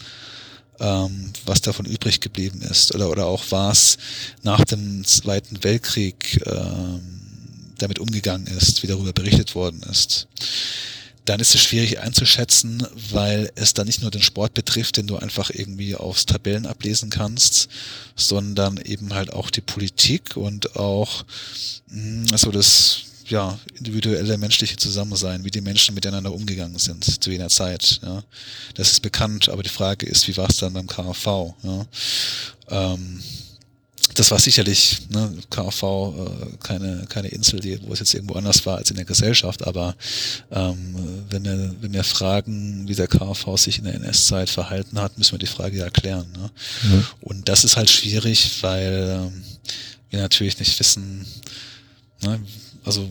ähm, 0.79 1.33
was 1.47 1.61
davon 1.61 1.87
übrig 1.87 2.19
geblieben 2.19 2.61
ist 2.61 2.93
oder, 2.93 3.09
oder 3.09 3.25
auch 3.25 3.45
was 3.49 3.97
nach 4.43 4.63
dem 4.63 5.03
Zweiten 5.03 5.63
Weltkrieg 5.63 6.39
ähm, 6.45 7.01
damit 7.79 7.97
umgegangen 7.97 8.45
ist, 8.45 8.83
wie 8.83 8.87
darüber 8.87 9.11
berichtet 9.11 9.55
worden 9.55 9.81
ist 9.89 10.27
dann 11.25 11.39
ist 11.39 11.53
es 11.53 11.61
schwierig 11.61 11.99
einzuschätzen, 11.99 12.85
weil 13.11 13.51
es 13.55 13.73
dann 13.73 13.87
nicht 13.87 14.01
nur 14.01 14.11
den 14.11 14.21
Sport 14.21 14.53
betrifft, 14.53 14.97
den 14.97 15.07
du 15.07 15.17
einfach 15.17 15.51
irgendwie 15.51 15.95
aufs 15.95 16.25
Tabellen 16.25 16.65
ablesen 16.65 17.09
kannst, 17.09 17.69
sondern 18.15 18.77
eben 18.77 19.13
halt 19.13 19.31
auch 19.31 19.49
die 19.49 19.61
Politik 19.61 20.35
und 20.35 20.75
auch 20.75 21.23
mh, 21.87 22.29
hm, 22.29 22.37
so 22.37 22.51
das 22.51 23.03
ja, 23.31 23.57
individuelle 23.77 24.37
menschliche 24.37 24.75
Zusammensein, 24.75 25.45
wie 25.45 25.51
die 25.51 25.61
Menschen 25.61 25.95
miteinander 25.95 26.33
umgegangen 26.33 26.77
sind 26.77 27.23
zu 27.23 27.31
jener 27.31 27.47
Zeit. 27.47 28.01
Ja. 28.03 28.23
Das 28.75 28.91
ist 28.91 28.99
bekannt, 28.99 29.47
aber 29.47 29.63
die 29.63 29.69
Frage 29.69 30.05
ist, 30.05 30.27
wie 30.27 30.35
war 30.35 30.49
es 30.49 30.57
dann 30.57 30.73
beim 30.73 30.87
KV? 30.87 31.55
Ja. 31.63 31.85
Ähm, 32.69 33.23
das 34.15 34.31
war 34.31 34.39
sicherlich 34.39 35.09
ne, 35.09 35.33
KV 35.49 35.83
äh, 35.83 36.57
keine, 36.63 37.05
keine 37.07 37.29
Insel, 37.29 37.59
die, 37.59 37.81
wo 37.83 37.93
es 37.93 37.99
jetzt 37.99 38.13
irgendwo 38.13 38.35
anders 38.35 38.65
war 38.65 38.77
als 38.77 38.89
in 38.89 38.95
der 38.95 39.05
Gesellschaft, 39.05 39.65
aber 39.65 39.95
ähm, 40.51 40.95
wenn, 41.29 41.43
wir, 41.43 41.75
wenn 41.81 41.93
wir 41.93 42.03
fragen, 42.03 42.87
wie 42.87 42.95
der 42.95 43.07
KV 43.07 43.57
sich 43.57 43.79
in 43.79 43.85
der 43.85 43.95
NS-Zeit 43.95 44.49
verhalten 44.49 44.99
hat, 44.99 45.17
müssen 45.17 45.33
wir 45.33 45.39
die 45.39 45.45
Frage 45.45 45.77
ja 45.77 45.85
erklären. 45.85 46.27
Ne? 46.33 46.51
Mhm. 46.83 47.05
Und 47.21 47.49
das 47.49 47.63
ist 47.63 47.77
halt 47.77 47.89
schwierig, 47.89 48.61
weil 48.61 49.31
ähm, 49.31 49.43
wir 50.09 50.19
natürlich 50.19 50.59
nicht 50.59 50.79
wissen, 50.79 51.25
ne, 52.21 52.39
also 52.83 53.07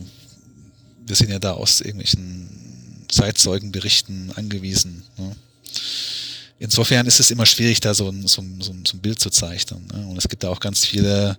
wir 1.05 1.15
sind 1.15 1.29
ja 1.29 1.39
da 1.39 1.53
aus 1.53 1.81
irgendwelchen 1.81 3.05
Zeitzeugenberichten 3.07 4.31
angewiesen. 4.35 5.03
Ne? 5.17 5.35
Insofern 6.61 7.07
ist 7.07 7.19
es 7.19 7.31
immer 7.31 7.45
schwierig, 7.45 7.79
da 7.79 7.93
so 7.93 8.07
ein, 8.07 8.27
so 8.27 8.41
ein, 8.41 8.61
so 8.61 8.71
ein, 8.71 8.99
Bild 8.99 9.19
zu 9.19 9.31
zeichnen. 9.31 9.87
Ne? 9.91 10.07
Und 10.07 10.17
es 10.17 10.29
gibt 10.29 10.43
da 10.43 10.49
auch 10.49 10.59
ganz 10.59 10.85
viele 10.85 11.37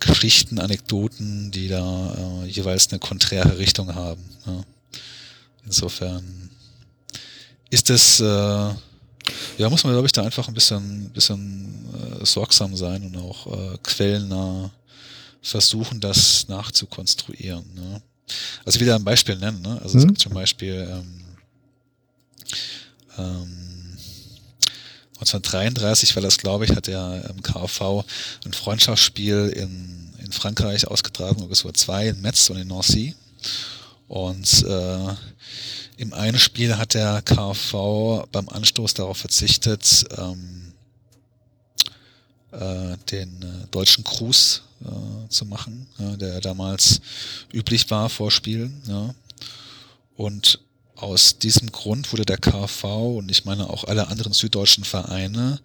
Geschichten, 0.00 0.58
Anekdoten, 0.58 1.52
die 1.52 1.68
da 1.68 2.42
äh, 2.42 2.46
jeweils 2.48 2.90
eine 2.90 2.98
konträre 2.98 3.56
Richtung 3.56 3.94
haben. 3.94 4.22
Ne? 4.46 4.64
Insofern, 5.64 6.50
ist 7.70 7.88
das, 7.88 8.18
äh, 8.20 8.24
ja, 8.24 9.70
muss 9.70 9.84
man, 9.84 9.92
glaube 9.92 10.06
ich, 10.06 10.12
da 10.12 10.22
einfach 10.24 10.48
ein 10.48 10.54
bisschen, 10.54 11.10
bisschen 11.10 11.86
äh, 12.20 12.26
sorgsam 12.26 12.76
sein 12.76 13.04
und 13.04 13.16
auch 13.16 13.46
äh, 13.46 13.78
quellennah 13.82 14.70
versuchen, 15.40 16.00
das 16.00 16.48
nachzukonstruieren. 16.48 17.64
Ne? 17.74 18.02
Also 18.64 18.80
wieder 18.80 18.96
ein 18.96 19.04
Beispiel 19.04 19.36
nennen. 19.36 19.62
Ne? 19.62 19.80
Also 19.82 19.96
mhm. 19.96 20.00
es 20.00 20.06
gibt 20.08 20.18
zum 20.20 20.34
Beispiel 20.34 20.88
ähm, 20.90 21.24
ähm, 23.18 23.63
1933 25.24 26.14
war 26.16 26.22
das, 26.22 26.38
glaube 26.38 26.64
ich, 26.64 26.74
hat 26.74 26.86
der 26.86 27.24
ähm, 27.28 27.42
KV 27.42 28.04
ein 28.44 28.52
Freundschaftsspiel 28.52 29.48
in, 29.56 30.12
in 30.18 30.32
Frankreich 30.32 30.86
ausgetragen, 30.86 31.48
es 31.50 31.64
war 31.64 31.74
zwei 31.74 32.08
in 32.08 32.20
Metz 32.20 32.50
und 32.50 32.58
in 32.58 32.68
Nancy. 32.68 33.14
Und 34.08 34.64
äh, 34.64 35.14
im 35.96 36.12
einen 36.12 36.38
Spiel 36.38 36.76
hat 36.76 36.94
der 36.94 37.22
KV 37.22 38.26
beim 38.30 38.48
Anstoß 38.48 38.94
darauf 38.94 39.18
verzichtet, 39.18 40.04
ähm, 40.18 40.72
äh, 42.52 42.96
den 43.10 43.42
äh, 43.42 43.66
deutschen 43.70 44.04
Gruß 44.04 44.62
äh, 44.84 45.28
zu 45.28 45.46
machen, 45.46 45.86
ja, 45.98 46.16
der 46.16 46.40
damals 46.40 47.00
üblich 47.52 47.90
war 47.90 48.08
vor 48.08 48.30
Spielen. 48.30 48.82
Ja. 48.86 49.14
Und 50.16 50.60
aus 50.96 51.38
diesem 51.38 51.72
Grund 51.72 52.12
wurde 52.12 52.24
der 52.24 52.38
KV 52.38 53.18
und 53.18 53.30
ich 53.30 53.44
meine 53.44 53.68
auch 53.68 53.84
alle 53.84 54.08
anderen 54.08 54.32
süddeutschen 54.32 54.84
Vereine 54.84 55.60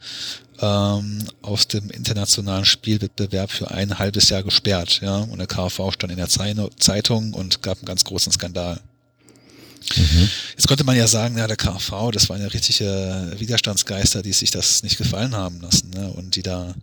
ähm, 0.59 1.23
aus 1.41 1.67
dem 1.67 1.89
internationalen 1.91 2.65
Spielwettbewerb 2.65 3.51
für 3.51 3.71
ein 3.71 3.99
halbes 3.99 4.29
Jahr 4.29 4.43
gesperrt. 4.43 5.01
Ja? 5.01 5.17
Und 5.17 5.37
der 5.37 5.47
KV 5.47 5.91
stand 5.91 6.11
in 6.11 6.17
der 6.17 6.29
Zeitung 6.29 7.33
und 7.33 7.61
gab 7.61 7.77
einen 7.77 7.85
ganz 7.85 8.03
großen 8.03 8.31
Skandal. 8.31 8.79
Mhm. 9.95 10.29
Jetzt 10.51 10.67
könnte 10.67 10.83
man 10.83 10.97
ja 10.97 11.07
sagen, 11.07 11.37
ja, 11.37 11.47
der 11.47 11.55
KV, 11.55 12.11
das 12.11 12.29
waren 12.29 12.41
ja 12.41 12.47
richtige 12.47 13.33
Widerstandsgeister, 13.37 14.21
die 14.21 14.33
sich 14.33 14.51
das 14.51 14.83
nicht 14.83 14.97
gefallen 14.97 15.35
haben 15.35 15.61
lassen 15.61 15.91
ne? 15.91 16.09
und 16.09 16.35
die 16.35 16.43
da 16.43 16.73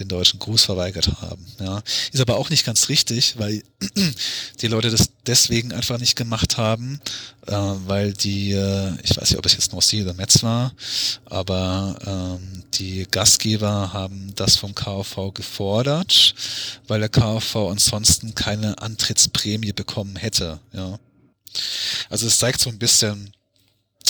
den 0.00 0.08
deutschen 0.08 0.38
Gruß 0.38 0.64
verweigert 0.64 1.08
haben. 1.20 1.44
Ja. 1.60 1.82
Ist 2.12 2.20
aber 2.20 2.36
auch 2.36 2.50
nicht 2.50 2.64
ganz 2.64 2.88
richtig, 2.88 3.34
weil 3.38 3.62
die 4.60 4.66
Leute 4.66 4.90
das 4.90 5.10
deswegen 5.26 5.72
einfach 5.72 5.98
nicht 5.98 6.16
gemacht 6.16 6.56
haben, 6.56 7.00
äh, 7.46 7.52
weil 7.52 8.12
die, 8.12 8.52
äh, 8.52 8.92
ich 9.02 9.16
weiß 9.16 9.30
nicht, 9.30 9.38
ob 9.38 9.46
es 9.46 9.52
jetzt 9.52 9.72
Norsi 9.72 10.02
oder 10.02 10.14
Metz 10.14 10.42
war, 10.42 10.72
aber 11.26 11.98
ähm, 12.06 12.64
die 12.74 13.06
Gastgeber 13.10 13.92
haben 13.92 14.32
das 14.34 14.56
vom 14.56 14.74
KV 14.74 15.32
gefordert, 15.32 16.34
weil 16.86 17.00
der 17.00 17.08
KV 17.08 17.70
ansonsten 17.70 18.34
keine 18.34 18.78
Antrittsprämie 18.78 19.72
bekommen 19.72 20.16
hätte. 20.16 20.60
Ja. 20.72 20.98
Also 22.08 22.26
es 22.26 22.38
zeigt 22.38 22.60
so 22.60 22.70
ein 22.70 22.78
bisschen, 22.78 23.32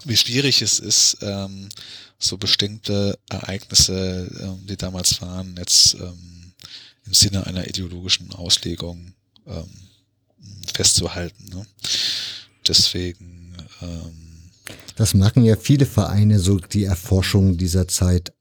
wie 0.04 0.16
schwierig 0.16 0.62
es 0.62 0.78
ist, 0.78 1.18
ähm, 1.22 1.68
so 2.18 2.36
bestimmte 2.36 3.18
Ereignisse, 3.30 4.28
ähm, 4.40 4.66
die 4.66 4.76
damals 4.76 5.20
waren, 5.22 5.54
jetzt 5.56 5.94
ähm, 5.94 6.52
im 7.06 7.14
Sinne 7.14 7.46
einer 7.46 7.66
ideologischen 7.66 8.32
Auslegung 8.32 9.14
ähm, 9.46 9.68
festzuhalten. 10.66 11.48
Ne? 11.50 11.66
Deswegen. 12.66 13.56
Ähm, 13.82 14.28
das 14.96 15.14
machen 15.14 15.44
ja 15.44 15.56
viele 15.56 15.86
Vereine, 15.86 16.40
so 16.40 16.58
die 16.58 16.84
Erforschung 16.84 17.56
dieser 17.56 17.88
Zeit. 17.88 18.32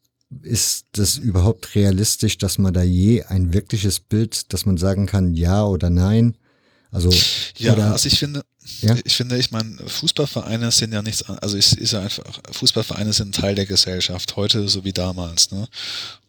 Ist 0.41 0.87
das 0.93 1.17
überhaupt 1.17 1.75
realistisch, 1.75 2.37
dass 2.37 2.57
man 2.57 2.73
da 2.73 2.83
je 2.83 3.23
ein 3.23 3.53
wirkliches 3.53 3.99
Bild, 3.99 4.51
dass 4.51 4.65
man 4.65 4.77
sagen 4.77 5.05
kann, 5.05 5.35
ja 5.35 5.63
oder 5.63 5.89
nein? 5.89 6.35
Also, 6.91 7.11
ja, 7.57 7.73
oder, 7.73 7.91
also 7.91 8.07
ich 8.07 8.17
finde, 8.17 8.43
ja? 8.81 8.95
Ich 9.05 9.15
finde, 9.15 9.37
ich 9.37 9.51
meine, 9.51 9.77
Fußballvereine 9.87 10.71
sind 10.71 10.93
ja 10.93 11.01
nichts, 11.01 11.23
also 11.23 11.57
ich 11.57 11.77
ist 11.77 11.93
ja 11.93 12.01
einfach, 12.01 12.23
Fußballvereine 12.51 13.13
sind 13.13 13.33
Teil 13.33 13.55
der 13.55 13.65
Gesellschaft, 13.65 14.35
heute 14.35 14.67
so 14.67 14.83
wie 14.83 14.93
damals, 14.93 15.51
ne? 15.51 15.67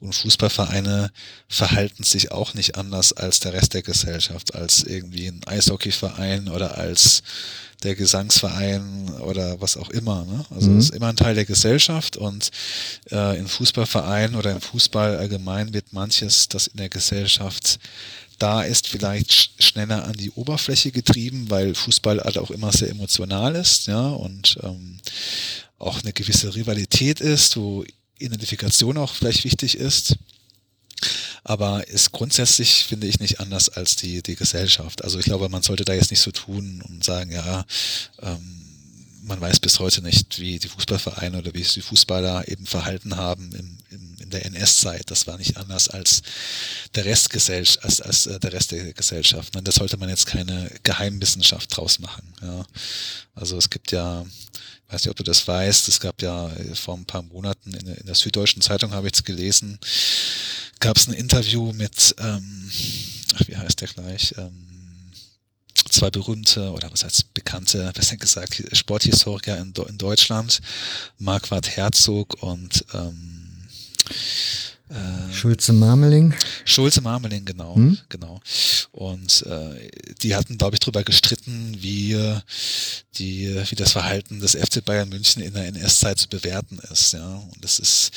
Und 0.00 0.14
Fußballvereine 0.14 1.10
verhalten 1.48 2.04
sich 2.04 2.30
auch 2.30 2.54
nicht 2.54 2.76
anders 2.76 3.12
als 3.12 3.40
der 3.40 3.52
Rest 3.52 3.74
der 3.74 3.82
Gesellschaft, 3.82 4.54
als 4.54 4.84
irgendwie 4.84 5.26
ein 5.26 5.40
Eishockeyverein 5.46 6.48
oder 6.48 6.78
als 6.78 7.22
der 7.82 7.94
Gesangsverein 7.94 9.10
oder 9.20 9.60
was 9.60 9.76
auch 9.76 9.90
immer. 9.90 10.24
Ne? 10.24 10.44
Also 10.50 10.70
mhm. 10.70 10.78
ist 10.78 10.90
immer 10.90 11.08
ein 11.08 11.16
Teil 11.16 11.34
der 11.34 11.44
Gesellschaft 11.44 12.16
und 12.16 12.50
äh, 13.10 13.38
in 13.38 13.46
Fußballvereinen 13.46 14.34
oder 14.34 14.52
im 14.52 14.60
Fußball 14.60 15.16
allgemein 15.16 15.72
wird 15.72 15.92
manches, 15.92 16.48
das 16.48 16.66
in 16.66 16.78
der 16.78 16.88
Gesellschaft 16.88 17.78
da 18.38 18.62
ist, 18.62 18.88
vielleicht 18.88 19.62
schneller 19.62 20.04
an 20.04 20.14
die 20.14 20.30
Oberfläche 20.30 20.92
getrieben, 20.92 21.50
weil 21.50 21.74
Fußball 21.74 22.20
halt 22.20 22.38
auch 22.38 22.50
immer 22.50 22.72
sehr 22.72 22.90
emotional 22.90 23.54
ist, 23.54 23.86
ja, 23.86 24.08
und 24.08 24.58
ähm, 24.62 24.98
auch 25.78 26.02
eine 26.02 26.12
gewisse 26.12 26.54
Rivalität 26.54 27.20
ist, 27.20 27.56
wo 27.56 27.84
Identifikation 28.18 28.96
auch 28.98 29.14
vielleicht 29.14 29.44
wichtig 29.44 29.76
ist. 29.76 30.16
Aber 31.44 31.86
ist 31.88 32.12
grundsätzlich, 32.12 32.84
finde 32.84 33.06
ich, 33.06 33.20
nicht 33.20 33.40
anders 33.40 33.68
als 33.68 33.96
die, 33.96 34.22
die 34.22 34.34
Gesellschaft. 34.34 35.04
Also 35.04 35.18
ich 35.18 35.24
glaube, 35.24 35.48
man 35.48 35.62
sollte 35.62 35.84
da 35.84 35.94
jetzt 35.94 36.10
nicht 36.10 36.20
so 36.20 36.32
tun 36.32 36.82
und 36.86 37.04
sagen, 37.04 37.30
ja, 37.30 37.64
ähm, 38.20 38.58
man 39.22 39.40
weiß 39.40 39.60
bis 39.60 39.78
heute 39.78 40.02
nicht, 40.02 40.40
wie 40.40 40.58
die 40.58 40.68
Fußballvereine 40.68 41.38
oder 41.38 41.54
wie 41.54 41.62
sich 41.62 41.74
die 41.74 41.82
Fußballer 41.82 42.48
eben 42.48 42.66
verhalten 42.66 43.16
haben 43.16 43.52
im, 43.52 43.78
im, 43.90 44.07
in 44.28 44.30
der 44.30 44.44
NS-Zeit. 44.46 45.10
Das 45.10 45.26
war 45.26 45.38
nicht 45.38 45.56
anders 45.56 45.88
als 45.88 46.22
der 46.94 47.04
Rest 47.04 47.34
als, 47.48 48.00
als 48.00 48.26
äh, 48.26 48.38
der 48.38 48.52
Rest 48.52 48.72
der 48.72 48.92
Gesellschaft. 48.92 49.56
Und 49.56 49.66
da 49.66 49.72
sollte 49.72 49.96
man 49.96 50.08
jetzt 50.08 50.26
keine 50.26 50.70
Geheimwissenschaft 50.82 51.74
draus 51.74 51.98
machen. 51.98 52.22
Ja. 52.42 52.64
Also 53.34 53.56
es 53.56 53.70
gibt 53.70 53.92
ja, 53.92 54.22
ich 54.22 54.92
weiß 54.92 55.04
nicht, 55.04 55.10
ob 55.10 55.16
du 55.16 55.24
das 55.24 55.46
weißt, 55.46 55.88
es 55.88 56.00
gab 56.00 56.20
ja 56.20 56.50
äh, 56.50 56.74
vor 56.74 56.96
ein 56.96 57.06
paar 57.06 57.22
Monaten 57.22 57.72
in, 57.72 57.86
in 57.86 58.06
der 58.06 58.14
Süddeutschen 58.14 58.62
Zeitung, 58.62 58.92
habe 58.92 59.06
ich 59.06 59.14
es 59.14 59.24
gelesen, 59.24 59.78
gab 60.80 60.96
es 60.96 61.08
ein 61.08 61.14
Interview 61.14 61.72
mit, 61.72 62.14
ähm, 62.18 62.70
ach, 63.34 63.48
wie 63.48 63.56
heißt 63.56 63.80
der 63.80 63.88
gleich? 63.88 64.34
Ähm, 64.36 64.68
zwei 65.90 66.10
berühmte 66.10 66.70
oder 66.72 66.90
was 66.92 67.04
heißt 67.04 67.32
bekannte, 67.34 67.90
besser 67.94 68.16
gesagt, 68.16 68.62
Sporthistoriker 68.72 69.56
in, 69.58 69.72
in 69.88 69.98
Deutschland, 69.98 70.60
Marquardt 71.18 71.76
Herzog 71.76 72.42
und 72.42 72.84
ähm, 72.92 73.37
äh, 74.90 75.32
Schulze 75.32 75.72
Marmeling. 75.72 76.34
Schulze 76.64 77.00
Marmeling, 77.02 77.44
genau, 77.44 77.76
hm? 77.76 77.98
genau. 78.08 78.40
Und 78.90 79.44
äh, 79.46 79.90
die 80.22 80.34
hatten, 80.34 80.56
glaube 80.56 80.76
ich, 80.76 80.80
darüber 80.80 81.04
gestritten, 81.04 81.76
wie 81.78 82.16
die, 83.18 83.54
wie 83.68 83.74
das 83.74 83.92
Verhalten 83.92 84.40
des 84.40 84.54
FC 84.54 84.84
Bayern 84.84 85.08
München 85.08 85.42
in 85.42 85.52
der 85.52 85.66
NS-Zeit 85.66 86.18
zu 86.18 86.28
bewerten 86.28 86.78
ist. 86.90 87.12
Ja, 87.12 87.36
und 87.36 87.62
das 87.62 87.78
ist, 87.78 88.10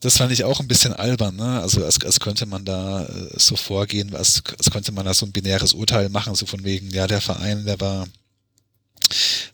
das 0.00 0.18
fand 0.18 0.32
ich 0.32 0.44
auch 0.44 0.60
ein 0.60 0.68
bisschen 0.68 0.92
albern. 0.92 1.36
Ne? 1.36 1.60
Also 1.60 1.84
als, 1.84 2.02
als 2.04 2.20
könnte 2.20 2.46
man 2.46 2.64
da 2.64 3.04
äh, 3.04 3.28
so 3.36 3.56
vorgehen, 3.56 4.14
als, 4.14 4.42
als 4.58 4.70
könnte 4.70 4.92
man 4.92 5.06
da 5.06 5.14
so 5.14 5.26
ein 5.26 5.32
binäres 5.32 5.72
Urteil 5.72 6.08
machen, 6.08 6.34
so 6.34 6.46
von 6.46 6.64
wegen, 6.64 6.90
ja, 6.90 7.06
der 7.06 7.20
Verein, 7.20 7.64
der 7.64 7.80
war 7.80 8.06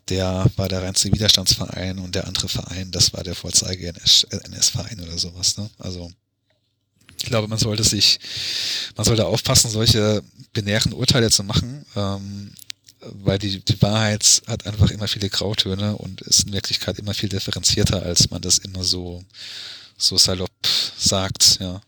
der 0.09 0.45
war 0.55 0.69
der 0.69 0.81
reinste 0.81 1.11
Widerstandsverein 1.11 1.99
und 1.99 2.15
der 2.15 2.27
andere 2.27 2.49
Verein, 2.49 2.91
das 2.91 3.13
war 3.13 3.23
der 3.23 3.35
Vorzeige 3.35 3.87
NS-Verein 3.87 4.99
oder 4.99 5.17
sowas. 5.17 5.57
Ne? 5.57 5.69
Also 5.77 6.11
ich 7.17 7.25
glaube, 7.25 7.47
man 7.47 7.57
sollte 7.57 7.83
sich, 7.83 8.19
man 8.95 9.05
sollte 9.05 9.25
aufpassen, 9.25 9.71
solche 9.71 10.21
binären 10.51 10.93
Urteile 10.93 11.31
zu 11.31 11.43
machen, 11.43 11.85
ähm, 11.95 12.53
weil 12.99 13.39
die, 13.39 13.59
die 13.63 13.81
Wahrheit 13.81 14.41
hat 14.47 14.65
einfach 14.65 14.91
immer 14.91 15.07
viele 15.07 15.29
Grautöne 15.29 15.95
und 15.97 16.21
ist 16.21 16.45
in 16.45 16.53
Wirklichkeit 16.53 16.99
immer 16.99 17.13
viel 17.13 17.29
differenzierter, 17.29 18.03
als 18.03 18.29
man 18.29 18.41
das 18.41 18.57
immer 18.57 18.83
so, 18.83 19.23
so 19.97 20.17
salopp 20.17 20.51
sagt, 20.97 21.59
ja. 21.59 21.81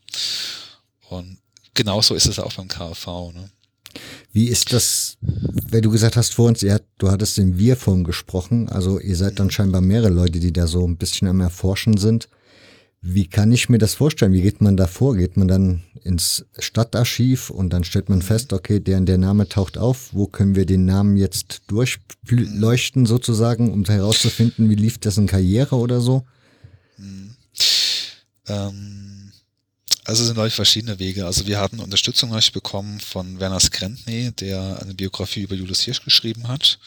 Und 1.09 1.37
genauso 1.73 2.15
ist 2.15 2.27
es 2.27 2.39
auch 2.39 2.53
beim 2.53 2.67
KV, 2.67 3.31
ne? 3.33 3.49
Wie 4.31 4.47
ist 4.47 4.73
das, 4.73 5.17
wenn 5.21 5.81
du 5.81 5.91
gesagt 5.91 6.17
hast 6.17 6.33
vor 6.33 6.47
uns, 6.47 6.61
ihr, 6.63 6.81
du 6.97 7.09
hattest 7.09 7.37
in 7.37 7.57
Wir-Form 7.57 8.03
gesprochen, 8.03 8.69
also 8.69 8.99
ihr 8.99 9.15
seid 9.15 9.39
dann 9.39 9.51
scheinbar 9.51 9.81
mehrere 9.81 10.09
Leute, 10.09 10.39
die 10.39 10.53
da 10.53 10.67
so 10.67 10.85
ein 10.87 10.97
bisschen 10.97 11.27
am 11.27 11.41
Erforschen 11.41 11.97
sind. 11.97 12.27
Wie 13.01 13.27
kann 13.27 13.51
ich 13.51 13.69
mir 13.69 13.77
das 13.77 13.93
vorstellen? 13.93 14.33
Wie 14.33 14.41
geht 14.41 14.61
man 14.61 14.77
da 14.77 14.87
vor? 14.87 15.15
Geht 15.15 15.37
man 15.37 15.47
dann 15.47 15.83
ins 16.01 16.45
Stadtarchiv 16.57 17.51
und 17.51 17.71
dann 17.71 17.83
stellt 17.83 18.09
man 18.09 18.23
fest, 18.23 18.51
okay, 18.51 18.79
der 18.79 18.99
der 19.01 19.19
Name 19.19 19.47
taucht 19.47 19.77
auf. 19.77 20.09
Wo 20.11 20.25
können 20.25 20.55
wir 20.55 20.65
den 20.65 20.85
Namen 20.85 21.15
jetzt 21.15 21.61
durchleuchten 21.67 23.05
sozusagen, 23.05 23.71
um 23.71 23.85
herauszufinden, 23.85 24.71
wie 24.71 24.75
lief 24.75 24.97
dessen 24.97 25.27
Karriere 25.27 25.75
oder 25.75 26.01
so? 26.01 26.23
Hm. 26.95 27.35
Ähm, 28.47 29.04
also 30.05 30.23
sind 30.23 30.37
ich 30.45 30.53
verschiedene 30.53 30.99
Wege. 30.99 31.25
Also 31.25 31.47
wir 31.47 31.59
hatten 31.59 31.79
Unterstützung 31.79 32.31
euch 32.31 32.51
bekommen 32.51 32.99
von 32.99 33.39
Werner 33.39 33.59
Skrentny, 33.59 34.31
der 34.31 34.79
eine 34.81 34.93
Biografie 34.93 35.41
über 35.41 35.55
Julius 35.55 35.81
Hirsch 35.81 36.03
geschrieben 36.03 36.47
hat. 36.47 36.79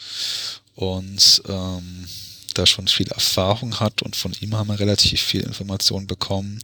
Und 0.75 1.41
ähm, 1.47 2.07
da 2.53 2.65
schon 2.65 2.87
viel 2.87 3.09
Erfahrung 3.09 3.79
hat 3.79 4.01
und 4.01 4.15
von 4.15 4.33
ihm 4.39 4.55
haben 4.55 4.69
wir 4.69 4.79
relativ 4.79 5.21
viel 5.21 5.41
Informationen 5.41 6.07
bekommen. 6.07 6.59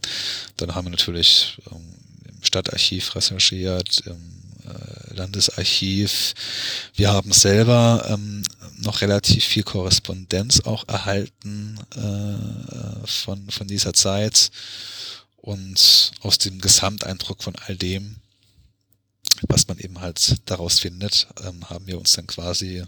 Dann 0.56 0.74
haben 0.74 0.86
wir 0.86 0.90
natürlich 0.90 1.58
ähm, 1.70 1.94
im 2.28 2.42
Stadtarchiv 2.42 3.14
recherchiert, 3.14 4.02
im 4.06 4.16
äh, 4.66 5.14
Landesarchiv. 5.14 6.34
Wir 6.94 7.12
haben 7.12 7.32
selber 7.32 8.06
ähm, 8.08 8.42
noch 8.78 9.00
relativ 9.00 9.44
viel 9.44 9.62
Korrespondenz 9.62 10.60
auch 10.60 10.88
erhalten 10.88 11.78
äh, 11.94 13.06
von, 13.06 13.50
von 13.50 13.66
dieser 13.66 13.92
Zeit. 13.92 14.50
Und 15.36 16.12
aus 16.20 16.38
dem 16.38 16.60
Gesamteindruck 16.60 17.42
von 17.42 17.54
all 17.66 17.76
dem, 17.76 18.16
was 19.48 19.68
man 19.68 19.78
eben 19.78 20.00
halt 20.00 20.36
daraus 20.46 20.78
findet, 20.78 21.28
ähm, 21.44 21.68
haben 21.68 21.86
wir 21.86 21.98
uns 21.98 22.12
dann 22.12 22.26
quasi 22.26 22.84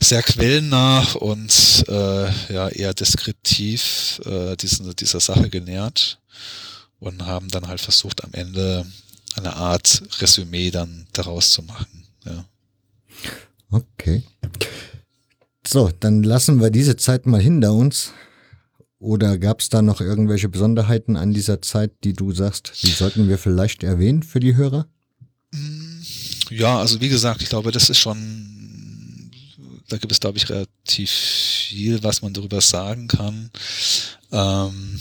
sehr 0.00 0.22
quellennah 0.22 1.00
und 1.14 1.84
äh, 1.88 2.52
ja 2.52 2.68
eher 2.68 2.94
deskriptiv 2.94 4.20
äh, 4.24 4.56
diesen, 4.56 4.94
dieser 4.96 5.20
Sache 5.20 5.50
genährt 5.50 6.18
und 6.98 7.26
haben 7.26 7.48
dann 7.48 7.68
halt 7.68 7.80
versucht, 7.80 8.24
am 8.24 8.32
Ende 8.32 8.86
eine 9.36 9.54
Art 9.56 10.02
Resümee 10.20 10.70
dann 10.70 11.06
daraus 11.12 11.50
zu 11.50 11.62
machen. 11.62 12.04
Ja. 12.24 12.44
Okay. 13.70 14.22
So, 15.66 15.90
dann 16.00 16.22
lassen 16.22 16.60
wir 16.60 16.70
diese 16.70 16.96
Zeit 16.96 17.26
mal 17.26 17.40
hinter 17.40 17.72
uns. 17.72 18.12
Oder 19.04 19.36
gab 19.36 19.60
es 19.60 19.68
da 19.68 19.82
noch 19.82 20.00
irgendwelche 20.00 20.48
Besonderheiten 20.48 21.18
an 21.18 21.34
dieser 21.34 21.60
Zeit, 21.60 21.92
die 22.04 22.14
du 22.14 22.32
sagst, 22.32 22.72
die 22.82 22.90
sollten 22.90 23.28
wir 23.28 23.36
vielleicht 23.36 23.82
erwähnen 23.82 24.22
für 24.22 24.40
die 24.40 24.56
Hörer? 24.56 24.86
Mm, 25.50 26.00
ja, 26.48 26.78
also 26.78 27.02
wie 27.02 27.10
gesagt, 27.10 27.42
ich 27.42 27.50
glaube, 27.50 27.70
das 27.70 27.90
ist 27.90 27.98
schon, 27.98 29.30
da 29.90 29.98
gibt 29.98 30.10
es, 30.10 30.20
glaube 30.20 30.38
ich, 30.38 30.48
relativ 30.48 31.10
viel, 31.10 32.02
was 32.02 32.22
man 32.22 32.32
darüber 32.32 32.62
sagen 32.62 33.08
kann. 33.08 33.50
Ähm, 34.32 34.98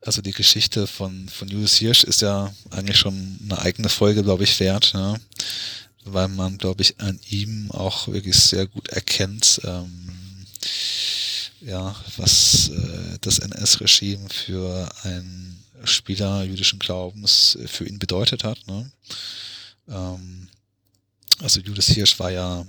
also 0.00 0.22
die 0.22 0.32
Geschichte 0.32 0.86
von, 0.86 1.28
von 1.28 1.48
Julius 1.48 1.76
Hirsch 1.76 2.04
ist 2.04 2.22
ja 2.22 2.50
eigentlich 2.70 2.96
schon 2.96 3.40
eine 3.44 3.58
eigene 3.58 3.90
Folge, 3.90 4.22
glaube 4.22 4.44
ich, 4.44 4.58
wert, 4.58 4.92
ja? 4.94 5.18
weil 6.06 6.28
man, 6.28 6.56
glaube 6.56 6.80
ich, 6.80 6.98
an 6.98 7.20
ihm 7.28 7.70
auch 7.72 8.08
wirklich 8.08 8.36
sehr 8.36 8.66
gut 8.66 8.88
erkennt, 8.88 9.60
ähm, 9.64 10.16
ja, 11.60 11.94
was 12.16 12.68
äh, 12.68 13.18
das 13.20 13.38
NS-Regime 13.38 14.28
für 14.28 14.88
einen 15.02 15.62
Spieler 15.84 16.44
jüdischen 16.44 16.78
Glaubens 16.78 17.58
für 17.66 17.86
ihn 17.86 17.98
bedeutet 17.98 18.44
hat. 18.44 18.58
Ne? 18.66 18.90
Ähm, 19.88 20.48
also 21.40 21.60
Julius 21.60 21.88
Hirsch 21.88 22.18
war 22.18 22.30
ja 22.30 22.66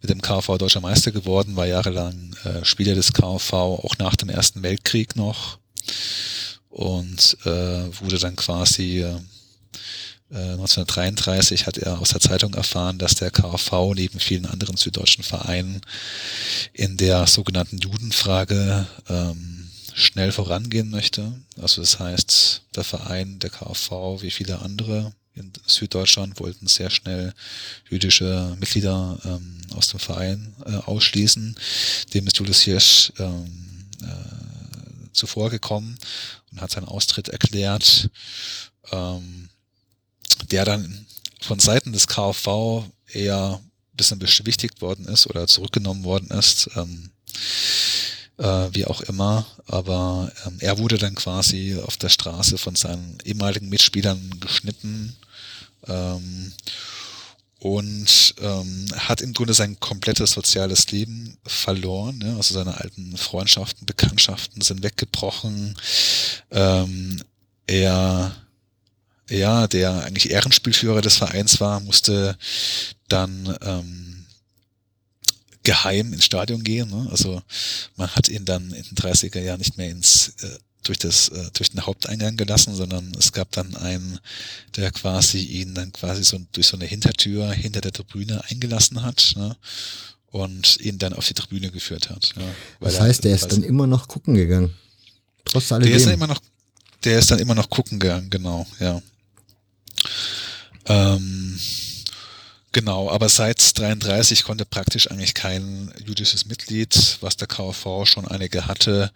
mit 0.00 0.10
dem 0.10 0.22
KV 0.22 0.58
deutscher 0.58 0.80
Meister 0.80 1.10
geworden, 1.10 1.56
war 1.56 1.66
jahrelang 1.66 2.34
äh, 2.44 2.64
Spieler 2.64 2.94
des 2.94 3.12
KV, 3.12 3.52
auch 3.52 3.98
nach 3.98 4.16
dem 4.16 4.28
Ersten 4.28 4.62
Weltkrieg 4.62 5.16
noch 5.16 5.58
und 6.68 7.36
äh, 7.44 8.00
wurde 8.00 8.18
dann 8.18 8.36
quasi 8.36 9.02
äh, 9.02 9.18
1933 10.30 11.66
hat 11.66 11.78
er 11.78 12.00
aus 12.00 12.10
der 12.10 12.20
Zeitung 12.20 12.54
erfahren, 12.54 12.98
dass 12.98 13.14
der 13.14 13.30
KV 13.30 13.94
neben 13.94 14.18
vielen 14.18 14.46
anderen 14.46 14.76
süddeutschen 14.76 15.22
Vereinen 15.22 15.80
in 16.72 16.96
der 16.96 17.26
sogenannten 17.28 17.78
Judenfrage 17.78 18.86
ähm, 19.08 19.70
schnell 19.94 20.32
vorangehen 20.32 20.90
möchte. 20.90 21.32
Also 21.60 21.80
das 21.80 22.00
heißt, 22.00 22.62
der 22.74 22.84
Verein, 22.84 23.38
der 23.38 23.50
KV, 23.50 24.20
wie 24.20 24.30
viele 24.30 24.58
andere 24.58 25.12
in 25.34 25.52
Süddeutschland 25.66 26.40
wollten 26.40 26.66
sehr 26.66 26.90
schnell 26.90 27.32
jüdische 27.88 28.56
Mitglieder 28.58 29.18
ähm, 29.24 29.60
aus 29.74 29.88
dem 29.88 30.00
Verein 30.00 30.54
äh, 30.64 30.76
ausschließen. 30.76 31.54
Dem 32.14 32.26
ist 32.26 32.38
Julius 32.38 32.62
Hirsch 32.62 33.12
ähm, 33.18 33.86
äh, 34.02 35.12
zuvor 35.12 35.50
gekommen 35.50 35.98
und 36.50 36.60
hat 36.60 36.70
seinen 36.70 36.88
Austritt 36.88 37.28
erklärt, 37.28 38.10
ähm, 38.90 39.50
der 40.50 40.64
dann 40.64 41.06
von 41.40 41.58
Seiten 41.58 41.92
des 41.92 42.06
KfV 42.06 42.84
eher 43.12 43.60
ein 43.62 43.96
bisschen 43.96 44.18
beschwichtigt 44.18 44.80
worden 44.80 45.06
ist 45.06 45.26
oder 45.26 45.46
zurückgenommen 45.46 46.04
worden 46.04 46.30
ist, 46.30 46.70
ähm, 46.76 47.10
äh, 48.38 48.68
wie 48.72 48.86
auch 48.86 49.00
immer. 49.02 49.46
Aber 49.66 50.32
ähm, 50.46 50.56
er 50.60 50.78
wurde 50.78 50.98
dann 50.98 51.14
quasi 51.14 51.78
auf 51.82 51.96
der 51.96 52.08
Straße 52.08 52.58
von 52.58 52.76
seinen 52.76 53.18
ehemaligen 53.24 53.68
Mitspielern 53.68 54.40
geschnitten. 54.40 55.16
Ähm, 55.86 56.52
und 57.58 58.34
ähm, 58.40 58.86
hat 58.96 59.22
im 59.22 59.32
Grunde 59.32 59.54
sein 59.54 59.80
komplettes 59.80 60.32
soziales 60.32 60.90
Leben 60.92 61.36
verloren. 61.44 62.18
Ne? 62.18 62.34
Also 62.36 62.54
seine 62.54 62.78
alten 62.78 63.16
Freundschaften, 63.16 63.86
Bekanntschaften 63.86 64.60
sind 64.60 64.82
weggebrochen. 64.82 65.74
Ähm, 66.50 67.22
er, 67.66 68.36
ja, 69.28 69.66
der 69.66 70.04
eigentlich 70.04 70.30
Ehrenspielführer 70.30 71.00
des 71.00 71.16
Vereins 71.16 71.60
war, 71.60 71.80
musste 71.80 72.36
dann 73.08 73.56
ähm, 73.62 74.26
geheim 75.62 76.12
ins 76.12 76.24
Stadion 76.24 76.62
gehen. 76.62 76.88
Ne? 76.88 77.08
Also 77.10 77.42
man 77.96 78.08
hat 78.14 78.28
ihn 78.28 78.44
dann 78.44 78.72
in 78.72 78.84
den 78.84 78.96
30er 78.96 79.40
Jahren 79.40 79.58
nicht 79.58 79.76
mehr 79.76 79.90
ins 79.90 80.34
äh, 80.40 80.58
durch 80.84 80.98
das 80.98 81.28
äh, 81.30 81.50
durch 81.54 81.70
den 81.70 81.84
Haupteingang 81.84 82.36
gelassen, 82.36 82.74
sondern 82.74 83.12
es 83.18 83.32
gab 83.32 83.50
dann 83.50 83.74
einen, 83.76 84.20
der 84.76 84.92
quasi 84.92 85.38
ihn 85.38 85.74
dann 85.74 85.92
quasi 85.92 86.22
so 86.22 86.38
durch 86.52 86.68
so 86.68 86.76
eine 86.76 86.86
Hintertür 86.86 87.52
hinter 87.52 87.80
der 87.80 87.92
Tribüne 87.92 88.44
eingelassen 88.48 89.02
hat 89.02 89.34
ne? 89.36 89.56
und 90.26 90.78
ihn 90.80 90.98
dann 90.98 91.12
auf 91.12 91.26
die 91.26 91.34
Tribüne 91.34 91.72
geführt 91.72 92.10
hat. 92.10 92.32
Ja, 92.36 92.42
das 92.80 93.00
heißt, 93.00 93.24
der 93.24 93.34
ist 93.34 93.48
dann 93.48 93.64
immer 93.64 93.88
noch 93.88 94.06
gucken 94.06 94.34
gegangen, 94.34 94.72
trotz 95.44 95.72
alledem. 95.72 95.90
Der 95.90 95.96
ist 95.96 96.06
dann 96.06 96.14
immer 96.14 96.26
noch, 96.28 96.40
der 97.02 97.18
ist 97.18 97.30
dann 97.32 97.38
immer 97.40 97.56
noch 97.56 97.68
gucken 97.68 97.98
gegangen, 97.98 98.30
genau, 98.30 98.66
ja. 98.78 99.02
Ähm, 100.86 101.58
Genau, 102.76 103.08
aber 103.08 103.30
seit 103.30 103.78
33 103.78 104.44
konnte 104.44 104.66
praktisch 104.66 105.10
eigentlich 105.10 105.32
kein 105.32 105.90
jüdisches 106.04 106.44
Mitglied, 106.44 107.16
was 107.22 107.38
der 107.38 107.48
KV 107.48 108.04
schon 108.04 108.28
einige 108.28 108.66
hatte, 108.66 109.10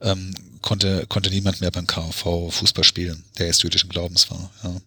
ähm, 0.00 0.34
konnte, 0.60 1.06
konnte 1.06 1.30
niemand 1.30 1.60
mehr 1.60 1.70
beim 1.70 1.86
KV 1.86 2.50
Fußball 2.50 2.82
spielen, 2.82 3.22
der 3.38 3.46
jetzt 3.46 3.62
jüdischen 3.62 3.90
Glaubens 3.90 4.28
war. 4.32 4.50
Ja. 4.64 4.80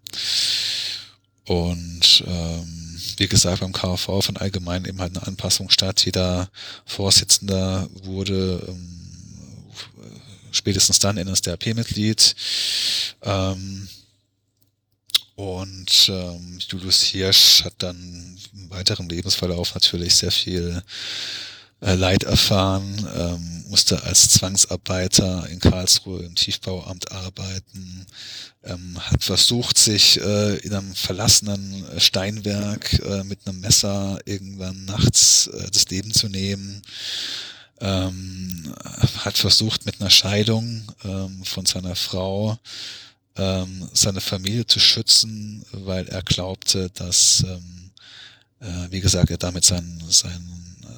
Und 1.45 2.25
ähm, 2.27 2.99
wie 3.15 3.27
gesagt, 3.29 3.61
beim 3.61 3.71
KV 3.71 4.21
von 4.21 4.35
allgemein 4.35 4.83
eben 4.83 4.99
halt 4.99 5.15
eine 5.15 5.25
Anpassung 5.25 5.69
statt. 5.69 6.03
Jeder 6.03 6.49
Vorsitzender 6.85 7.87
wurde 8.03 8.65
ähm, 8.67 8.99
spätestens 10.51 10.99
dann 10.99 11.15
NSDAP-Mitglied. 11.15 12.35
Ähm, 13.21 13.87
und 15.39 16.09
ähm, 16.09 16.59
Julius 16.59 17.01
Hirsch 17.01 17.63
hat 17.63 17.75
dann 17.77 18.37
im 18.53 18.69
weiteren 18.69 19.07
Lebensverlauf 19.07 19.73
natürlich 19.73 20.15
sehr 20.15 20.33
viel 20.33 20.83
äh, 21.79 21.95
Leid 21.95 22.23
erfahren, 22.23 23.07
ähm, 23.15 23.63
musste 23.69 24.03
als 24.03 24.31
Zwangsarbeiter 24.31 25.47
in 25.47 25.61
Karlsruhe 25.61 26.23
im 26.23 26.35
Tiefbauamt 26.35 27.13
arbeiten, 27.13 28.05
ähm, 28.65 28.97
hat 28.99 29.23
versucht, 29.23 29.77
sich 29.77 30.19
äh, 30.19 30.57
in 30.57 30.73
einem 30.73 30.93
verlassenen 30.93 31.85
Steinwerk 31.97 32.99
äh, 32.99 33.23
mit 33.23 33.39
einem 33.47 33.61
Messer 33.61 34.19
irgendwann 34.25 34.83
nachts 34.83 35.47
äh, 35.47 35.71
das 35.71 35.87
Leben 35.89 36.11
zu 36.11 36.27
nehmen. 36.27 36.81
Ähm, 37.79 38.75
hat 39.19 39.37
versucht 39.37 39.85
mit 39.85 40.01
einer 40.01 40.09
Scheidung 40.09 40.83
ähm, 41.05 41.45
von 41.45 41.65
seiner 41.65 41.95
Frau 41.95 42.59
ähm, 43.39 43.89
seine 43.93 44.21
Familie 44.21 44.65
zu 44.65 44.79
schützen, 44.79 45.65
weil 45.71 46.07
er 46.09 46.21
glaubte, 46.23 46.89
dass, 46.91 47.43
ähm, 47.47 47.91
äh, 48.59 48.91
wie 48.91 48.99
gesagt, 48.99 49.31
er 49.31 49.37
damit 49.37 49.63
sein, 49.63 50.03
sein, 50.09 50.45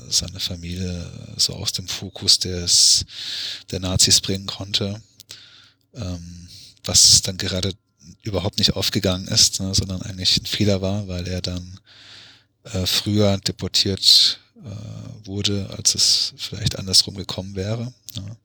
seine 0.10 0.40
Familie 0.40 1.06
so 1.38 1.54
aus 1.54 1.72
dem 1.72 1.88
Fokus 1.88 2.40
des, 2.40 3.06
der 3.70 3.80
Nazis 3.80 4.22
bringen 4.22 4.48
konnte, 4.48 5.02
ähm, 5.94 6.48
was 6.84 7.22
dann 7.22 7.38
gerade 7.38 7.74
überhaupt 8.24 8.58
nicht 8.58 8.74
aufgegangen 8.76 9.28
ist, 9.28 9.60
ne, 9.60 9.74
sondern 9.76 10.02
eigentlich 10.02 10.42
ein 10.42 10.46
Fehler 10.46 10.82
war, 10.82 11.08
weil 11.08 11.28
er 11.28 11.42
dann 11.42 11.80
äh, 12.64 12.86
früher 12.86 13.38
deportiert 13.38 14.40
äh, 14.64 15.28
wurde, 15.28 15.70
als 15.78 15.96
es 15.96 16.34
vielleicht 16.38 16.78
andersrum 16.78 17.16
gekommen 17.16 17.56
wäre. 17.56 17.94
Ja. 18.16 18.36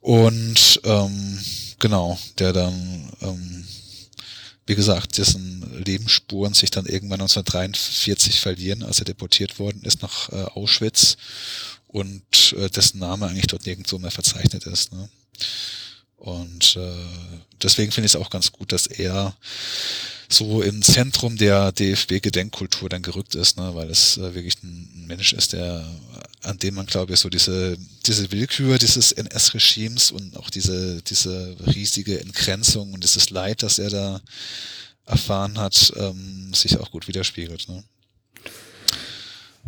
Und 0.00 0.80
ähm, 0.84 1.38
Genau, 1.82 2.16
der 2.38 2.52
dann, 2.52 3.10
ähm, 3.22 3.64
wie 4.66 4.76
gesagt, 4.76 5.18
dessen 5.18 5.82
Lebensspuren 5.84 6.54
sich 6.54 6.70
dann 6.70 6.86
irgendwann 6.86 7.20
1943 7.20 8.38
verlieren, 8.38 8.84
als 8.84 9.00
er 9.00 9.04
deportiert 9.04 9.58
worden 9.58 9.82
ist 9.82 10.00
nach 10.00 10.28
äh, 10.28 10.44
Auschwitz 10.54 11.16
und 11.88 12.54
äh, 12.56 12.70
dessen 12.70 13.00
Name 13.00 13.26
eigentlich 13.26 13.48
dort 13.48 13.66
nirgendwo 13.66 13.98
mehr 13.98 14.12
verzeichnet 14.12 14.64
ist. 14.64 14.92
Ne? 14.92 15.08
Und 16.18 16.76
äh, 16.76 16.94
deswegen 17.60 17.90
finde 17.90 18.06
ich 18.06 18.14
es 18.14 18.20
auch 18.20 18.30
ganz 18.30 18.52
gut, 18.52 18.70
dass 18.70 18.86
er 18.86 19.36
so 20.28 20.62
im 20.62 20.82
Zentrum 20.82 21.36
der 21.36 21.72
DFB-Gedenkkultur 21.72 22.90
dann 22.90 23.02
gerückt 23.02 23.34
ist, 23.34 23.56
ne, 23.56 23.74
weil 23.74 23.90
es 23.90 24.18
äh, 24.18 24.36
wirklich 24.36 24.62
ein 24.62 25.06
Mensch 25.08 25.32
ist, 25.32 25.52
der, 25.52 25.84
an 26.42 26.58
dem 26.58 26.74
man, 26.74 26.86
glaube 26.86 27.14
ich, 27.14 27.20
so 27.20 27.28
diese, 27.28 27.76
diese 28.06 28.30
Willkür 28.32 28.78
dieses 28.78 29.12
NS-Regimes 29.12 30.10
und 30.10 30.36
auch 30.36 30.50
diese, 30.50 31.00
diese 31.02 31.56
riesige 31.66 32.20
Entgrenzung 32.20 32.92
und 32.92 33.04
dieses 33.04 33.30
Leid, 33.30 33.62
das 33.62 33.78
er 33.78 33.90
da 33.90 34.20
erfahren 35.06 35.58
hat, 35.58 35.92
ähm, 35.96 36.52
sich 36.54 36.78
auch 36.78 36.90
gut 36.90 37.08
widerspiegelt. 37.08 37.68
Ne. 37.68 37.84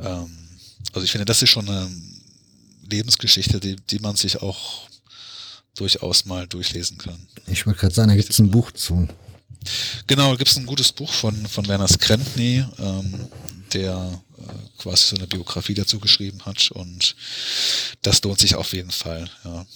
Ähm, 0.01 0.49
also 0.93 1.05
ich 1.05 1.11
finde, 1.11 1.25
das 1.25 1.43
ist 1.43 1.51
schon 1.51 1.69
eine 1.69 1.91
Lebensgeschichte, 2.89 3.61
die, 3.61 3.77
die 3.77 3.99
man 3.99 4.17
sich 4.17 4.43
auch 4.43 4.89
durchaus 5.75 6.25
mal 6.25 6.47
durchlesen 6.47 6.99
kann. 6.99 7.19
Ich 7.47 7.67
wollte 7.67 7.81
gerade 7.81 7.95
sagen, 7.95 8.09
da 8.09 8.17
gibt 8.17 8.31
es 8.31 8.39
ein 8.39 8.51
Buch 8.51 8.71
zu. 8.73 9.09
Genau, 10.07 10.31
da 10.31 10.37
gibt 10.37 10.51
es 10.51 10.57
ein 10.57 10.67
gutes 10.67 10.93
Buch 10.93 11.13
von, 11.13 11.35
von 11.47 11.67
Werner 11.67 11.89
Skrentny, 11.89 12.65
ähm, 12.79 13.29
der 13.73 14.23
quasi 14.79 15.09
so 15.09 15.16
eine 15.16 15.27
Biografie 15.27 15.75
dazu 15.75 15.99
geschrieben 16.01 16.45
hat 16.45 16.71
und 16.71 17.16
das 18.03 18.23
lohnt 18.23 18.41
sich 18.41 18.55
auf 18.55 18.73
jeden 18.73 18.91
Fall, 18.91 19.31
ja, 19.45 19.66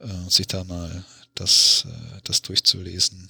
äh, 0.00 0.30
sich 0.30 0.46
da 0.46 0.64
mal 0.64 1.04
das, 1.34 1.84
äh, 1.86 2.20
das 2.24 2.42
durchzulesen. 2.42 3.28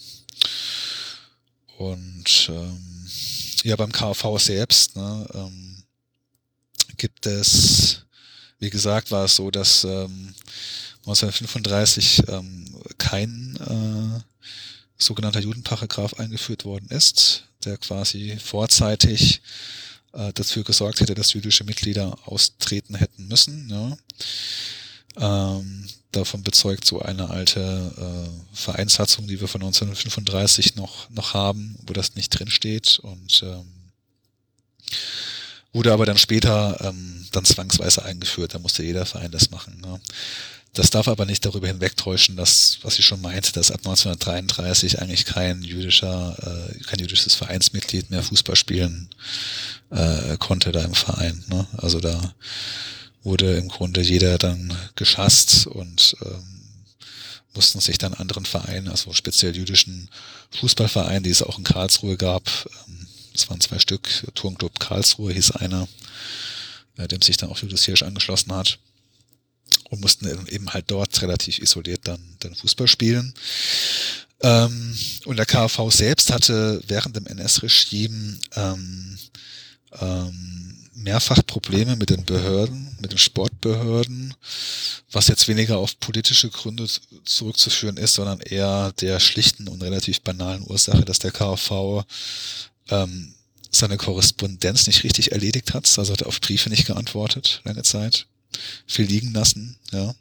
Und 1.79 2.49
ähm, 2.49 3.07
ja, 3.63 3.77
beim 3.77 3.93
KV 3.93 4.39
selbst 4.39 4.97
ne, 4.97 5.27
ähm, 5.35 5.83
gibt 6.97 7.27
es, 7.27 8.03
wie 8.59 8.71
gesagt, 8.71 9.11
war 9.11 9.25
es 9.25 9.37
so, 9.37 9.51
dass 9.51 9.85
ähm, 9.85 10.35
1935 11.07 12.23
ähm, 12.29 12.83
kein 12.99 13.57
äh, 13.57 14.21
sogenannter 14.99 15.41
Judenparagraph 15.41 16.15
eingeführt 16.15 16.65
worden 16.65 16.89
ist, 16.91 17.45
der 17.65 17.79
quasi 17.79 18.37
vorzeitig 18.45 19.41
äh, 20.19 20.33
dafür 20.33 20.65
gesorgt 20.65 21.01
hätte, 21.01 21.15
dass 21.15 21.33
jüdische 21.33 21.65
Mitglieder 21.65 22.19
austreten 22.27 22.97
hätten 22.97 23.29
müssen. 23.29 23.71
Ja. 23.71 23.97
Ähm, 25.21 25.87
davon 26.13 26.43
bezeugt 26.43 26.85
so 26.85 27.01
eine 27.01 27.31
alte 27.31 27.61
äh, 27.61 28.57
Vereinssatzung, 28.57 29.27
die 29.27 29.41
wir 29.41 29.49
von 29.49 29.63
1935 29.63 30.77
noch, 30.77 31.09
noch 31.11 31.35
haben, 31.35 31.77
wo 31.87 31.93
das 31.93 32.15
nicht 32.15 32.31
drin 32.31 32.51
steht 32.51 32.99
und 33.01 33.43
ähm, 33.43 33.67
wurde 35.73 35.93
aber 35.93 36.07
dann 36.07 36.19
später 36.19 36.79
ähm, 36.81 37.27
dann 37.33 37.45
zwangsweise 37.45 38.05
eingeführt. 38.05 38.55
Da 38.55 38.59
musste 38.59 38.83
jeder 38.83 39.07
Verein 39.07 39.31
das 39.31 39.51
machen. 39.51 39.81
Ne? 39.81 40.01
Das 40.75 40.91
darf 40.91 41.09
aber 41.09 41.25
nicht 41.25 41.45
darüber 41.45 41.67
hinwegtäuschen, 41.67 42.37
dass, 42.37 42.79
was 42.83 42.99
ich 42.99 43.05
schon 43.05 43.21
meinte, 43.21 43.53
dass 43.53 43.71
ab 43.71 43.81
1933 43.81 45.01
eigentlich 45.01 45.25
kein 45.25 45.63
jüdischer, 45.63 46.37
äh, 46.41 46.79
kein 46.85 47.01
jüdisches 47.01 47.35
Vereinsmitglied 47.35 48.11
mehr 48.11 48.23
Fußball 48.23 48.57
spielen 48.57 49.09
äh, 49.91 50.37
konnte 50.39 50.71
da 50.71 50.83
im 50.85 50.95
Verein. 50.95 51.43
Ne? 51.49 51.67
Also 51.79 52.01
da 52.01 52.35
wurde 53.23 53.57
im 53.57 53.69
Grunde 53.69 54.03
jeder 54.03 54.39
dann 54.39 54.77
geschasst 54.95 55.67
und 55.67 56.17
ähm, 56.23 56.63
mussten 57.55 57.81
sich 57.81 57.99
dann 57.99 58.15
anderen 58.15 58.45
Vereinen, 58.45 58.89
also 58.89 59.13
speziell 59.13 59.57
jüdischen 59.57 60.09
Fußballvereinen, 60.61 61.25
die 61.25 61.31
es 61.31 61.43
auch 61.43 61.59
in 61.59 61.65
Karlsruhe 61.65 62.17
gab, 62.17 62.49
ähm, 62.87 63.07
es 63.35 63.49
waren 63.49 63.61
zwei 63.61 63.79
Stück, 63.79 64.09
Turmclub 64.35 64.79
Karlsruhe 64.79 65.33
hieß 65.33 65.53
einer, 65.53 65.89
äh, 66.97 67.09
dem 67.09 67.23
sich 67.23 67.37
dann 67.37 67.51
auch 67.51 67.59
Julius 67.59 67.85
Hirsch 67.85 68.03
angeschlossen 68.03 68.53
hat 68.53 68.79
und 69.91 70.01
mussten 70.01 70.27
eben 70.49 70.73
halt 70.73 70.91
dort 70.91 71.21
relativ 71.23 71.59
isoliert 71.59 72.01
dann, 72.05 72.21
dann 72.41 72.55
Fußball 72.55 72.89
spielen. 72.89 73.35
Ähm, 74.41 74.97
und 75.25 75.37
der 75.37 75.47
KV 75.47 75.91
selbst 75.91 76.33
hatte 76.33 76.81
während 76.87 77.17
dem 77.17 77.27
NS-Regime 77.27 78.39
ähm, 78.55 79.19
ähm, 80.01 80.75
mehrfach 80.95 81.45
Probleme 81.47 81.97
mit 81.97 82.11
den 82.11 82.25
Behörden, 82.25 82.97
mit 83.01 83.13
den 83.13 83.19
Sportbehörden, 83.19 84.35
was 85.11 85.29
jetzt 85.29 85.49
weniger 85.49 85.79
auf 85.79 85.99
politische 86.01 86.51
Gründe 86.51 86.87
zurückzuführen 87.25 87.97
ist, 87.97 88.15
sondern 88.15 88.41
eher 88.41 88.93
der 89.01 89.21
schlichten 89.21 89.69
und 89.69 89.83
relativ 89.83 90.21
banalen 90.21 90.65
Ursache, 90.67 91.05
dass 91.05 91.19
der 91.19 91.31
KV 91.31 92.05
ähm, 92.91 93.35
seine 93.71 93.97
Korrespondenz 93.97 94.87
nicht 94.87 95.05
richtig 95.05 95.33
erledigt 95.33 95.75
hat, 95.75 95.87
also 95.99 96.13
hat 96.13 96.23
er 96.23 96.29
auf 96.29 96.41
Briefe 96.41 96.71
nicht 96.71 96.87
geantwortet 96.87 97.61
lange 97.65 97.83
Zeit 97.83 98.27
viel 98.87 99.07
liegen 99.07 99.33
lassen, 99.33 99.79
ja. 99.93 100.15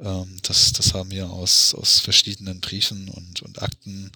Ähm, 0.00 0.36
das, 0.42 0.72
das 0.72 0.94
haben 0.94 1.10
wir 1.10 1.30
aus, 1.30 1.74
aus 1.74 2.00
verschiedenen 2.00 2.60
Briefen 2.60 3.08
und, 3.08 3.42
und 3.42 3.62
Akten 3.62 4.10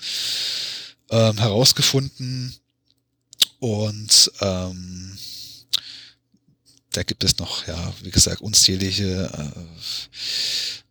ähm, 1.11 1.39
herausgefunden. 1.39 2.55
Und 3.59 4.31
ähm, 4.41 5.19
da 6.91 7.03
gibt 7.03 7.25
es 7.25 7.39
noch, 7.39 7.67
ja, 7.67 7.95
wie 8.03 8.11
gesagt, 8.11 8.41
unzählige 8.41 9.31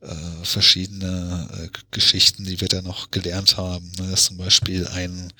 äh, 0.02 0.06
äh, 0.06 0.45
verschiedene 0.45 1.49
äh, 1.52 1.78
Geschichten, 1.91 2.44
die 2.44 2.62
wir 2.62 2.68
da 2.68 2.82
noch 2.82 3.12
gelernt 3.12 3.57
haben. 3.57 3.91
Ne? 3.98 4.12
Dass 4.12 4.26
zum 4.26 4.38
Beispiel 4.38 4.88
ein 4.88 5.34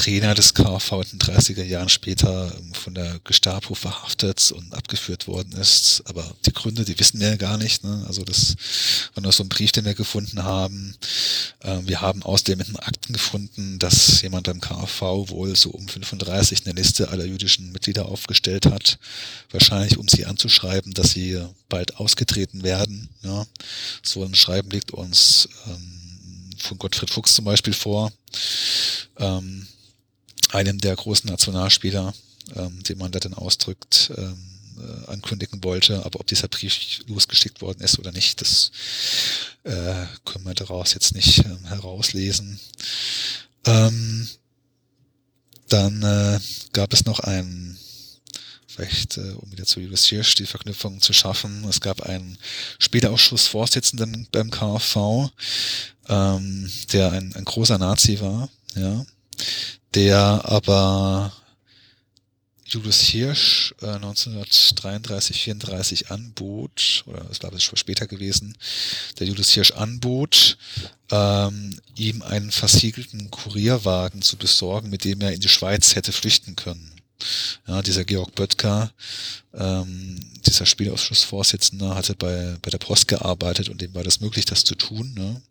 Trainer 0.00 0.34
des 0.34 0.54
KV 0.54 1.02
in 1.02 1.18
den 1.18 1.18
30er 1.18 1.62
Jahren 1.62 1.90
später 1.90 2.50
ähm, 2.56 2.72
von 2.72 2.94
der 2.94 3.20
Gestapo 3.22 3.74
verhaftet 3.74 4.50
und 4.50 4.72
abgeführt 4.72 5.28
worden 5.28 5.52
ist. 5.52 6.02
Aber 6.06 6.24
die 6.46 6.54
Gründe, 6.54 6.86
die 6.86 6.98
wissen 6.98 7.20
wir 7.20 7.28
ja 7.28 7.36
gar 7.36 7.58
nicht. 7.58 7.84
Ne? 7.84 8.04
Also 8.08 8.24
das 8.24 8.56
war 9.12 9.22
nur 9.22 9.32
so 9.32 9.42
ein 9.42 9.50
Brief, 9.50 9.72
den 9.72 9.84
wir 9.84 9.92
gefunden 9.92 10.42
haben. 10.42 10.96
Ähm, 11.60 11.86
wir 11.86 12.00
haben 12.00 12.22
außerdem 12.22 12.60
in 12.60 12.66
den 12.68 12.76
Akten 12.76 13.12
gefunden, 13.12 13.78
dass 13.78 14.22
jemand 14.22 14.48
am 14.48 14.62
KV 14.62 15.28
wohl 15.28 15.54
so 15.54 15.68
um 15.68 15.86
35 15.86 16.64
eine 16.64 16.74
Liste 16.74 17.10
aller 17.10 17.26
jüdischen 17.26 17.70
Mitglieder 17.70 18.06
aufgestellt 18.06 18.64
hat. 18.64 18.98
Wahrscheinlich, 19.50 19.98
um 19.98 20.08
sie 20.08 20.24
anzuschreiben, 20.24 20.94
dass 20.94 21.10
sie 21.10 21.44
bald 21.68 21.96
ausgetreten 21.96 22.62
werden. 22.62 23.10
Ja? 23.22 23.46
So 24.02 24.24
ein 24.24 24.34
Schreiben 24.34 24.70
liegt 24.70 24.92
uns 24.92 25.46
ähm, 25.66 26.54
von 26.56 26.78
Gottfried 26.78 27.10
Fuchs 27.10 27.34
zum 27.34 27.44
Beispiel 27.44 27.74
vor. 27.74 28.10
Einem 30.52 30.78
der 30.78 30.96
großen 30.96 31.28
Nationalspieler, 31.30 32.14
ähm, 32.56 32.82
den 32.82 32.98
man 32.98 33.12
da 33.12 33.18
dann 33.18 33.34
ausdrückt, 33.34 34.12
ähm, 34.16 34.38
äh, 34.78 35.10
ankündigen 35.10 35.62
wollte. 35.64 36.04
Aber 36.04 36.20
ob 36.20 36.26
dieser 36.26 36.48
Brief 36.48 37.00
losgeschickt 37.06 37.60
worden 37.60 37.82
ist 37.82 37.98
oder 37.98 38.12
nicht, 38.12 38.40
das 38.40 38.70
äh, 39.64 40.06
können 40.24 40.44
wir 40.44 40.54
daraus 40.54 40.94
jetzt 40.94 41.14
nicht 41.14 41.44
ähm, 41.44 41.64
herauslesen. 41.66 42.58
Ähm, 43.66 44.28
dann 45.68 46.02
äh, 46.02 46.40
gab 46.72 46.92
es 46.92 47.04
noch 47.04 47.20
einen 47.20 47.78
vielleicht 48.66 49.18
äh, 49.18 49.32
um 49.32 49.50
wieder 49.52 49.64
zu 49.64 49.80
Julius 49.80 50.06
Hirsch 50.06 50.36
die 50.36 50.46
Verknüpfung 50.46 51.00
zu 51.00 51.12
schaffen. 51.12 51.64
Es 51.68 51.80
gab 51.80 52.02
einen 52.02 52.38
Späterausschussvorsitzenden 52.78 54.28
beim 54.32 54.50
KfV, 54.50 55.30
ähm, 56.08 56.70
der 56.92 57.12
ein, 57.12 57.34
ein 57.34 57.44
großer 57.44 57.78
Nazi 57.78 58.20
war, 58.20 58.48
ja, 58.74 59.04
der 59.94 60.42
aber 60.44 61.32
Julius 62.70 63.00
Hirsch 63.00 63.74
äh, 63.82 63.86
1933, 63.86 65.42
34 65.42 66.10
anbot, 66.10 67.02
oder 67.06 67.26
es 67.30 67.42
war 67.42 67.58
schon 67.58 67.76
später 67.76 68.06
gewesen, 68.06 68.56
der 69.18 69.26
Julius 69.26 69.50
Hirsch 69.50 69.72
anbot, 69.72 70.56
ähm, 71.10 71.80
ihm 71.96 72.22
einen 72.22 72.52
versiegelten 72.52 73.30
Kurierwagen 73.30 74.22
zu 74.22 74.36
besorgen, 74.36 74.88
mit 74.88 75.04
dem 75.04 75.20
er 75.20 75.32
in 75.32 75.40
die 75.40 75.48
Schweiz 75.48 75.96
hätte 75.96 76.12
flüchten 76.12 76.54
können. 76.54 76.92
Ja, 77.66 77.82
dieser 77.82 78.04
Georg 78.04 78.34
Böttger, 78.36 78.92
ähm, 79.52 80.20
dieser 80.46 80.64
Spielausschussvorsitzende, 80.64 81.94
hatte 81.94 82.14
bei, 82.14 82.56
bei 82.62 82.70
der 82.70 82.78
Post 82.78 83.08
gearbeitet 83.08 83.68
und 83.68 83.80
dem 83.80 83.94
war 83.94 84.04
das 84.04 84.20
möglich, 84.20 84.44
das 84.44 84.64
zu 84.64 84.76
tun. 84.76 85.12
Ne? 85.14 85.42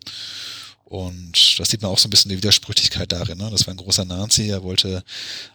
Und 0.90 1.60
das 1.60 1.70
sieht 1.70 1.84
man 1.84 1.92
auch 1.92 2.00
so 2.00 2.08
ein 2.08 2.10
bisschen 2.10 2.30
die 2.30 2.38
Widersprüchlichkeit 2.38 3.12
darin. 3.12 3.38
Ne? 3.38 3.48
Das 3.52 3.68
war 3.68 3.76
ein 3.76 3.78
großer 3.78 4.06
Nazi, 4.06 4.50
er 4.50 4.64
wollte 4.64 5.04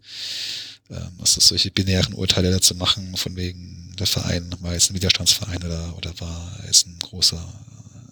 ähm, 0.90 1.12
was 1.18 1.36
ist 1.36 1.48
solche 1.48 1.70
binären 1.70 2.14
Urteile 2.14 2.50
dazu 2.50 2.74
machen, 2.74 3.16
von 3.16 3.36
wegen 3.36 3.94
der 3.98 4.06
Verein 4.06 4.54
war 4.60 4.72
jetzt 4.72 4.90
ein 4.90 4.94
Widerstandsverein 4.94 5.62
oder, 5.62 5.96
oder 5.96 6.18
war 6.20 6.58
es 6.68 6.86
ein 6.86 6.98
großer 6.98 7.42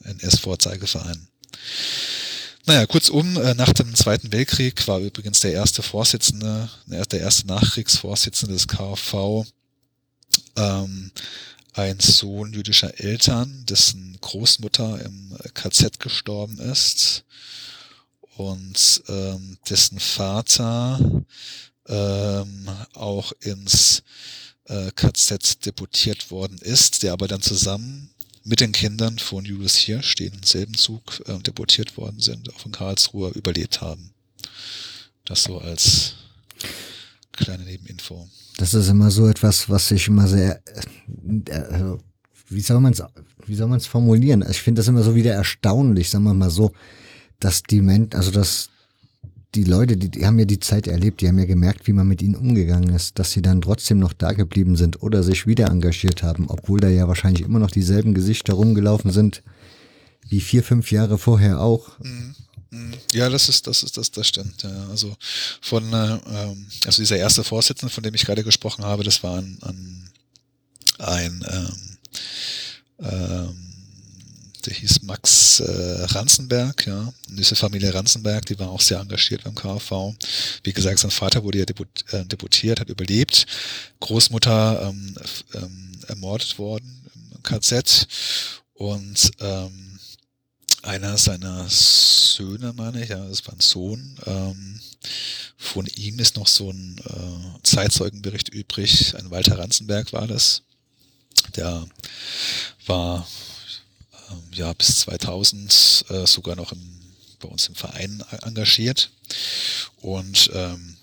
NS-Vorzeigeverein. 0.04 1.26
Naja, 2.66 2.86
kurzum, 2.86 3.36
äh, 3.38 3.54
nach 3.54 3.72
dem 3.72 3.94
Zweiten 3.94 4.32
Weltkrieg 4.32 4.86
war 4.86 5.00
übrigens 5.00 5.40
der 5.40 5.52
erste 5.52 5.82
Vorsitzende, 5.82 6.68
der 6.86 7.20
erste 7.20 7.46
Nachkriegsvorsitzende 7.46 8.52
des 8.52 8.68
KV 8.68 9.46
ähm, 10.56 11.10
ein 11.72 12.00
Sohn 12.00 12.52
jüdischer 12.52 13.00
Eltern, 13.00 13.64
dessen 13.66 14.18
Großmutter 14.20 15.02
im 15.04 15.36
KZ 15.54 16.00
gestorben 16.00 16.58
ist. 16.58 17.24
Und 18.36 19.02
ähm, 19.08 19.58
dessen 19.68 19.98
Vater 19.98 20.98
ähm, 21.88 22.68
auch 22.94 23.32
ins 23.40 24.02
äh, 24.66 24.90
KZ 24.92 25.64
deportiert 25.64 26.30
worden 26.30 26.58
ist, 26.58 27.02
der 27.02 27.12
aber 27.12 27.26
dann 27.28 27.42
zusammen 27.42 28.09
mit 28.44 28.60
den 28.60 28.72
Kindern 28.72 29.18
von 29.18 29.44
Julius 29.44 29.76
Hirsch, 29.76 30.14
die 30.14 30.26
im 30.26 30.42
selben 30.42 30.74
Zug 30.74 31.22
äh, 31.26 31.38
deportiert 31.38 31.96
worden 31.96 32.20
sind, 32.20 32.52
auch 32.54 32.66
in 32.66 32.72
Karlsruhe 32.72 33.30
überlebt 33.30 33.80
haben. 33.80 34.10
Das 35.24 35.44
so 35.44 35.58
als 35.58 36.14
kleine 37.32 37.64
Nebeninfo. 37.64 38.28
Das 38.56 38.74
ist 38.74 38.88
immer 38.88 39.10
so 39.10 39.28
etwas, 39.28 39.68
was 39.68 39.90
ich 39.90 40.08
immer 40.08 40.26
sehr, 40.28 40.62
äh, 41.48 41.54
äh 41.54 41.98
wie 42.48 42.60
soll 42.60 42.80
man 42.80 42.92
es, 42.92 43.02
wie 43.46 43.54
soll 43.54 43.68
man 43.68 43.78
es 43.78 43.86
formulieren? 43.86 44.44
Ich 44.50 44.60
finde 44.60 44.80
das 44.80 44.88
immer 44.88 45.02
so 45.02 45.14
wieder 45.14 45.32
erstaunlich, 45.32 46.10
sagen 46.10 46.24
wir 46.24 46.34
mal 46.34 46.50
so, 46.50 46.72
dass 47.38 47.62
die 47.62 47.80
Menschen, 47.80 48.14
also 48.14 48.30
dass 48.30 48.70
die 49.54 49.64
Leute, 49.64 49.96
die, 49.96 50.10
die 50.10 50.26
haben 50.26 50.38
ja 50.38 50.44
die 50.44 50.60
Zeit 50.60 50.86
erlebt, 50.86 51.20
die 51.20 51.28
haben 51.28 51.38
ja 51.38 51.44
gemerkt, 51.44 51.86
wie 51.86 51.92
man 51.92 52.06
mit 52.06 52.22
ihnen 52.22 52.36
umgegangen 52.36 52.94
ist, 52.94 53.18
dass 53.18 53.32
sie 53.32 53.42
dann 53.42 53.60
trotzdem 53.60 53.98
noch 53.98 54.12
da 54.12 54.32
geblieben 54.32 54.76
sind 54.76 55.02
oder 55.02 55.22
sich 55.22 55.46
wieder 55.46 55.68
engagiert 55.68 56.22
haben, 56.22 56.48
obwohl 56.48 56.80
da 56.80 56.88
ja 56.88 57.08
wahrscheinlich 57.08 57.42
immer 57.42 57.58
noch 57.58 57.70
dieselben 57.70 58.14
Gesichter 58.14 58.54
rumgelaufen 58.54 59.10
sind, 59.10 59.42
wie 60.28 60.40
vier, 60.40 60.62
fünf 60.62 60.92
Jahre 60.92 61.18
vorher 61.18 61.60
auch. 61.60 61.98
Mhm. 61.98 62.34
Ja, 63.12 63.28
das 63.28 63.48
ist, 63.48 63.66
das 63.66 63.82
ist, 63.82 63.96
das, 63.96 64.12
das 64.12 64.28
stimmt. 64.28 64.62
Ja, 64.62 64.88
also 64.90 65.16
von, 65.60 65.92
äh, 65.92 66.14
ähm, 66.14 66.66
also 66.86 67.02
dieser 67.02 67.16
erste 67.16 67.42
Vorsitzende, 67.42 67.92
von 67.92 68.04
dem 68.04 68.14
ich 68.14 68.24
gerade 68.24 68.44
gesprochen 68.44 68.84
habe, 68.84 69.02
das 69.02 69.24
war 69.24 69.38
ein, 69.38 69.58
ein, 69.62 70.08
ein 70.98 71.44
ähm, 71.50 71.98
ähm, 73.00 73.69
der 74.60 74.74
hieß 74.74 75.02
Max 75.02 75.60
äh, 75.60 76.04
Ranzenberg, 76.04 76.86
ja. 76.86 77.12
Diese 77.28 77.56
Familie 77.56 77.94
Ranzenberg, 77.94 78.46
die 78.46 78.58
war 78.58 78.70
auch 78.70 78.80
sehr 78.80 79.00
engagiert 79.00 79.44
beim 79.44 79.54
KfV. 79.54 80.14
Wie 80.62 80.72
gesagt, 80.72 80.98
sein 80.98 81.10
Vater 81.10 81.42
wurde 81.42 81.58
ja 81.58 81.64
deput, 81.64 81.88
äh, 82.12 82.24
deputiert, 82.24 82.80
hat 82.80 82.88
überlebt. 82.88 83.46
Großmutter 84.00 84.88
ähm, 84.88 85.16
ähm, 85.54 85.92
ermordet 86.08 86.58
worden 86.58 87.10
im 87.34 87.42
KZ. 87.42 88.06
Und 88.74 89.30
ähm, 89.40 89.98
einer 90.82 91.18
seiner 91.18 91.68
Söhne, 91.68 92.72
meine 92.74 93.02
ich, 93.02 93.10
ja, 93.10 93.22
das 93.26 93.46
war 93.46 93.54
ein 93.54 93.60
Sohn, 93.60 94.16
ähm, 94.26 94.80
von 95.56 95.86
ihm 95.86 96.18
ist 96.18 96.36
noch 96.36 96.46
so 96.46 96.70
ein 96.70 96.98
äh, 97.04 97.62
Zeitzeugenbericht 97.62 98.48
übrig. 98.48 99.14
Ein 99.16 99.30
Walter 99.30 99.58
Ranzenberg 99.58 100.12
war 100.12 100.26
das. 100.26 100.62
Der 101.56 101.86
war 102.86 103.26
ja 104.52 104.72
bis 104.72 105.00
2000 105.00 106.04
äh, 106.08 106.26
sogar 106.26 106.56
noch 106.56 106.72
im, 106.72 106.80
bei 107.40 107.48
uns 107.48 107.68
im 107.68 107.74
Verein 107.74 108.22
engagiert. 108.42 109.10
Und 110.00 110.50
ähm, 110.54 110.96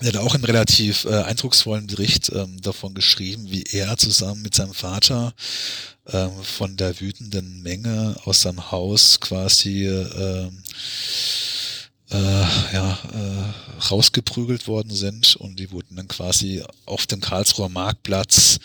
er 0.00 0.08
hat 0.08 0.16
auch 0.16 0.34
einen 0.34 0.44
relativ 0.44 1.04
äh, 1.06 1.22
eindrucksvollen 1.22 1.88
Bericht 1.88 2.30
ähm, 2.32 2.60
davon 2.60 2.94
geschrieben, 2.94 3.50
wie 3.50 3.64
er 3.64 3.96
zusammen 3.96 4.42
mit 4.42 4.54
seinem 4.54 4.74
Vater 4.74 5.34
ähm, 6.06 6.30
von 6.42 6.76
der 6.76 7.00
wütenden 7.00 7.62
Menge 7.62 8.16
aus 8.24 8.42
seinem 8.42 8.70
Haus 8.70 9.18
quasi 9.18 9.86
äh, 9.86 10.50
äh, 12.10 12.16
ja, 12.72 12.98
äh, 13.12 13.82
rausgeprügelt 13.90 14.66
worden 14.66 14.94
sind 14.94 15.36
und 15.36 15.56
die 15.58 15.70
wurden 15.70 15.96
dann 15.96 16.08
quasi 16.08 16.62
auf 16.86 17.06
dem 17.06 17.20
Karlsruher 17.20 17.68
Marktplatz 17.68 18.58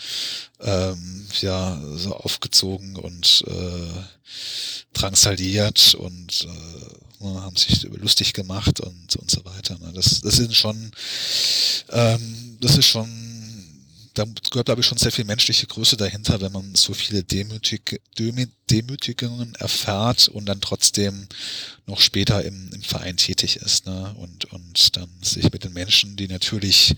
ähm, 0.60 1.26
ja 1.40 1.80
so 1.94 2.14
aufgezogen 2.14 2.96
und 2.96 3.44
äh, 3.46 4.02
drangsaliert 4.94 5.94
und 5.94 6.46
äh, 6.48 7.24
ne, 7.24 7.42
haben 7.42 7.56
sich 7.56 7.82
lustig 7.82 8.32
gemacht 8.32 8.80
und 8.80 9.16
und 9.16 9.30
so 9.30 9.44
weiter. 9.44 9.78
Ne? 9.78 9.92
Das, 9.94 10.20
das 10.20 10.36
sind 10.36 10.54
schon, 10.54 10.92
ähm, 11.90 12.56
das 12.60 12.78
ist 12.78 12.86
schon 12.86 13.23
da 14.14 14.24
gehört, 14.24 14.66
glaube 14.66 14.80
ich, 14.80 14.86
schon 14.86 14.98
sehr 14.98 15.10
viel 15.10 15.24
menschliche 15.24 15.66
Größe 15.66 15.96
dahinter, 15.96 16.40
wenn 16.40 16.52
man 16.52 16.74
so 16.76 16.94
viele 16.94 17.24
Demütig 17.24 18.00
Demütigungen 18.70 19.54
erfährt 19.56 20.28
und 20.28 20.46
dann 20.46 20.60
trotzdem 20.60 21.28
noch 21.86 22.00
später 22.00 22.44
im, 22.44 22.70
im 22.72 22.82
Verein 22.82 23.16
tätig 23.16 23.56
ist. 23.56 23.86
Ne? 23.86 24.14
Und, 24.18 24.46
und 24.46 24.96
dann 24.96 25.08
sich 25.20 25.52
mit 25.52 25.64
den 25.64 25.72
Menschen, 25.72 26.16
die 26.16 26.28
natürlich 26.28 26.94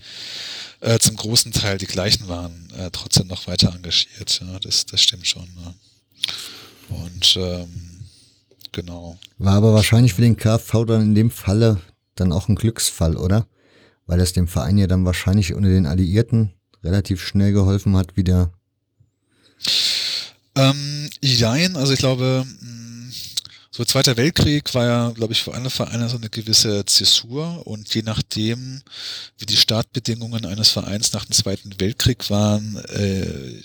äh, 0.79 0.99
zum 0.99 1.15
großen 1.15 1.51
Teil 1.51 1.79
die 1.79 1.87
gleichen 1.87 2.27
waren, 2.27 2.71
äh, 2.77 2.91
trotzdem 2.91 3.27
noch 3.27 3.47
weiter 3.47 3.73
engagiert. 3.73 4.39
Ja? 4.39 4.59
Das, 4.59 4.85
das 4.85 5.01
stimmt 5.01 5.27
schon. 5.27 5.49
Ne? 5.55 5.73
Und 6.89 7.35
ähm, 7.37 8.05
genau. 8.71 9.17
War 9.39 9.55
aber 9.55 9.73
wahrscheinlich 9.73 10.13
für 10.13 10.21
den 10.21 10.37
KV 10.37 10.85
dann 10.85 11.01
in 11.01 11.15
dem 11.15 11.31
Falle 11.31 11.81
dann 12.13 12.31
auch 12.31 12.47
ein 12.47 12.55
Glücksfall, 12.55 13.17
oder? 13.17 13.47
Weil 14.05 14.21
es 14.21 14.33
dem 14.33 14.47
Verein 14.47 14.77
ja 14.77 14.87
dann 14.87 15.03
wahrscheinlich 15.03 15.53
unter 15.53 15.69
den 15.69 15.85
Alliierten 15.85 16.53
relativ 16.87 17.21
schnell 17.21 17.51
geholfen 17.51 17.95
hat, 17.95 18.17
wieder? 18.17 18.51
Ähm, 20.55 21.09
jein, 21.21 21.75
also 21.75 21.93
ich 21.93 21.99
glaube, 21.99 22.45
mm, 22.45 23.11
so 23.69 23.85
Zweiter 23.85 24.17
Weltkrieg 24.17 24.73
war 24.73 24.85
ja, 24.85 25.09
glaube 25.11 25.33
ich, 25.33 25.43
für 25.43 25.53
alle 25.53 25.69
Vereine 25.69 26.09
so 26.09 26.17
eine 26.17 26.29
gewisse 26.29 26.83
Zäsur 26.85 27.67
und 27.67 27.93
je 27.93 28.01
nachdem, 28.01 28.81
wie 29.37 29.45
die 29.45 29.57
Startbedingungen 29.57 30.47
eines 30.47 30.69
Vereins 30.69 31.13
nach 31.13 31.25
dem 31.25 31.33
Zweiten 31.33 31.79
Weltkrieg 31.79 32.29
waren, 32.31 32.77
äh, 32.89 33.61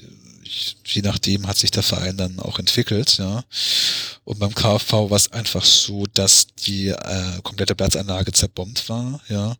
je 0.85 1.01
nachdem 1.03 1.47
hat 1.47 1.57
sich 1.57 1.71
der 1.71 1.83
Verein 1.83 2.19
dann 2.19 2.39
auch 2.41 2.59
entwickelt, 2.59 3.17
ja. 3.19 3.43
Und 4.25 4.39
beim 4.39 4.55
KfV 4.55 5.11
war 5.11 5.17
es 5.17 5.33
einfach 5.33 5.65
so, 5.65 6.07
dass 6.13 6.47
die 6.67 6.89
äh, 6.89 7.41
komplette 7.43 7.75
Platzanlage 7.75 8.33
zerbombt 8.33 8.89
war, 8.89 9.21
ja. 9.29 9.57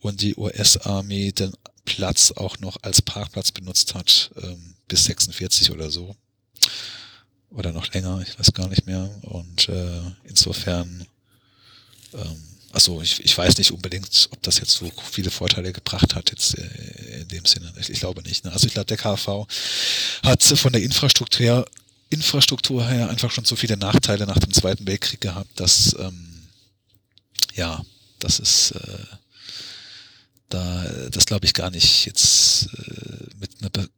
Und 0.00 0.22
die 0.22 0.34
US-Armee 0.36 1.32
dann 1.32 1.52
Platz 1.84 2.32
auch 2.32 2.58
noch 2.60 2.78
als 2.82 3.02
Parkplatz 3.02 3.52
benutzt 3.52 3.94
hat, 3.94 4.30
ähm, 4.42 4.74
bis 4.88 5.04
46 5.04 5.70
oder 5.70 5.90
so. 5.90 6.16
Oder 7.50 7.72
noch 7.72 7.92
länger, 7.92 8.20
ich 8.26 8.38
weiß 8.38 8.52
gar 8.52 8.68
nicht 8.68 8.86
mehr. 8.86 9.08
Und 9.22 9.68
äh, 9.68 10.00
insofern, 10.24 11.06
ähm, 12.12 12.42
also 12.72 13.00
ich, 13.00 13.24
ich 13.24 13.36
weiß 13.36 13.58
nicht 13.58 13.70
unbedingt, 13.70 14.28
ob 14.32 14.42
das 14.42 14.58
jetzt 14.58 14.72
so 14.72 14.90
viele 15.10 15.30
Vorteile 15.30 15.72
gebracht 15.72 16.14
hat, 16.14 16.30
jetzt 16.30 16.58
äh, 16.58 17.20
in 17.20 17.28
dem 17.28 17.44
Sinne. 17.44 17.72
Ich, 17.78 17.90
ich 17.90 18.00
glaube 18.00 18.22
nicht. 18.22 18.44
Ne? 18.44 18.52
Also 18.52 18.66
ich 18.66 18.72
glaube, 18.72 18.86
der 18.86 18.96
KV 18.96 19.46
hat 20.24 20.42
von 20.42 20.72
der 20.72 20.82
Infrastruktur, 20.82 21.64
Infrastruktur 22.10 22.86
her 22.86 23.08
einfach 23.08 23.30
schon 23.30 23.44
so 23.44 23.56
viele 23.56 23.76
Nachteile 23.76 24.26
nach 24.26 24.38
dem 24.38 24.52
Zweiten 24.52 24.86
Weltkrieg 24.86 25.20
gehabt, 25.20 25.60
dass 25.60 25.94
ähm, 25.98 26.48
ja, 27.54 27.82
das 28.18 28.40
ist 28.40 28.72
äh, 28.72 28.98
da 30.54 31.08
das 31.10 31.26
glaube 31.26 31.46
ich 31.46 31.54
gar 31.54 31.70
nicht 31.70 32.06
jetzt 32.06 32.68
äh, 32.74 33.26
mit 33.40 33.50
einer 33.60 33.70
be 33.70 33.88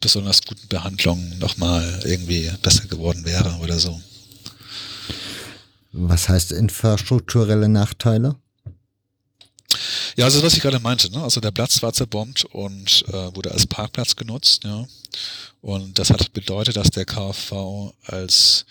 besonders 0.00 0.42
guten 0.42 0.66
Behandlung 0.68 1.38
nochmal 1.38 2.00
irgendwie 2.04 2.50
besser 2.62 2.86
geworden 2.86 3.26
wäre 3.26 3.58
oder 3.62 3.78
so. 3.78 4.00
Was 5.92 6.28
heißt 6.30 6.52
infrastrukturelle 6.52 7.68
Nachteile? 7.68 8.36
Ja, 10.16 10.24
also 10.24 10.42
was 10.42 10.54
ich 10.54 10.60
gerade 10.60 10.80
meinte, 10.80 11.10
ne? 11.10 11.22
also 11.22 11.40
der 11.40 11.50
Platz 11.50 11.82
war 11.82 11.92
zerbombt 11.92 12.44
und 12.46 13.04
äh, 13.08 13.34
wurde 13.34 13.52
als 13.52 13.66
Parkplatz 13.66 14.16
genutzt, 14.16 14.64
ja. 14.64 14.86
Und 15.60 15.98
das 15.98 16.10
hat 16.10 16.32
bedeutet, 16.32 16.76
dass 16.76 16.90
der 16.90 17.04
KfV 17.04 17.92
als 18.06 18.64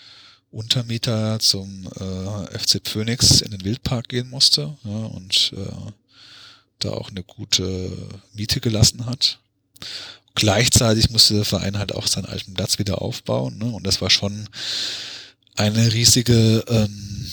Untermieter 0.50 1.38
zum 1.38 1.86
äh, 1.86 2.58
FC 2.58 2.80
Phoenix 2.86 3.40
in 3.40 3.52
den 3.52 3.64
Wildpark 3.64 4.08
gehen 4.08 4.28
musste 4.28 4.76
ja, 4.84 4.90
und 5.06 5.52
äh, 5.56 5.92
da 6.84 6.90
auch 6.90 7.10
eine 7.10 7.22
gute 7.22 7.90
Miete 8.34 8.60
gelassen 8.60 9.06
hat. 9.06 9.38
Gleichzeitig 10.34 11.10
musste 11.10 11.34
der 11.34 11.44
Verein 11.44 11.78
halt 11.78 11.94
auch 11.94 12.06
seinen 12.06 12.26
alten 12.26 12.54
Platz 12.54 12.78
wieder 12.78 13.02
aufbauen. 13.02 13.58
Ne? 13.58 13.66
Und 13.66 13.86
das 13.86 14.00
war 14.00 14.10
schon 14.10 14.48
eine 15.56 15.92
riesige, 15.92 16.64
ähm, 16.68 17.30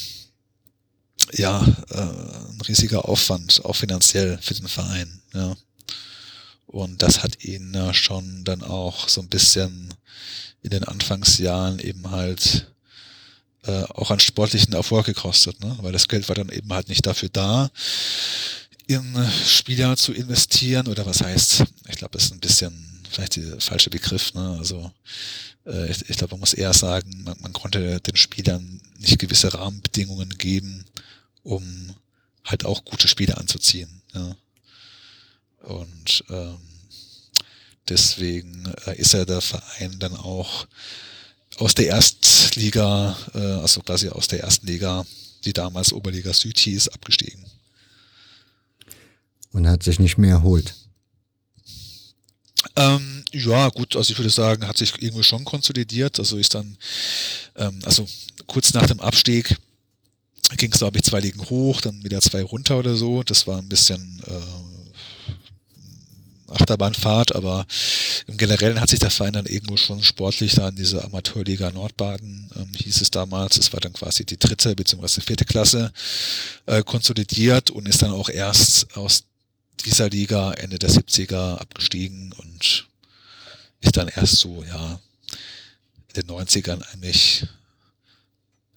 ja, 1.33 1.63
äh, 1.89 2.01
ein 2.01 2.61
riesiger 2.67 3.07
Aufwand, 3.07 3.63
auch 3.65 3.75
finanziell 3.75 4.39
für 4.41 4.55
den 4.55 4.67
Verein. 4.67 5.21
Ja. 5.33 5.55
Und 6.65 7.01
das 7.01 7.23
hat 7.23 7.43
ihn 7.43 7.73
äh, 7.75 7.93
schon 7.93 8.43
dann 8.43 8.63
auch 8.63 9.07
so 9.07 9.21
ein 9.21 9.29
bisschen 9.29 9.93
in 10.63 10.71
den 10.71 10.83
Anfangsjahren 10.83 11.79
eben 11.79 12.11
halt 12.11 12.67
äh, 13.63 13.83
auch 13.83 14.11
an 14.11 14.19
sportlichen 14.19 14.73
Erfolg 14.73 15.05
gekostet, 15.05 15.59
ne? 15.61 15.77
weil 15.81 15.91
das 15.91 16.07
Geld 16.07 16.27
war 16.27 16.35
dann 16.35 16.49
eben 16.49 16.71
halt 16.73 16.89
nicht 16.89 17.05
dafür 17.05 17.29
da, 17.29 17.69
in 18.87 19.31
Spieler 19.45 19.97
zu 19.97 20.13
investieren 20.13 20.87
oder 20.87 21.05
was 21.05 21.21
heißt, 21.21 21.63
ich 21.89 21.95
glaube, 21.97 22.13
das 22.13 22.25
ist 22.25 22.33
ein 22.33 22.39
bisschen 22.39 23.03
vielleicht 23.09 23.35
der 23.35 23.59
falsche 23.59 23.89
Begriff, 23.89 24.33
ne? 24.33 24.55
also 24.57 24.91
äh, 25.65 25.91
ich, 25.91 26.09
ich 26.09 26.17
glaube, 26.17 26.33
man 26.33 26.41
muss 26.41 26.53
eher 26.53 26.73
sagen, 26.73 27.23
man, 27.23 27.37
man 27.41 27.53
konnte 27.53 27.99
den 27.99 28.15
Spielern 28.15 28.81
nicht 28.99 29.19
gewisse 29.19 29.53
Rahmenbedingungen 29.53 30.29
geben, 30.37 30.85
um 31.43 31.95
halt 32.45 32.65
auch 32.65 32.85
gute 32.85 33.07
Spiele 33.07 33.37
anzuziehen. 33.37 34.01
Ja. 34.13 34.35
Und 35.63 36.23
ähm, 36.29 36.57
deswegen 37.89 38.73
äh, 38.85 38.95
ist 38.97 39.13
er 39.13 39.25
der 39.25 39.41
Verein 39.41 39.99
dann 39.99 40.15
auch 40.15 40.67
aus 41.57 41.75
der 41.75 41.87
Erstliga, 41.87 43.17
äh, 43.33 43.39
also 43.39 43.81
quasi 43.81 44.09
aus 44.09 44.27
der 44.27 44.41
ersten 44.41 44.67
Liga, 44.67 45.05
die 45.43 45.53
damals 45.53 45.91
Oberliga 45.91 46.33
Süd 46.33 46.57
hieß, 46.57 46.89
abgestiegen. 46.89 47.46
Und 49.57 49.67
hat 49.67 49.81
sich 49.81 49.97
nicht 49.97 50.19
mehr 50.19 50.35
erholt. 50.35 50.75
Ähm, 52.75 53.23
ja, 53.31 53.69
gut, 53.69 53.95
also 53.95 54.11
ich 54.11 54.19
würde 54.19 54.29
sagen, 54.29 54.67
hat 54.67 54.77
sich 54.77 54.93
irgendwie 55.01 55.23
schon 55.23 55.45
konsolidiert. 55.45 56.19
Also 56.19 56.37
ist 56.37 56.53
dann, 56.53 56.77
ähm, 57.55 57.79
also 57.83 58.07
kurz 58.45 58.75
nach 58.75 58.85
dem 58.85 58.99
Abstieg 58.99 59.57
ging 60.57 60.71
es, 60.71 60.77
glaube 60.77 60.99
ich, 60.99 61.05
zwei 61.05 61.21
Ligen 61.21 61.41
hoch, 61.49 61.81
dann 61.81 62.03
wieder 62.03 62.21
zwei 62.21 62.43
runter 62.43 62.77
oder 62.77 62.95
so. 62.95 63.23
Das 63.23 63.47
war 63.47 63.57
ein 63.57 63.67
bisschen 63.67 64.21
äh, 64.27 64.67
Achterbahnfahrt, 66.53 67.35
aber 67.35 67.65
im 68.27 68.37
Generellen 68.37 68.79
hat 68.79 68.89
sich 68.89 68.99
der 68.99 69.09
Verein 69.09 69.33
dann 69.33 69.45
irgendwo 69.45 69.77
schon 69.77 70.03
sportlich 70.03 70.55
da 70.55 70.69
in 70.69 70.75
dieser 70.75 71.03
Amateurliga 71.03 71.71
Nordbaden, 71.71 72.49
ähm, 72.55 72.69
hieß 72.75 73.01
es 73.01 73.11
damals, 73.11 73.57
es 73.57 73.73
war 73.73 73.79
dann 73.79 73.93
quasi 73.93 74.25
die 74.25 74.37
dritte 74.37 74.75
bzw. 74.75 75.21
vierte 75.21 75.45
Klasse, 75.45 75.91
äh, 76.65 76.83
konsolidiert 76.83 77.69
und 77.69 77.87
ist 77.87 78.01
dann 78.01 78.11
auch 78.11 78.29
erst 78.29 78.95
aus 78.95 79.23
dieser 79.85 80.09
Liga 80.09 80.53
Ende 80.53 80.79
der 80.79 80.89
70er 80.89 81.57
abgestiegen 81.57 82.33
und 82.33 82.87
ist 83.81 83.97
dann 83.97 84.07
erst 84.07 84.37
so, 84.37 84.63
ja, 84.63 84.99
in 86.13 86.21
den 86.21 86.29
90ern 86.29 86.81
eigentlich 86.93 87.47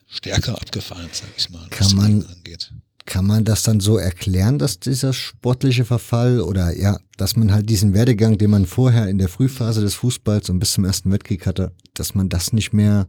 stärker 0.08 0.60
abgefallen, 0.60 1.08
sag 1.12 1.28
ich 1.36 1.50
mal. 1.50 1.66
Kann 1.70 1.94
man, 1.94 2.26
angeht. 2.26 2.72
Kann 3.06 3.26
man 3.26 3.44
das 3.44 3.62
dann 3.62 3.80
so 3.80 3.96
erklären, 3.96 4.58
dass 4.58 4.80
dieser 4.80 5.12
sportliche 5.12 5.84
Verfall 5.84 6.40
oder 6.40 6.76
ja, 6.76 6.98
dass 7.16 7.36
man 7.36 7.52
halt 7.52 7.70
diesen 7.70 7.94
Werdegang, 7.94 8.36
den 8.38 8.50
man 8.50 8.66
vorher 8.66 9.08
in 9.08 9.18
der 9.18 9.28
Frühphase 9.28 9.80
des 9.80 9.94
Fußballs 9.94 10.50
und 10.50 10.58
bis 10.58 10.72
zum 10.72 10.84
Ersten 10.84 11.10
Weltkrieg 11.10 11.46
hatte, 11.46 11.72
dass 11.94 12.14
man 12.14 12.28
das 12.28 12.52
nicht 12.52 12.72
mehr, 12.72 13.08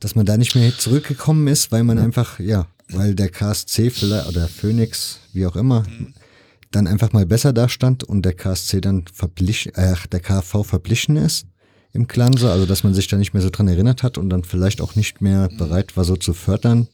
dass 0.00 0.14
man 0.14 0.26
da 0.26 0.36
nicht 0.36 0.54
mehr 0.54 0.76
zurückgekommen 0.76 1.46
ist, 1.46 1.72
weil 1.72 1.84
man 1.84 1.98
einfach, 1.98 2.40
ja, 2.40 2.66
weil 2.88 3.14
der 3.14 3.28
KSC 3.28 3.90
vielleicht 3.90 4.28
oder 4.28 4.48
Phoenix, 4.48 5.20
wie 5.32 5.46
auch 5.46 5.56
immer, 5.56 5.82
mhm. 5.82 6.14
Dann 6.70 6.86
einfach 6.86 7.12
mal 7.12 7.26
besser 7.26 7.52
dastand 7.52 8.04
und 8.04 8.22
der 8.22 8.34
KSC 8.34 8.80
dann 8.80 9.04
verblichen, 9.12 9.74
äh, 9.74 9.94
der 10.10 10.20
KV 10.20 10.64
verblichen 10.64 11.16
ist 11.16 11.46
im 11.92 12.08
Klanse, 12.08 12.50
also 12.50 12.66
dass 12.66 12.84
man 12.84 12.92
sich 12.92 13.08
da 13.08 13.16
nicht 13.16 13.32
mehr 13.32 13.42
so 13.42 13.50
dran 13.50 13.68
erinnert 13.68 14.02
hat 14.02 14.18
und 14.18 14.28
dann 14.28 14.44
vielleicht 14.44 14.80
auch 14.80 14.96
nicht 14.96 15.20
mehr 15.20 15.48
mhm. 15.50 15.56
bereit 15.56 15.96
war, 15.96 16.04
so 16.04 16.16
zu 16.16 16.34
fördern, 16.34 16.88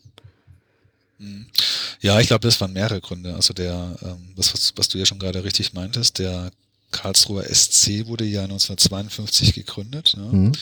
ja, 2.00 2.18
ich 2.18 2.26
glaube, 2.26 2.46
das 2.46 2.60
waren 2.60 2.72
mehrere 2.72 3.00
Gründe. 3.00 3.34
Also 3.34 3.54
der, 3.54 3.96
ähm, 4.02 4.34
das, 4.34 4.52
was, 4.52 4.72
was 4.76 4.88
du 4.88 4.98
ja 4.98 5.06
schon 5.06 5.20
gerade 5.20 5.44
richtig 5.44 5.72
meintest, 5.72 6.18
der 6.18 6.50
Karlsruher 6.90 7.44
SC 7.44 8.06
wurde 8.06 8.24
ja 8.24 8.42
1952 8.42 9.54
gegründet, 9.54 10.14
ne? 10.16 10.24
mhm. 10.24 10.52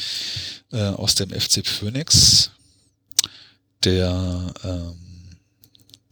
äh, 0.71 0.89
aus 0.91 1.15
dem 1.15 1.31
FC 1.31 1.67
Phoenix, 1.67 2.51
der 3.83 4.53
ähm, 4.63 4.95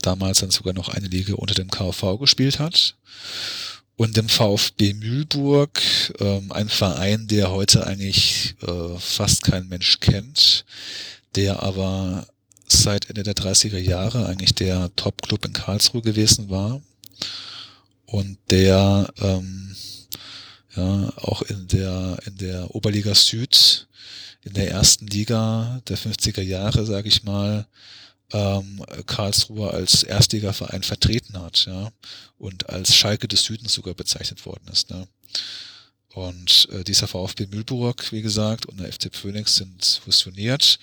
damals 0.08 0.40
dann 0.40 0.50
sogar 0.50 0.72
noch 0.72 0.88
eine 0.88 1.08
Liga 1.08 1.34
unter 1.34 1.54
dem 1.54 1.70
KV 1.70 2.18
gespielt 2.18 2.58
hat. 2.58 2.96
Und 3.96 4.16
dem 4.16 4.28
VfB 4.28 4.94
Mühlburg, 4.94 5.82
ähm, 6.20 6.50
ein 6.52 6.68
Verein, 6.68 7.26
der 7.26 7.50
heute 7.50 7.86
eigentlich 7.86 8.54
äh, 8.62 8.98
fast 8.98 9.42
kein 9.42 9.68
Mensch 9.68 10.00
kennt, 10.00 10.64
der 11.34 11.62
aber 11.62 12.26
seit 12.68 13.10
Ende 13.10 13.22
der 13.22 13.34
30er 13.34 13.78
Jahre 13.78 14.26
eigentlich 14.26 14.54
der 14.54 14.90
Top-Club 14.96 15.44
in 15.44 15.52
Karlsruhe 15.52 16.02
gewesen 16.02 16.48
war 16.48 16.80
und 18.06 18.38
der 18.50 19.12
ähm, 19.20 19.74
ja 20.76 21.12
auch 21.16 21.42
in 21.42 21.66
der 21.68 22.18
in 22.26 22.36
der 22.36 22.74
Oberliga 22.74 23.14
Süd 23.14 23.88
in 24.44 24.52
der 24.52 24.70
ersten 24.70 25.06
Liga 25.06 25.82
der 25.88 25.98
50er 25.98 26.42
Jahre, 26.42 26.86
sage 26.86 27.08
ich 27.08 27.24
mal, 27.24 27.66
ähm, 28.32 28.84
Karlsruhe 29.06 29.70
als 29.70 30.02
Erstligaverein 30.02 30.82
vertreten 30.82 31.38
hat, 31.40 31.66
ja, 31.66 31.90
und 32.36 32.68
als 32.68 32.94
Schalke 32.94 33.28
des 33.28 33.44
Südens 33.44 33.72
sogar 33.72 33.94
bezeichnet 33.94 34.44
worden 34.44 34.68
ist. 34.70 34.90
Ne? 34.90 35.08
Und 36.14 36.68
äh, 36.72 36.84
dieser 36.84 37.06
VfB 37.06 37.46
Mühlburg, 37.46 38.12
wie 38.12 38.22
gesagt, 38.22 38.66
und 38.66 38.80
der 38.80 38.92
FC 38.92 39.14
Phoenix 39.14 39.56
sind 39.56 40.00
fusioniert. 40.02 40.78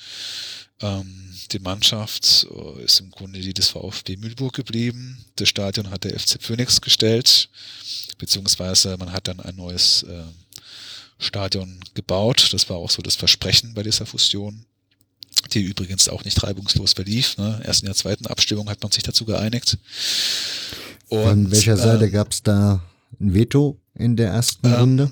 Ähm, 0.81 1.35
die 1.51 1.59
Mannschaft 1.59 2.47
äh, 2.49 2.83
ist 2.83 2.99
im 2.99 3.11
Grunde 3.11 3.39
die 3.39 3.53
des 3.53 3.69
VfB 3.69 4.17
Mühlburg 4.17 4.53
geblieben. 4.53 5.25
Das 5.35 5.49
Stadion 5.49 5.89
hat 5.89 6.03
der 6.03 6.19
FC 6.19 6.41
Phoenix 6.41 6.81
gestellt, 6.81 7.49
beziehungsweise 8.17 8.97
man 8.97 9.11
hat 9.11 9.27
dann 9.27 9.39
ein 9.39 9.55
neues 9.55 10.03
äh, 10.03 10.23
Stadion 11.17 11.79
gebaut. 11.93 12.49
Das 12.51 12.69
war 12.69 12.77
auch 12.77 12.89
so 12.89 13.01
das 13.01 13.15
Versprechen 13.15 13.73
bei 13.73 13.83
dieser 13.83 14.05
Fusion, 14.05 14.65
die 15.47 15.61
übrigens 15.61 16.09
auch 16.09 16.23
nicht 16.23 16.41
reibungslos 16.43 16.93
verlief. 16.93 17.37
Ne? 17.37 17.61
Erst 17.63 17.81
in 17.81 17.87
der 17.87 17.95
zweiten 17.95 18.27
Abstimmung 18.27 18.69
hat 18.69 18.81
man 18.81 18.91
sich 18.91 19.03
dazu 19.03 19.25
geeinigt. 19.25 19.77
Und, 21.07 21.23
Von 21.23 21.51
welcher 21.51 21.77
Seite 21.77 22.05
äh, 22.05 22.09
gab 22.09 22.31
es 22.31 22.43
da 22.43 22.81
ein 23.19 23.33
Veto 23.33 23.77
in 23.93 24.15
der 24.15 24.31
ersten 24.31 24.67
ähm, 24.67 24.73
Runde? 24.73 25.11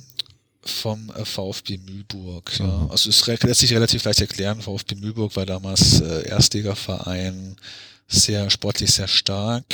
vom 0.66 1.12
äh, 1.16 1.26
VfB 1.26 1.78
Mühlburg. 1.78 2.58
Ja. 2.60 2.66
Mhm. 2.66 2.92
Also 2.92 3.10
es 3.10 3.26
lässt 3.28 3.60
sich 3.60 3.74
relativ 3.74 4.04
leicht 4.04 4.22
erklären. 4.22 4.62
VfB 4.62 4.96
Mühlburg 4.96 5.36
war 5.36 5.46
damals 5.46 6.00
äh, 6.02 6.28
Erstligaverein, 6.28 7.56
sehr 8.08 8.50
sportlich 8.50 8.92
sehr 8.92 9.08
stark. 9.08 9.66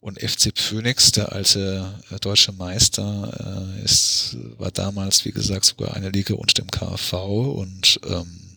Und 0.00 0.20
FC 0.20 0.52
Phoenix, 0.56 1.10
der 1.10 1.32
alte 1.32 1.92
äh, 2.10 2.18
deutsche 2.20 2.52
Meister, 2.52 3.74
äh, 3.76 3.84
ist, 3.84 4.36
war 4.56 4.70
damals, 4.70 5.24
wie 5.24 5.32
gesagt, 5.32 5.64
sogar 5.64 5.94
eine 5.94 6.10
Liga 6.10 6.34
unter 6.34 6.54
dem 6.54 6.70
KV 6.70 7.14
und 7.52 8.00
ähm, 8.08 8.47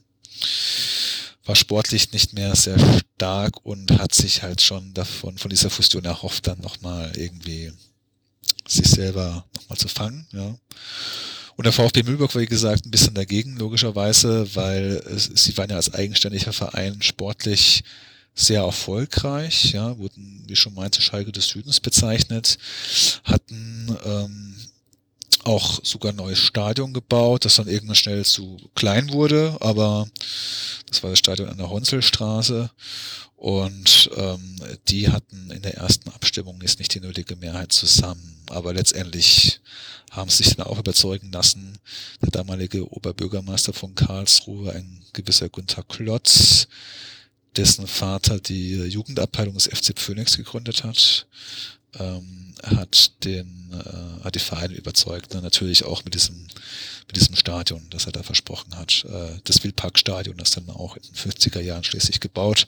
war 1.45 1.55
sportlich 1.55 2.11
nicht 2.11 2.33
mehr 2.33 2.55
sehr 2.55 2.77
stark 3.15 3.65
und 3.65 3.91
hat 3.99 4.13
sich 4.13 4.43
halt 4.43 4.61
schon 4.61 4.93
davon, 4.93 5.37
von 5.37 5.49
dieser 5.49 5.69
Fusion 5.69 6.05
erhofft, 6.05 6.47
dann 6.47 6.59
nochmal 6.59 7.11
irgendwie 7.15 7.71
sich 8.67 8.87
selber 8.87 9.45
nochmal 9.55 9.77
zu 9.77 9.87
fangen. 9.87 10.27
Ja. 10.31 10.55
Und 11.55 11.65
der 11.65 11.73
VfB 11.73 12.03
Mühlburg 12.03 12.33
war, 12.33 12.41
wie 12.41 12.47
gesagt, 12.47 12.85
ein 12.85 12.91
bisschen 12.91 13.13
dagegen, 13.13 13.57
logischerweise, 13.57 14.55
weil 14.55 15.03
es, 15.13 15.25
sie 15.25 15.57
waren 15.57 15.69
ja 15.69 15.75
als 15.75 15.93
eigenständiger 15.93 16.53
Verein 16.53 17.01
sportlich 17.01 17.83
sehr 18.33 18.61
erfolgreich, 18.61 19.73
ja, 19.73 19.97
wurden, 19.97 20.43
wie 20.47 20.55
schon 20.55 20.73
meinte, 20.73 21.01
Schalke 21.01 21.31
des 21.31 21.47
Südens 21.47 21.79
bezeichnet, 21.79 22.57
hatten 23.25 23.97
ähm, 24.05 24.55
auch 25.43 25.79
sogar 25.83 26.11
ein 26.11 26.17
neues 26.17 26.39
Stadion 26.39 26.93
gebaut, 26.93 27.45
das 27.45 27.55
dann 27.55 27.67
irgendwann 27.67 27.95
schnell 27.95 28.25
zu 28.25 28.57
klein 28.75 29.11
wurde, 29.11 29.57
aber 29.59 30.07
das 30.87 31.01
war 31.03 31.09
das 31.09 31.19
Stadion 31.19 31.49
an 31.49 31.57
der 31.57 31.69
Honselstraße 31.69 32.69
und 33.41 34.11
ähm, 34.17 34.57
die 34.87 35.09
hatten 35.09 35.49
in 35.49 35.63
der 35.63 35.73
ersten 35.73 36.11
Abstimmung 36.11 36.59
jetzt 36.61 36.77
nicht 36.77 36.93
die 36.93 36.99
nötige 36.99 37.35
Mehrheit 37.35 37.71
zusammen. 37.71 38.37
Aber 38.51 38.71
letztendlich 38.71 39.61
haben 40.11 40.29
sich 40.29 40.55
dann 40.55 40.67
auch 40.67 40.77
überzeugen 40.77 41.31
lassen, 41.31 41.79
der 42.21 42.29
damalige 42.29 42.87
Oberbürgermeister 42.93 43.73
von 43.73 43.95
Karlsruhe, 43.95 44.73
ein 44.73 45.03
gewisser 45.13 45.49
Gunther 45.49 45.81
Klotz, 45.81 46.67
dessen 47.55 47.87
Vater 47.87 48.39
die 48.39 48.75
Jugendabteilung 48.75 49.55
des 49.55 49.65
FC 49.65 49.97
Phoenix 49.97 50.37
gegründet 50.37 50.83
hat, 50.83 51.25
ähm, 51.99 52.53
hat 52.63 53.23
den 53.23 53.71
äh, 53.73 54.23
hat 54.23 54.35
die 54.35 54.39
Vereine 54.39 54.73
überzeugt, 54.73 55.33
ne? 55.33 55.41
natürlich 55.41 55.83
auch 55.85 56.03
mit 56.05 56.13
diesem 56.13 56.47
mit 57.07 57.15
diesem 57.15 57.35
Stadion, 57.35 57.85
das 57.89 58.05
er 58.05 58.13
da 58.13 58.23
versprochen 58.23 58.77
hat, 58.77 59.05
äh, 59.05 59.39
das 59.43 59.63
Wildparkstadion, 59.63 60.37
das 60.37 60.51
dann 60.51 60.69
auch 60.69 60.95
in 60.95 61.03
den 61.03 61.15
50er 61.15 61.59
Jahren 61.59 61.83
schließlich 61.83 62.19
gebaut 62.19 62.67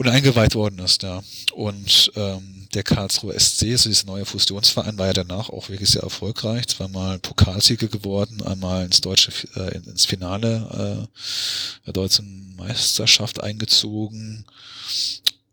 und 0.00 0.08
eingeweiht 0.08 0.54
worden 0.54 0.78
ist, 0.78 1.02
ja. 1.02 1.22
Und 1.52 2.10
ähm, 2.16 2.68
der 2.72 2.82
Karlsruher 2.82 3.38
SC, 3.38 3.64
also 3.72 3.90
dieser 3.90 4.06
neue 4.06 4.24
Fusionsverein, 4.24 4.96
war 4.96 5.08
ja 5.08 5.12
danach 5.12 5.50
auch 5.50 5.68
wirklich 5.68 5.90
sehr 5.90 6.02
erfolgreich. 6.02 6.66
Zweimal 6.68 7.18
Pokalsieger 7.18 7.88
geworden, 7.88 8.42
einmal 8.42 8.86
ins 8.86 9.02
deutsche 9.02 9.30
äh, 9.56 9.76
ins 9.76 10.06
Finale 10.06 11.06
äh, 11.06 11.84
der 11.84 11.92
deutschen 11.92 12.56
Meisterschaft 12.56 13.42
eingezogen 13.42 14.46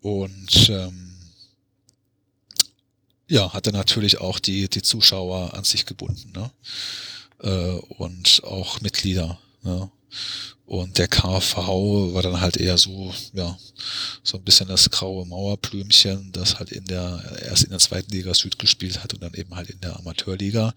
und 0.02 0.69
ähm, 0.69 1.16
ja, 3.27 3.53
hatte 3.53 3.71
natürlich 3.71 4.19
auch 4.19 4.39
die 4.39 4.69
die 4.69 4.81
Zuschauer 4.81 5.53
an 5.53 5.63
sich 5.63 5.85
gebunden, 5.85 6.31
ne? 6.33 6.51
Äh, 7.41 7.79
und 7.97 8.41
auch 8.43 8.81
Mitglieder. 8.81 9.37
Ne? 9.63 9.89
Und 10.65 10.97
der 10.97 11.07
KV 11.07 12.13
war 12.13 12.21
dann 12.21 12.41
halt 12.41 12.57
eher 12.57 12.77
so, 12.77 13.13
ja, 13.31 13.57
so 14.21 14.37
ein 14.37 14.43
bisschen 14.43 14.67
das 14.67 14.89
graue 14.89 15.25
Mauerblümchen, 15.25 16.33
das 16.33 16.59
halt 16.59 16.73
in 16.73 16.83
der, 16.83 17.23
erst 17.45 17.63
in 17.63 17.69
der 17.69 17.79
zweiten 17.79 18.11
Liga 18.11 18.33
Süd 18.33 18.59
gespielt 18.59 19.01
hat 19.01 19.13
und 19.13 19.23
dann 19.23 19.33
eben 19.33 19.55
halt 19.55 19.69
in 19.69 19.79
der 19.79 19.95
Amateurliga. 19.97 20.73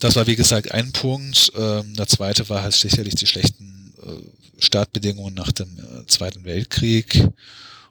Das 0.00 0.16
war 0.16 0.26
wie 0.26 0.36
gesagt 0.36 0.70
ein 0.72 0.92
Punkt. 0.92 1.50
Ähm, 1.56 1.94
der 1.96 2.06
zweite 2.08 2.46
war 2.50 2.62
halt 2.62 2.74
sicherlich 2.74 3.14
die 3.14 3.26
schlechten 3.26 3.94
äh, 4.02 4.60
Startbedingungen 4.62 5.32
nach 5.32 5.52
dem 5.52 5.78
äh, 5.78 6.06
Zweiten 6.06 6.44
Weltkrieg. 6.44 7.26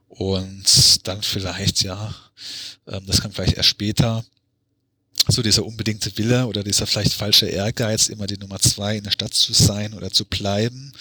Und 0.07 1.07
dann 1.07 1.21
vielleicht, 1.21 1.83
ja, 1.83 2.13
ähm, 2.87 3.05
das 3.05 3.21
kann 3.21 3.31
vielleicht 3.31 3.57
erst 3.57 3.69
später, 3.69 4.23
so 5.27 5.41
dieser 5.41 5.65
unbedingte 5.65 6.15
Wille 6.17 6.45
oder 6.45 6.63
dieser 6.63 6.85
vielleicht 6.85 7.13
falsche 7.13 7.47
Ehrgeiz, 7.47 8.09
immer 8.09 8.27
die 8.27 8.37
Nummer 8.37 8.59
zwei 8.59 8.97
in 8.97 9.03
der 9.03 9.11
Stadt 9.11 9.33
zu 9.33 9.53
sein 9.53 9.93
oder 9.93 10.11
zu 10.11 10.25
bleiben, 10.25 10.93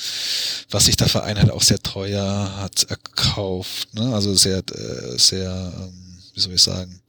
was 0.71 0.87
sich 0.87 0.97
der 0.97 1.09
Verein 1.09 1.39
halt 1.39 1.51
auch 1.51 1.63
sehr 1.63 1.79
teuer 1.79 2.57
hat 2.57 2.85
erkauft, 2.85 3.93
ne? 3.95 4.15
also 4.15 4.35
sehr, 4.35 4.63
äh, 4.73 5.19
sehr, 5.19 5.73
ähm, 5.77 6.19
wie 6.33 6.41
soll 6.41 6.55
ich 6.55 6.63
sagen, 6.63 7.01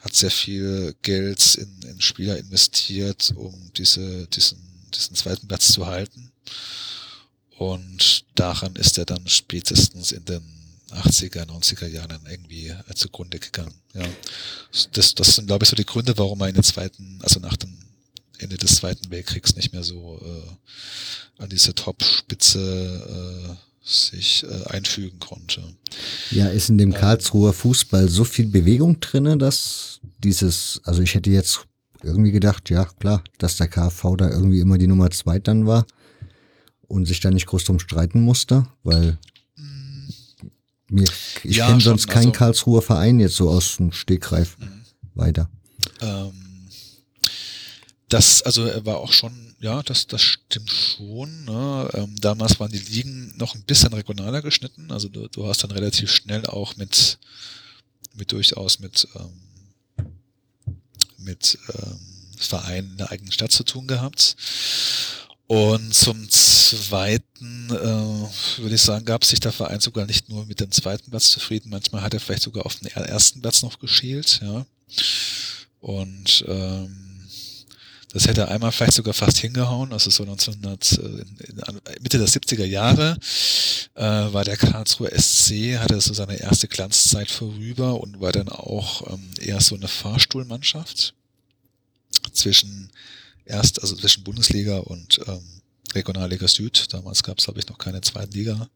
hat 0.00 0.14
sehr 0.14 0.30
viel 0.30 0.94
Geld 1.02 1.56
in, 1.56 1.82
in 1.90 2.00
Spieler 2.00 2.38
investiert, 2.38 3.32
um 3.36 3.70
diese, 3.76 4.26
diesen, 4.28 4.58
diesen 4.94 5.16
zweiten 5.16 5.48
Platz 5.48 5.72
zu 5.72 5.86
halten. 5.86 6.30
Und 7.58 8.24
daran 8.36 8.74
ist 8.76 8.96
er 8.96 9.04
dann 9.04 9.26
spätestens 9.26 10.12
in 10.12 10.24
den 10.24 10.59
80er, 10.92 11.46
90er 11.46 11.86
Jahren 11.86 12.20
irgendwie 12.28 12.68
äh, 12.68 12.94
zugrunde 12.94 13.38
gegangen. 13.38 13.74
Ja. 13.94 14.06
Das, 14.92 15.14
das 15.14 15.34
sind, 15.34 15.46
glaube 15.46 15.64
ich, 15.64 15.68
so 15.68 15.76
die 15.76 15.86
Gründe, 15.86 16.16
warum 16.16 16.40
er 16.40 16.48
in 16.48 16.54
den 16.54 16.62
zweiten, 16.62 17.18
also 17.22 17.40
nach 17.40 17.56
dem 17.56 17.76
Ende 18.38 18.56
des 18.56 18.76
Zweiten 18.76 19.10
Weltkriegs 19.10 19.54
nicht 19.56 19.72
mehr 19.72 19.82
so 19.82 20.20
äh, 20.22 21.42
an 21.42 21.48
diese 21.48 21.74
Top-Spitze 21.74 23.50
äh, 23.50 23.54
sich 23.82 24.44
äh, 24.44 24.64
einfügen 24.68 25.18
konnte. 25.18 25.62
Ja, 26.30 26.48
ist 26.48 26.68
in 26.68 26.78
dem 26.78 26.92
Karlsruher 26.92 27.52
Fußball 27.52 28.08
so 28.08 28.24
viel 28.24 28.46
Bewegung 28.46 29.00
drinne, 29.00 29.36
dass 29.36 30.00
dieses, 30.22 30.80
also 30.84 31.02
ich 31.02 31.14
hätte 31.14 31.30
jetzt 31.30 31.66
irgendwie 32.02 32.32
gedacht, 32.32 32.70
ja 32.70 32.84
klar, 32.84 33.22
dass 33.38 33.56
der 33.56 33.68
KV 33.68 34.16
da 34.16 34.30
irgendwie 34.30 34.60
immer 34.60 34.78
die 34.78 34.86
Nummer 34.86 35.10
zwei 35.10 35.38
dann 35.38 35.66
war 35.66 35.86
und 36.88 37.06
sich 37.06 37.20
da 37.20 37.30
nicht 37.30 37.46
groß 37.46 37.64
drum 37.64 37.78
streiten 37.78 38.20
musste, 38.20 38.66
weil 38.82 39.18
mir, 40.90 41.08
ich 41.44 41.56
ja, 41.56 41.68
kenne 41.68 41.80
sonst 41.80 42.08
keinen 42.08 42.28
also, 42.28 42.38
Karlsruher 42.38 42.82
Verein 42.82 43.20
jetzt 43.20 43.36
so 43.36 43.50
aus 43.50 43.76
dem 43.76 43.92
Stegreif 43.92 44.58
mhm. 44.58 44.84
weiter. 45.14 45.50
Ähm, 46.00 46.32
das, 48.08 48.42
also 48.42 48.66
er 48.66 48.84
war 48.84 48.98
auch 48.98 49.12
schon, 49.12 49.54
ja, 49.60 49.82
das, 49.82 50.06
das 50.06 50.20
stimmt 50.20 50.70
schon. 50.70 51.44
Ne? 51.44 51.88
Ähm, 51.94 52.16
damals 52.20 52.58
waren 52.58 52.72
die 52.72 52.78
Ligen 52.78 53.32
noch 53.36 53.54
ein 53.54 53.62
bisschen 53.62 53.92
regionaler 53.92 54.42
geschnitten. 54.42 54.90
Also 54.90 55.08
du, 55.08 55.28
du 55.28 55.46
hast 55.46 55.62
dann 55.62 55.70
relativ 55.70 56.10
schnell 56.10 56.44
auch 56.46 56.76
mit, 56.76 57.18
mit 58.14 58.32
durchaus 58.32 58.80
mit, 58.80 59.06
ähm, 59.14 60.06
mit 61.18 61.56
ähm, 61.72 62.00
Vereinen 62.36 62.90
in 62.92 62.96
der 62.96 63.12
eigenen 63.12 63.32
Stadt 63.32 63.52
zu 63.52 63.62
tun 63.62 63.86
gehabt. 63.86 64.36
Und 65.50 65.92
zum 65.92 66.30
zweiten, 66.30 67.70
äh, 67.70 68.62
würde 68.62 68.74
ich 68.76 68.82
sagen, 68.82 69.04
gab 69.04 69.24
sich 69.24 69.40
der 69.40 69.50
Verein 69.50 69.80
sogar 69.80 70.06
nicht 70.06 70.28
nur 70.28 70.46
mit 70.46 70.60
dem 70.60 70.70
zweiten 70.70 71.10
Platz 71.10 71.30
zufrieden, 71.30 71.70
manchmal 71.70 72.02
hat 72.02 72.14
er 72.14 72.20
vielleicht 72.20 72.44
sogar 72.44 72.66
auf 72.66 72.76
den 72.76 72.86
ersten 72.86 73.40
Platz 73.42 73.62
noch 73.62 73.80
geschielt, 73.80 74.38
ja. 74.44 74.64
Und 75.80 76.44
ähm, 76.46 77.26
das 78.12 78.28
hätte 78.28 78.46
einmal 78.46 78.70
vielleicht 78.70 78.92
sogar 78.92 79.12
fast 79.12 79.38
hingehauen, 79.38 79.92
also 79.92 80.08
so 80.10 80.22
1900, 80.22 80.92
äh, 80.98 81.98
Mitte 82.00 82.18
der 82.18 82.28
70er 82.28 82.64
Jahre 82.64 83.18
äh, 83.96 84.02
war 84.04 84.44
der 84.44 84.56
Karlsruher 84.56 85.10
SC, 85.18 85.80
hatte 85.80 86.00
so 86.00 86.14
seine 86.14 86.38
erste 86.38 86.68
Glanzzeit 86.68 87.28
vorüber 87.28 88.00
und 88.00 88.20
war 88.20 88.30
dann 88.30 88.50
auch 88.50 89.12
ähm, 89.12 89.30
eher 89.40 89.60
so 89.60 89.74
eine 89.74 89.88
Fahrstuhlmannschaft 89.88 91.12
zwischen 92.30 92.92
erst, 93.50 93.82
also 93.82 93.94
zwischen 93.96 94.24
Bundesliga 94.24 94.78
und 94.78 95.20
ähm, 95.26 95.60
Regionalliga 95.94 96.48
Süd. 96.48 96.92
Damals 96.92 97.22
gab 97.22 97.38
es, 97.38 97.44
glaube 97.44 97.60
ich, 97.60 97.68
noch 97.68 97.78
keine 97.78 98.00
zweite 98.00 98.36
Liga. 98.36 98.68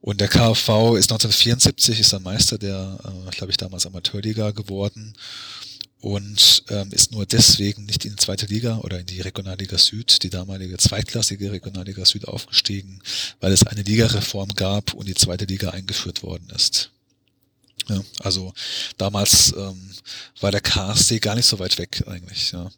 Und 0.00 0.20
der 0.20 0.28
KfV 0.28 0.96
ist 0.96 1.10
1974, 1.12 2.00
ist 2.00 2.12
dann 2.12 2.22
Meister 2.22 2.58
der, 2.58 2.98
äh, 3.04 3.30
glaube 3.30 3.50
ich, 3.50 3.56
damals 3.56 3.86
Amateurliga 3.86 4.50
geworden 4.50 5.14
und 6.00 6.64
ähm, 6.68 6.90
ist 6.90 7.12
nur 7.12 7.26
deswegen 7.26 7.84
nicht 7.84 8.04
in 8.04 8.10
die 8.10 8.16
zweite 8.16 8.46
Liga 8.46 8.78
oder 8.78 8.98
in 8.98 9.06
die 9.06 9.20
Regionalliga 9.20 9.78
Süd, 9.78 10.24
die 10.24 10.30
damalige 10.30 10.76
zweitklassige 10.76 11.52
Regionalliga 11.52 12.04
Süd 12.04 12.26
aufgestiegen, 12.26 13.00
weil 13.38 13.52
es 13.52 13.64
eine 13.64 13.82
Ligareform 13.82 14.48
gab 14.56 14.94
und 14.94 15.06
die 15.06 15.14
zweite 15.14 15.44
Liga 15.44 15.70
eingeführt 15.70 16.24
worden 16.24 16.50
ist. 16.54 16.90
Ja, 17.88 18.00
also 18.20 18.52
damals 18.98 19.54
ähm, 19.56 19.90
war 20.40 20.50
der 20.50 20.60
KSC 20.60 21.20
gar 21.20 21.36
nicht 21.36 21.46
so 21.46 21.60
weit 21.60 21.78
weg 21.78 22.02
eigentlich. 22.06 22.50
Ja 22.50 22.70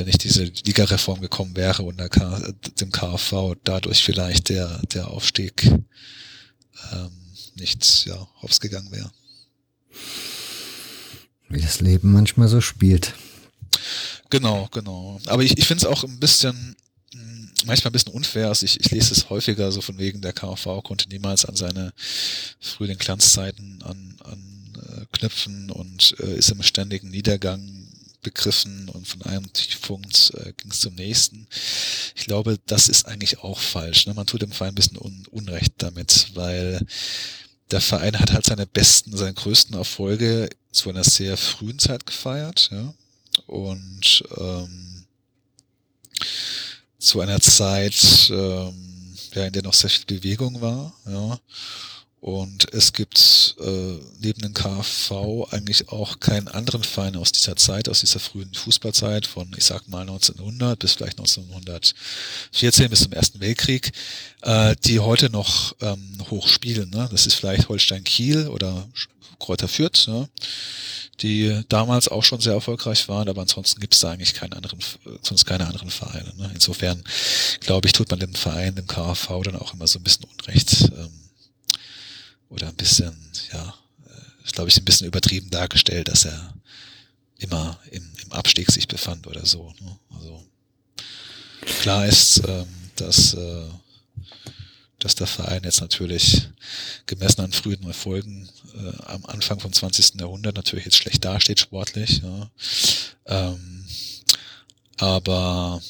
wenn 0.00 0.06
nicht 0.06 0.24
diese 0.24 0.44
Ligareform 0.44 1.20
gekommen 1.20 1.54
wäre 1.56 1.82
und 1.82 1.98
K 2.10 2.54
dem 2.80 2.90
KfV 2.90 3.54
dadurch 3.64 4.02
vielleicht 4.02 4.48
der, 4.48 4.80
der 4.94 5.08
Aufstieg 5.08 5.70
ähm, 6.90 7.10
nicht 7.56 8.06
ja, 8.06 8.26
hops 8.40 8.60
gegangen 8.60 8.90
wäre. 8.90 9.12
Wie 11.50 11.60
das 11.60 11.82
Leben 11.82 12.12
manchmal 12.12 12.48
so 12.48 12.62
spielt. 12.62 13.12
Genau, 14.30 14.68
genau. 14.72 15.20
Aber 15.26 15.42
ich, 15.42 15.58
ich 15.58 15.66
finde 15.66 15.84
es 15.84 15.90
auch 15.92 16.02
ein 16.02 16.18
bisschen, 16.18 16.76
hm, 17.12 17.50
manchmal 17.66 17.90
ein 17.90 17.92
bisschen 17.92 18.14
unfair. 18.14 18.48
Also 18.48 18.64
ich, 18.64 18.80
ich 18.80 18.90
lese 18.90 19.12
es 19.12 19.28
häufiger 19.28 19.70
so 19.70 19.82
von 19.82 19.98
wegen, 19.98 20.22
der 20.22 20.32
KfV 20.32 20.82
konnte 20.82 21.10
niemals 21.10 21.44
an 21.44 21.56
seine 21.56 21.92
frühen 22.58 22.96
Glanzzeiten 22.96 23.82
an, 23.82 24.16
an 24.24 24.72
äh, 24.76 25.04
knüpfen 25.12 25.70
und 25.70 26.14
äh, 26.20 26.36
ist 26.36 26.50
im 26.50 26.62
ständigen 26.62 27.10
Niedergang 27.10 27.79
begriffen 28.22 28.88
und 28.88 29.06
von 29.06 29.22
einem 29.22 29.52
Tiefpunkt 29.52 30.32
äh, 30.36 30.52
ging 30.56 30.70
es 30.70 30.80
zum 30.80 30.94
nächsten. 30.94 31.46
Ich 32.14 32.26
glaube, 32.26 32.58
das 32.66 32.88
ist 32.88 33.06
eigentlich 33.06 33.38
auch 33.38 33.58
falsch. 33.58 34.06
Ne? 34.06 34.14
Man 34.14 34.26
tut 34.26 34.42
dem 34.42 34.52
Verein 34.52 34.72
ein 34.72 34.74
bisschen 34.74 34.98
un 34.98 35.26
Unrecht 35.30 35.74
damit, 35.78 36.30
weil 36.34 36.84
der 37.70 37.80
Verein 37.80 38.18
hat 38.18 38.32
halt 38.32 38.46
seine 38.46 38.66
besten, 38.66 39.16
seine 39.16 39.34
größten 39.34 39.76
Erfolge 39.76 40.48
zu 40.72 40.90
einer 40.90 41.04
sehr 41.04 41.36
frühen 41.36 41.78
Zeit 41.78 42.06
gefeiert, 42.06 42.68
ja. 42.72 42.94
Und 43.46 44.24
ähm, 44.36 45.04
zu 46.98 47.20
einer 47.20 47.40
Zeit, 47.40 48.30
ähm, 48.30 49.16
ja, 49.34 49.46
in 49.46 49.52
der 49.52 49.62
noch 49.62 49.74
sehr 49.74 49.90
viel 49.90 50.04
Bewegung 50.04 50.60
war, 50.60 50.92
ja. 51.06 51.38
Und 52.20 52.74
es 52.74 52.92
gibt 52.92 53.56
äh, 53.60 53.98
neben 54.18 54.42
dem 54.42 54.52
KfV 54.52 55.48
eigentlich 55.52 55.88
auch 55.88 56.20
keinen 56.20 56.48
anderen 56.48 56.84
Verein 56.84 57.16
aus 57.16 57.32
dieser 57.32 57.56
Zeit, 57.56 57.88
aus 57.88 58.00
dieser 58.00 58.20
frühen 58.20 58.52
Fußballzeit 58.52 59.26
von, 59.26 59.50
ich 59.56 59.64
sag 59.64 59.88
mal 59.88 60.02
1900 60.02 60.78
bis 60.78 60.92
vielleicht 60.92 61.18
1914 61.18 62.90
bis 62.90 63.02
zum 63.04 63.12
Ersten 63.12 63.40
Weltkrieg, 63.40 63.92
äh, 64.42 64.76
die 64.84 65.00
heute 65.00 65.30
noch 65.30 65.74
ähm, 65.80 66.18
hoch 66.28 66.46
spielen. 66.46 66.90
Ne? 66.90 67.08
Das 67.10 67.26
ist 67.26 67.34
vielleicht 67.34 67.70
Holstein 67.70 68.04
Kiel 68.04 68.48
oder 68.48 68.86
Kräuter 69.38 69.68
Fürth, 69.68 70.06
ne? 70.06 70.28
die 71.20 71.62
damals 71.70 72.08
auch 72.08 72.22
schon 72.22 72.40
sehr 72.40 72.52
erfolgreich 72.52 73.08
waren, 73.08 73.30
aber 73.30 73.40
ansonsten 73.40 73.80
gibt 73.80 73.94
es 73.94 74.00
da 74.00 74.10
eigentlich 74.10 74.34
keinen 74.34 74.52
anderen, 74.52 74.78
sonst 75.22 75.46
keine 75.46 75.66
anderen 75.66 75.90
Vereine. 75.90 76.34
Ne? 76.36 76.50
Insofern 76.52 77.02
glaube 77.60 77.88
ich, 77.88 77.94
tut 77.94 78.10
man 78.10 78.20
dem 78.20 78.34
Verein, 78.34 78.74
dem 78.74 78.86
KfV 78.86 79.42
dann 79.44 79.56
auch 79.56 79.72
immer 79.72 79.86
so 79.86 79.98
ein 79.98 80.02
bisschen 80.02 80.26
Unrecht. 80.26 80.82
Ähm, 80.82 81.19
oder 82.50 82.68
ein 82.68 82.76
bisschen, 82.76 83.16
ja, 83.52 83.74
ist 84.44 84.54
glaube 84.54 84.68
ich 84.68 84.76
ein 84.76 84.84
bisschen 84.84 85.06
übertrieben 85.06 85.50
dargestellt, 85.50 86.08
dass 86.08 86.24
er 86.24 86.54
immer 87.38 87.78
im, 87.90 88.06
im 88.22 88.32
Abstieg 88.32 88.70
sich 88.70 88.86
befand 88.86 89.26
oder 89.26 89.46
so. 89.46 89.72
Ne? 89.80 89.98
Also 90.10 90.44
klar 91.80 92.06
ist, 92.06 92.42
ähm, 92.46 92.66
dass, 92.96 93.34
äh, 93.34 93.66
dass 94.98 95.14
der 95.14 95.26
Verein 95.26 95.64
jetzt 95.64 95.80
natürlich 95.80 96.48
gemessen 97.06 97.40
an 97.40 97.52
frühen 97.52 97.82
Erfolgen 97.84 98.48
äh, 98.74 99.02
am 99.06 99.24
Anfang 99.26 99.58
vom 99.60 99.72
20. 99.72 100.20
Jahrhundert 100.20 100.56
natürlich 100.56 100.84
jetzt 100.84 100.96
schlecht 100.96 101.24
dasteht 101.24 101.60
sportlich. 101.60 102.22
Ja. 102.22 102.50
Ähm, 103.26 103.86
aber 104.98 105.80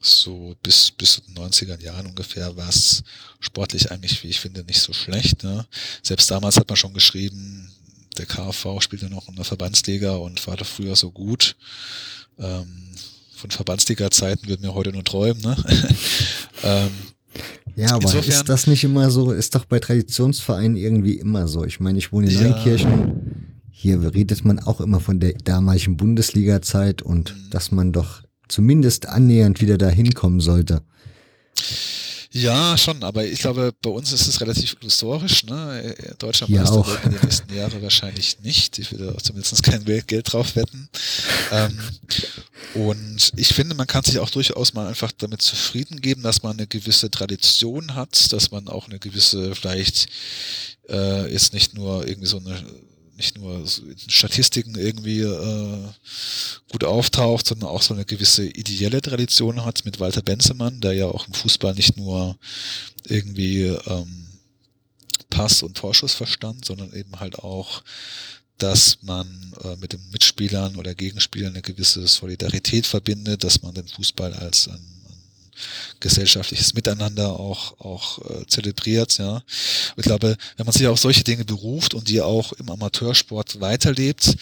so 0.00 0.54
bis, 0.62 0.90
bis 0.90 1.14
zu 1.14 1.20
den 1.22 1.36
90er 1.36 1.80
Jahren 1.82 2.06
ungefähr 2.06 2.56
war 2.56 2.68
es 2.68 3.02
sportlich 3.40 3.90
eigentlich, 3.90 4.22
wie 4.22 4.28
ich 4.28 4.40
finde, 4.40 4.64
nicht 4.64 4.80
so 4.80 4.92
schlecht. 4.92 5.42
Ne? 5.42 5.66
Selbst 6.02 6.30
damals 6.30 6.56
hat 6.56 6.68
man 6.68 6.76
schon 6.76 6.94
geschrieben, 6.94 7.70
der 8.18 8.26
KV 8.26 8.80
spielte 8.80 9.10
noch 9.10 9.28
in 9.28 9.36
der 9.36 9.44
Verbandsliga 9.44 10.16
und 10.16 10.46
war 10.46 10.56
da 10.56 10.64
früher 10.64 10.96
so 10.96 11.10
gut. 11.10 11.56
Ähm, 12.38 12.88
von 13.34 13.50
Verbandsliga-Zeiten 13.50 14.48
würden 14.48 14.62
wir 14.62 14.74
heute 14.74 14.92
nur 14.92 15.04
träumen. 15.04 15.42
Ne? 15.42 15.56
ähm, 16.62 16.90
ja, 17.74 17.90
aber 17.90 18.04
Insofern, 18.04 18.30
ist 18.30 18.48
das 18.48 18.66
nicht 18.66 18.84
immer 18.84 19.10
so? 19.10 19.32
Ist 19.32 19.54
doch 19.54 19.66
bei 19.66 19.78
Traditionsvereinen 19.78 20.76
irgendwie 20.76 21.14
immer 21.14 21.46
so. 21.46 21.64
Ich 21.64 21.78
meine, 21.78 21.98
ich 21.98 22.12
wohne 22.12 22.28
in 22.28 22.34
ja. 22.34 22.48
Neunkirchen. 22.48 23.52
Hier 23.70 24.14
redet 24.14 24.44
man 24.46 24.58
auch 24.58 24.80
immer 24.80 25.00
von 25.00 25.20
der 25.20 25.34
damaligen 25.34 25.98
Bundesliga-Zeit 25.98 27.02
und 27.02 27.34
mhm. 27.34 27.50
dass 27.50 27.72
man 27.72 27.92
doch 27.92 28.22
zumindest 28.48 29.06
annähernd 29.06 29.60
wieder 29.60 29.78
dahin 29.78 30.14
kommen 30.14 30.40
sollte. 30.40 30.82
Ja, 32.32 32.76
schon, 32.76 33.02
aber 33.02 33.24
ich 33.24 33.38
glaube, 33.38 33.72
bei 33.80 33.88
uns 33.88 34.12
ist 34.12 34.26
es 34.26 34.42
relativ 34.42 34.76
illusorisch. 34.80 35.44
Ne? 35.44 35.94
Deutschland 36.18 36.52
ja, 36.52 36.68
wird 36.68 37.04
in 37.04 37.12
den 37.12 37.20
nächsten 37.22 37.54
Jahren 37.54 37.80
wahrscheinlich 37.80 38.40
nicht. 38.40 38.78
Ich 38.78 38.92
würde 38.92 39.16
zumindest 39.22 39.62
kein 39.62 39.84
Geld 39.84 40.32
drauf 40.32 40.54
wetten. 40.54 40.90
Ähm, 41.50 41.78
und 42.74 43.32
ich 43.36 43.54
finde, 43.54 43.74
man 43.74 43.86
kann 43.86 44.04
sich 44.04 44.18
auch 44.18 44.28
durchaus 44.28 44.74
mal 44.74 44.86
einfach 44.86 45.12
damit 45.12 45.40
zufrieden 45.40 46.02
geben, 46.02 46.22
dass 46.22 46.42
man 46.42 46.58
eine 46.58 46.66
gewisse 46.66 47.10
Tradition 47.10 47.94
hat, 47.94 48.32
dass 48.34 48.50
man 48.50 48.68
auch 48.68 48.86
eine 48.86 48.98
gewisse, 48.98 49.54
vielleicht 49.54 50.08
äh, 50.90 51.32
jetzt 51.32 51.54
nicht 51.54 51.72
nur 51.72 52.06
irgendwie 52.06 52.28
so 52.28 52.38
eine 52.38 52.62
nicht 53.16 53.38
nur 53.38 53.58
in 53.58 54.10
Statistiken 54.10 54.74
irgendwie 54.74 55.20
äh, 55.20 55.88
gut 56.70 56.84
auftaucht, 56.84 57.46
sondern 57.46 57.70
auch 57.70 57.82
so 57.82 57.94
eine 57.94 58.04
gewisse 58.04 58.46
ideelle 58.46 59.00
Tradition 59.00 59.64
hat 59.64 59.84
mit 59.84 60.00
Walter 60.00 60.22
Benzemann, 60.22 60.80
der 60.80 60.92
ja 60.92 61.06
auch 61.06 61.26
im 61.26 61.34
Fußball 61.34 61.74
nicht 61.74 61.96
nur 61.96 62.36
irgendwie 63.04 63.62
ähm, 63.62 64.26
Pass 65.30 65.62
und 65.62 65.76
Torschuss 65.76 66.14
verstand, 66.14 66.64
sondern 66.64 66.92
eben 66.92 67.18
halt 67.18 67.38
auch, 67.38 67.82
dass 68.58 68.98
man 69.02 69.54
äh, 69.64 69.76
mit 69.76 69.92
den 69.92 70.10
Mitspielern 70.10 70.76
oder 70.76 70.94
Gegenspielern 70.94 71.52
eine 71.52 71.62
gewisse 71.62 72.06
Solidarität 72.06 72.86
verbindet, 72.86 73.44
dass 73.44 73.62
man 73.62 73.74
den 73.74 73.88
Fußball 73.88 74.32
als 74.34 74.68
ein 74.68 74.95
gesellschaftliches 76.00 76.74
Miteinander 76.74 77.38
auch, 77.38 77.78
auch 77.80 78.18
äh, 78.30 78.46
zelebriert. 78.46 79.18
Ja. 79.18 79.42
Ich 79.96 80.04
glaube, 80.04 80.36
wenn 80.56 80.66
man 80.66 80.72
sich 80.72 80.86
auf 80.86 80.98
solche 80.98 81.24
Dinge 81.24 81.44
beruft 81.44 81.94
und 81.94 82.08
die 82.08 82.20
auch 82.20 82.52
im 82.54 82.70
Amateursport 82.70 83.60
weiterlebt, 83.60 84.36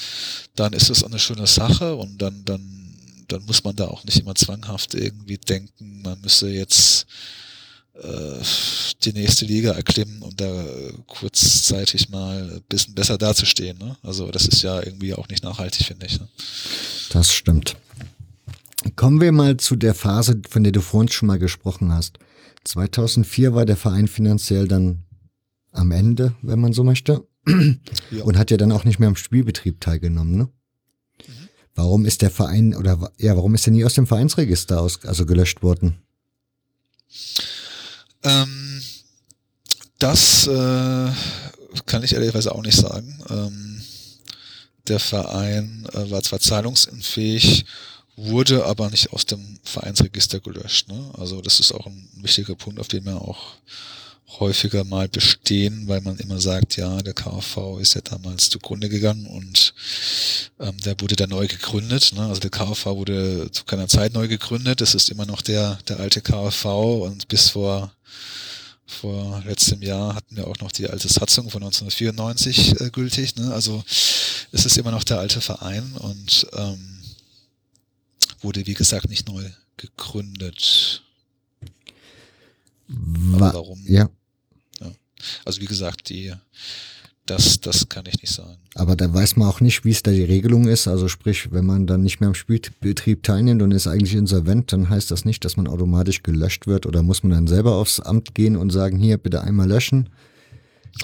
dann 0.56 0.72
ist 0.72 0.90
das 0.90 1.04
eine 1.04 1.18
schöne 1.18 1.46
Sache 1.46 1.94
und 1.94 2.18
dann, 2.20 2.44
dann, 2.44 2.94
dann 3.28 3.44
muss 3.44 3.64
man 3.64 3.76
da 3.76 3.88
auch 3.88 4.04
nicht 4.04 4.20
immer 4.20 4.34
zwanghaft 4.34 4.94
irgendwie 4.94 5.38
denken, 5.38 6.02
man 6.02 6.20
müsse 6.20 6.48
jetzt 6.50 7.06
äh, 7.94 8.40
die 9.04 9.12
nächste 9.12 9.44
Liga 9.44 9.72
erklimmen 9.72 10.22
und 10.22 10.40
da 10.40 10.66
kurzzeitig 11.06 12.08
mal 12.08 12.56
ein 12.56 12.62
bisschen 12.68 12.94
besser 12.94 13.18
dazustehen. 13.18 13.78
Ne? 13.78 13.96
Also 14.02 14.30
das 14.30 14.46
ist 14.46 14.62
ja 14.62 14.82
irgendwie 14.82 15.14
auch 15.14 15.28
nicht 15.28 15.44
nachhaltig, 15.44 15.86
finde 15.86 16.06
ich. 16.06 16.18
Ne? 16.18 16.28
Das 17.10 17.32
stimmt. 17.32 17.76
Kommen 18.96 19.20
wir 19.20 19.32
mal 19.32 19.56
zu 19.56 19.76
der 19.76 19.94
Phase, 19.94 20.40
von 20.48 20.62
der 20.62 20.72
du 20.72 20.80
vorhin 20.80 21.08
schon 21.08 21.26
mal 21.26 21.38
gesprochen 21.38 21.92
hast. 21.92 22.18
2004 22.64 23.54
war 23.54 23.66
der 23.66 23.76
Verein 23.76 24.08
finanziell 24.08 24.68
dann 24.68 25.04
am 25.72 25.90
Ende, 25.90 26.34
wenn 26.42 26.60
man 26.60 26.72
so 26.72 26.84
möchte, 26.84 27.26
ja. 28.10 28.24
und 28.24 28.38
hat 28.38 28.50
ja 28.50 28.56
dann 28.56 28.72
auch 28.72 28.84
nicht 28.84 28.98
mehr 28.98 29.08
am 29.08 29.16
Spielbetrieb 29.16 29.80
teilgenommen. 29.80 30.36
Ne? 30.36 30.44
Mhm. 30.44 31.48
Warum 31.74 32.04
ist 32.04 32.22
der 32.22 32.30
Verein 32.30 32.74
oder 32.74 33.10
ja, 33.18 33.36
warum 33.36 33.54
ist 33.54 33.66
er 33.66 33.72
nie 33.72 33.84
aus 33.84 33.94
dem 33.94 34.06
Vereinsregister 34.06 34.80
aus, 34.80 35.04
also 35.04 35.26
gelöscht 35.26 35.62
worden? 35.62 35.98
Ähm, 38.22 38.82
das 39.98 40.46
äh, 40.46 41.10
kann 41.86 42.02
ich 42.02 42.14
ehrlicherweise 42.14 42.54
auch 42.54 42.62
nicht 42.62 42.76
sagen. 42.76 43.18
Ähm, 43.28 43.82
der 44.88 45.00
Verein 45.00 45.86
äh, 45.92 46.10
war 46.10 46.22
zwar 46.22 46.40
zahlungsunfähig 46.40 47.64
wurde 48.16 48.64
aber 48.64 48.90
nicht 48.90 49.12
aus 49.12 49.26
dem 49.26 49.58
Vereinsregister 49.64 50.40
gelöscht. 50.40 50.88
Ne? 50.88 51.10
Also 51.18 51.40
das 51.40 51.60
ist 51.60 51.72
auch 51.72 51.86
ein 51.86 52.08
wichtiger 52.16 52.54
Punkt, 52.54 52.80
auf 52.80 52.88
den 52.88 53.04
wir 53.04 53.20
auch 53.20 53.56
häufiger 54.40 54.84
mal 54.84 55.08
bestehen, 55.08 55.86
weil 55.86 56.00
man 56.00 56.18
immer 56.18 56.40
sagt, 56.40 56.76
ja, 56.76 57.02
der 57.02 57.14
KV 57.14 57.78
ist 57.78 57.94
ja 57.94 58.00
damals 58.00 58.50
zugrunde 58.50 58.88
gegangen 58.88 59.26
und 59.26 59.74
ähm, 60.58 60.76
der 60.78 61.00
wurde 61.00 61.16
dann 61.16 61.30
neu 61.30 61.46
gegründet. 61.46 62.12
Ne? 62.14 62.22
Also 62.26 62.40
der 62.40 62.50
KV 62.50 62.96
wurde 62.96 63.50
zu 63.52 63.64
keiner 63.64 63.88
Zeit 63.88 64.12
neu 64.12 64.28
gegründet. 64.28 64.80
Das 64.80 64.94
ist 64.94 65.10
immer 65.10 65.26
noch 65.26 65.42
der, 65.42 65.78
der 65.88 66.00
alte 66.00 66.20
KV 66.20 67.04
und 67.04 67.28
bis 67.28 67.50
vor 67.50 67.92
vor 68.86 69.42
letztem 69.46 69.82
Jahr 69.82 70.14
hatten 70.14 70.36
wir 70.36 70.46
auch 70.46 70.58
noch 70.58 70.70
die 70.70 70.88
alte 70.88 71.08
Satzung 71.08 71.50
von 71.50 71.62
1994 71.62 72.80
äh, 72.80 72.90
gültig. 72.90 73.34
Ne? 73.36 73.52
Also 73.52 73.82
es 74.52 74.66
ist 74.66 74.76
immer 74.76 74.90
noch 74.90 75.04
der 75.04 75.18
alte 75.18 75.40
Verein 75.40 75.92
und 75.98 76.46
ähm, 76.54 76.93
wurde, 78.44 78.66
wie 78.66 78.74
gesagt, 78.74 79.08
nicht 79.08 79.28
neu 79.28 79.42
gegründet. 79.76 81.02
Wa 82.86 83.52
warum? 83.52 83.82
Ja. 83.86 84.08
ja. 84.80 84.92
Also 85.44 85.60
wie 85.60 85.66
gesagt, 85.66 86.10
die, 86.10 86.32
das, 87.26 87.60
das 87.60 87.88
kann 87.88 88.04
ich 88.06 88.20
nicht 88.20 88.32
sagen. 88.32 88.58
Aber 88.74 88.96
da 88.96 89.12
weiß 89.12 89.36
man 89.36 89.48
auch 89.48 89.60
nicht, 89.60 89.84
wie 89.84 89.90
es 89.90 90.02
da 90.02 90.10
die 90.10 90.24
Regelung 90.24 90.68
ist. 90.68 90.86
Also 90.86 91.08
sprich, 91.08 91.52
wenn 91.52 91.64
man 91.64 91.86
dann 91.86 92.02
nicht 92.02 92.20
mehr 92.20 92.28
am 92.28 92.34
Spielbetrieb 92.34 93.22
teilnimmt 93.22 93.62
und 93.62 93.72
ist 93.72 93.86
eigentlich 93.86 94.14
insolvent, 94.14 94.72
dann 94.72 94.90
heißt 94.90 95.10
das 95.10 95.24
nicht, 95.24 95.44
dass 95.44 95.56
man 95.56 95.66
automatisch 95.66 96.22
gelöscht 96.22 96.66
wird 96.66 96.86
oder 96.86 97.02
muss 97.02 97.22
man 97.22 97.32
dann 97.32 97.46
selber 97.46 97.74
aufs 97.76 98.00
Amt 98.00 98.34
gehen 98.34 98.56
und 98.56 98.70
sagen, 98.70 98.98
hier 98.98 99.16
bitte 99.16 99.42
einmal 99.42 99.68
löschen. 99.68 100.10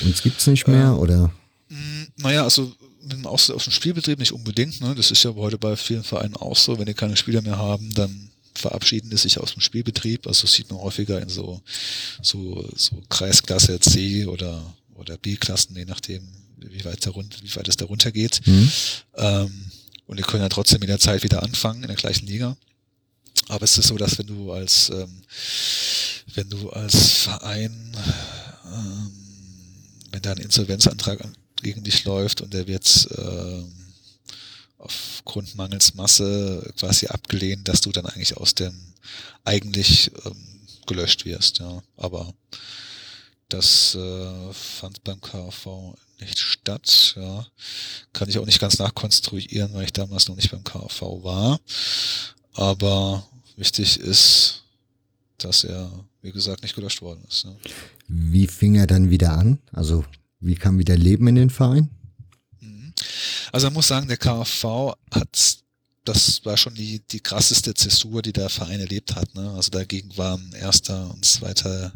Uns 0.05 0.23
gibt's 0.23 0.47
nicht 0.47 0.69
mehr 0.69 0.93
ähm, 0.93 0.99
oder? 0.99 1.33
Naja, 2.19 2.45
also 2.45 2.73
aus, 3.25 3.51
aus 3.51 3.65
dem 3.65 3.73
Spielbetrieb 3.73 4.19
nicht 4.19 4.33
unbedingt. 4.33 4.81
Ne? 4.81 4.95
Das 4.95 5.11
ist 5.11 5.23
ja 5.23 5.35
heute 5.35 5.59
bei 5.59 5.77
vielen 5.77 6.05
Vereinen 6.05 6.37
auch 6.37 6.57
so. 6.57 6.79
Wenn 6.79 6.87
die 6.87 6.95
keine 6.95 7.17
Spieler 7.17 7.43
mehr 7.43 7.59
haben, 7.59 7.93
dann 7.95 8.31
verabschieden 8.55 9.11
die 9.11 9.17
sich 9.17 9.39
aus 9.39 9.53
dem 9.53 9.61
Spielbetrieb. 9.61 10.27
Also 10.27 10.43
das 10.43 10.53
sieht 10.53 10.71
man 10.71 10.81
häufiger 10.81 11.21
in 11.21 11.29
so, 11.29 11.61
so, 12.23 12.69
so 12.77 13.03
Kreisklasse 13.09 13.79
C 13.81 14.27
oder, 14.27 14.75
oder 14.95 15.17
B-Klassen, 15.17 15.77
je 15.77 15.85
nachdem, 15.85 16.27
wie 16.59 16.85
weit, 16.85 17.05
der, 17.05 17.15
wie 17.15 17.57
weit 17.57 17.69
es 17.69 17.77
da 17.77 17.87
runter 17.87 18.13
geht. 18.13 18.41
Mhm. 18.47 18.71
Ähm, 19.17 19.71
und 20.07 20.19
die 20.19 20.25
können 20.25 20.43
ja 20.43 20.49
trotzdem 20.49 20.83
in 20.83 20.89
der 20.89 20.99
Zeit 20.99 21.23
wieder 21.23 21.43
anfangen 21.43 21.83
in 21.83 21.89
der 21.89 21.97
gleichen 21.97 22.27
Liga. 22.27 22.57
Aber 23.49 23.65
es 23.65 23.79
ist 23.79 23.89
so, 23.89 23.97
dass 23.97 24.19
wenn 24.19 24.27
du 24.27 24.53
als, 24.53 24.91
ähm, 24.91 25.23
wenn 26.35 26.51
du 26.51 26.71
als 26.71 27.13
Verein, 27.13 27.97
ähm, 28.65 29.13
wenn 30.11 30.23
da 30.23 30.33
ein 30.33 30.39
Insolvenzantrag 30.39 31.21
gegen 31.63 31.85
dich 31.85 32.05
läuft 32.05 32.41
und 32.41 32.55
der 32.55 32.67
wird 32.67 33.09
äh, 33.17 33.65
aufgrund 34.79 35.55
mangels 35.57 35.95
Masse 35.95 36.73
quasi 36.79 37.07
abgelehnt, 37.07 37.69
dass 37.69 37.81
du 37.81 37.93
dann 37.93 38.07
eigentlich 38.07 38.37
aus 38.37 38.55
dem 38.55 38.75
eigentlich 39.45 40.11
ähm, 40.25 40.37
gelöscht 40.87 41.25
wirst, 41.25 41.59
ja. 41.59 41.83
Aber 41.97 42.33
das 43.49 43.95
äh, 43.95 44.53
fand 44.53 45.03
beim 45.05 45.21
KV 45.21 45.95
nicht 46.21 46.39
statt, 46.39 47.15
ja. 47.17 47.47
Kann 48.13 48.29
ich 48.29 48.39
auch 48.39 48.47
nicht 48.47 48.61
ganz 48.61 48.79
nachkonstruieren, 48.79 49.75
weil 49.75 49.85
ich 49.85 49.93
damals 49.93 50.29
noch 50.29 50.37
nicht 50.37 50.51
beim 50.51 50.65
KV 50.65 51.23
war. 51.23 51.61
Aber 52.55 53.27
wichtig 53.57 53.99
ist, 53.99 54.65
dass 55.39 55.65
er, 55.65 55.91
wie 56.23 56.33
gesagt, 56.33 56.63
nicht 56.63 56.75
gelöscht 56.75 57.03
worden 57.03 57.25
ist. 57.29 57.45
Ja. 57.45 57.57
Wie 58.09 58.47
fing 58.47 58.75
er 58.75 58.87
dann 58.87 59.11
wieder 59.11 59.33
an? 59.33 59.59
Also 59.73 60.05
wie 60.41 60.55
kam 60.55 60.79
wieder 60.79 60.97
Leben 60.97 61.29
in 61.29 61.35
den 61.37 61.51
Verein? 61.51 61.91
Mhm. 62.61 62.93
Also 63.53 63.67
man 63.67 63.75
muss 63.75 63.89
sagen, 63.89 64.09
der 64.09 64.17
KfV 64.17 64.95
hat, 65.11 65.59
das 66.05 66.45
war 66.45 66.57
schon 66.57 66.75
die, 66.75 67.01
die 67.11 67.21
krasseste 67.21 67.75
Zäsur, 67.75 68.23
die 68.23 68.33
der 68.33 68.49
Verein 68.49 68.81
erlebt 68.81 69.15
hat. 69.15 69.35
Ne? 69.35 69.51
Also 69.53 69.71
dagegen 69.71 70.17
waren 70.17 70.53
Erster 70.53 71.11
und 71.11 71.25
Zweiter 71.25 71.93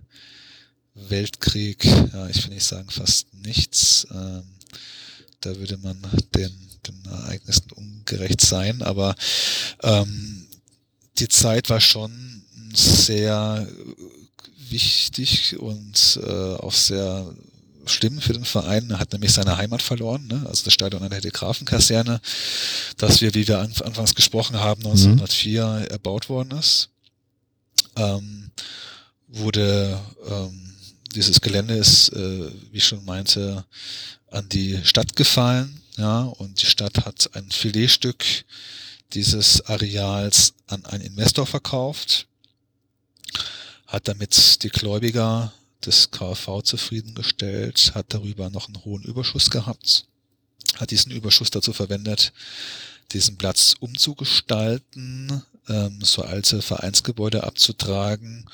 Weltkrieg, 0.95 1.85
ja, 1.85 2.29
ich 2.29 2.45
will 2.45 2.55
nicht 2.55 2.67
sagen 2.67 2.89
fast 2.89 3.33
nichts. 3.35 4.07
Ähm, 4.13 4.45
da 5.41 5.57
würde 5.57 5.77
man 5.79 5.99
den, 6.35 6.53
den 6.87 7.05
Ereignissen 7.07 7.71
ungerecht 7.73 8.41
sein, 8.41 8.81
aber 8.83 9.15
ähm, 9.83 10.47
die 11.19 11.29
Zeit 11.29 11.69
war 11.69 11.81
schon 11.81 12.43
sehr 12.73 13.67
wichtig 14.69 15.59
und 15.59 16.21
äh, 16.23 16.55
auch 16.57 16.73
sehr 16.73 17.35
schlimm 17.87 18.21
für 18.21 18.33
den 18.33 18.45
Verein. 18.45 18.91
Er 18.91 18.99
hat 18.99 19.13
nämlich 19.13 19.33
seine 19.33 19.57
Heimat 19.57 19.83
verloren, 19.83 20.27
ne? 20.27 20.45
also 20.47 20.65
das 20.65 20.75
Stadion 20.75 21.03
an 21.03 21.11
der 21.11 21.21
Grafenkaserne, 21.21 22.21
das 22.97 23.21
wir, 23.21 23.35
wie 23.35 23.47
wir 23.47 23.61
anfangs 23.61 24.15
gesprochen 24.15 24.59
haben, 24.59 24.85
1904 24.85 25.67
mhm. 25.67 25.87
erbaut 25.87 26.29
worden 26.29 26.59
ist. 26.59 26.91
Ähm, 27.97 28.51
wurde 29.29 30.01
ähm, 30.29 30.75
dieses 31.15 31.41
Gelände 31.41 31.75
ist, 31.75 32.11
äh, 32.11 32.51
wie 32.73 32.79
ich 32.79 32.87
schon 32.87 33.05
meinte, 33.05 33.65
an 34.31 34.49
die 34.49 34.81
Stadt 34.85 35.17
gefallen, 35.17 35.81
ja, 35.97 36.23
und 36.23 36.61
die 36.61 36.67
Stadt 36.67 37.05
hat 37.05 37.31
ein 37.35 37.51
Filetstück 37.51 38.25
dieses 39.13 39.65
Areals 39.67 40.55
an 40.67 40.85
einen 40.87 41.05
Investor 41.05 41.47
verkauft 41.47 42.27
hat 43.95 44.09
damit 44.09 44.63
die 44.65 44.71
Gläubiger 44.71 45.53
des 45.87 46.11
KfV 46.11 46.63
zufriedengestellt, 46.63 47.93
hat 47.95 48.07
darüber 48.09 48.51
noch 48.51 48.69
einen 48.69 48.85
hohen 48.85 49.03
Überschuss 49.03 49.51
gehabt, 49.51 50.07
hat 50.77 50.91
diesen 50.91 51.13
Überschuss 51.13 51.51
dazu 51.51 51.73
verwendet, 51.73 52.33
diesen 53.13 53.37
Platz 53.37 53.75
umzugestalten, 53.79 55.43
ähm, 55.69 55.99
so 56.03 56.23
alte 56.23 56.63
Vereinsgebäude 56.63 57.45
abzutragen 57.45 58.47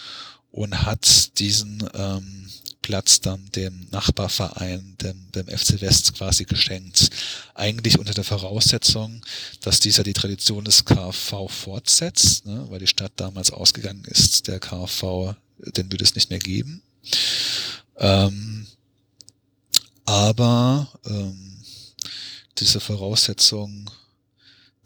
und 0.50 0.82
hat 0.82 1.38
diesen 1.38 1.88
ähm, 1.94 2.50
Platz 2.82 3.20
dann 3.20 3.50
dem 3.54 3.86
Nachbarverein, 3.90 4.96
dem, 5.00 5.30
dem 5.32 5.46
FC 5.46 5.80
West 5.80 6.14
quasi 6.16 6.44
geschenkt. 6.44 7.10
Eigentlich 7.54 7.98
unter 7.98 8.14
der 8.14 8.24
Voraussetzung, 8.24 9.24
dass 9.60 9.80
dieser 9.80 10.02
die 10.02 10.12
Tradition 10.12 10.64
des 10.64 10.84
KfV 10.84 11.48
fortsetzt, 11.48 12.46
ne, 12.46 12.66
weil 12.68 12.80
die 12.80 12.86
Stadt 12.86 13.12
damals 13.16 13.52
ausgegangen 13.52 14.04
ist, 14.06 14.48
der 14.48 14.60
KfV, 14.60 15.34
den 15.58 15.92
würde 15.92 16.04
es 16.04 16.14
nicht 16.14 16.30
mehr 16.30 16.38
geben. 16.38 16.82
Ähm, 17.96 18.66
aber 20.04 20.88
ähm, 21.06 21.62
diese 22.58 22.80
Voraussetzung 22.80 23.90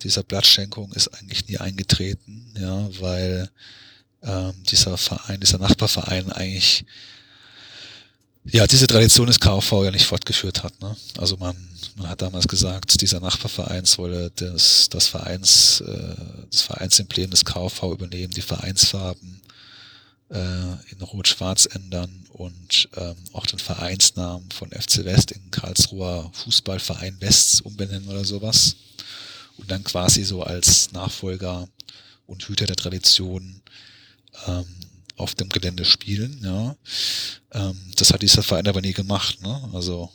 dieser 0.03 0.23
Platzschenkung 0.23 0.93
ist 0.93 1.09
eigentlich 1.09 1.49
nie 1.49 1.59
eingetreten, 1.59 2.53
ja, 2.59 2.89
weil 3.01 3.51
ähm, 4.23 4.55
dieser 4.70 4.97
Verein, 4.97 5.41
dieser 5.41 5.59
Nachbarverein 5.59 6.31
eigentlich 6.32 6.85
ja 8.45 8.66
diese 8.66 8.86
Tradition 8.86 9.27
des 9.27 9.41
KV 9.41 9.85
ja 9.85 9.91
nicht 9.91 10.05
fortgeführt 10.07 10.62
hat. 10.62 10.78
Ne? 10.81 10.95
Also 11.16 11.36
man, 11.36 11.57
man 11.97 12.09
hat 12.09 12.20
damals 12.20 12.47
gesagt, 12.47 13.01
dieser 13.01 13.20
Nachbarverein 13.20 13.85
solle 13.85 14.31
das, 14.36 14.89
das 14.91 15.07
Vereins, 15.07 15.81
äh, 15.81 16.15
das 16.51 16.62
Vereinsemblem 16.62 17.31
des 17.31 17.45
KV 17.45 17.93
übernehmen, 17.93 18.32
die 18.32 18.43
Vereinsfarben 18.43 19.41
in 20.30 21.02
Rot-Schwarz 21.02 21.66
ändern 21.66 22.24
und 22.30 22.88
ähm, 22.96 23.16
auch 23.32 23.46
den 23.46 23.59
Vereinsnamen 23.59 24.51
von 24.51 24.70
FC 24.70 25.05
West 25.05 25.30
in 25.30 25.51
Karlsruher 25.51 26.30
Fußballverein 26.32 27.20
West 27.20 27.64
umbenennen 27.64 28.09
oder 28.09 28.24
sowas. 28.24 28.76
Und 29.56 29.70
dann 29.70 29.84
quasi 29.84 30.24
so 30.24 30.42
als 30.42 30.90
Nachfolger 30.92 31.68
und 32.26 32.42
Hüter 32.48 32.66
der 32.66 32.76
Tradition 32.76 33.62
ähm, 34.46 34.66
auf 35.16 35.34
dem 35.34 35.48
Gelände 35.48 35.84
spielen. 35.84 36.40
Ja. 36.42 36.76
Ähm, 37.52 37.78
das 37.96 38.12
hat 38.12 38.22
dieser 38.22 38.42
Verein 38.42 38.66
aber 38.66 38.80
nie 38.80 38.92
gemacht. 38.92 39.40
Ne? 39.42 39.70
Also 39.72 40.10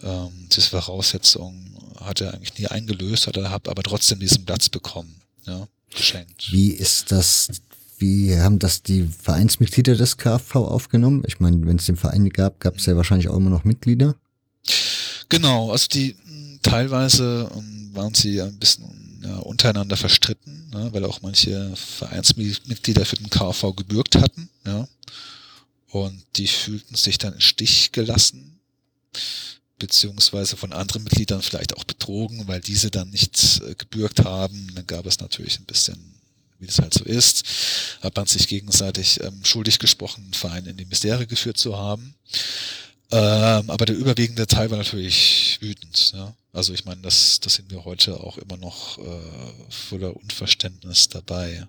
ähm, 0.00 0.48
diese 0.50 0.70
Voraussetzung 0.70 1.94
hat 2.00 2.20
er 2.20 2.34
eigentlich 2.34 2.58
nie 2.58 2.66
eingelöst, 2.66 3.26
hat 3.26 3.36
er 3.36 3.50
aber 3.50 3.82
trotzdem 3.82 4.18
diesen 4.18 4.44
Platz 4.44 4.68
bekommen, 4.68 5.14
ja, 5.46 5.68
geschenkt. 5.90 6.52
Wie 6.52 6.70
ist 6.70 7.12
das, 7.12 7.48
wie 7.98 8.38
haben 8.38 8.58
das 8.58 8.82
die 8.82 9.08
Vereinsmitglieder 9.22 9.96
des 9.96 10.16
KfV 10.16 10.56
aufgenommen? 10.56 11.22
Ich 11.26 11.40
meine, 11.40 11.66
wenn 11.66 11.76
es 11.76 11.86
den 11.86 11.96
Verein 11.96 12.28
gab, 12.30 12.60
gab 12.60 12.76
es 12.76 12.86
ja 12.86 12.96
wahrscheinlich 12.96 13.28
auch 13.28 13.36
immer 13.36 13.50
noch 13.50 13.64
Mitglieder. 13.64 14.16
Genau, 15.28 15.70
also 15.72 15.88
die 15.88 16.16
teilweise 16.62 17.50
ähm, 17.54 17.90
waren 17.92 18.14
sie 18.14 18.40
ein 18.40 18.58
bisschen 18.58 19.20
ja, 19.22 19.36
untereinander 19.38 19.96
verstritten, 19.96 20.68
ne, 20.70 20.88
weil 20.92 21.04
auch 21.04 21.22
manche 21.22 21.74
Vereinsmitglieder 21.74 23.04
für 23.04 23.16
den 23.16 23.30
KV 23.30 23.72
gebürgt 23.72 24.16
hatten, 24.16 24.48
ja. 24.64 24.86
Und 25.88 26.22
die 26.36 26.48
fühlten 26.48 26.94
sich 26.96 27.16
dann 27.16 27.34
im 27.34 27.40
Stich 27.40 27.92
gelassen, 27.92 28.58
beziehungsweise 29.78 30.56
von 30.56 30.72
anderen 30.72 31.04
Mitgliedern 31.04 31.42
vielleicht 31.42 31.76
auch 31.76 31.84
betrogen, 31.84 32.46
weil 32.48 32.60
diese 32.60 32.90
dann 32.90 33.10
nicht 33.10 33.62
äh, 33.62 33.74
gebürgt 33.74 34.24
haben. 34.24 34.72
Dann 34.74 34.86
gab 34.86 35.06
es 35.06 35.20
natürlich 35.20 35.58
ein 35.58 35.64
bisschen, 35.64 36.15
wie 36.58 36.66
das 36.66 36.78
halt 36.78 36.94
so 36.94 37.04
ist, 37.04 37.44
hat 38.02 38.16
man 38.16 38.26
sich 38.26 38.48
gegenseitig 38.48 39.20
ähm, 39.22 39.44
schuldig 39.44 39.78
gesprochen, 39.78 40.24
einen 40.24 40.34
Verein 40.34 40.66
in 40.66 40.76
die 40.76 40.86
Misere 40.86 41.26
geführt 41.26 41.58
zu 41.58 41.76
haben. 41.76 42.14
Ähm, 43.12 43.70
aber 43.70 43.86
der 43.86 43.96
überwiegende 43.96 44.46
Teil 44.46 44.70
war 44.70 44.78
natürlich 44.78 45.58
wütend. 45.60 46.12
Ja? 46.12 46.34
Also 46.52 46.72
ich 46.72 46.84
meine, 46.84 47.02
das, 47.02 47.38
das 47.38 47.54
sind 47.54 47.70
wir 47.70 47.84
heute 47.84 48.18
auch 48.18 48.36
immer 48.38 48.56
noch 48.56 48.98
äh, 48.98 49.02
voller 49.68 50.16
Unverständnis 50.16 51.08
dabei 51.08 51.68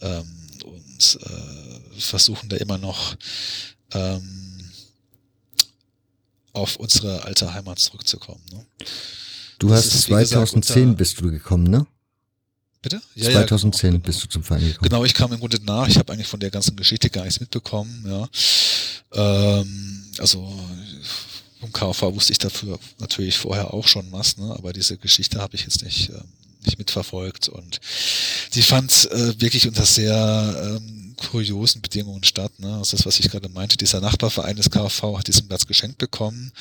ähm, 0.00 0.26
und 0.64 1.18
äh, 1.22 2.00
versuchen 2.00 2.48
da 2.48 2.56
immer 2.56 2.78
noch 2.78 3.16
ähm, 3.92 4.70
auf 6.52 6.76
unsere 6.76 7.24
alte 7.24 7.52
Heimat 7.52 7.80
zurückzukommen. 7.80 8.42
Ne? 8.52 8.64
Du 9.58 9.68
das 9.68 9.86
hast 9.86 9.94
ist, 9.94 10.02
2010 10.04 10.74
gesagt, 10.74 10.98
bist 10.98 11.20
du 11.20 11.30
gekommen, 11.30 11.64
ne? 11.64 11.86
Bitte? 12.84 13.00
Ja, 13.14 13.30
2010 13.30 13.86
ja, 13.86 13.92
genau, 13.92 14.04
bist 14.04 14.22
du 14.22 14.28
zum 14.28 14.42
Verein 14.42 14.60
gekommen. 14.60 14.88
Genau, 14.88 15.04
ich 15.06 15.14
kam 15.14 15.32
im 15.32 15.40
Grunde 15.40 15.58
nach. 15.64 15.88
Ich 15.88 15.96
habe 15.96 16.12
eigentlich 16.12 16.28
von 16.28 16.38
der 16.38 16.50
ganzen 16.50 16.76
Geschichte 16.76 17.08
gar 17.08 17.24
nichts 17.24 17.40
mitbekommen. 17.40 18.04
Ja. 18.06 18.28
Ähm, 19.14 20.04
also 20.18 20.52
vom 21.60 21.72
KV 21.72 22.14
wusste 22.14 22.32
ich 22.32 22.38
dafür 22.38 22.78
natürlich 22.98 23.38
vorher 23.38 23.72
auch 23.72 23.88
schon 23.88 24.12
was, 24.12 24.36
ne? 24.36 24.54
aber 24.54 24.74
diese 24.74 24.98
Geschichte 24.98 25.40
habe 25.40 25.56
ich 25.56 25.62
jetzt 25.62 25.82
nicht, 25.82 26.10
äh, 26.10 26.20
nicht 26.66 26.78
mitverfolgt 26.78 27.48
und 27.48 27.80
die 28.52 28.60
fand 28.60 29.10
äh, 29.10 29.40
wirklich 29.40 29.66
unter 29.66 29.86
sehr 29.86 30.78
ähm, 30.78 31.03
kuriosen 31.16 31.82
Bedingungen 31.82 32.24
statt. 32.24 32.52
Ne? 32.58 32.78
Das, 32.78 33.06
was 33.06 33.20
ich 33.20 33.30
gerade 33.30 33.48
meinte, 33.48 33.76
dieser 33.76 34.00
Nachbarverein 34.00 34.56
des 34.56 34.70
KV 34.70 35.18
hat 35.18 35.26
diesen 35.26 35.48
Platz 35.48 35.66
geschenkt 35.66 35.98
bekommen 35.98 36.52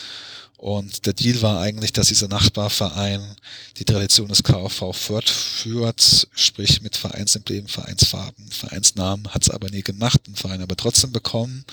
und 0.63 1.05
der 1.05 1.11
Deal 1.11 1.41
war 1.41 1.59
eigentlich, 1.59 1.91
dass 1.91 2.07
dieser 2.07 2.29
Nachbarverein 2.29 3.35
die 3.75 3.83
Tradition 3.83 4.29
des 4.29 4.43
KV 4.43 4.93
fortführt, 4.93 6.29
sprich 6.33 6.81
mit 6.81 6.95
Vereinsemblem, 6.95 7.67
Vereinsfarben, 7.67 8.49
Vereinsnamen, 8.49 9.27
hat 9.33 9.43
es 9.43 9.49
aber 9.49 9.69
nie 9.69 9.81
gemacht, 9.81 10.25
den 10.25 10.37
Verein 10.37 10.61
aber 10.61 10.77
trotzdem 10.77 11.11
bekommen. 11.11 11.65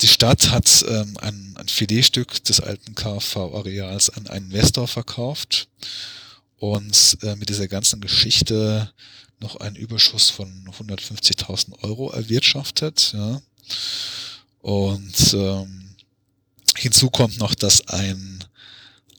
Die 0.00 0.08
Stadt 0.08 0.50
hat 0.50 0.82
ähm, 0.88 1.18
ein, 1.20 1.56
ein 1.58 1.68
Filetstück 1.68 2.42
des 2.44 2.60
alten 2.60 2.94
KV-Areals 2.94 4.08
an 4.08 4.28
einen 4.28 4.46
Investor 4.46 4.88
verkauft 4.88 5.68
und 6.56 7.18
äh, 7.20 7.36
mit 7.36 7.50
dieser 7.50 7.68
ganzen 7.68 8.00
Geschichte 8.00 8.90
noch 9.40 9.56
einen 9.56 9.76
Überschuss 9.76 10.30
von 10.30 10.48
150.000 10.68 11.82
Euro 11.82 12.10
erwirtschaftet. 12.10 13.12
Ja. 13.12 13.42
Und 14.60 15.34
ähm, 15.34 15.86
Hinzu 16.76 17.10
kommt 17.10 17.38
noch, 17.38 17.54
dass 17.54 17.88
ein, 17.88 18.44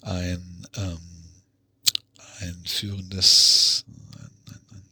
ein, 0.01 0.67
ähm, 0.75 0.99
ein 2.39 2.63
führendes, 2.65 3.83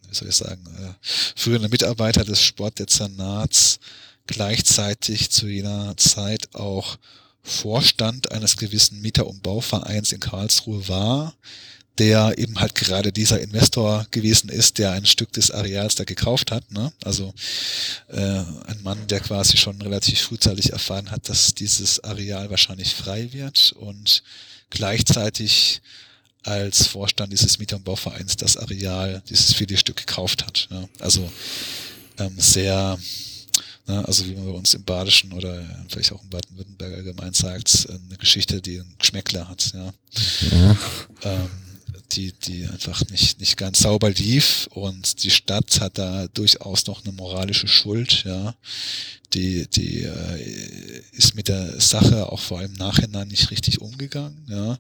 wie 0.10 0.16
soll 0.16 0.30
ich 0.30 0.36
sagen, 0.36 0.66
äh, 0.80 0.94
führender 1.36 1.70
Mitarbeiter 1.70 2.24
des 2.24 2.42
Sportdezernats 2.42 3.80
gleichzeitig 4.28 5.30
zu 5.30 5.48
jener 5.48 5.96
Zeit 5.98 6.56
auch 6.56 6.98
Vorstand 7.44 8.32
eines 8.32 8.58
gewissen 8.58 9.02
Mieter- 9.02 9.28
und 9.28 9.44
Bauvereins 9.44 10.12
in 10.12 10.20
Karlsruhe 10.20 10.88
war, 10.88 11.36
der 11.98 12.38
eben 12.38 12.60
halt 12.60 12.76
gerade 12.76 13.12
dieser 13.12 13.40
Investor 13.40 14.06
gewesen 14.12 14.50
ist, 14.50 14.78
der 14.78 14.92
ein 14.92 15.06
Stück 15.06 15.32
des 15.34 15.52
Areals 15.52 15.96
da 15.96 16.04
gekauft 16.04 16.52
hat. 16.52 16.70
Ne? 16.72 16.92
Also 17.04 17.34
äh, 18.10 18.20
ein 18.20 18.80
Mann, 18.84 19.08
der 19.08 19.22
quasi 19.22 19.58
schon 19.58 19.82
relativ 19.82 20.20
frühzeitig 20.22 20.74
erfahren 20.74 21.12
hat, 21.12 21.30
dass 21.30 21.54
dieses 21.54 22.04
Areal 22.04 22.50
wahrscheinlich 22.50 22.94
frei 22.94 23.32
wird 23.32 23.74
und 23.74 24.24
gleichzeitig 24.70 25.82
als 26.44 26.86
Vorstand 26.88 27.32
dieses 27.32 27.58
Mieter- 27.60 27.78
und 27.78 27.86
Bauvereins 27.86 28.36
das 28.36 28.58
Areal, 28.58 29.24
dieses 29.30 29.54
Filetstück 29.54 29.96
gekauft 29.96 30.46
hat. 30.46 30.68
Ne? 30.70 30.88
Also 31.00 31.32
ähm, 32.20 32.34
sehr 32.38 32.98
Ne, 33.88 34.04
also 34.08 34.26
wie 34.26 34.34
man 34.34 34.46
bei 34.46 34.52
uns 34.52 34.74
im 34.74 34.84
Badischen 34.84 35.32
oder 35.32 35.64
vielleicht 35.90 36.12
auch 36.12 36.24
im 36.24 36.30
Baden-Württemberg 36.30 36.92
allgemein 36.96 37.34
sagt, 37.34 37.88
eine 37.88 38.18
Geschichte, 38.18 38.60
die 38.60 38.80
einen 38.80 38.96
Geschmäckler 38.98 39.48
hat. 39.48 39.72
Ja. 39.76 39.94
ja. 40.52 40.78
Ähm, 41.22 41.50
die, 42.16 42.32
die 42.32 42.66
einfach 42.66 43.04
nicht, 43.10 43.40
nicht 43.40 43.58
ganz 43.58 43.80
sauber 43.80 44.10
lief 44.10 44.68
und 44.72 45.24
die 45.24 45.32
Stadt 45.32 45.80
hat 45.82 45.98
da 45.98 46.28
durchaus 46.28 46.88
noch 46.88 47.04
eine 47.04 47.14
moralische 47.14 47.68
Schuld, 47.68 48.24
ja. 48.26 48.56
Die, 49.34 49.68
die 49.68 50.04
äh, 50.04 51.02
ist 51.12 51.36
mit 51.36 51.50
der 51.50 51.80
Sache 51.82 52.32
auch 52.32 52.40
vor 52.40 52.60
allem 52.60 52.74
Nachhinein 52.74 53.28
nicht 53.28 53.52
richtig 53.52 53.82
umgegangen, 53.82 54.46
ja. 54.48 54.78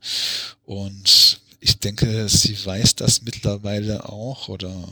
Und 0.66 1.40
ich 1.60 1.80
denke, 1.80 2.30
sie 2.30 2.58
weiß 2.66 2.96
das 2.96 3.24
mittlerweile 3.24 4.08
auch 4.08 4.50
oder 4.50 4.88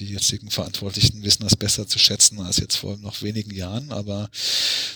die 0.00 0.06
jetzigen 0.06 0.50
Verantwortlichen 0.50 1.22
wissen 1.22 1.44
das 1.44 1.56
besser 1.56 1.86
zu 1.86 1.98
schätzen 1.98 2.40
als 2.40 2.56
jetzt 2.56 2.76
vor 2.76 2.96
noch 2.96 3.22
wenigen 3.22 3.54
Jahren, 3.54 3.92
aber 3.92 4.30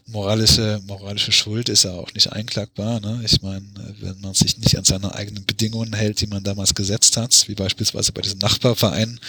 moralische, 0.06 0.80
moralische 0.86 1.30
Schuld 1.32 1.68
ist 1.68 1.84
ja 1.84 1.92
auch 1.92 2.12
nicht 2.14 2.32
einklagbar. 2.32 3.00
Ne? 3.00 3.20
Ich 3.24 3.42
meine, 3.42 3.66
wenn 4.00 4.20
man 4.20 4.34
sich 4.34 4.58
nicht 4.58 4.76
an 4.78 4.84
seine 4.84 5.14
eigenen 5.14 5.44
Bedingungen 5.44 5.92
hält, 5.92 6.20
die 6.20 6.26
man 6.26 6.42
damals 6.42 6.74
gesetzt 6.74 7.16
hat, 7.16 7.48
wie 7.48 7.54
beispielsweise 7.54 8.12
bei 8.12 8.22
diesem 8.22 8.38
Nachbarverein, 8.38 9.20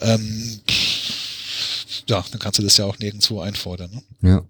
ähm, 0.00 0.60
ja, 2.08 2.24
dann 2.30 2.38
kannst 2.38 2.58
du 2.58 2.62
das 2.62 2.76
ja 2.76 2.84
auch 2.84 2.98
nirgendwo 2.98 3.40
einfordern. 3.40 3.90
Ne? 3.90 4.30
Ja. 4.30 4.44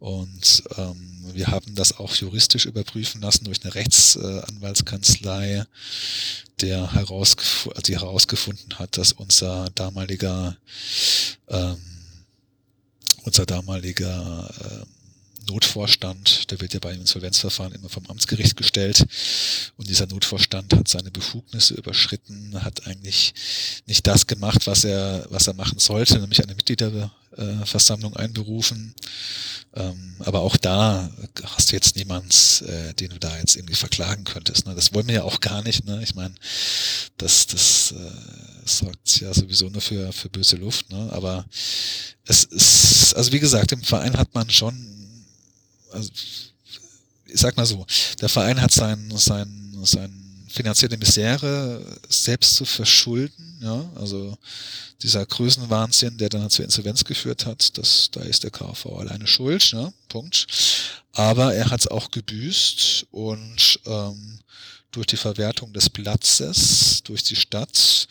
Und 0.00 0.64
ähm, 0.76 1.24
wir 1.34 1.48
haben 1.48 1.74
das 1.74 1.98
auch 1.98 2.14
juristisch 2.14 2.64
überprüfen 2.64 3.20
lassen 3.20 3.44
durch 3.44 3.62
eine 3.62 3.74
Rechtsanwaltskanzlei, 3.74 5.64
der 6.60 6.92
herausgef 6.94 7.68
die 7.86 7.98
herausgefunden 7.98 8.78
hat, 8.78 8.96
dass 8.96 9.12
unser 9.12 9.68
damaliger 9.74 10.56
ähm, 11.48 11.76
unser 13.24 13.44
damaliger 13.44 14.50
äh, 14.58 14.99
Notvorstand, 15.50 16.50
der 16.50 16.60
wird 16.60 16.74
ja 16.74 16.80
bei 16.80 16.90
einem 16.90 17.00
Insolvenzverfahren 17.00 17.74
immer 17.74 17.88
vom 17.88 18.06
Amtsgericht 18.06 18.56
gestellt 18.56 19.04
und 19.76 19.88
dieser 19.88 20.06
Notvorstand 20.06 20.72
hat 20.74 20.86
seine 20.86 21.10
Befugnisse 21.10 21.74
überschritten, 21.74 22.62
hat 22.62 22.86
eigentlich 22.86 23.34
nicht 23.86 24.06
das 24.06 24.26
gemacht, 24.26 24.66
was 24.66 24.84
er, 24.84 25.26
was 25.30 25.48
er 25.48 25.54
machen 25.54 25.80
sollte, 25.80 26.18
nämlich 26.20 26.42
eine 26.42 26.54
Mitgliederversammlung 26.54 28.16
einberufen. 28.16 28.94
Ähm, 29.74 30.16
aber 30.20 30.40
auch 30.40 30.56
da 30.56 31.10
hast 31.44 31.70
du 31.70 31.76
jetzt 31.76 31.94
niemand, 31.94 32.64
äh, 32.66 32.92
den 32.94 33.10
du 33.10 33.18
da 33.18 33.36
jetzt 33.38 33.56
irgendwie 33.56 33.76
verklagen 33.76 34.24
könntest. 34.24 34.66
Ne? 34.66 34.74
Das 34.74 34.92
wollen 34.92 35.06
wir 35.06 35.14
ja 35.16 35.22
auch 35.22 35.38
gar 35.38 35.62
nicht. 35.62 35.84
Ne? 35.84 36.02
Ich 36.02 36.16
meine, 36.16 36.34
das, 37.18 37.46
das 37.46 37.92
äh, 37.92 38.10
sorgt 38.64 39.20
ja 39.20 39.32
sowieso 39.32 39.68
nur 39.68 39.80
für, 39.80 40.12
für 40.12 40.28
böse 40.28 40.56
Luft. 40.56 40.90
Ne? 40.90 41.08
Aber 41.12 41.44
es 42.24 42.44
ist, 42.44 43.14
also 43.14 43.30
wie 43.32 43.38
gesagt, 43.38 43.70
im 43.70 43.82
Verein 43.82 44.16
hat 44.16 44.34
man 44.34 44.50
schon 44.50 44.74
also, 45.92 46.10
ich 47.26 47.40
sag 47.40 47.56
mal 47.56 47.66
so, 47.66 47.86
der 48.20 48.28
Verein 48.28 48.60
hat 48.60 48.72
sein, 48.72 49.10
sein, 49.16 49.76
sein 49.82 50.46
finanzielle 50.48 50.96
Misere 50.96 51.84
selbst 52.08 52.56
zu 52.56 52.64
verschulden, 52.64 53.58
ja, 53.62 53.90
also 53.94 54.36
dieser 55.02 55.24
Größenwahnsinn, 55.24 56.18
der 56.18 56.28
dann 56.28 56.50
zur 56.50 56.64
Insolvenz 56.64 57.04
geführt 57.04 57.46
hat, 57.46 57.78
das, 57.78 58.10
da 58.10 58.20
ist 58.20 58.42
der 58.42 58.50
KV 58.50 58.86
alleine 58.98 59.26
schuld, 59.26 59.70
ja, 59.70 59.92
Punkt. 60.08 60.46
Aber 61.12 61.54
er 61.54 61.70
hat 61.70 61.80
es 61.80 61.86
auch 61.86 62.10
gebüßt 62.10 63.06
und 63.10 63.80
ähm, 63.86 64.40
durch 64.90 65.06
die 65.06 65.16
Verwertung 65.16 65.72
des 65.72 65.88
Platzes 65.88 67.02
durch 67.04 67.22
die 67.22 67.36
Stadt 67.36 68.08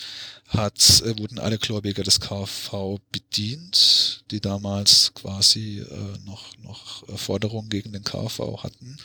hat, 0.49 1.03
äh, 1.05 1.17
wurden 1.17 1.39
alle 1.39 1.57
Gläubiger 1.57 2.03
des 2.03 2.19
KV 2.19 2.99
bedient, 3.11 4.23
die 4.31 4.41
damals 4.41 5.11
quasi 5.13 5.80
äh, 5.80 6.26
noch, 6.26 6.57
noch 6.63 7.03
Forderungen 7.17 7.69
gegen 7.69 7.93
den 7.93 8.03
KV 8.03 8.63
hatten. 8.63 8.97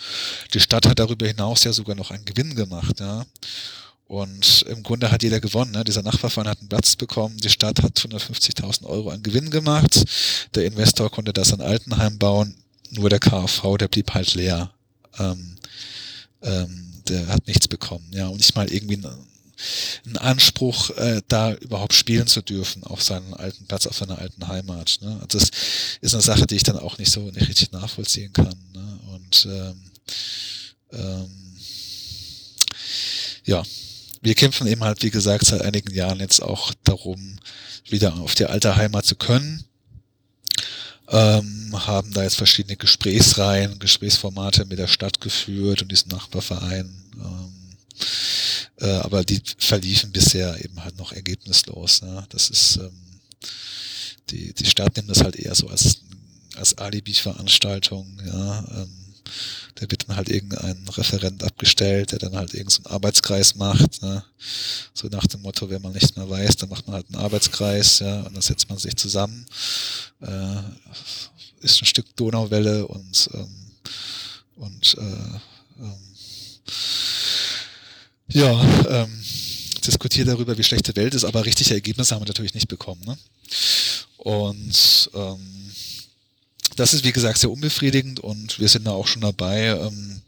Die 0.52 0.60
Stadt 0.60 0.86
hat 0.86 0.98
darüber 0.98 1.26
hinaus 1.26 1.64
ja 1.64 1.72
sogar 1.72 1.94
noch 1.94 2.10
einen 2.10 2.24
Gewinn 2.24 2.54
gemacht, 2.54 3.00
ja. 3.00 3.26
Und 4.06 4.62
im 4.68 4.82
Grunde 4.82 5.10
hat 5.10 5.22
jeder 5.22 5.40
gewonnen. 5.40 5.72
Ne? 5.72 5.82
Dieser 5.82 6.02
Nachbarverein 6.02 6.48
hat 6.48 6.60
einen 6.60 6.68
Platz 6.68 6.94
bekommen, 6.94 7.38
die 7.38 7.48
Stadt 7.48 7.82
hat 7.82 7.98
150.000 7.98 8.84
Euro 8.84 9.10
an 9.10 9.22
Gewinn 9.22 9.50
gemacht, 9.50 10.04
der 10.54 10.66
Investor 10.66 11.10
konnte 11.10 11.32
das 11.32 11.52
an 11.52 11.62
Altenheim 11.62 12.18
bauen, 12.18 12.54
nur 12.90 13.08
der 13.08 13.18
KV, 13.18 13.76
der 13.78 13.88
blieb 13.88 14.12
halt 14.12 14.34
leer. 14.34 14.72
Ähm, 15.18 15.56
ähm, 16.42 17.02
der 17.08 17.26
hat 17.28 17.46
nichts 17.46 17.68
bekommen. 17.68 18.06
Ja, 18.12 18.28
und 18.28 18.38
nicht 18.38 18.54
mal 18.54 18.70
irgendwie 18.70 19.00
einen 20.04 20.16
Anspruch, 20.16 20.90
äh, 20.90 21.22
da 21.28 21.54
überhaupt 21.54 21.94
spielen 21.94 22.26
zu 22.26 22.42
dürfen 22.42 22.84
auf 22.84 23.02
seinem 23.02 23.34
alten 23.34 23.66
Platz, 23.66 23.86
auf 23.86 23.96
seiner 23.96 24.18
alten 24.18 24.48
Heimat. 24.48 24.98
Ne? 25.00 25.18
Also 25.22 25.38
das 25.38 25.50
ist 26.00 26.14
eine 26.14 26.22
Sache, 26.22 26.46
die 26.46 26.56
ich 26.56 26.62
dann 26.62 26.78
auch 26.78 26.98
nicht 26.98 27.10
so 27.10 27.20
nicht 27.20 27.48
richtig 27.48 27.72
nachvollziehen 27.72 28.32
kann. 28.32 28.56
Ne? 28.72 28.98
Und 29.12 29.46
ähm, 29.50 29.90
ähm, 30.92 31.56
ja, 33.44 33.62
wir 34.22 34.34
kämpfen 34.34 34.66
eben 34.66 34.82
halt, 34.82 35.02
wie 35.02 35.10
gesagt, 35.10 35.44
seit 35.44 35.62
einigen 35.62 35.94
Jahren 35.94 36.20
jetzt 36.20 36.42
auch 36.42 36.72
darum, 36.82 37.38
wieder 37.88 38.14
auf 38.16 38.34
die 38.34 38.46
alte 38.46 38.76
Heimat 38.76 39.04
zu 39.04 39.16
können. 39.16 39.64
Ähm, 41.08 41.86
haben 41.86 42.12
da 42.12 42.22
jetzt 42.22 42.36
verschiedene 42.36 42.76
Gesprächsreihen, 42.76 43.78
Gesprächsformate 43.78 44.64
mit 44.64 44.78
der 44.78 44.86
Stadt 44.86 45.20
geführt 45.20 45.82
und 45.82 45.92
diesem 45.92 46.08
Nachbarverein. 46.08 46.90
Ähm, 47.16 47.52
äh, 48.80 48.86
aber 48.86 49.24
die 49.24 49.40
verliefen 49.58 50.12
bisher 50.12 50.62
eben 50.64 50.82
halt 50.82 50.96
noch 50.96 51.12
ergebnislos. 51.12 52.02
Ne? 52.02 52.24
Das 52.30 52.50
ist 52.50 52.76
ähm, 52.76 52.92
die, 54.30 54.52
die 54.54 54.66
Stadt 54.66 54.96
nimmt 54.96 55.10
das 55.10 55.22
halt 55.22 55.36
eher 55.36 55.54
so 55.54 55.68
als, 55.68 55.98
als 56.56 56.76
Alibi-Veranstaltung, 56.78 58.20
ja. 58.26 58.82
Ähm, 58.82 59.04
da 59.76 59.90
wird 59.90 60.08
dann 60.08 60.16
halt 60.16 60.28
irgendein 60.28 60.86
Referent 60.88 61.42
abgestellt, 61.42 62.12
der 62.12 62.18
dann 62.20 62.36
halt 62.36 62.54
irgendeinen 62.54 62.84
so 62.84 62.90
Arbeitskreis 62.90 63.56
macht. 63.56 64.02
Ne? 64.02 64.22
So 64.92 65.08
nach 65.08 65.26
dem 65.26 65.42
Motto, 65.42 65.68
wenn 65.68 65.82
man 65.82 65.92
nicht 65.92 66.16
mehr 66.16 66.28
weiß, 66.28 66.56
dann 66.56 66.68
macht 66.68 66.86
man 66.86 66.96
halt 66.96 67.06
einen 67.08 67.22
Arbeitskreis, 67.22 67.98
ja, 67.98 68.20
und 68.20 68.34
dann 68.34 68.42
setzt 68.42 68.68
man 68.68 68.78
sich 68.78 68.94
zusammen, 68.96 69.46
äh, 70.20 70.62
ist 71.60 71.82
ein 71.82 71.86
Stück 71.86 72.14
Donauwelle 72.16 72.86
und 72.86 73.30
ähm, 73.34 73.64
und 74.56 74.96
äh, 74.98 75.80
ähm, 75.80 75.98
ja, 78.28 78.84
ähm, 78.88 79.24
diskutiert 79.86 80.28
darüber, 80.28 80.56
wie 80.56 80.64
schlechte 80.64 80.96
Welt 80.96 81.14
ist, 81.14 81.24
aber 81.24 81.44
richtige 81.44 81.74
Ergebnisse 81.74 82.14
haben 82.14 82.22
wir 82.22 82.28
natürlich 82.28 82.54
nicht 82.54 82.68
bekommen. 82.68 83.02
Ne? 83.04 83.16
Und 84.16 85.10
ähm, 85.14 85.72
das 86.76 86.94
ist, 86.94 87.04
wie 87.04 87.12
gesagt, 87.12 87.38
sehr 87.38 87.50
unbefriedigend 87.50 88.20
und 88.20 88.58
wir 88.58 88.68
sind 88.68 88.86
da 88.86 88.92
auch 88.92 89.06
schon 89.06 89.22
dabei, 89.22 89.66
ähm, 89.66 90.22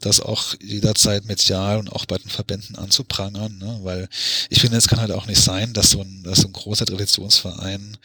das 0.00 0.20
auch 0.20 0.54
jederzeit 0.60 1.24
medial 1.24 1.78
und 1.78 1.88
auch 1.90 2.06
bei 2.06 2.18
den 2.18 2.30
Verbänden 2.30 2.76
anzuprangern, 2.76 3.58
ne? 3.58 3.78
weil 3.82 4.08
ich 4.48 4.60
finde, 4.60 4.76
es 4.76 4.88
kann 4.88 5.00
halt 5.00 5.10
auch 5.12 5.26
nicht 5.26 5.40
sein, 5.40 5.72
dass 5.72 5.90
so 5.90 6.00
ein, 6.00 6.22
dass 6.22 6.40
so 6.40 6.48
ein 6.48 6.52
großer 6.52 6.86
Traditionsverein 6.86 7.96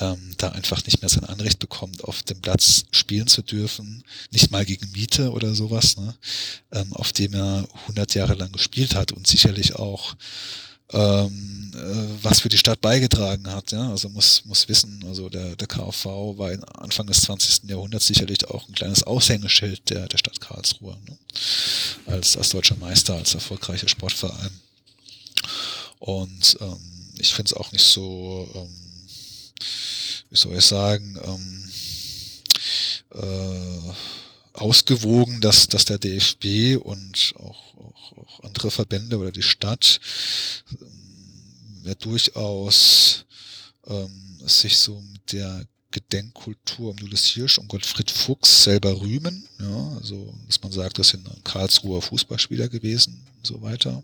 ähm, 0.00 0.34
da 0.38 0.50
einfach 0.50 0.84
nicht 0.84 1.02
mehr 1.02 1.08
sein 1.08 1.24
Anrecht 1.24 1.58
bekommt, 1.58 2.04
auf 2.04 2.22
dem 2.22 2.40
Platz 2.40 2.84
spielen 2.90 3.26
zu 3.26 3.42
dürfen, 3.42 4.04
nicht 4.30 4.50
mal 4.50 4.64
gegen 4.64 4.90
Miete 4.92 5.32
oder 5.32 5.54
sowas, 5.54 5.96
ne? 5.96 6.14
ähm, 6.72 6.92
auf 6.92 7.12
dem 7.12 7.34
er 7.34 7.68
100 7.82 8.14
Jahre 8.14 8.34
lang 8.34 8.52
gespielt 8.52 8.94
hat 8.94 9.12
und 9.12 9.26
sicherlich 9.26 9.76
auch 9.76 10.14
ähm, 10.92 11.72
äh, 11.74 12.24
was 12.24 12.40
für 12.40 12.48
die 12.48 12.58
Stadt 12.58 12.80
beigetragen 12.80 13.48
hat. 13.50 13.72
Ja? 13.72 13.90
Also 13.90 14.08
muss, 14.08 14.44
muss 14.44 14.68
wissen, 14.68 15.04
also 15.06 15.28
der, 15.28 15.56
der 15.56 15.66
KV 15.66 16.38
war 16.38 16.52
in 16.52 16.64
Anfang 16.64 17.06
des 17.06 17.22
20. 17.22 17.68
Jahrhunderts 17.68 18.06
sicherlich 18.06 18.48
auch 18.48 18.68
ein 18.68 18.74
kleines 18.74 19.02
Aushängeschild 19.02 19.90
der, 19.90 20.06
der 20.06 20.18
Stadt 20.18 20.40
Karlsruhe, 20.40 20.96
ne? 21.06 21.18
als, 22.06 22.36
als 22.36 22.50
deutscher 22.50 22.76
Meister, 22.76 23.14
als 23.14 23.34
erfolgreicher 23.34 23.88
Sportverein. 23.88 24.50
Und 25.98 26.56
ähm, 26.60 26.78
ich 27.18 27.34
finde 27.34 27.50
es 27.50 27.56
auch 27.56 27.72
nicht 27.72 27.84
so 27.84 28.48
ähm, 28.54 28.87
wie 30.30 30.36
soll 30.36 30.56
ich 30.56 30.64
sagen, 30.64 31.18
ähm, 31.24 31.70
äh, 33.14 33.92
ausgewogen, 34.52 35.40
dass, 35.40 35.68
dass 35.68 35.84
der 35.84 35.98
DFB 35.98 36.76
und 36.82 37.34
auch, 37.38 37.76
auch, 37.76 38.18
auch 38.18 38.44
andere 38.44 38.70
Verbände 38.70 39.18
oder 39.18 39.32
die 39.32 39.42
Stadt 39.42 40.00
ähm, 40.80 41.82
ja 41.84 41.94
durchaus 41.94 43.24
ähm, 43.86 44.40
sich 44.46 44.76
so 44.76 45.00
mit 45.00 45.32
der 45.32 45.64
Gedenkkultur 45.90 46.90
um 46.90 46.98
Julius 46.98 47.26
Hirsch 47.26 47.58
und 47.58 47.68
Gottfried 47.68 48.10
Fuchs 48.10 48.64
selber 48.64 49.00
rühmen. 49.00 49.48
Ja, 49.58 49.96
also, 49.96 50.34
dass 50.46 50.62
man 50.62 50.70
sagt, 50.70 50.98
das 50.98 51.08
sind 51.08 51.26
Karlsruher 51.44 52.02
Fußballspieler 52.02 52.68
gewesen 52.68 53.26
und 53.36 53.46
so 53.46 53.62
weiter 53.62 54.02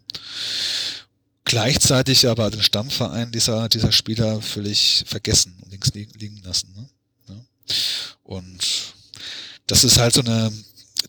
gleichzeitig 1.54 2.26
aber 2.26 2.50
den 2.50 2.62
Stammverein 2.62 3.30
dieser, 3.30 3.68
dieser 3.68 3.92
Spieler 3.92 4.42
völlig 4.42 5.04
vergessen 5.06 5.54
und 5.62 5.70
links 5.70 5.94
liegen, 5.94 6.42
lassen. 6.42 6.74
Ne? 6.74 6.88
Ja. 7.28 7.34
Und 8.24 8.94
das 9.68 9.84
ist 9.84 9.98
halt 9.98 10.14
so 10.14 10.20
eine 10.22 10.50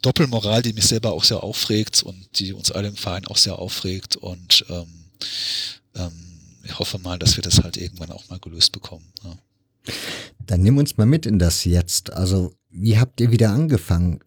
Doppelmoral, 0.04 0.62
die 0.62 0.74
mich 0.74 0.86
selber 0.86 1.14
auch 1.14 1.24
sehr 1.24 1.42
aufregt 1.42 2.04
und 2.04 2.28
die 2.38 2.54
uns 2.54 2.72
alle 2.72 2.90
im 2.90 2.96
Verein 2.96 3.26
auch 3.26 3.38
sehr 3.38 3.58
aufregt. 3.58 4.18
Und 4.18 4.64
ähm, 4.70 4.88
ähm, 5.96 6.12
ich 6.64 6.78
hoffe 6.78 7.00
mal, 7.00 7.18
dass 7.18 7.38
wir 7.38 7.42
das 7.42 7.64
halt 7.64 7.76
irgendwann 7.76 8.12
auch 8.12 8.30
mal 8.30 8.38
gelöst 8.38 8.72
bekommen. 8.72 9.08
Ja. 9.24 9.36
Dann 10.46 10.62
nimm 10.62 10.78
uns 10.78 10.96
mal 10.96 11.08
mit 11.08 11.26
in 11.26 11.40
das 11.40 11.64
Jetzt. 11.64 12.14
Also, 12.14 12.54
wie 12.70 13.00
habt 13.00 13.20
ihr 13.20 13.32
wieder 13.32 13.50
angefangen? 13.50 14.20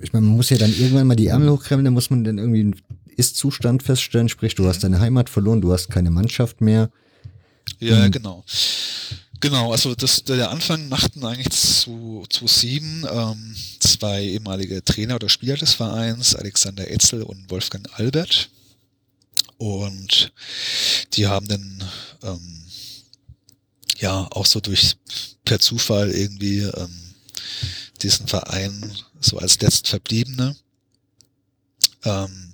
Ich 0.00 0.12
meine, 0.12 0.26
man 0.26 0.36
muss 0.36 0.50
ja 0.50 0.58
dann 0.58 0.72
irgendwann 0.72 1.08
mal 1.08 1.16
die 1.16 1.26
Ärmel 1.26 1.50
hochkrempeln, 1.50 1.86
dann 1.86 1.94
muss 1.94 2.10
man 2.10 2.22
dann 2.22 2.38
irgendwie 2.38 2.72
ist-Zustand 3.16 3.82
feststellen, 3.82 4.28
sprich, 4.28 4.54
du 4.54 4.66
hast 4.66 4.84
deine 4.84 5.00
Heimat 5.00 5.30
verloren, 5.30 5.60
du 5.60 5.72
hast 5.72 5.90
keine 5.90 6.10
Mannschaft 6.10 6.60
mehr. 6.60 6.90
Ja, 7.78 8.06
mhm. 8.06 8.10
genau. 8.10 8.44
Genau, 9.40 9.70
also 9.70 9.94
das, 9.94 10.24
der 10.24 10.50
Anfang 10.50 10.88
machten 10.88 11.24
eigentlich 11.24 11.50
zu, 11.50 12.24
zu 12.30 12.46
sieben 12.46 13.04
ähm, 13.10 13.54
zwei 13.80 14.24
ehemalige 14.24 14.82
Trainer 14.82 15.16
oder 15.16 15.28
Spieler 15.28 15.56
des 15.56 15.74
Vereins, 15.74 16.34
Alexander 16.34 16.90
Etzel 16.90 17.22
und 17.22 17.50
Wolfgang 17.50 17.86
Albert. 17.98 18.48
Und 19.58 20.32
die 21.12 21.26
haben 21.26 21.48
dann 21.48 21.84
ähm, 22.22 22.64
ja 23.98 24.26
auch 24.30 24.46
so 24.46 24.60
durch 24.60 24.96
per 25.44 25.60
Zufall 25.60 26.10
irgendwie 26.10 26.60
ähm, 26.60 27.14
diesen 28.02 28.26
Verein 28.26 28.90
so 29.20 29.38
als 29.38 29.60
letztverbliebene 29.60 30.56
ähm, 32.04 32.45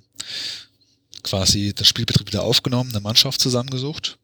quasi 1.23 1.73
den 1.73 1.85
Spielbetrieb 1.85 2.27
wieder 2.27 2.43
aufgenommen, 2.43 2.91
eine 2.91 2.99
Mannschaft 2.99 3.41
zusammengesucht. 3.41 4.17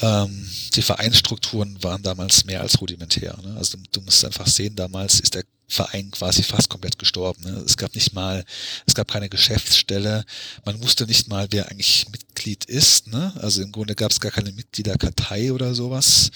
Ähm, 0.00 0.48
die 0.74 0.82
Vereinsstrukturen 0.82 1.82
waren 1.82 2.02
damals 2.02 2.44
mehr 2.44 2.60
als 2.60 2.80
rudimentär. 2.80 3.38
Ne? 3.42 3.56
Also 3.56 3.78
du, 3.78 3.84
du, 3.92 4.00
musst 4.02 4.24
einfach 4.24 4.46
sehen, 4.46 4.76
damals 4.76 5.20
ist 5.20 5.34
der 5.34 5.44
Verein 5.68 6.10
quasi 6.10 6.42
fast 6.42 6.68
komplett 6.68 6.98
gestorben. 6.98 7.42
Ne? 7.42 7.62
Es 7.64 7.76
gab 7.76 7.94
nicht 7.94 8.12
mal, 8.12 8.44
es 8.84 8.94
gab 8.94 9.08
keine 9.08 9.30
Geschäftsstelle, 9.30 10.24
man 10.64 10.82
wusste 10.82 11.06
nicht 11.06 11.28
mal, 11.28 11.48
wer 11.50 11.70
eigentlich 11.70 12.06
Mitglied 12.10 12.66
ist. 12.66 13.06
Ne? 13.06 13.32
Also 13.40 13.62
im 13.62 13.72
Grunde 13.72 13.94
gab 13.94 14.10
es 14.10 14.20
gar 14.20 14.32
keine 14.32 14.52
Mitgliederkartei 14.52 15.52
oder 15.52 15.74
sowas. 15.74 16.30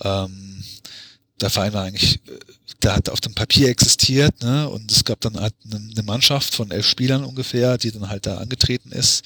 Ähm, 0.00 0.62
der 1.40 1.50
Verein 1.50 1.72
war 1.72 1.84
eigentlich, 1.84 2.16
äh, 2.26 2.38
der 2.82 2.96
hat 2.96 3.08
auf 3.08 3.20
dem 3.20 3.34
Papier 3.34 3.68
existiert, 3.68 4.42
ne? 4.42 4.68
Und 4.68 4.90
es 4.90 5.04
gab 5.04 5.20
dann 5.20 5.38
halt 5.38 5.54
eine 5.70 6.02
Mannschaft 6.02 6.54
von 6.54 6.70
elf 6.70 6.86
Spielern 6.86 7.24
ungefähr, 7.24 7.78
die 7.78 7.90
dann 7.90 8.08
halt 8.08 8.26
da 8.26 8.38
angetreten 8.38 8.92
ist, 8.92 9.24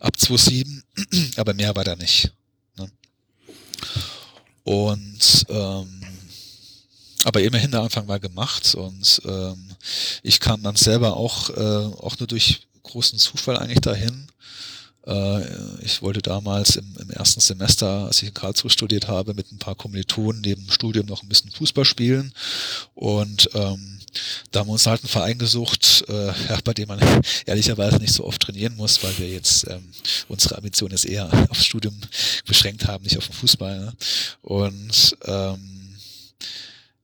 ab 0.00 0.18
2007, 0.18 0.82
aber 1.36 1.54
mehr 1.54 1.74
war 1.74 1.84
da 1.84 1.96
nicht. 1.96 2.32
Ne? 2.76 2.90
Und 4.64 5.46
ähm, 5.48 6.02
aber 7.24 7.42
immerhin 7.42 7.70
der 7.70 7.82
Anfang 7.82 8.08
war 8.08 8.18
gemacht 8.18 8.74
und 8.74 9.22
ähm, 9.24 9.68
ich 10.22 10.40
kam 10.40 10.62
dann 10.62 10.76
selber 10.76 11.16
auch, 11.16 11.50
äh, 11.50 11.94
auch 11.96 12.18
nur 12.18 12.26
durch 12.26 12.66
großen 12.82 13.18
Zufall 13.18 13.58
eigentlich 13.58 13.80
dahin. 13.80 14.26
Äh, 15.06 15.42
ich 15.82 16.02
wollte 16.02 16.22
damals 16.22 16.76
im, 16.76 16.96
im, 16.98 17.10
ersten 17.10 17.40
Semester, 17.40 18.06
als 18.06 18.22
ich 18.22 18.28
in 18.28 18.34
Karlsruhe 18.34 18.70
studiert 18.70 19.08
habe, 19.08 19.34
mit 19.34 19.50
ein 19.52 19.58
paar 19.58 19.74
Kommilitonen 19.74 20.40
neben 20.42 20.64
dem 20.64 20.70
Studium 20.70 21.06
noch 21.06 21.22
ein 21.22 21.28
bisschen 21.28 21.50
Fußball 21.50 21.84
spielen. 21.84 22.32
Und 22.94 23.50
ähm, 23.54 24.00
da 24.50 24.60
haben 24.60 24.68
wir 24.68 24.72
uns 24.72 24.86
halt 24.86 25.02
einen 25.02 25.08
Verein 25.08 25.38
gesucht, 25.38 26.04
äh, 26.08 26.26
ja, 26.48 26.58
bei 26.64 26.74
dem 26.74 26.88
man 26.88 27.00
ehrlicherweise 27.46 27.96
nicht 27.96 28.12
so 28.12 28.24
oft 28.24 28.40
trainieren 28.42 28.76
muss, 28.76 29.02
weil 29.02 29.16
wir 29.18 29.28
jetzt 29.28 29.66
ähm, 29.68 29.88
unsere 30.28 30.56
Ambition 30.56 30.90
jetzt 30.90 31.06
eher 31.06 31.30
aufs 31.50 31.64
Studium 31.64 31.98
beschränkt 32.46 32.86
haben, 32.86 33.04
nicht 33.04 33.18
auf 33.18 33.26
den 33.26 33.34
Fußball. 33.34 33.80
Ne? 33.80 33.92
Und 34.42 35.16
ähm, 35.24 35.81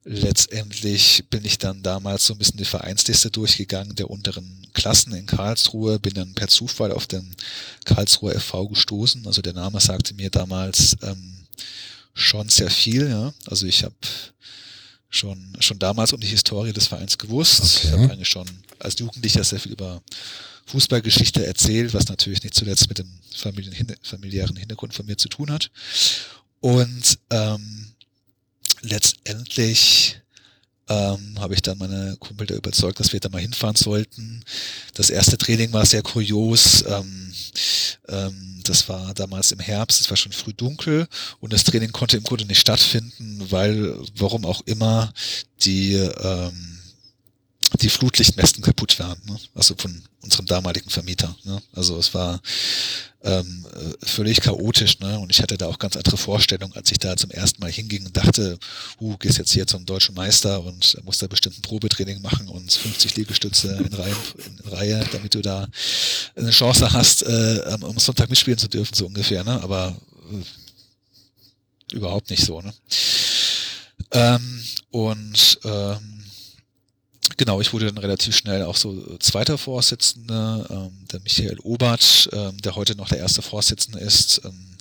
letztendlich 0.08 1.24
bin 1.28 1.44
ich 1.44 1.58
dann 1.58 1.82
damals 1.82 2.26
so 2.26 2.34
ein 2.34 2.38
bisschen 2.38 2.56
die 2.56 2.64
Vereinsliste 2.64 3.30
durchgegangen 3.30 3.94
der 3.94 4.08
unteren 4.10 4.66
Klassen 4.72 5.12
in 5.12 5.26
Karlsruhe, 5.26 5.98
bin 5.98 6.14
dann 6.14 6.34
per 6.34 6.48
Zufall 6.48 6.92
auf 6.92 7.06
den 7.06 7.34
Karlsruher 7.84 8.40
FV 8.40 8.68
gestoßen. 8.68 9.26
Also 9.26 9.42
der 9.42 9.52
Name 9.52 9.80
sagte 9.80 10.14
mir 10.14 10.30
damals 10.30 10.96
ähm, 11.02 11.46
schon 12.14 12.48
sehr 12.48 12.70
viel. 12.70 13.08
Ja. 13.08 13.34
Also 13.46 13.66
ich 13.66 13.84
habe 13.84 13.94
schon 15.10 15.56
schon 15.60 15.78
damals 15.78 16.12
um 16.12 16.20
die 16.20 16.26
Historie 16.26 16.72
des 16.72 16.86
Vereins 16.86 17.18
gewusst. 17.18 17.60
Okay. 17.60 17.86
Ich 17.86 17.92
habe 17.92 18.12
eigentlich 18.12 18.28
schon 18.28 18.48
als 18.78 18.98
Jugendlicher 18.98 19.44
sehr 19.44 19.60
viel 19.60 19.72
über 19.72 20.02
Fußballgeschichte 20.66 21.46
erzählt, 21.46 21.92
was 21.92 22.08
natürlich 22.08 22.42
nicht 22.42 22.54
zuletzt 22.54 22.88
mit 22.88 22.98
dem 22.98 23.10
familiären 24.02 24.56
Hintergrund 24.56 24.94
von 24.94 25.06
mir 25.06 25.16
zu 25.16 25.28
tun 25.28 25.50
hat. 25.50 25.70
Und 26.60 27.18
ähm, 27.30 27.87
letztendlich 28.82 30.20
ähm, 30.88 31.38
habe 31.38 31.54
ich 31.54 31.62
dann 31.62 31.78
meine 31.78 32.16
Kumpel 32.18 32.46
da 32.46 32.54
überzeugt, 32.54 32.98
dass 32.98 33.12
wir 33.12 33.20
da 33.20 33.28
mal 33.28 33.40
hinfahren 33.40 33.76
sollten. 33.76 34.42
Das 34.94 35.10
erste 35.10 35.36
Training 35.36 35.72
war 35.72 35.84
sehr 35.84 36.02
kurios. 36.02 36.82
Ähm, 36.86 37.32
ähm, 38.08 38.60
das 38.64 38.88
war 38.88 39.14
damals 39.14 39.52
im 39.52 39.60
Herbst, 39.60 40.00
es 40.00 40.10
war 40.10 40.16
schon 40.16 40.32
früh 40.32 40.52
dunkel 40.52 41.06
und 41.40 41.52
das 41.52 41.64
Training 41.64 41.92
konnte 41.92 42.16
im 42.16 42.22
Grunde 42.22 42.44
nicht 42.46 42.60
stattfinden, 42.60 43.50
weil, 43.50 43.96
warum 44.16 44.44
auch 44.44 44.62
immer, 44.66 45.12
die 45.60 45.94
ähm, 45.94 46.77
die 47.80 47.88
Flutlichtmästen 47.88 48.62
kaputt 48.62 48.98
waren, 48.98 49.20
ne? 49.26 49.38
also 49.54 49.74
von 49.76 50.02
unserem 50.22 50.46
damaligen 50.46 50.90
Vermieter. 50.90 51.34
Ne? 51.44 51.62
Also 51.72 51.98
es 51.98 52.12
war 52.14 52.40
ähm, 53.22 53.66
äh, 53.74 54.06
völlig 54.06 54.40
chaotisch, 54.40 55.00
ne? 55.00 55.18
Und 55.18 55.30
ich 55.30 55.42
hatte 55.42 55.58
da 55.58 55.66
auch 55.66 55.78
ganz 55.78 55.96
andere 55.96 56.16
Vorstellungen, 56.16 56.72
als 56.74 56.92
ich 56.92 56.98
da 56.98 57.16
zum 57.16 57.30
ersten 57.30 57.60
Mal 57.60 57.70
hinging 57.70 58.06
und 58.06 58.16
dachte, 58.16 58.58
uh, 59.00 59.16
gehst 59.16 59.38
jetzt 59.38 59.52
hier 59.52 59.66
zum 59.66 59.84
deutschen 59.84 60.14
Meister 60.14 60.62
und 60.62 60.96
musst 61.04 61.20
da 61.20 61.26
bestimmt 61.26 61.58
ein 61.58 61.62
Probetraining 61.62 62.22
machen 62.22 62.48
und 62.48 62.72
50 62.72 63.16
Liegestütze 63.16 63.76
in 63.76 63.92
Reihe, 63.92 64.16
in 64.46 64.70
Reihe 64.70 65.04
damit 65.12 65.34
du 65.34 65.42
da 65.42 65.66
eine 66.36 66.50
Chance 66.50 66.92
hast, 66.92 67.22
äh, 67.24 67.62
am 67.66 67.98
Sonntag 67.98 68.30
mitspielen 68.30 68.58
zu 68.58 68.68
dürfen, 68.68 68.94
so 68.94 69.06
ungefähr, 69.06 69.42
ne? 69.42 69.60
Aber 69.62 69.96
äh, 70.30 71.96
überhaupt 71.96 72.30
nicht 72.30 72.44
so, 72.44 72.60
ne? 72.60 72.72
Ähm, 74.12 74.62
und 74.90 75.58
ähm, 75.64 76.17
Genau, 77.36 77.60
ich 77.60 77.72
wurde 77.72 77.86
dann 77.86 77.98
relativ 77.98 78.36
schnell 78.36 78.62
auch 78.62 78.76
so 78.76 79.16
zweiter 79.18 79.58
Vorsitzender, 79.58 80.66
ähm, 80.70 81.04
der 81.12 81.20
Michael 81.20 81.58
Obert, 81.60 82.28
ähm, 82.32 82.60
der 82.62 82.74
heute 82.74 82.96
noch 82.96 83.08
der 83.08 83.18
erste 83.18 83.42
Vorsitzende 83.42 83.98
ist, 83.98 84.40
ähm, 84.44 84.76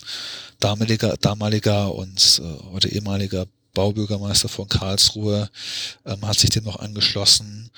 damaliger, 0.60 1.16
damaliger 1.18 1.94
und 1.94 2.42
äh, 2.42 2.64
heute 2.72 2.90
ehemaliger 2.90 3.46
Baubürgermeister 3.74 4.50
von 4.50 4.68
Karlsruhe, 4.68 5.50
ähm, 6.06 6.28
hat 6.28 6.40
sich 6.40 6.50
dem 6.50 6.64
noch 6.64 6.80
angeschlossen. 6.80 7.70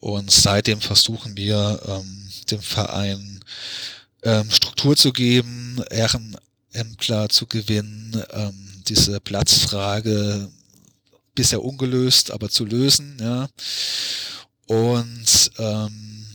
Und 0.00 0.30
seitdem 0.30 0.80
versuchen 0.80 1.36
wir 1.36 1.80
ähm, 1.86 2.28
dem 2.50 2.60
Verein 2.60 3.40
ähm, 4.22 4.50
Struktur 4.50 4.96
zu 4.96 5.12
geben, 5.12 5.82
Ehrenämtler 5.90 7.28
zu 7.30 7.46
gewinnen, 7.46 8.22
ähm, 8.32 8.82
diese 8.88 9.20
Platzfrage 9.20 10.50
bisher 11.38 11.62
ungelöst, 11.62 12.32
aber 12.32 12.50
zu 12.50 12.64
lösen, 12.64 13.16
ja. 13.20 13.48
Und 14.66 15.52
ähm, 15.58 16.26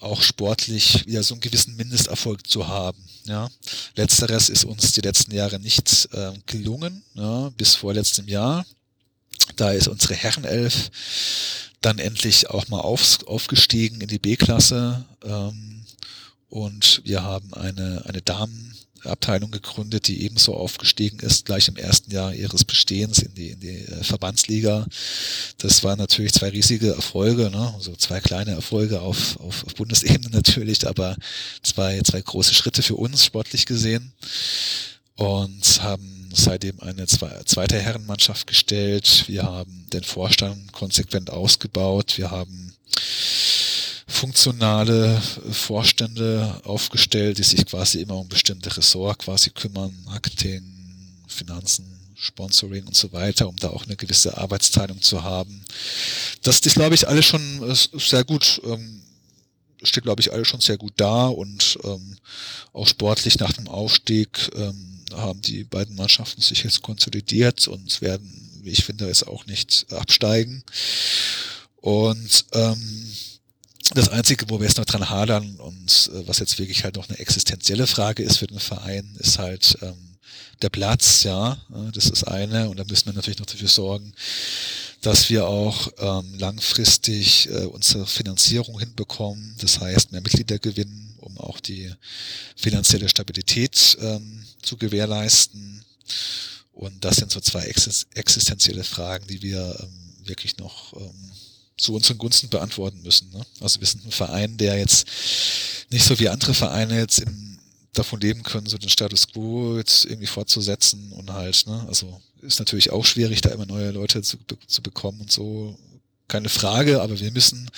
auch 0.00 0.22
sportlich 0.22 1.06
wieder 1.06 1.22
so 1.22 1.34
einen 1.34 1.42
gewissen 1.42 1.76
Mindesterfolg 1.76 2.48
zu 2.48 2.66
haben. 2.66 2.98
Ja. 3.26 3.50
Letzteres 3.94 4.48
ist 4.48 4.64
uns 4.64 4.92
die 4.92 5.02
letzten 5.02 5.32
Jahre 5.32 5.60
nicht 5.60 6.08
äh, 6.12 6.32
gelungen, 6.46 7.02
ja, 7.12 7.50
bis 7.50 7.74
vor 7.74 7.92
letztem 7.92 8.26
Jahr. 8.26 8.64
Da 9.56 9.72
ist 9.72 9.86
unsere 9.86 10.14
Herrenelf 10.14 10.90
dann 11.82 11.98
endlich 11.98 12.48
auch 12.48 12.68
mal 12.68 12.80
auf, 12.80 13.18
aufgestiegen 13.26 14.00
in 14.00 14.08
die 14.08 14.18
B-Klasse. 14.18 15.04
Ähm, 15.24 15.84
und 16.48 17.02
wir 17.04 17.22
haben 17.22 17.52
eine, 17.52 18.02
eine 18.06 18.22
Damen, 18.22 18.67
Abteilung 19.04 19.50
gegründet, 19.50 20.08
die 20.08 20.22
ebenso 20.22 20.54
aufgestiegen 20.54 21.20
ist, 21.20 21.44
gleich 21.44 21.68
im 21.68 21.76
ersten 21.76 22.10
Jahr 22.10 22.34
ihres 22.34 22.64
Bestehens 22.64 23.18
in 23.20 23.34
die, 23.34 23.50
in 23.50 23.60
die 23.60 23.78
äh, 23.78 24.04
Verbandsliga. 24.04 24.86
Das 25.58 25.84
waren 25.84 25.98
natürlich 25.98 26.32
zwei 26.32 26.48
riesige 26.48 26.94
Erfolge, 26.94 27.50
ne? 27.50 27.72
also 27.74 27.94
zwei 27.96 28.20
kleine 28.20 28.52
Erfolge 28.52 29.00
auf, 29.00 29.38
auf, 29.40 29.64
auf 29.64 29.74
Bundesebene 29.74 30.30
natürlich, 30.32 30.86
aber 30.86 31.16
zwei, 31.62 32.00
zwei 32.02 32.20
große 32.20 32.54
Schritte 32.54 32.82
für 32.82 32.96
uns 32.96 33.24
sportlich 33.24 33.66
gesehen 33.66 34.12
und 35.16 35.82
haben 35.82 36.30
seitdem 36.32 36.78
eine 36.80 37.06
zweite 37.06 37.80
Herrenmannschaft 37.80 38.46
gestellt. 38.46 39.24
Wir 39.26 39.42
haben 39.42 39.86
den 39.92 40.04
Vorstand 40.04 40.72
konsequent 40.72 41.30
ausgebaut. 41.30 42.18
Wir 42.18 42.30
haben 42.30 42.72
funktionale 44.08 45.20
Vorstände 45.52 46.60
aufgestellt, 46.64 47.38
die 47.38 47.42
sich 47.44 47.66
quasi 47.66 48.00
immer 48.00 48.16
um 48.16 48.28
bestimmte 48.28 48.74
Ressort 48.74 49.18
quasi 49.18 49.50
kümmern, 49.50 49.94
Marketing, 50.06 50.62
Finanzen, 51.28 51.84
Sponsoring 52.16 52.86
und 52.86 52.96
so 52.96 53.12
weiter, 53.12 53.48
um 53.48 53.56
da 53.56 53.68
auch 53.68 53.84
eine 53.84 53.96
gewisse 53.96 54.36
Arbeitsteilung 54.36 55.00
zu 55.02 55.22
haben. 55.22 55.62
Das 56.42 56.58
ist, 56.60 56.74
glaube 56.74 56.94
ich, 56.94 57.06
alles 57.06 57.26
schon 57.26 57.70
äh, 57.70 57.74
sehr 57.74 58.24
gut, 58.24 58.60
ähm, 58.64 59.02
steht, 59.82 60.04
glaube 60.04 60.22
ich, 60.22 60.32
alles 60.32 60.48
schon 60.48 60.60
sehr 60.60 60.78
gut 60.78 60.94
da 60.96 61.26
und 61.28 61.78
ähm, 61.84 62.16
auch 62.72 62.88
sportlich 62.88 63.38
nach 63.38 63.52
dem 63.52 63.68
Aufstieg 63.68 64.50
ähm, 64.56 65.04
haben 65.12 65.40
die 65.42 65.64
beiden 65.64 65.94
Mannschaften 65.94 66.40
sich 66.40 66.64
jetzt 66.64 66.82
konsolidiert 66.82 67.68
und 67.68 68.00
werden, 68.00 68.60
wie 68.62 68.70
ich 68.70 68.84
finde, 68.84 69.06
jetzt 69.06 69.28
auch 69.28 69.46
nicht 69.46 69.86
absteigen. 69.90 70.64
Und 71.76 72.46
ähm, 72.52 73.08
das 73.94 74.08
Einzige, 74.08 74.48
wo 74.50 74.58
wir 74.60 74.66
jetzt 74.66 74.78
noch 74.78 74.84
dran 74.84 75.08
hadern 75.08 75.56
und 75.56 76.10
äh, 76.12 76.26
was 76.26 76.38
jetzt 76.38 76.58
wirklich 76.58 76.84
halt 76.84 76.96
noch 76.96 77.08
eine 77.08 77.18
existenzielle 77.18 77.86
Frage 77.86 78.22
ist 78.22 78.38
für 78.38 78.46
den 78.46 78.60
Verein, 78.60 79.16
ist 79.18 79.38
halt 79.38 79.78
ähm, 79.82 79.96
der 80.62 80.70
Platz, 80.70 81.22
ja, 81.22 81.56
das 81.92 82.10
ist 82.10 82.24
eine 82.24 82.68
und 82.68 82.78
da 82.78 82.84
müssen 82.84 83.06
wir 83.06 83.12
natürlich 83.12 83.38
noch 83.38 83.46
dafür 83.46 83.68
sorgen, 83.68 84.12
dass 85.00 85.30
wir 85.30 85.46
auch 85.46 85.92
ähm, 85.98 86.34
langfristig 86.38 87.48
äh, 87.48 87.64
unsere 87.66 88.06
Finanzierung 88.06 88.78
hinbekommen, 88.78 89.54
das 89.60 89.80
heißt 89.80 90.10
mehr 90.10 90.20
Mitglieder 90.20 90.58
gewinnen, 90.58 91.14
um 91.18 91.38
auch 91.38 91.60
die 91.60 91.92
finanzielle 92.56 93.08
Stabilität 93.08 93.96
ähm, 94.00 94.44
zu 94.62 94.76
gewährleisten. 94.76 95.84
Und 96.72 97.04
das 97.04 97.16
sind 97.16 97.30
so 97.30 97.40
zwei 97.40 97.64
existenzielle 98.14 98.84
Fragen, 98.84 99.26
die 99.28 99.42
wir 99.42 99.76
ähm, 99.80 100.26
wirklich 100.26 100.58
noch 100.58 100.92
ähm, 100.94 101.32
zu 101.78 101.94
unseren 101.94 102.18
Gunsten 102.18 102.48
beantworten 102.48 103.00
müssen. 103.02 103.30
Ne? 103.30 103.44
Also 103.60 103.80
wir 103.80 103.86
sind 103.86 104.04
ein 104.04 104.10
Verein, 104.12 104.56
der 104.56 104.76
jetzt 104.78 105.06
nicht 105.90 106.04
so 106.04 106.18
wie 106.18 106.28
andere 106.28 106.54
Vereine 106.54 106.98
jetzt 106.98 107.20
im, 107.20 107.58
davon 107.92 108.20
leben 108.20 108.42
können, 108.42 108.66
so 108.66 108.78
den 108.78 108.90
Status 108.90 109.28
quo 109.28 109.78
jetzt 109.78 110.04
irgendwie 110.04 110.26
fortzusetzen 110.26 111.12
und 111.12 111.32
halt, 111.32 111.66
ne, 111.66 111.84
also 111.88 112.20
ist 112.42 112.58
natürlich 112.58 112.90
auch 112.90 113.04
schwierig, 113.04 113.40
da 113.40 113.50
immer 113.50 113.66
neue 113.66 113.90
Leute 113.90 114.22
zu, 114.22 114.36
zu 114.66 114.82
bekommen 114.82 115.20
und 115.22 115.32
so. 115.32 115.76
Keine 116.28 116.50
Frage, 116.50 117.00
aber 117.00 117.18
wir 117.18 117.32
müssen, 117.32 117.70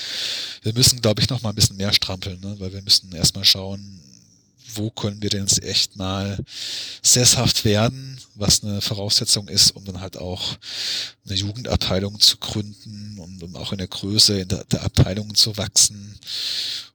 wir 0.63 0.75
müssen, 0.75 1.01
glaube 1.01 1.23
ich, 1.23 1.31
noch 1.31 1.41
mal 1.41 1.51
ein 1.51 1.55
bisschen 1.55 1.77
mehr 1.77 1.93
strampeln, 1.93 2.41
ne? 2.41 2.57
weil 2.59 2.73
wir 2.73 2.83
müssen 2.83 3.13
erstmal 3.13 3.45
schauen, 3.45 4.00
wo 4.75 4.91
können 4.91 5.23
wir 5.23 5.31
denn 5.31 5.43
jetzt 5.43 5.63
echt 5.63 5.97
mal 5.97 6.39
sesshaft 7.03 7.65
werden, 7.65 8.21
was 8.35 8.63
eine 8.63 8.81
Voraussetzung 8.81 9.49
ist, 9.49 9.73
um 9.73 9.85
dann 9.85 10.01
halt 10.01 10.17
auch 10.17 10.57
eine 11.27 11.35
Jugendabteilung 11.35 12.21
zu 12.21 12.37
gründen 12.39 13.19
und 13.19 13.43
um 13.43 13.57
auch 13.57 13.73
in 13.73 13.79
der 13.79 13.89
Größe 13.89 14.41
in 14.41 14.49
der, 14.49 14.65
der 14.65 14.83
Abteilung 14.83 15.35
zu 15.35 15.57
wachsen 15.57 16.19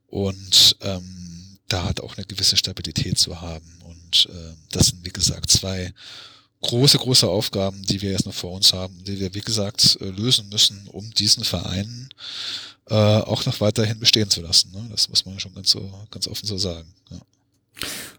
und 0.06 0.76
ähm, 0.80 1.58
da 1.68 1.84
hat 1.84 2.00
auch 2.00 2.16
eine 2.16 2.26
gewisse 2.26 2.56
Stabilität 2.56 3.18
zu 3.18 3.40
haben. 3.40 3.66
Und 3.84 4.28
äh, 4.30 4.54
das 4.70 4.88
sind, 4.88 5.04
wie 5.04 5.10
gesagt, 5.10 5.50
zwei 5.50 5.92
große, 6.62 6.98
große 6.98 7.28
Aufgaben, 7.28 7.82
die 7.82 8.00
wir 8.02 8.12
jetzt 8.12 8.26
noch 8.26 8.34
vor 8.34 8.52
uns 8.52 8.72
haben, 8.72 9.02
die 9.04 9.18
wir, 9.20 9.34
wie 9.34 9.40
gesagt, 9.40 9.98
äh, 10.00 10.06
lösen 10.06 10.48
müssen, 10.48 10.88
um 10.88 11.12
diesen 11.14 11.44
Verein 11.44 12.08
äh, 12.88 12.94
auch 12.94 13.44
noch 13.46 13.60
weiterhin 13.60 13.98
bestehen 13.98 14.30
zu 14.30 14.40
lassen. 14.40 14.70
Ne? 14.72 14.86
Das 14.90 15.08
muss 15.08 15.24
man 15.24 15.40
schon 15.40 15.54
ganz 15.54 15.70
so, 15.70 16.06
ganz 16.10 16.28
offen 16.28 16.46
so 16.46 16.56
sagen. 16.56 16.92
Ja. 17.10 17.18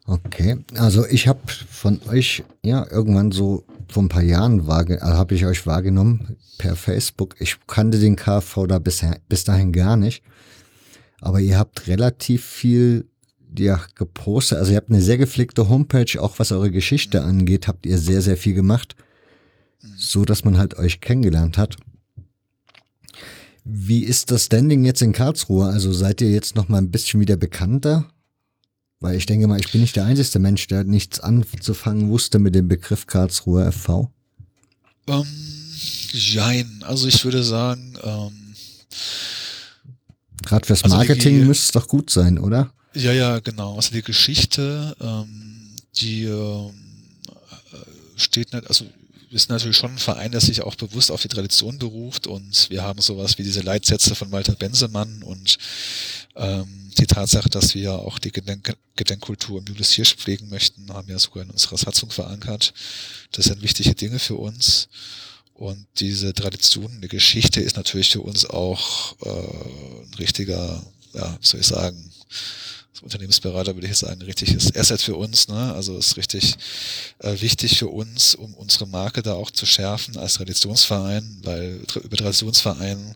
Okay, 0.06 0.60
also 0.76 1.06
ich 1.06 1.28
habe 1.28 1.42
von 1.70 2.00
euch 2.08 2.44
ja 2.64 2.90
irgendwann 2.90 3.32
so 3.32 3.66
vor 3.90 4.04
ein 4.04 4.10
paar 4.10 4.24
Jahren 4.24 4.68
äh, 4.68 5.00
habe 5.02 5.36
ich 5.36 5.46
euch 5.46 5.66
wahrgenommen 5.66 6.38
per 6.58 6.76
Facebook. 6.76 7.36
Ich 7.40 7.58
kannte 7.68 8.00
den 8.00 8.16
KV 8.16 8.68
da 8.68 8.80
bisher, 8.80 9.20
bis 9.28 9.44
dahin 9.44 9.74
gar 9.74 9.98
nicht, 9.98 10.24
aber 11.20 11.42
ihr 11.42 11.58
habt 11.58 11.88
relativ 11.88 12.46
viel 12.46 13.10
ja 13.58 13.82
gepostet. 13.96 14.60
Also 14.60 14.72
ihr 14.72 14.78
habt 14.78 14.90
eine 14.90 15.02
sehr 15.02 15.18
gepflegte 15.18 15.68
Homepage, 15.68 16.22
auch 16.22 16.40
was 16.40 16.54
eure 16.54 16.72
Geschichte 16.72 17.24
angeht, 17.24 17.68
habt 17.68 17.86
ihr 17.86 17.98
sehr 17.98 18.22
sehr 18.22 18.38
viel 18.38 18.54
gemacht, 18.54 18.96
so 19.98 20.24
dass 20.24 20.46
man 20.46 20.58
halt 20.58 20.78
euch 20.78 21.02
kennengelernt 21.02 21.58
hat. 21.58 21.76
Wie 23.66 24.06
ist 24.06 24.32
das 24.32 24.46
Standing 24.46 24.86
jetzt 24.86 25.02
in 25.02 25.12
Karlsruhe? 25.12 25.66
Also 25.66 25.92
seid 25.92 26.22
ihr 26.22 26.32
jetzt 26.32 26.56
noch 26.56 26.70
mal 26.70 26.78
ein 26.78 26.92
bisschen 26.92 27.20
wieder 27.20 27.36
bekannter? 27.36 28.06
Weil 28.99 29.15
ich 29.15 29.26
denke 29.28 29.48
mal, 29.48 29.60
ich 29.60 29.72
bin 29.72 29.82
nicht 29.82 29.95
der 29.95 30.06
einzige 30.06 30.40
Mensch, 30.40 30.68
der 30.68 30.84
nichts 30.84 31.19
anzufangen 31.19 32.10
wusste 32.10 32.40
mit 32.40 32.56
dem 32.56 32.68
Begriff 32.68 33.06
Karlsruher 33.06 33.72
FV. 33.72 34.11
Ähm, 35.07 35.26
jein. 36.11 36.84
Also 36.84 37.07
ich 37.07 37.24
würde 37.24 37.44
sagen, 37.44 37.94
ähm, 38.03 38.56
gerade 40.44 40.65
fürs 40.65 40.84
also 40.84 40.95
Marketing 40.95 41.40
die, 41.40 41.45
müsste 41.45 41.65
es 41.65 41.72
doch 41.72 41.88
gut 41.88 42.10
sein, 42.10 42.40
oder? 42.40 42.74
Ja, 42.94 43.14
ja, 43.14 43.40
genau. 43.40 43.76
Also 43.76 43.91
die 43.91 44.02
Geschichte, 44.02 44.95
ähm, 44.99 45.76
die 45.98 46.24
ähm, 46.24 46.74
steht 48.15 48.53
nicht, 48.53 48.68
also 48.68 48.86
sind 49.32 49.49
natürlich 49.49 49.78
schon 49.78 49.91
ein 49.91 49.98
Verein, 49.98 50.32
der 50.32 50.41
sich 50.41 50.62
auch 50.62 50.76
bewusst 50.76 51.12
auf 51.12 51.22
die 51.22 51.28
Tradition 51.28 51.78
beruft 51.80 52.28
und 52.28 52.70
wir 52.70 52.84
haben 52.84 53.02
sowas 53.02 53.38
wie 53.38 53.44
diese 53.44 53.62
Leitsätze 53.62 54.16
von 54.16 54.32
Walter 54.32 54.56
Bensemann 54.56 55.24
und 55.24 55.58
ähm, 56.36 56.91
die 56.98 57.08
Tatsache, 57.08 57.49
dass 57.49 57.76
wir 57.76 57.94
auch 57.94 58.20
die 58.20 58.32
Gedenk 58.32 58.76
Gedenkkultur 58.95 59.60
im 59.60 59.66
Julius 59.66 59.94
Hirsch 59.94 60.16
pflegen 60.16 60.49
möchten, 60.49 60.91
haben 60.91 61.08
wir 61.08 61.20
sogar 61.20 61.44
in 61.44 61.52
unserer 61.52 61.78
Satzung 61.78 62.10
verankert. 62.10 62.74
Das 63.32 63.45
sind 63.45 63.62
wichtige 63.62 63.94
Dinge 63.94 64.18
für 64.18 64.36
uns. 64.36 64.90
Und 65.54 65.86
diese 65.99 66.34
Tradition, 66.34 67.02
die 67.02 67.08
Geschichte 67.08 67.62
ist 67.62 67.76
natürlich 67.76 68.12
für 68.12 68.22
uns 68.22 68.45
auch 68.45 69.16
äh, 69.22 70.04
ein 70.04 70.14
richtiger, 70.20 70.84
ja, 71.14 71.38
soll 71.41 71.60
ich 71.60 71.68
sagen, 71.68 72.12
Unternehmensberater 73.02 73.76
würde 73.76 73.88
ich 73.88 73.91
jetzt 73.91 73.99
sagen, 73.99 74.22
richtiges 74.22 74.76
Asset 74.76 75.02
für 75.02 75.15
uns. 75.15 75.48
Ne? 75.48 75.74
Also 75.74 75.98
ist 75.98 76.18
richtig 76.18 76.56
äh, 77.19 77.40
wichtig 77.40 77.78
für 77.78 77.88
uns, 77.88 78.36
um 78.36 78.53
unsere 78.56 78.88
Marke 78.88 79.22
da 79.22 79.34
auch 79.34 79.52
zu 79.52 79.65
schärfen 79.65 80.18
als 80.18 80.36
Traditionsverein, 80.36 81.41
weil 81.44 81.82
über 82.03 82.18
Traditionsverein 82.18 83.15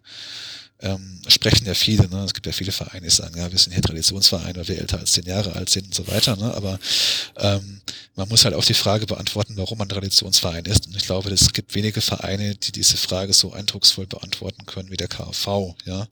ähm, 0.82 1.22
sprechen 1.28 1.66
ja 1.66 1.74
viele. 1.74 2.10
Ne? 2.10 2.24
Es 2.24 2.34
gibt 2.34 2.46
ja 2.46 2.52
viele 2.52 2.72
Vereine, 2.72 3.06
die 3.06 3.12
sagen, 3.12 3.38
ja, 3.38 3.52
wir 3.52 3.58
sind 3.58 3.74
hier 3.74 3.82
Traditionsverein, 3.82 4.56
weil 4.56 4.68
wir 4.68 4.80
älter 4.80 5.00
als 5.00 5.12
zehn 5.12 5.26
Jahre 5.26 5.54
alt 5.56 5.70
sind 5.70 5.86
und 5.86 5.96
so 5.96 6.08
weiter. 6.08 6.36
Ne? 6.36 6.54
Aber 6.54 6.80
ähm, 7.38 7.82
man 8.16 8.28
muss 8.30 8.46
halt 8.46 8.56
auch 8.56 8.66
die 8.66 8.74
Frage 8.74 9.06
beantworten, 9.06 9.58
warum 9.58 9.78
man 9.78 9.90
Traditionsverein 9.90 10.66
ist. 10.66 10.88
Und 10.88 10.96
ich 10.96 11.06
glaube, 11.06 11.30
es 11.30 11.54
gibt 11.54 11.76
wenige 11.76 12.02
Vereine, 12.02 12.56
die 12.56 12.72
diese 12.72 12.98
Frage 12.98 13.34
so 13.34 13.54
eindrucksvoll 13.54 14.08
beantworten 14.08 14.66
können 14.66 14.92
wie 14.92 14.98
der 14.98 15.08
KV. 15.08 15.76
Ja, 15.86 16.08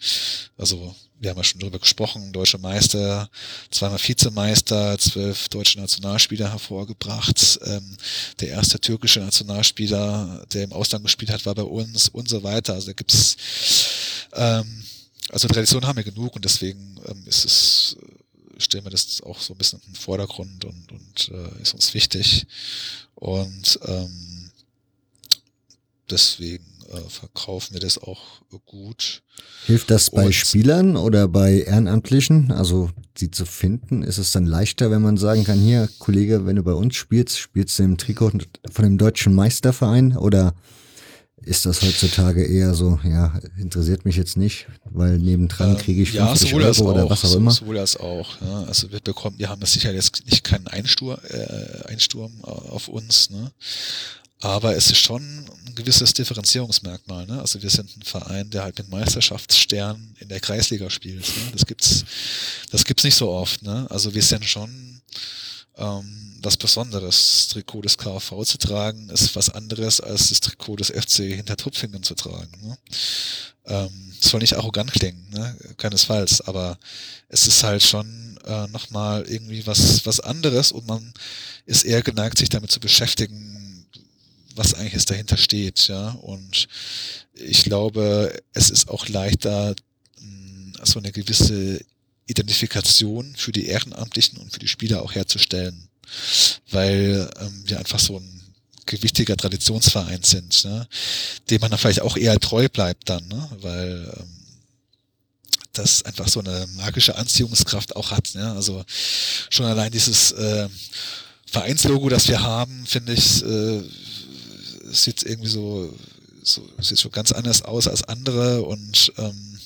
also 0.58 0.96
wir 1.20 1.30
haben 1.30 1.38
ja 1.38 1.44
schon 1.44 1.60
darüber 1.60 1.80
gesprochen, 1.80 2.32
deutsche 2.32 2.58
Meister, 2.58 3.30
zweimal 3.72 4.00
Vizemeister, 4.00 4.98
zwölf 4.98 5.50
deutsche 5.50 5.80
Nationalspieler 5.80 6.52
hervorgebracht. 6.52 7.60
Ähm, 7.66 7.98
der 8.40 8.50
erste 8.50 8.80
türkische 8.80 9.20
Nationalspieler, 9.20 10.46
der 10.54 10.64
im 10.64 10.74
Ausland 10.74 11.04
gespielt 11.04 11.32
hat, 11.32 11.46
war 11.46 11.56
bei 11.56 11.64
uns 11.64 12.10
und 12.10 12.30
so 12.30 12.44
weiter. 12.44 12.74
Also 12.74 12.88
da 12.88 12.94
gibt's 12.94 13.36
ähm, 14.34 14.84
also 15.30 15.48
Tradition 15.48 15.86
haben 15.86 15.98
wir 15.98 16.04
genug 16.04 16.36
und 16.36 16.44
deswegen 16.44 17.00
ähm, 17.08 17.24
ist 17.26 17.46
es, 17.46 17.98
stellen 18.58 18.84
wir 18.84 18.92
das 18.92 19.22
auch 19.22 19.40
so 19.40 19.54
ein 19.54 19.58
bisschen 19.58 19.80
den 19.88 19.96
Vordergrund 19.96 20.66
und, 20.66 20.92
und 20.92 21.32
äh, 21.32 21.62
ist 21.62 21.74
uns 21.74 21.94
wichtig. 21.94 22.48
Und 23.16 23.80
ähm, 23.86 24.52
deswegen 26.10 26.66
äh, 26.90 27.10
verkaufen 27.10 27.74
wir 27.74 27.80
das 27.80 27.98
auch 27.98 28.42
gut. 28.66 29.22
Hilft 29.66 29.92
das 29.92 30.10
bei 30.10 30.28
Und 30.28 30.34
Spielern 30.34 30.98
oder 30.98 31.28
bei 31.28 31.62
Ehrenamtlichen, 31.62 32.52
also 32.52 32.90
sie 33.18 33.32
zu 33.32 33.46
finden? 33.46 34.04
Ist 34.04 34.18
es 34.18 34.32
dann 34.32 34.46
leichter, 34.46 34.92
wenn 34.92 35.02
man 35.02 35.18
sagen 35.18 35.44
kann, 35.44 35.60
hier, 35.60 35.90
Kollege, 36.00 36.46
wenn 36.46 36.56
du 36.56 36.64
bei 36.64 36.74
uns 36.74 36.96
spielst, 36.96 37.38
spielst 37.38 37.78
du 37.80 37.84
im 37.84 37.98
Trikot 37.98 38.32
von 38.72 38.86
dem 38.86 38.98
deutschen 38.98 39.34
Meisterverein 39.34 40.18
oder 40.18 40.54
ist 41.42 41.66
das 41.66 41.82
heutzutage 41.82 42.44
eher 42.46 42.74
so, 42.74 43.00
ja, 43.04 43.40
interessiert 43.58 44.06
mich 44.06 44.16
jetzt 44.16 44.36
nicht, 44.36 44.68
weil 44.86 45.18
nebendran 45.18 45.78
kriege 45.78 46.02
ich 46.02 46.12
50 46.12 46.52
ja, 46.52 46.58
Euro 46.58 46.92
oder 46.92 47.10
was 47.10 47.24
auch 47.26 47.36
immer. 47.36 47.52
Sowohl 47.52 47.80
als 47.80 47.98
auch. 47.98 48.42
Ja. 48.42 48.64
Also 48.64 48.92
wir 48.92 49.00
bekommen, 49.00 49.40
wir 49.40 49.50
haben 49.50 49.62
das 49.62 49.74
sicher 49.74 49.94
jetzt 49.94 50.26
nicht 50.26 50.44
keinen 50.44 50.68
Einsturm, 50.68 51.18
äh, 51.30 51.88
Einsturm 51.88 52.44
auf 52.44 52.88
uns, 52.88 53.30
ne? 53.30 53.52
Aber 54.42 54.76
es 54.76 54.90
ist 54.90 55.00
schon 55.00 55.22
ein 55.66 55.76
gewisses 55.76 56.14
Differenzierungsmerkmal. 56.14 57.26
Ne? 57.26 57.40
Also 57.40 57.62
wir 57.62 57.70
sind 57.70 57.96
ein 57.98 58.04
Verein, 58.04 58.50
der 58.50 58.64
halt 58.64 58.78
mit 58.78 58.90
Meisterschaftssternen 58.90 60.16
in 60.20 60.30
der 60.30 60.40
Kreisliga 60.40 60.90
spielt. 60.90 61.28
Ne? 61.28 61.52
Das 61.54 61.66
gibt's, 61.66 62.06
das 62.72 62.86
gibt's 62.86 63.04
nicht 63.04 63.16
so 63.16 63.30
oft. 63.30 63.62
Ne? 63.64 63.86
Also 63.90 64.14
wir 64.14 64.24
sind 64.24 64.46
schon 64.46 65.02
ähm, 65.78 66.38
was 66.42 66.58
Besonderes. 66.58 67.16
Das 67.16 67.48
Trikot 67.50 67.82
des 67.82 67.98
KV 67.98 68.44
zu 68.46 68.58
tragen 68.58 69.10
ist 69.10 69.36
was 69.36 69.50
anderes 69.50 70.00
als 70.00 70.30
das 70.30 70.40
Trikot 70.40 70.78
des 70.78 70.90
FC 70.90 71.36
hinter 71.36 71.58
Tupfingen 71.58 72.04
zu 72.04 72.16
tragen. 72.16 72.52
Ne? 72.62 72.78
Ähm, 73.66 74.14
soll 74.22 74.40
nicht 74.40 74.56
arrogant 74.56 74.92
klingen, 74.92 75.30
ne? 75.32 75.56
keinesfalls, 75.78 76.42
aber 76.42 76.78
es 77.28 77.46
ist 77.46 77.64
halt 77.64 77.84
schon 77.84 78.38
äh, 78.46 78.68
nochmal 78.68 79.26
irgendwie 79.28 79.66
was, 79.68 80.06
was 80.06 80.20
anderes 80.20 80.72
und 80.72 80.88
man 80.88 81.14
ist 81.66 81.84
eher 81.84 82.02
geneigt, 82.02 82.38
sich 82.38 82.50
damit 82.50 82.72
zu 82.72 82.80
beschäftigen, 82.80 83.49
was 84.60 84.74
eigentlich 84.74 84.94
jetzt 84.94 85.10
dahinter 85.10 85.38
steht, 85.38 85.88
ja. 85.88 86.10
Und 86.22 86.68
ich 87.34 87.64
glaube, 87.64 88.38
es 88.54 88.70
ist 88.70 88.90
auch 88.90 89.08
leichter, 89.08 89.74
so 90.84 91.00
eine 91.00 91.12
gewisse 91.12 91.80
Identifikation 92.28 93.36
für 93.36 93.52
die 93.52 93.68
Ehrenamtlichen 93.68 94.38
und 94.38 94.52
für 94.52 94.60
die 94.60 94.68
Spieler 94.68 95.02
auch 95.02 95.16
herzustellen, 95.16 95.90
weil 96.72 97.30
ähm, 97.40 97.64
wir 97.66 97.80
einfach 97.80 98.00
so 98.00 98.18
ein 98.18 98.42
gewichtiger 98.86 99.38
Traditionsverein 99.38 100.24
sind, 100.24 100.66
ne? 100.66 100.88
dem 101.50 101.62
man 101.62 101.72
dann 101.72 101.80
vielleicht 101.80 102.02
auch 102.02 102.18
eher 102.18 102.40
treu 102.40 102.68
bleibt 102.70 103.10
dann, 103.10 103.28
ne? 103.28 103.50
weil 103.62 104.12
ähm, 104.20 104.28
das 105.74 106.04
einfach 106.04 106.28
so 106.28 106.40
eine 106.40 106.68
magische 106.76 107.16
Anziehungskraft 107.16 107.96
auch 107.96 108.12
hat. 108.12 108.34
Ne? 108.34 108.52
Also 108.54 108.84
schon 109.50 109.68
allein 109.68 109.92
dieses 109.92 110.32
äh, 110.32 110.68
Vereinslogo, 111.46 112.10
das 112.10 112.28
wir 112.28 112.42
haben, 112.42 112.86
finde 112.88 113.14
ich, 113.14 113.44
äh, 113.44 113.84
sieht 114.92 115.24
irgendwie 115.24 115.50
so, 115.50 115.94
so 116.44 116.68
sieht 116.80 117.00
schon 117.00 117.12
ganz 117.12 117.32
anders 117.32 117.62
aus 117.62 117.88
als 117.88 118.04
andere 118.04 118.64
und 118.64 119.14
ähm, 119.18 119.60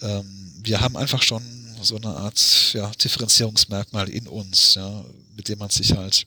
ähm, 0.00 0.52
wir 0.62 0.80
haben 0.80 0.96
einfach 0.96 1.22
schon 1.22 1.42
so 1.82 1.96
eine 1.96 2.08
Art 2.08 2.72
ja, 2.72 2.90
Differenzierungsmerkmal 2.90 4.08
in 4.08 4.26
uns, 4.26 4.74
ja, 4.74 5.04
mit 5.36 5.48
dem 5.48 5.58
man 5.58 5.70
sich 5.70 5.92
halt 5.92 6.26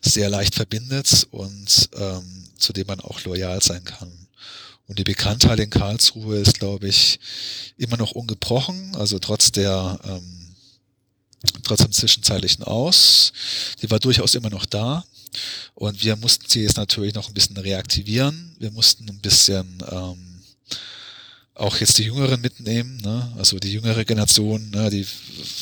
sehr 0.00 0.30
leicht 0.30 0.54
verbindet 0.54 1.26
und 1.30 1.90
ähm, 1.94 2.44
zu 2.56 2.72
dem 2.72 2.86
man 2.86 3.00
auch 3.00 3.22
loyal 3.24 3.62
sein 3.62 3.84
kann. 3.84 4.10
Und 4.86 4.98
die 4.98 5.04
Bekanntheit 5.04 5.60
in 5.60 5.68
Karlsruhe 5.68 6.38
ist, 6.38 6.58
glaube 6.58 6.88
ich, 6.88 7.20
immer 7.76 7.98
noch 7.98 8.12
ungebrochen. 8.12 8.96
Also 8.96 9.18
trotz 9.18 9.52
der 9.52 10.00
ähm, 10.04 10.38
trotz 11.62 11.82
dem 11.82 11.92
zwischenzeitlichen 11.92 12.64
Aus. 12.64 13.32
Die 13.82 13.90
war 13.90 13.98
durchaus 13.98 14.34
immer 14.34 14.50
noch 14.50 14.66
da. 14.66 15.04
Und 15.74 16.02
wir 16.02 16.16
mussten 16.16 16.44
sie 16.48 16.62
jetzt 16.62 16.76
natürlich 16.76 17.14
noch 17.14 17.28
ein 17.28 17.34
bisschen 17.34 17.56
reaktivieren. 17.56 18.56
Wir 18.58 18.70
mussten 18.70 19.08
ein 19.08 19.20
bisschen 19.20 19.82
ähm, 19.90 20.18
auch 21.54 21.76
jetzt 21.78 21.98
die 21.98 22.04
Jüngeren 22.04 22.40
mitnehmen, 22.40 22.98
ne? 22.98 23.32
also 23.36 23.58
die 23.58 23.72
jüngere 23.72 24.04
Generation, 24.04 24.70
ne? 24.70 24.90
die 24.90 25.04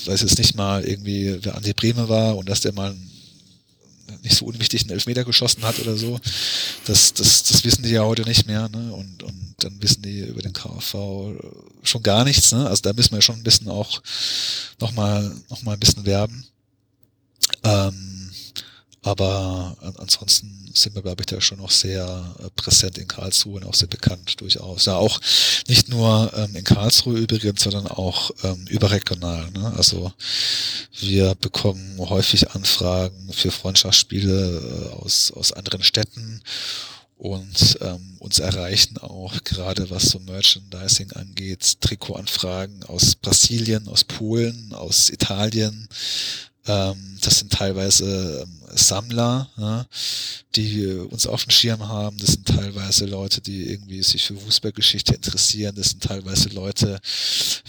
weiß 0.04 0.20
jetzt 0.20 0.38
nicht 0.38 0.54
mal 0.54 0.84
irgendwie, 0.84 1.38
wer 1.40 1.56
Andi 1.56 1.72
Breme 1.72 2.08
war 2.08 2.36
und 2.36 2.48
dass 2.48 2.60
der 2.60 2.72
mal 2.72 2.94
nicht 4.22 4.36
so 4.36 4.46
unwichtigen 4.46 4.90
Elfmeter 4.90 5.24
geschossen 5.24 5.62
hat 5.62 5.78
oder 5.78 5.96
so. 5.96 6.20
Das, 6.84 7.14
das, 7.14 7.44
das 7.44 7.64
wissen 7.64 7.82
die 7.82 7.90
ja 7.90 8.02
heute 8.02 8.22
nicht 8.22 8.46
mehr. 8.46 8.68
Ne? 8.68 8.92
Und, 8.92 9.22
und 9.22 9.54
dann 9.58 9.82
wissen 9.82 10.02
die 10.02 10.20
über 10.20 10.42
den 10.42 10.52
KV 10.52 11.34
schon 11.82 12.02
gar 12.02 12.24
nichts. 12.24 12.52
Ne? 12.52 12.66
Also 12.68 12.82
da 12.82 12.92
müssen 12.92 13.14
wir 13.14 13.22
schon 13.22 13.36
ein 13.36 13.42
bisschen 13.42 13.68
auch 13.68 14.02
nochmal 14.80 15.34
noch 15.50 15.62
mal 15.62 15.72
ein 15.72 15.80
bisschen 15.80 16.04
werben. 16.06 16.44
Ähm, 17.62 18.15
Aber 19.06 19.76
ansonsten 19.98 20.68
sind 20.74 20.96
wir, 20.96 21.02
glaube 21.02 21.22
ich, 21.22 21.26
da 21.26 21.40
schon 21.40 21.58
noch 21.58 21.70
sehr 21.70 22.34
äh, 22.40 22.50
präsent 22.56 22.98
in 22.98 23.06
Karlsruhe 23.06 23.60
und 23.60 23.64
auch 23.64 23.74
sehr 23.74 23.86
bekannt 23.86 24.40
durchaus. 24.40 24.86
Ja, 24.86 24.96
auch 24.96 25.20
nicht 25.68 25.88
nur 25.88 26.32
ähm, 26.34 26.56
in 26.56 26.64
Karlsruhe 26.64 27.16
übrigens, 27.16 27.62
sondern 27.62 27.86
auch 27.86 28.32
ähm, 28.42 28.66
überregional. 28.66 29.48
Ne? 29.52 29.72
Also 29.76 30.12
wir 30.98 31.36
bekommen 31.36 31.98
häufig 32.00 32.50
Anfragen 32.50 33.32
für 33.32 33.52
Freundschaftsspiele 33.52 34.90
äh, 34.90 34.94
aus, 34.94 35.30
aus 35.30 35.52
anderen 35.52 35.84
Städten 35.84 36.42
und 37.16 37.78
ähm, 37.82 38.16
uns 38.18 38.40
erreichen 38.40 38.98
auch 38.98 39.44
gerade 39.44 39.88
was 39.88 40.06
so 40.06 40.18
Merchandising 40.18 41.12
angeht, 41.12 41.80
Trikotanfragen 41.80 42.82
aus 42.84 43.14
Brasilien, 43.14 43.86
aus 43.86 44.02
Polen, 44.02 44.72
aus 44.74 45.10
Italien, 45.10 45.88
ähm, 46.66 47.18
das 47.20 47.38
sind 47.38 47.52
teilweise 47.52 48.42
ähm, 48.42 48.56
Sammler, 48.76 49.48
ja, 49.56 49.86
die 50.54 50.86
uns 50.86 51.26
auf 51.26 51.44
dem 51.44 51.50
Schirm 51.50 51.88
haben. 51.88 52.18
Das 52.18 52.32
sind 52.32 52.46
teilweise 52.46 53.06
Leute, 53.06 53.40
die 53.40 53.70
irgendwie 53.70 54.02
sich 54.02 54.24
für 54.24 54.36
Fußballgeschichte 54.36 55.14
interessieren. 55.14 55.74
Das 55.76 55.90
sind 55.90 56.02
teilweise 56.02 56.48
Leute, 56.50 57.00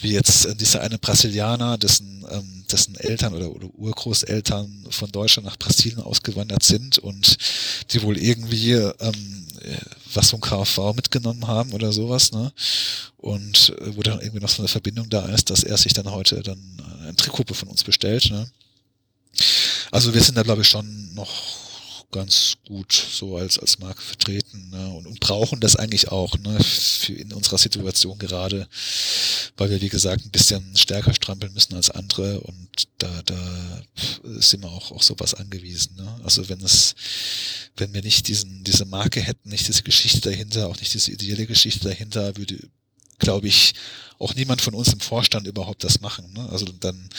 wie 0.02 0.12
jetzt 0.12 0.46
äh, 0.46 0.56
dieser 0.56 0.82
eine 0.82 0.98
Brasilianer, 0.98 1.78
dessen, 1.78 2.26
ähm, 2.30 2.66
dessen 2.72 2.96
Eltern 2.96 3.34
oder, 3.34 3.52
oder 3.52 3.68
Urgroßeltern 3.76 4.88
von 4.90 5.12
Deutschland 5.12 5.48
nach 5.48 5.58
Brasilien 5.58 6.02
ausgewandert 6.02 6.64
sind 6.64 6.98
und 6.98 7.38
die 7.92 8.02
wohl 8.02 8.18
irgendwie 8.18 8.74
ähm, 8.74 9.48
was 10.14 10.30
vom 10.30 10.42
KV 10.42 10.94
mitgenommen 10.94 11.48
haben 11.48 11.74
oder 11.74 11.92
sowas, 11.92 12.32
ne? 12.32 12.52
Und 13.18 13.74
äh, 13.80 13.96
wo 13.96 14.02
dann 14.02 14.20
irgendwie 14.20 14.42
noch 14.42 14.50
so 14.50 14.62
eine 14.62 14.68
Verbindung 14.68 15.10
da 15.10 15.26
ist, 15.28 15.50
dass 15.50 15.64
er 15.64 15.78
sich 15.78 15.94
dann 15.94 16.12
heute 16.12 16.42
dann 16.42 16.60
ein 17.08 17.16
Trikot 17.18 17.54
von 17.54 17.70
uns 17.70 17.84
bestellt, 17.84 18.30
ne? 18.30 18.50
Also 19.92 20.14
wir 20.14 20.22
sind 20.22 20.36
da 20.36 20.44
glaube 20.44 20.62
ich 20.62 20.68
schon 20.68 21.14
noch 21.14 21.68
ganz 22.12 22.54
gut 22.66 22.94
so 22.94 23.38
als 23.38 23.60
als 23.60 23.80
Marke 23.80 24.02
vertreten 24.02 24.70
ne? 24.70 24.88
und, 24.94 25.08
und 25.08 25.20
brauchen 25.20 25.60
das 25.60 25.76
eigentlich 25.76 26.10
auch 26.10 26.38
ne? 26.38 26.58
für 26.60 27.14
in 27.14 27.34
unserer 27.34 27.58
Situation 27.58 28.18
gerade, 28.18 28.68
weil 29.58 29.70
wir 29.70 29.82
wie 29.82 29.90
gesagt 29.90 30.26
ein 30.26 30.32
bisschen 30.32 30.76
stärker 30.78 31.14
strampeln 31.14 31.54
müssen 31.54 31.76
als 31.76 31.92
andere 31.92 32.40
und 32.42 32.88
da 32.98 33.22
da 33.26 33.84
sind 34.24 34.64
wir 34.64 34.70
auch 34.70 34.92
auch 34.92 35.04
sowas 35.04 35.34
angewiesen. 35.34 35.96
Ne? 35.98 36.22
Also 36.24 36.48
wenn 36.48 36.62
es 36.62 36.96
wenn 37.76 37.94
wir 37.94 38.02
nicht 38.02 38.28
diesen 38.30 38.64
diese 38.64 38.86
Marke 38.86 39.20
hätten, 39.20 39.50
nicht 39.50 39.68
diese 39.68 39.84
Geschichte 39.84 40.30
dahinter, 40.30 40.68
auch 40.68 40.80
nicht 40.80 40.94
diese 40.94 41.12
ideelle 41.12 41.46
Geschichte 41.46 41.90
dahinter, 41.90 42.38
würde 42.38 42.58
glaube 43.20 43.48
ich, 43.48 43.74
auch 44.20 44.34
niemand 44.34 44.62
von 44.62 44.74
uns 44.74 44.92
im 44.92 45.00
Vorstand 45.00 45.48
überhaupt 45.48 45.84
das 45.84 46.02
machen. 46.02 46.32
Ne? 46.34 46.48
Also 46.50 46.66
dann 46.80 47.10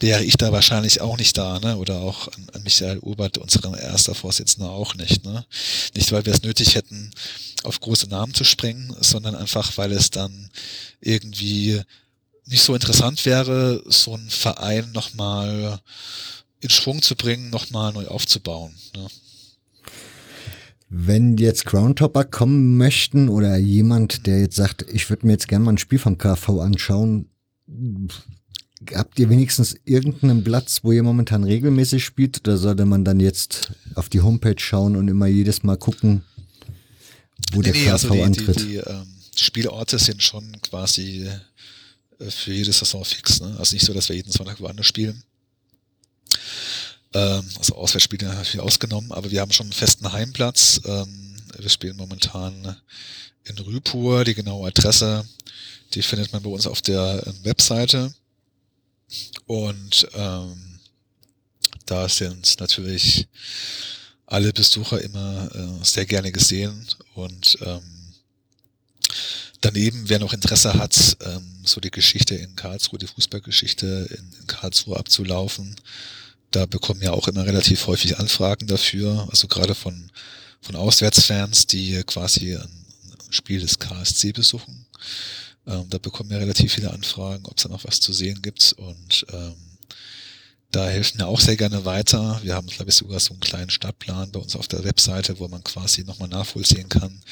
wäre 0.00 0.24
ich 0.24 0.36
da 0.36 0.52
wahrscheinlich 0.52 1.00
auch 1.00 1.16
nicht 1.16 1.38
da, 1.38 1.60
ne? 1.60 1.76
Oder 1.76 2.00
auch 2.00 2.28
an, 2.28 2.50
an 2.52 2.62
Michael 2.64 2.98
Obert, 2.98 3.38
unseren 3.38 3.74
erster 3.74 4.14
Vorsitzender, 4.14 4.70
auch 4.70 4.94
nicht. 4.96 5.24
Ne? 5.24 5.44
Nicht, 5.94 6.10
weil 6.10 6.26
wir 6.26 6.32
es 6.32 6.42
nötig 6.42 6.74
hätten, 6.74 7.12
auf 7.62 7.80
große 7.80 8.08
Namen 8.08 8.34
zu 8.34 8.44
springen, 8.44 8.94
sondern 9.00 9.36
einfach, 9.36 9.76
weil 9.76 9.92
es 9.92 10.10
dann 10.10 10.50
irgendwie 11.00 11.80
nicht 12.46 12.62
so 12.62 12.74
interessant 12.74 13.24
wäre, 13.24 13.82
so 13.86 14.14
einen 14.14 14.30
Verein 14.30 14.90
nochmal 14.92 15.80
in 16.60 16.70
Schwung 16.70 17.02
zu 17.02 17.14
bringen, 17.14 17.50
nochmal 17.50 17.92
neu 17.92 18.08
aufzubauen. 18.08 18.74
Ne? 18.96 19.06
Wenn 20.90 21.36
jetzt 21.36 21.66
Groundhopper 21.66 22.24
kommen 22.24 22.76
möchten 22.78 23.28
oder 23.28 23.56
jemand, 23.58 24.26
der 24.26 24.40
jetzt 24.40 24.56
sagt, 24.56 24.86
ich 24.90 25.10
würde 25.10 25.26
mir 25.26 25.32
jetzt 25.32 25.48
gerne 25.48 25.64
mal 25.66 25.72
ein 25.72 25.78
Spiel 25.78 25.98
vom 25.98 26.16
KV 26.16 26.60
anschauen, 26.60 27.28
habt 28.94 29.18
ihr 29.18 29.28
wenigstens 29.28 29.76
irgendeinen 29.84 30.44
Platz, 30.44 30.80
wo 30.82 30.92
ihr 30.92 31.02
momentan 31.02 31.44
regelmäßig 31.44 32.04
spielt 32.04 32.40
oder 32.40 32.56
sollte 32.56 32.86
man 32.86 33.04
dann 33.04 33.20
jetzt 33.20 33.72
auf 33.94 34.08
die 34.08 34.20
Homepage 34.20 34.58
schauen 34.58 34.96
und 34.96 35.08
immer 35.08 35.26
jedes 35.26 35.62
Mal 35.62 35.76
gucken, 35.76 36.22
wo 37.52 37.60
nee, 37.60 37.70
der 37.70 37.72
KV 37.72 37.92
also 37.92 38.14
die, 38.14 38.22
antritt? 38.22 38.60
Die, 38.60 38.66
die 38.66 38.76
ähm, 38.76 39.06
Spielorte 39.36 39.98
sind 39.98 40.22
schon 40.22 40.52
quasi 40.62 41.28
äh, 42.18 42.30
für 42.30 42.52
jede 42.52 42.72
Saison 42.72 43.04
fix. 43.04 43.40
Ne? 43.40 43.54
Also 43.58 43.74
nicht 43.74 43.84
so, 43.84 43.92
dass 43.92 44.08
wir 44.08 44.16
jeden 44.16 44.32
Sonntag 44.32 44.60
woanders 44.60 44.86
spielen. 44.86 45.22
Ähm, 47.14 47.44
also 47.56 47.74
Auswärtsspiele 47.76 48.26
natürlich 48.26 48.60
ausgenommen, 48.60 49.12
aber 49.12 49.30
wir 49.30 49.40
haben 49.40 49.52
schon 49.52 49.66
einen 49.66 49.72
festen 49.72 50.12
Heimplatz. 50.12 50.80
Ähm, 50.84 51.36
wir 51.58 51.70
spielen 51.70 51.96
momentan 51.96 52.76
in 53.44 53.58
Rüpur. 53.58 54.24
Die 54.24 54.34
genaue 54.34 54.68
Adresse, 54.68 55.26
die 55.94 56.02
findet 56.02 56.32
man 56.32 56.42
bei 56.42 56.50
uns 56.50 56.66
auf 56.66 56.82
der 56.82 57.22
ähm, 57.26 57.44
Webseite. 57.44 58.12
Und 59.46 60.06
ähm, 60.14 60.80
da 61.86 62.08
sind 62.08 62.60
natürlich 62.60 63.26
alle 64.26 64.52
Besucher 64.52 65.00
immer 65.00 65.50
äh, 65.54 65.84
sehr 65.84 66.04
gerne 66.04 66.30
gesehen 66.30 66.86
und 67.14 67.56
ähm, 67.62 67.82
daneben, 69.62 70.08
wer 70.08 70.18
noch 70.18 70.34
Interesse 70.34 70.74
hat, 70.74 71.16
ähm, 71.24 71.62
so 71.64 71.80
die 71.80 71.90
Geschichte 71.90 72.34
in 72.34 72.54
Karlsruhe, 72.54 72.98
die 72.98 73.06
Fußballgeschichte 73.06 73.86
in, 74.10 74.40
in 74.40 74.46
Karlsruhe 74.46 74.98
abzulaufen, 74.98 75.76
da 76.50 76.66
bekommen 76.66 77.00
wir 77.00 77.12
auch 77.12 77.28
immer 77.28 77.46
relativ 77.46 77.86
häufig 77.86 78.18
Anfragen 78.18 78.66
dafür, 78.66 79.28
also 79.30 79.48
gerade 79.48 79.74
von, 79.74 80.10
von 80.60 80.76
Auswärtsfans, 80.76 81.66
die 81.66 82.02
quasi 82.04 82.56
ein 82.56 82.86
Spiel 83.30 83.60
des 83.60 83.78
KSC 83.78 84.32
besuchen. 84.32 84.86
Ähm, 85.66 85.86
da 85.90 85.98
bekommen 85.98 86.30
wir 86.30 86.40
relativ 86.40 86.72
viele 86.72 86.90
Anfragen, 86.90 87.44
ob 87.46 87.56
es 87.56 87.64
da 87.64 87.68
noch 87.68 87.84
was 87.84 88.00
zu 88.00 88.12
sehen 88.12 88.40
gibt 88.40 88.72
und 88.78 89.26
ähm, 89.32 89.54
da 90.70 90.86
helfen 90.86 91.18
wir 91.18 91.28
auch 91.28 91.40
sehr 91.40 91.56
gerne 91.56 91.84
weiter. 91.86 92.40
Wir 92.42 92.54
haben, 92.54 92.66
glaube 92.66 92.90
ich, 92.90 92.96
sogar 92.96 93.20
so 93.20 93.32
einen 93.32 93.40
kleinen 93.40 93.70
Stadtplan 93.70 94.32
bei 94.32 94.40
uns 94.40 94.54
auf 94.54 94.68
der 94.68 94.84
Webseite, 94.84 95.38
wo 95.38 95.48
man 95.48 95.64
quasi 95.64 96.04
nochmal 96.04 96.28
nachvollziehen 96.28 96.90
kann, 96.90 97.22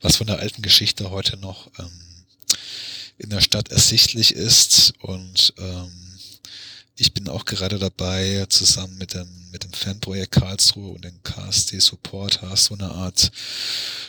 was 0.00 0.16
von 0.16 0.28
der 0.28 0.38
alten 0.38 0.62
Geschichte 0.62 1.10
heute 1.10 1.36
noch 1.38 1.68
ähm, 1.78 1.90
in 3.18 3.30
der 3.30 3.40
Stadt 3.40 3.70
ersichtlich 3.70 4.32
ist. 4.32 4.94
Und 5.00 5.54
ähm, 5.58 5.90
ich 6.96 7.12
bin 7.12 7.28
auch 7.28 7.44
gerade 7.44 7.78
dabei, 7.78 8.46
zusammen 8.48 8.96
mit 8.98 9.14
dem, 9.14 9.28
mit 9.50 9.64
dem 9.64 9.72
Fanprojekt 9.72 10.32
Karlsruhe 10.32 10.92
und 10.92 11.04
den 11.04 11.22
KSD 11.22 11.78
Supporters 11.80 12.66
so 12.66 12.74
eine 12.74 12.90
Art 12.90 13.32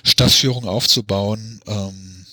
Stadtführung 0.03 0.65
aufzubauen, 0.67 1.61
ähm, 1.65 2.25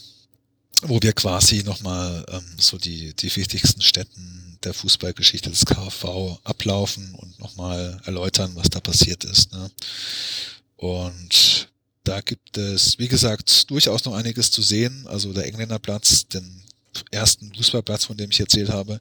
wo 0.83 1.01
wir 1.01 1.13
quasi 1.13 1.63
nochmal 1.63 2.25
ähm, 2.29 2.45
so 2.59 2.77
die, 2.77 3.15
die 3.15 3.35
wichtigsten 3.35 3.81
Städten 3.81 4.59
der 4.65 4.75
Fußballgeschichte 4.75 5.51
des 5.51 5.65
KV 5.65 6.39
ablaufen 6.45 7.15
und 7.15 7.39
nochmal 7.39 8.01
erläutern, 8.05 8.53
was 8.55 8.69
da 8.69 8.81
passiert 8.81 9.25
ist. 9.25 9.53
Ne? 9.53 9.71
Und 10.77 11.69
da 12.05 12.21
gibt 12.21 12.59
es, 12.59 12.99
wie 12.99 13.09
gesagt, 13.09 13.71
durchaus 13.71 14.05
noch 14.05 14.15
einiges 14.15 14.51
zu 14.51 14.61
sehen. 14.61 15.07
Also 15.07 15.33
der 15.33 15.47
Engländerplatz, 15.47 16.27
den 16.27 16.62
ersten 17.11 17.53
Fußballplatz, 17.55 18.05
von 18.05 18.17
dem 18.17 18.31
ich 18.31 18.41
erzählt 18.41 18.71
habe, 18.71 19.01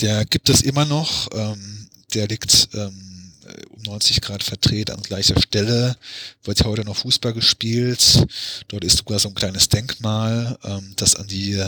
der 0.00 0.24
gibt 0.24 0.48
es 0.48 0.62
immer 0.62 0.84
noch. 0.84 1.28
Ähm, 1.32 1.88
der 2.14 2.26
liegt 2.26 2.68
ähm, 2.74 3.32
um 3.70 3.82
90 3.82 4.20
Grad 4.20 4.42
verdreht 4.42 4.90
an 4.90 5.02
gleicher 5.02 5.40
Stelle. 5.40 5.96
Wird 6.44 6.60
ja 6.60 6.66
heute 6.66 6.84
noch 6.84 6.96
Fußball 6.96 7.32
gespielt. 7.32 8.26
Dort 8.68 8.84
ist 8.84 8.98
sogar 8.98 9.18
so 9.18 9.28
ein 9.28 9.34
kleines 9.34 9.68
Denkmal, 9.68 10.58
ähm, 10.64 10.92
das 10.96 11.16
an 11.16 11.26
die 11.26 11.62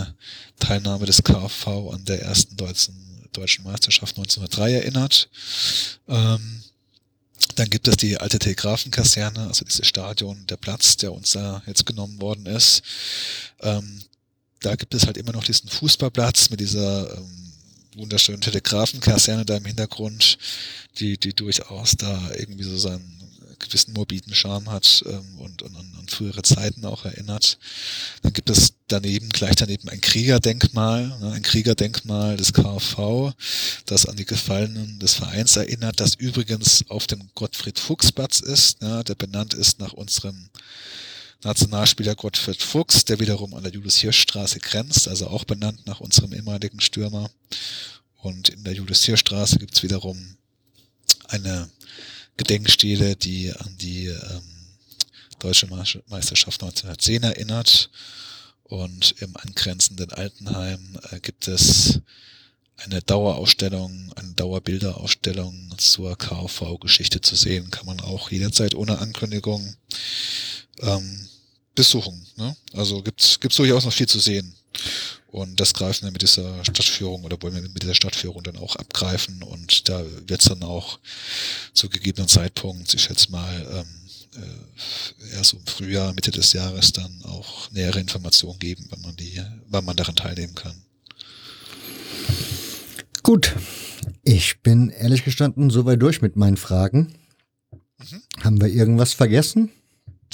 Teilnahme 0.58 1.06
des 1.06 1.22
KV 1.22 1.90
an 1.92 2.04
der 2.04 2.22
ersten 2.22 2.56
deutschen, 2.56 2.94
deutschen 3.32 3.64
Meisterschaft 3.64 4.16
1903 4.16 4.72
erinnert. 4.74 5.28
Ähm, 6.08 6.62
dann 7.56 7.68
gibt 7.68 7.88
es 7.88 7.96
die 7.96 8.16
alte 8.16 8.38
Telegrafenkaserne, 8.38 9.48
also 9.48 9.64
dieses 9.64 9.86
Stadion, 9.86 10.46
der 10.46 10.56
Platz, 10.56 10.96
der 10.96 11.12
uns 11.12 11.32
da 11.32 11.62
jetzt 11.66 11.84
genommen 11.84 12.20
worden 12.20 12.46
ist. 12.46 12.82
Ähm, 13.60 14.00
da 14.62 14.76
gibt 14.76 14.94
es 14.94 15.06
halt 15.06 15.16
immer 15.16 15.32
noch 15.32 15.44
diesen 15.44 15.68
Fußballplatz 15.68 16.50
mit 16.50 16.60
dieser 16.60 17.16
ähm, 17.16 17.52
wunderschönen 17.96 18.40
Telegrafenkaserne 18.40 19.44
da 19.44 19.56
im 19.56 19.64
Hintergrund, 19.64 20.38
die, 20.98 21.18
die 21.18 21.34
durchaus 21.34 21.92
da 21.96 22.30
irgendwie 22.36 22.64
so 22.64 22.76
seinen 22.76 23.22
gewissen 23.58 23.92
morbiden 23.92 24.34
Charme 24.34 24.70
hat 24.70 25.04
ähm, 25.06 25.38
und, 25.38 25.62
und 25.62 25.76
an, 25.76 25.92
an 25.98 26.08
frühere 26.08 26.42
Zeiten 26.42 26.84
auch 26.84 27.04
erinnert. 27.04 27.58
Dann 28.22 28.32
gibt 28.32 28.50
es 28.50 28.74
daneben, 28.88 29.28
gleich 29.30 29.54
daneben 29.54 29.88
ein 29.88 30.00
Kriegerdenkmal, 30.00 31.06
ne, 31.20 31.32
ein 31.32 31.42
Kriegerdenkmal 31.42 32.36
des 32.36 32.52
KV, 32.52 33.32
das 33.86 34.06
an 34.06 34.16
die 34.16 34.26
Gefallenen 34.26 34.98
des 34.98 35.14
Vereins 35.14 35.56
erinnert, 35.56 36.00
das 36.00 36.14
übrigens 36.14 36.84
auf 36.88 37.06
dem 37.06 37.30
Gottfried 37.34 37.78
Fuchs 37.78 38.12
Platz 38.12 38.40
ist, 38.40 38.82
ja, 38.82 39.02
der 39.02 39.14
benannt 39.14 39.54
ist 39.54 39.78
nach 39.78 39.92
unserem 39.92 40.50
Nationalspieler 41.44 42.14
Gottfried 42.14 42.62
Fuchs, 42.62 43.04
der 43.04 43.18
wiederum 43.18 43.54
an 43.54 43.62
der 43.62 43.72
Julius-Hirsch-Straße 43.72 44.60
grenzt, 44.60 45.08
also 45.08 45.26
auch 45.28 45.44
benannt 45.44 45.86
nach 45.86 46.00
unserem 46.00 46.32
ehemaligen 46.32 46.80
Stürmer. 46.80 47.30
Und 48.18 48.48
in 48.48 48.62
der 48.62 48.74
Julius-Hirsch-Straße 48.74 49.58
gibt's 49.58 49.82
wiederum 49.82 50.36
eine 51.28 51.68
Gedenkstele, 52.36 53.16
die 53.16 53.52
an 53.52 53.76
die 53.78 54.06
ähm, 54.06 54.42
Deutsche 55.40 55.66
Meisterschaft 55.66 56.62
1910 56.62 57.24
erinnert. 57.24 57.90
Und 58.62 59.16
im 59.20 59.36
angrenzenden 59.36 60.12
Altenheim 60.12 60.98
äh, 61.10 61.20
gibt 61.20 61.48
es 61.48 62.00
eine 62.84 63.02
Dauerausstellung, 63.02 64.12
eine 64.16 64.32
Dauerbilderausstellung 64.34 65.74
zur 65.78 66.16
KV-Geschichte 66.16 67.20
zu 67.20 67.36
sehen. 67.36 67.70
Kann 67.70 67.86
man 67.86 68.00
auch 68.00 68.30
jederzeit 68.30 68.74
ohne 68.74 68.98
Ankündigung 68.98 69.76
ähm, 70.80 71.28
besuchen. 71.74 72.26
Ne? 72.36 72.56
Also 72.72 73.02
gibt's 73.02 73.40
gibt's 73.40 73.56
durchaus 73.56 73.84
noch 73.84 73.92
viel 73.92 74.08
zu 74.08 74.20
sehen. 74.20 74.54
Und 75.28 75.60
das 75.60 75.72
greifen 75.72 76.04
wir 76.04 76.12
mit 76.12 76.20
dieser 76.20 76.62
Stadtführung 76.62 77.24
oder 77.24 77.40
wollen 77.40 77.54
wir 77.54 77.62
mit 77.62 77.82
dieser 77.82 77.94
Stadtführung 77.94 78.42
dann 78.42 78.58
auch 78.58 78.76
abgreifen. 78.76 79.42
Und 79.42 79.88
da 79.88 80.04
wird 80.26 80.42
es 80.42 80.48
dann 80.48 80.62
auch 80.62 80.98
zu 81.72 81.88
gegebenen 81.88 82.28
Zeitpunkt, 82.28 82.92
ich 82.92 83.02
schätze 83.02 83.30
mal, 83.30 83.66
ähm, 83.72 84.42
äh, 84.42 85.34
erst 85.36 85.54
im 85.54 85.66
Frühjahr, 85.66 86.12
Mitte 86.12 86.30
des 86.30 86.52
Jahres 86.52 86.92
dann 86.92 87.22
auch 87.24 87.70
nähere 87.70 88.00
Informationen 88.00 88.58
geben, 88.58 88.86
wann 88.90 89.00
man 89.00 89.16
die, 89.16 89.42
wann 89.68 89.84
man 89.84 89.96
daran 89.96 90.16
teilnehmen 90.16 90.54
kann. 90.54 90.82
Gut. 93.32 93.54
Ich 94.24 94.60
bin 94.60 94.90
ehrlich 94.90 95.24
gestanden 95.24 95.70
soweit 95.70 96.02
durch 96.02 96.20
mit 96.20 96.36
meinen 96.36 96.58
Fragen. 96.58 97.14
Mhm. 97.96 98.22
Haben 98.44 98.60
wir 98.60 98.68
irgendwas 98.68 99.14
vergessen? 99.14 99.70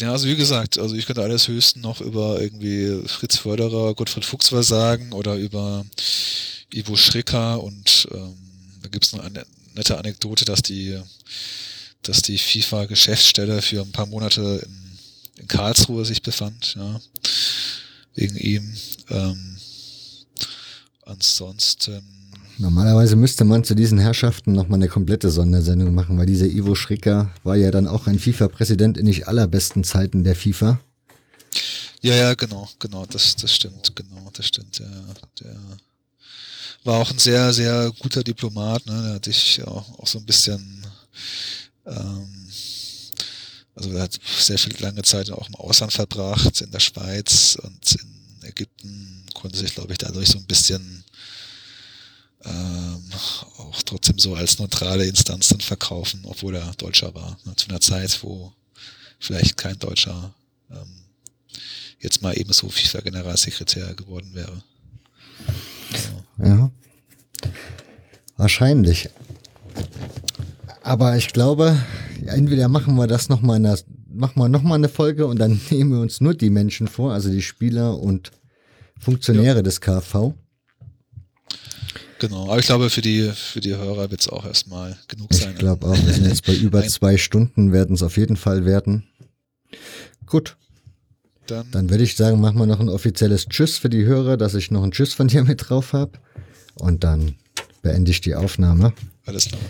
Ja, 0.01 0.11
also 0.11 0.27
wie 0.27 0.35
gesagt, 0.35 0.81
also 0.81 0.97
ich 0.97 1.07
könnte 1.07 1.23
alles 1.23 1.47
höchstens 1.47 1.85
noch 1.85 2.01
über 2.01 2.41
irgendwie 2.41 3.07
Fritz 3.07 3.37
Förderer, 3.37 3.95
Gottfried 3.95 4.25
Fuchs 4.25 4.51
was 4.51 4.67
sagen 4.67 5.13
oder 5.13 5.37
über 5.37 5.87
Ivo 6.75 6.97
Schricker 6.97 7.63
und 7.63 8.09
ähm, 8.11 8.35
da 8.83 8.89
gibt's 8.89 9.13
noch 9.13 9.23
eine 9.23 9.47
nette 9.75 9.97
Anekdote, 9.97 10.45
dass 10.45 10.63
die, 10.63 11.01
dass 12.03 12.21
die 12.23 12.39
FIFA-Geschäftsstelle 12.39 13.63
für 13.63 13.81
ein 13.81 13.93
paar 13.93 14.07
Monate 14.07 14.67
in, 14.67 15.43
in 15.43 15.47
Karlsruhe 15.47 16.05
sich 16.05 16.23
befand, 16.23 16.75
ja, 16.75 17.01
wegen 18.17 18.37
ihm. 18.37 18.77
Ähm, 19.09 19.57
ansonsten 21.05 22.18
Normalerweise 22.61 23.15
müsste 23.15 23.45
man 23.45 23.63
zu 23.63 23.77
diesen 23.77 23.99
Herrschaften 24.01 24.53
nochmal 24.53 24.81
eine 24.81 24.89
komplette 24.89 25.31
Sondersendung 25.31 25.95
machen, 25.95 26.19
weil 26.19 26.27
dieser 26.27 26.47
Ivo 26.47 26.75
Schricker 26.75 27.31
war 27.45 27.55
ja 27.55 27.71
dann 27.71 27.87
auch 27.87 28.09
ein 28.09 28.19
FIFA-Präsident 28.19 28.99
in 28.99 29.07
nicht 29.07 29.29
allerbesten 29.29 29.85
Zeiten 29.85 30.25
der 30.25 30.35
FIFA. 30.35 30.81
Ja, 32.03 32.17
ja, 32.17 32.35
genau, 32.35 32.69
genau, 32.81 33.07
das, 33.07 33.37
das 33.37 33.55
stimmt, 33.55 33.95
genau, 33.95 34.31
das 34.33 34.47
stimmt. 34.47 34.81
Der, 34.81 34.91
der 35.41 35.57
war 36.83 36.99
auch 36.99 37.11
ein 37.13 37.19
sehr, 37.19 37.53
sehr 37.53 37.93
guter 37.97 38.25
Diplomat, 38.25 38.85
ne? 38.87 39.03
Der 39.03 39.15
hat 39.15 39.25
sich 39.25 39.63
auch, 39.65 39.99
auch 40.01 40.07
so 40.07 40.19
ein 40.19 40.27
bisschen, 40.27 40.85
ähm, 41.87 42.49
also 43.77 43.93
er 43.93 44.03
hat 44.03 44.19
sehr 44.39 44.59
viel 44.59 44.75
lange 44.81 45.03
Zeit 45.03 45.31
auch 45.31 45.49
im 45.49 45.55
Ausland 45.55 45.93
verbracht, 45.93 46.61
in 46.61 46.73
der 46.73 46.81
Schweiz 46.81 47.57
und 47.63 47.95
in 47.95 48.49
Ägypten, 48.49 49.25
konnte 49.35 49.59
sich, 49.59 49.75
glaube 49.75 49.93
ich, 49.93 49.99
dadurch 49.99 50.29
so 50.29 50.39
ein 50.39 50.47
bisschen 50.47 51.05
ähm, 52.45 53.03
auch 53.59 53.83
trotzdem 53.83 54.19
so 54.19 54.35
als 54.35 54.59
neutrale 54.59 55.07
Instanz 55.07 55.49
dann 55.49 55.61
verkaufen, 55.61 56.21
obwohl 56.25 56.55
er 56.55 56.73
Deutscher 56.77 57.15
war. 57.15 57.39
Ne, 57.45 57.55
zu 57.57 57.69
einer 57.69 57.81
Zeit, 57.81 58.23
wo 58.23 58.53
vielleicht 59.19 59.57
kein 59.57 59.79
Deutscher 59.79 60.35
ähm, 60.71 61.05
jetzt 62.01 62.23
mal 62.23 62.39
ebenso 62.39 62.69
FIFA-Generalsekretär 62.69 63.95
geworden 63.95 64.31
wäre. 64.35 64.63
Ja. 66.39 66.47
ja. 66.47 66.71
Wahrscheinlich. 68.37 69.09
Aber 70.83 71.17
ich 71.17 71.33
glaube, 71.33 71.77
entweder 72.27 72.69
machen 72.69 72.95
wir 72.95 73.07
das 73.07 73.29
nochmal 73.29 73.57
in 73.57 73.65
der, 73.65 73.79
machen 74.09 74.41
wir 74.41 74.49
nochmal 74.49 74.79
eine 74.79 74.89
Folge 74.89 75.27
und 75.27 75.39
dann 75.39 75.61
nehmen 75.71 75.91
wir 75.93 76.01
uns 76.01 76.21
nur 76.21 76.35
die 76.35 76.51
Menschen 76.51 76.89
vor, 76.89 77.13
also 77.13 77.31
die 77.31 77.43
Spieler 77.43 77.99
und 77.99 78.31
Funktionäre 78.99 79.57
ja. 79.57 79.63
des 79.63 79.81
KV. 79.81 80.35
Genau, 82.19 82.45
aber 82.45 82.59
ich 82.59 82.67
glaube, 82.67 82.91
für 82.91 83.01
die, 83.01 83.31
für 83.33 83.61
die 83.61 83.77
Hörer 83.77 84.11
wird 84.11 84.21
es 84.21 84.29
auch 84.29 84.45
erstmal 84.45 84.99
genug 85.07 85.33
sein. 85.33 85.53
Ich 85.53 85.59
glaube 85.59 85.87
auch, 85.87 85.97
wir 85.97 86.13
sind 86.13 86.27
jetzt 86.27 86.45
bei 86.45 86.55
über 86.57 86.83
zwei 86.87 87.17
Stunden, 87.17 87.73
werden 87.73 87.95
es 87.95 88.03
auf 88.03 88.17
jeden 88.17 88.37
Fall 88.37 88.65
werden. 88.65 89.05
Gut. 90.27 90.57
Dann, 91.47 91.71
Dann 91.71 91.91
würde 91.91 92.05
ich 92.05 92.17
sagen, 92.17 92.41
machen 92.41 92.59
wir 92.59 92.67
noch 92.67 92.81
ein 92.81 92.89
offizielles 92.89 93.47
Tschüss 93.49 93.79
für 93.79 93.89
die 93.89 94.05
Hörer, 94.05 94.37
dass 94.37 94.55
ich 94.55 94.71
noch 94.71 94.83
ein 94.83 94.91
Tschüss 94.91 95.15
von 95.15 95.29
dir 95.29 95.45
mit 95.45 95.69
drauf 95.69 95.93
habe. 95.93 96.13
Und 96.75 97.05
dann 97.05 97.37
beende 97.83 98.11
ich 98.11 98.21
die 98.21 98.35
Aufnahme. 98.35 98.93
Alles 99.25 99.47
klar. 99.47 99.61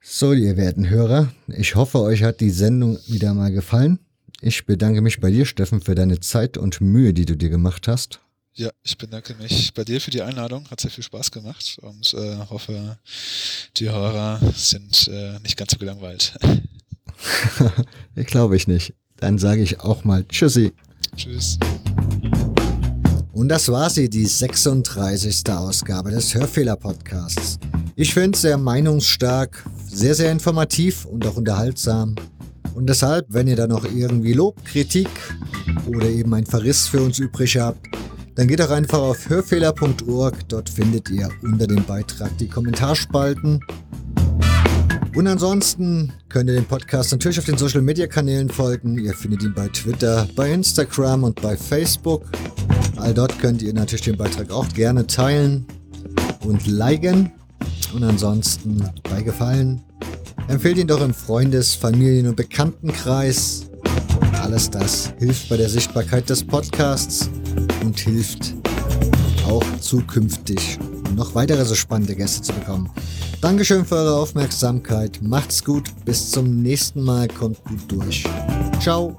So, 0.00 0.32
ihr 0.32 0.56
werten 0.56 0.88
Hörer, 0.88 1.32
ich 1.48 1.74
hoffe, 1.74 2.00
euch 2.00 2.22
hat 2.22 2.40
die 2.40 2.50
Sendung 2.50 2.98
wieder 3.08 3.34
mal 3.34 3.50
gefallen. 3.50 3.98
Ich 4.40 4.64
bedanke 4.64 5.00
mich 5.00 5.20
bei 5.20 5.30
dir, 5.30 5.46
Steffen, 5.46 5.80
für 5.80 5.94
deine 5.94 6.20
Zeit 6.20 6.56
und 6.56 6.80
Mühe, 6.80 7.12
die 7.12 7.24
du 7.24 7.36
dir 7.36 7.48
gemacht 7.48 7.88
hast. 7.88 8.20
Ja, 8.58 8.70
ich 8.82 8.96
bedanke 8.96 9.34
mich 9.34 9.74
bei 9.74 9.84
dir 9.84 10.00
für 10.00 10.10
die 10.10 10.22
Einladung. 10.22 10.64
Hat 10.70 10.80
sehr 10.80 10.90
viel 10.90 11.04
Spaß 11.04 11.30
gemacht 11.30 11.76
und 11.82 12.14
äh, 12.14 12.38
hoffe, 12.48 12.96
die 13.76 13.90
Hörer 13.90 14.40
sind 14.54 15.08
äh, 15.08 15.38
nicht 15.40 15.58
ganz 15.58 15.72
so 15.72 15.78
gelangweilt. 15.78 16.38
ich 18.16 18.26
glaube 18.26 18.56
ich 18.56 18.66
nicht. 18.66 18.94
Dann 19.18 19.36
sage 19.36 19.60
ich 19.60 19.80
auch 19.80 20.04
mal 20.04 20.24
Tschüssi. 20.26 20.72
Tschüss. 21.14 21.58
Und 23.30 23.50
das 23.50 23.68
war 23.68 23.90
sie, 23.90 24.08
die 24.08 24.24
36. 24.24 25.42
Ausgabe 25.50 26.10
des 26.10 26.34
Hörfehler-Podcasts. 26.34 27.58
Ich 27.94 28.14
finde 28.14 28.36
es 28.36 28.40
sehr 28.40 28.56
meinungsstark, 28.56 29.66
sehr, 29.86 30.14
sehr 30.14 30.32
informativ 30.32 31.04
und 31.04 31.26
auch 31.26 31.36
unterhaltsam. 31.36 32.14
Und 32.74 32.86
deshalb, 32.86 33.26
wenn 33.28 33.48
ihr 33.48 33.56
da 33.56 33.66
noch 33.66 33.84
irgendwie 33.84 34.32
Lob, 34.32 34.64
Kritik 34.64 35.10
oder 35.86 36.06
eben 36.06 36.32
ein 36.32 36.46
Verriss 36.46 36.88
für 36.88 37.02
uns 37.02 37.18
übrig 37.18 37.58
habt, 37.58 37.86
dann 38.36 38.46
geht 38.46 38.60
doch 38.60 38.70
einfach 38.70 38.98
auf 38.98 39.28
hörfehler.org. 39.28 40.48
Dort 40.48 40.68
findet 40.68 41.10
ihr 41.10 41.28
unter 41.42 41.66
dem 41.66 41.82
Beitrag 41.84 42.36
die 42.38 42.48
Kommentarspalten. 42.48 43.60
Und 45.14 45.26
ansonsten 45.26 46.12
könnt 46.28 46.50
ihr 46.50 46.56
den 46.56 46.66
Podcast 46.66 47.12
natürlich 47.12 47.38
auf 47.38 47.46
den 47.46 47.56
Social 47.56 47.80
Media 47.80 48.06
Kanälen 48.06 48.50
folgen. 48.50 48.98
Ihr 48.98 49.14
findet 49.14 49.42
ihn 49.42 49.54
bei 49.54 49.68
Twitter, 49.68 50.28
bei 50.36 50.52
Instagram 50.52 51.24
und 51.24 51.40
bei 51.40 51.56
Facebook. 51.56 52.24
All 52.96 53.14
dort 53.14 53.38
könnt 53.38 53.62
ihr 53.62 53.72
natürlich 53.72 54.02
den 54.02 54.18
Beitrag 54.18 54.50
auch 54.50 54.68
gerne 54.68 55.06
teilen 55.06 55.66
und 56.44 56.66
liken. 56.66 57.32
Und 57.94 58.04
ansonsten 58.04 58.84
bei 59.04 59.22
Gefallen 59.22 59.82
empfehlt 60.48 60.76
ihn 60.76 60.86
doch 60.86 61.00
im 61.00 61.14
Freundes-, 61.14 61.74
Familien- 61.74 62.28
und 62.28 62.36
Bekanntenkreis. 62.36 63.70
Alles 64.46 64.70
das 64.70 65.12
hilft 65.18 65.48
bei 65.48 65.56
der 65.56 65.68
Sichtbarkeit 65.68 66.30
des 66.30 66.44
Podcasts 66.44 67.28
und 67.82 67.98
hilft 67.98 68.54
auch 69.44 69.64
zukünftig 69.80 70.78
noch 71.16 71.34
weitere 71.34 71.64
so 71.64 71.74
spannende 71.74 72.14
Gäste 72.14 72.42
zu 72.42 72.52
bekommen. 72.52 72.88
Dankeschön 73.40 73.84
für 73.84 73.96
eure 73.96 74.14
Aufmerksamkeit. 74.14 75.18
Macht's 75.20 75.64
gut. 75.64 75.90
Bis 76.04 76.30
zum 76.30 76.62
nächsten 76.62 77.02
Mal. 77.02 77.26
Kommt 77.26 77.64
gut 77.64 77.80
durch. 77.90 78.24
Ciao. 78.78 79.18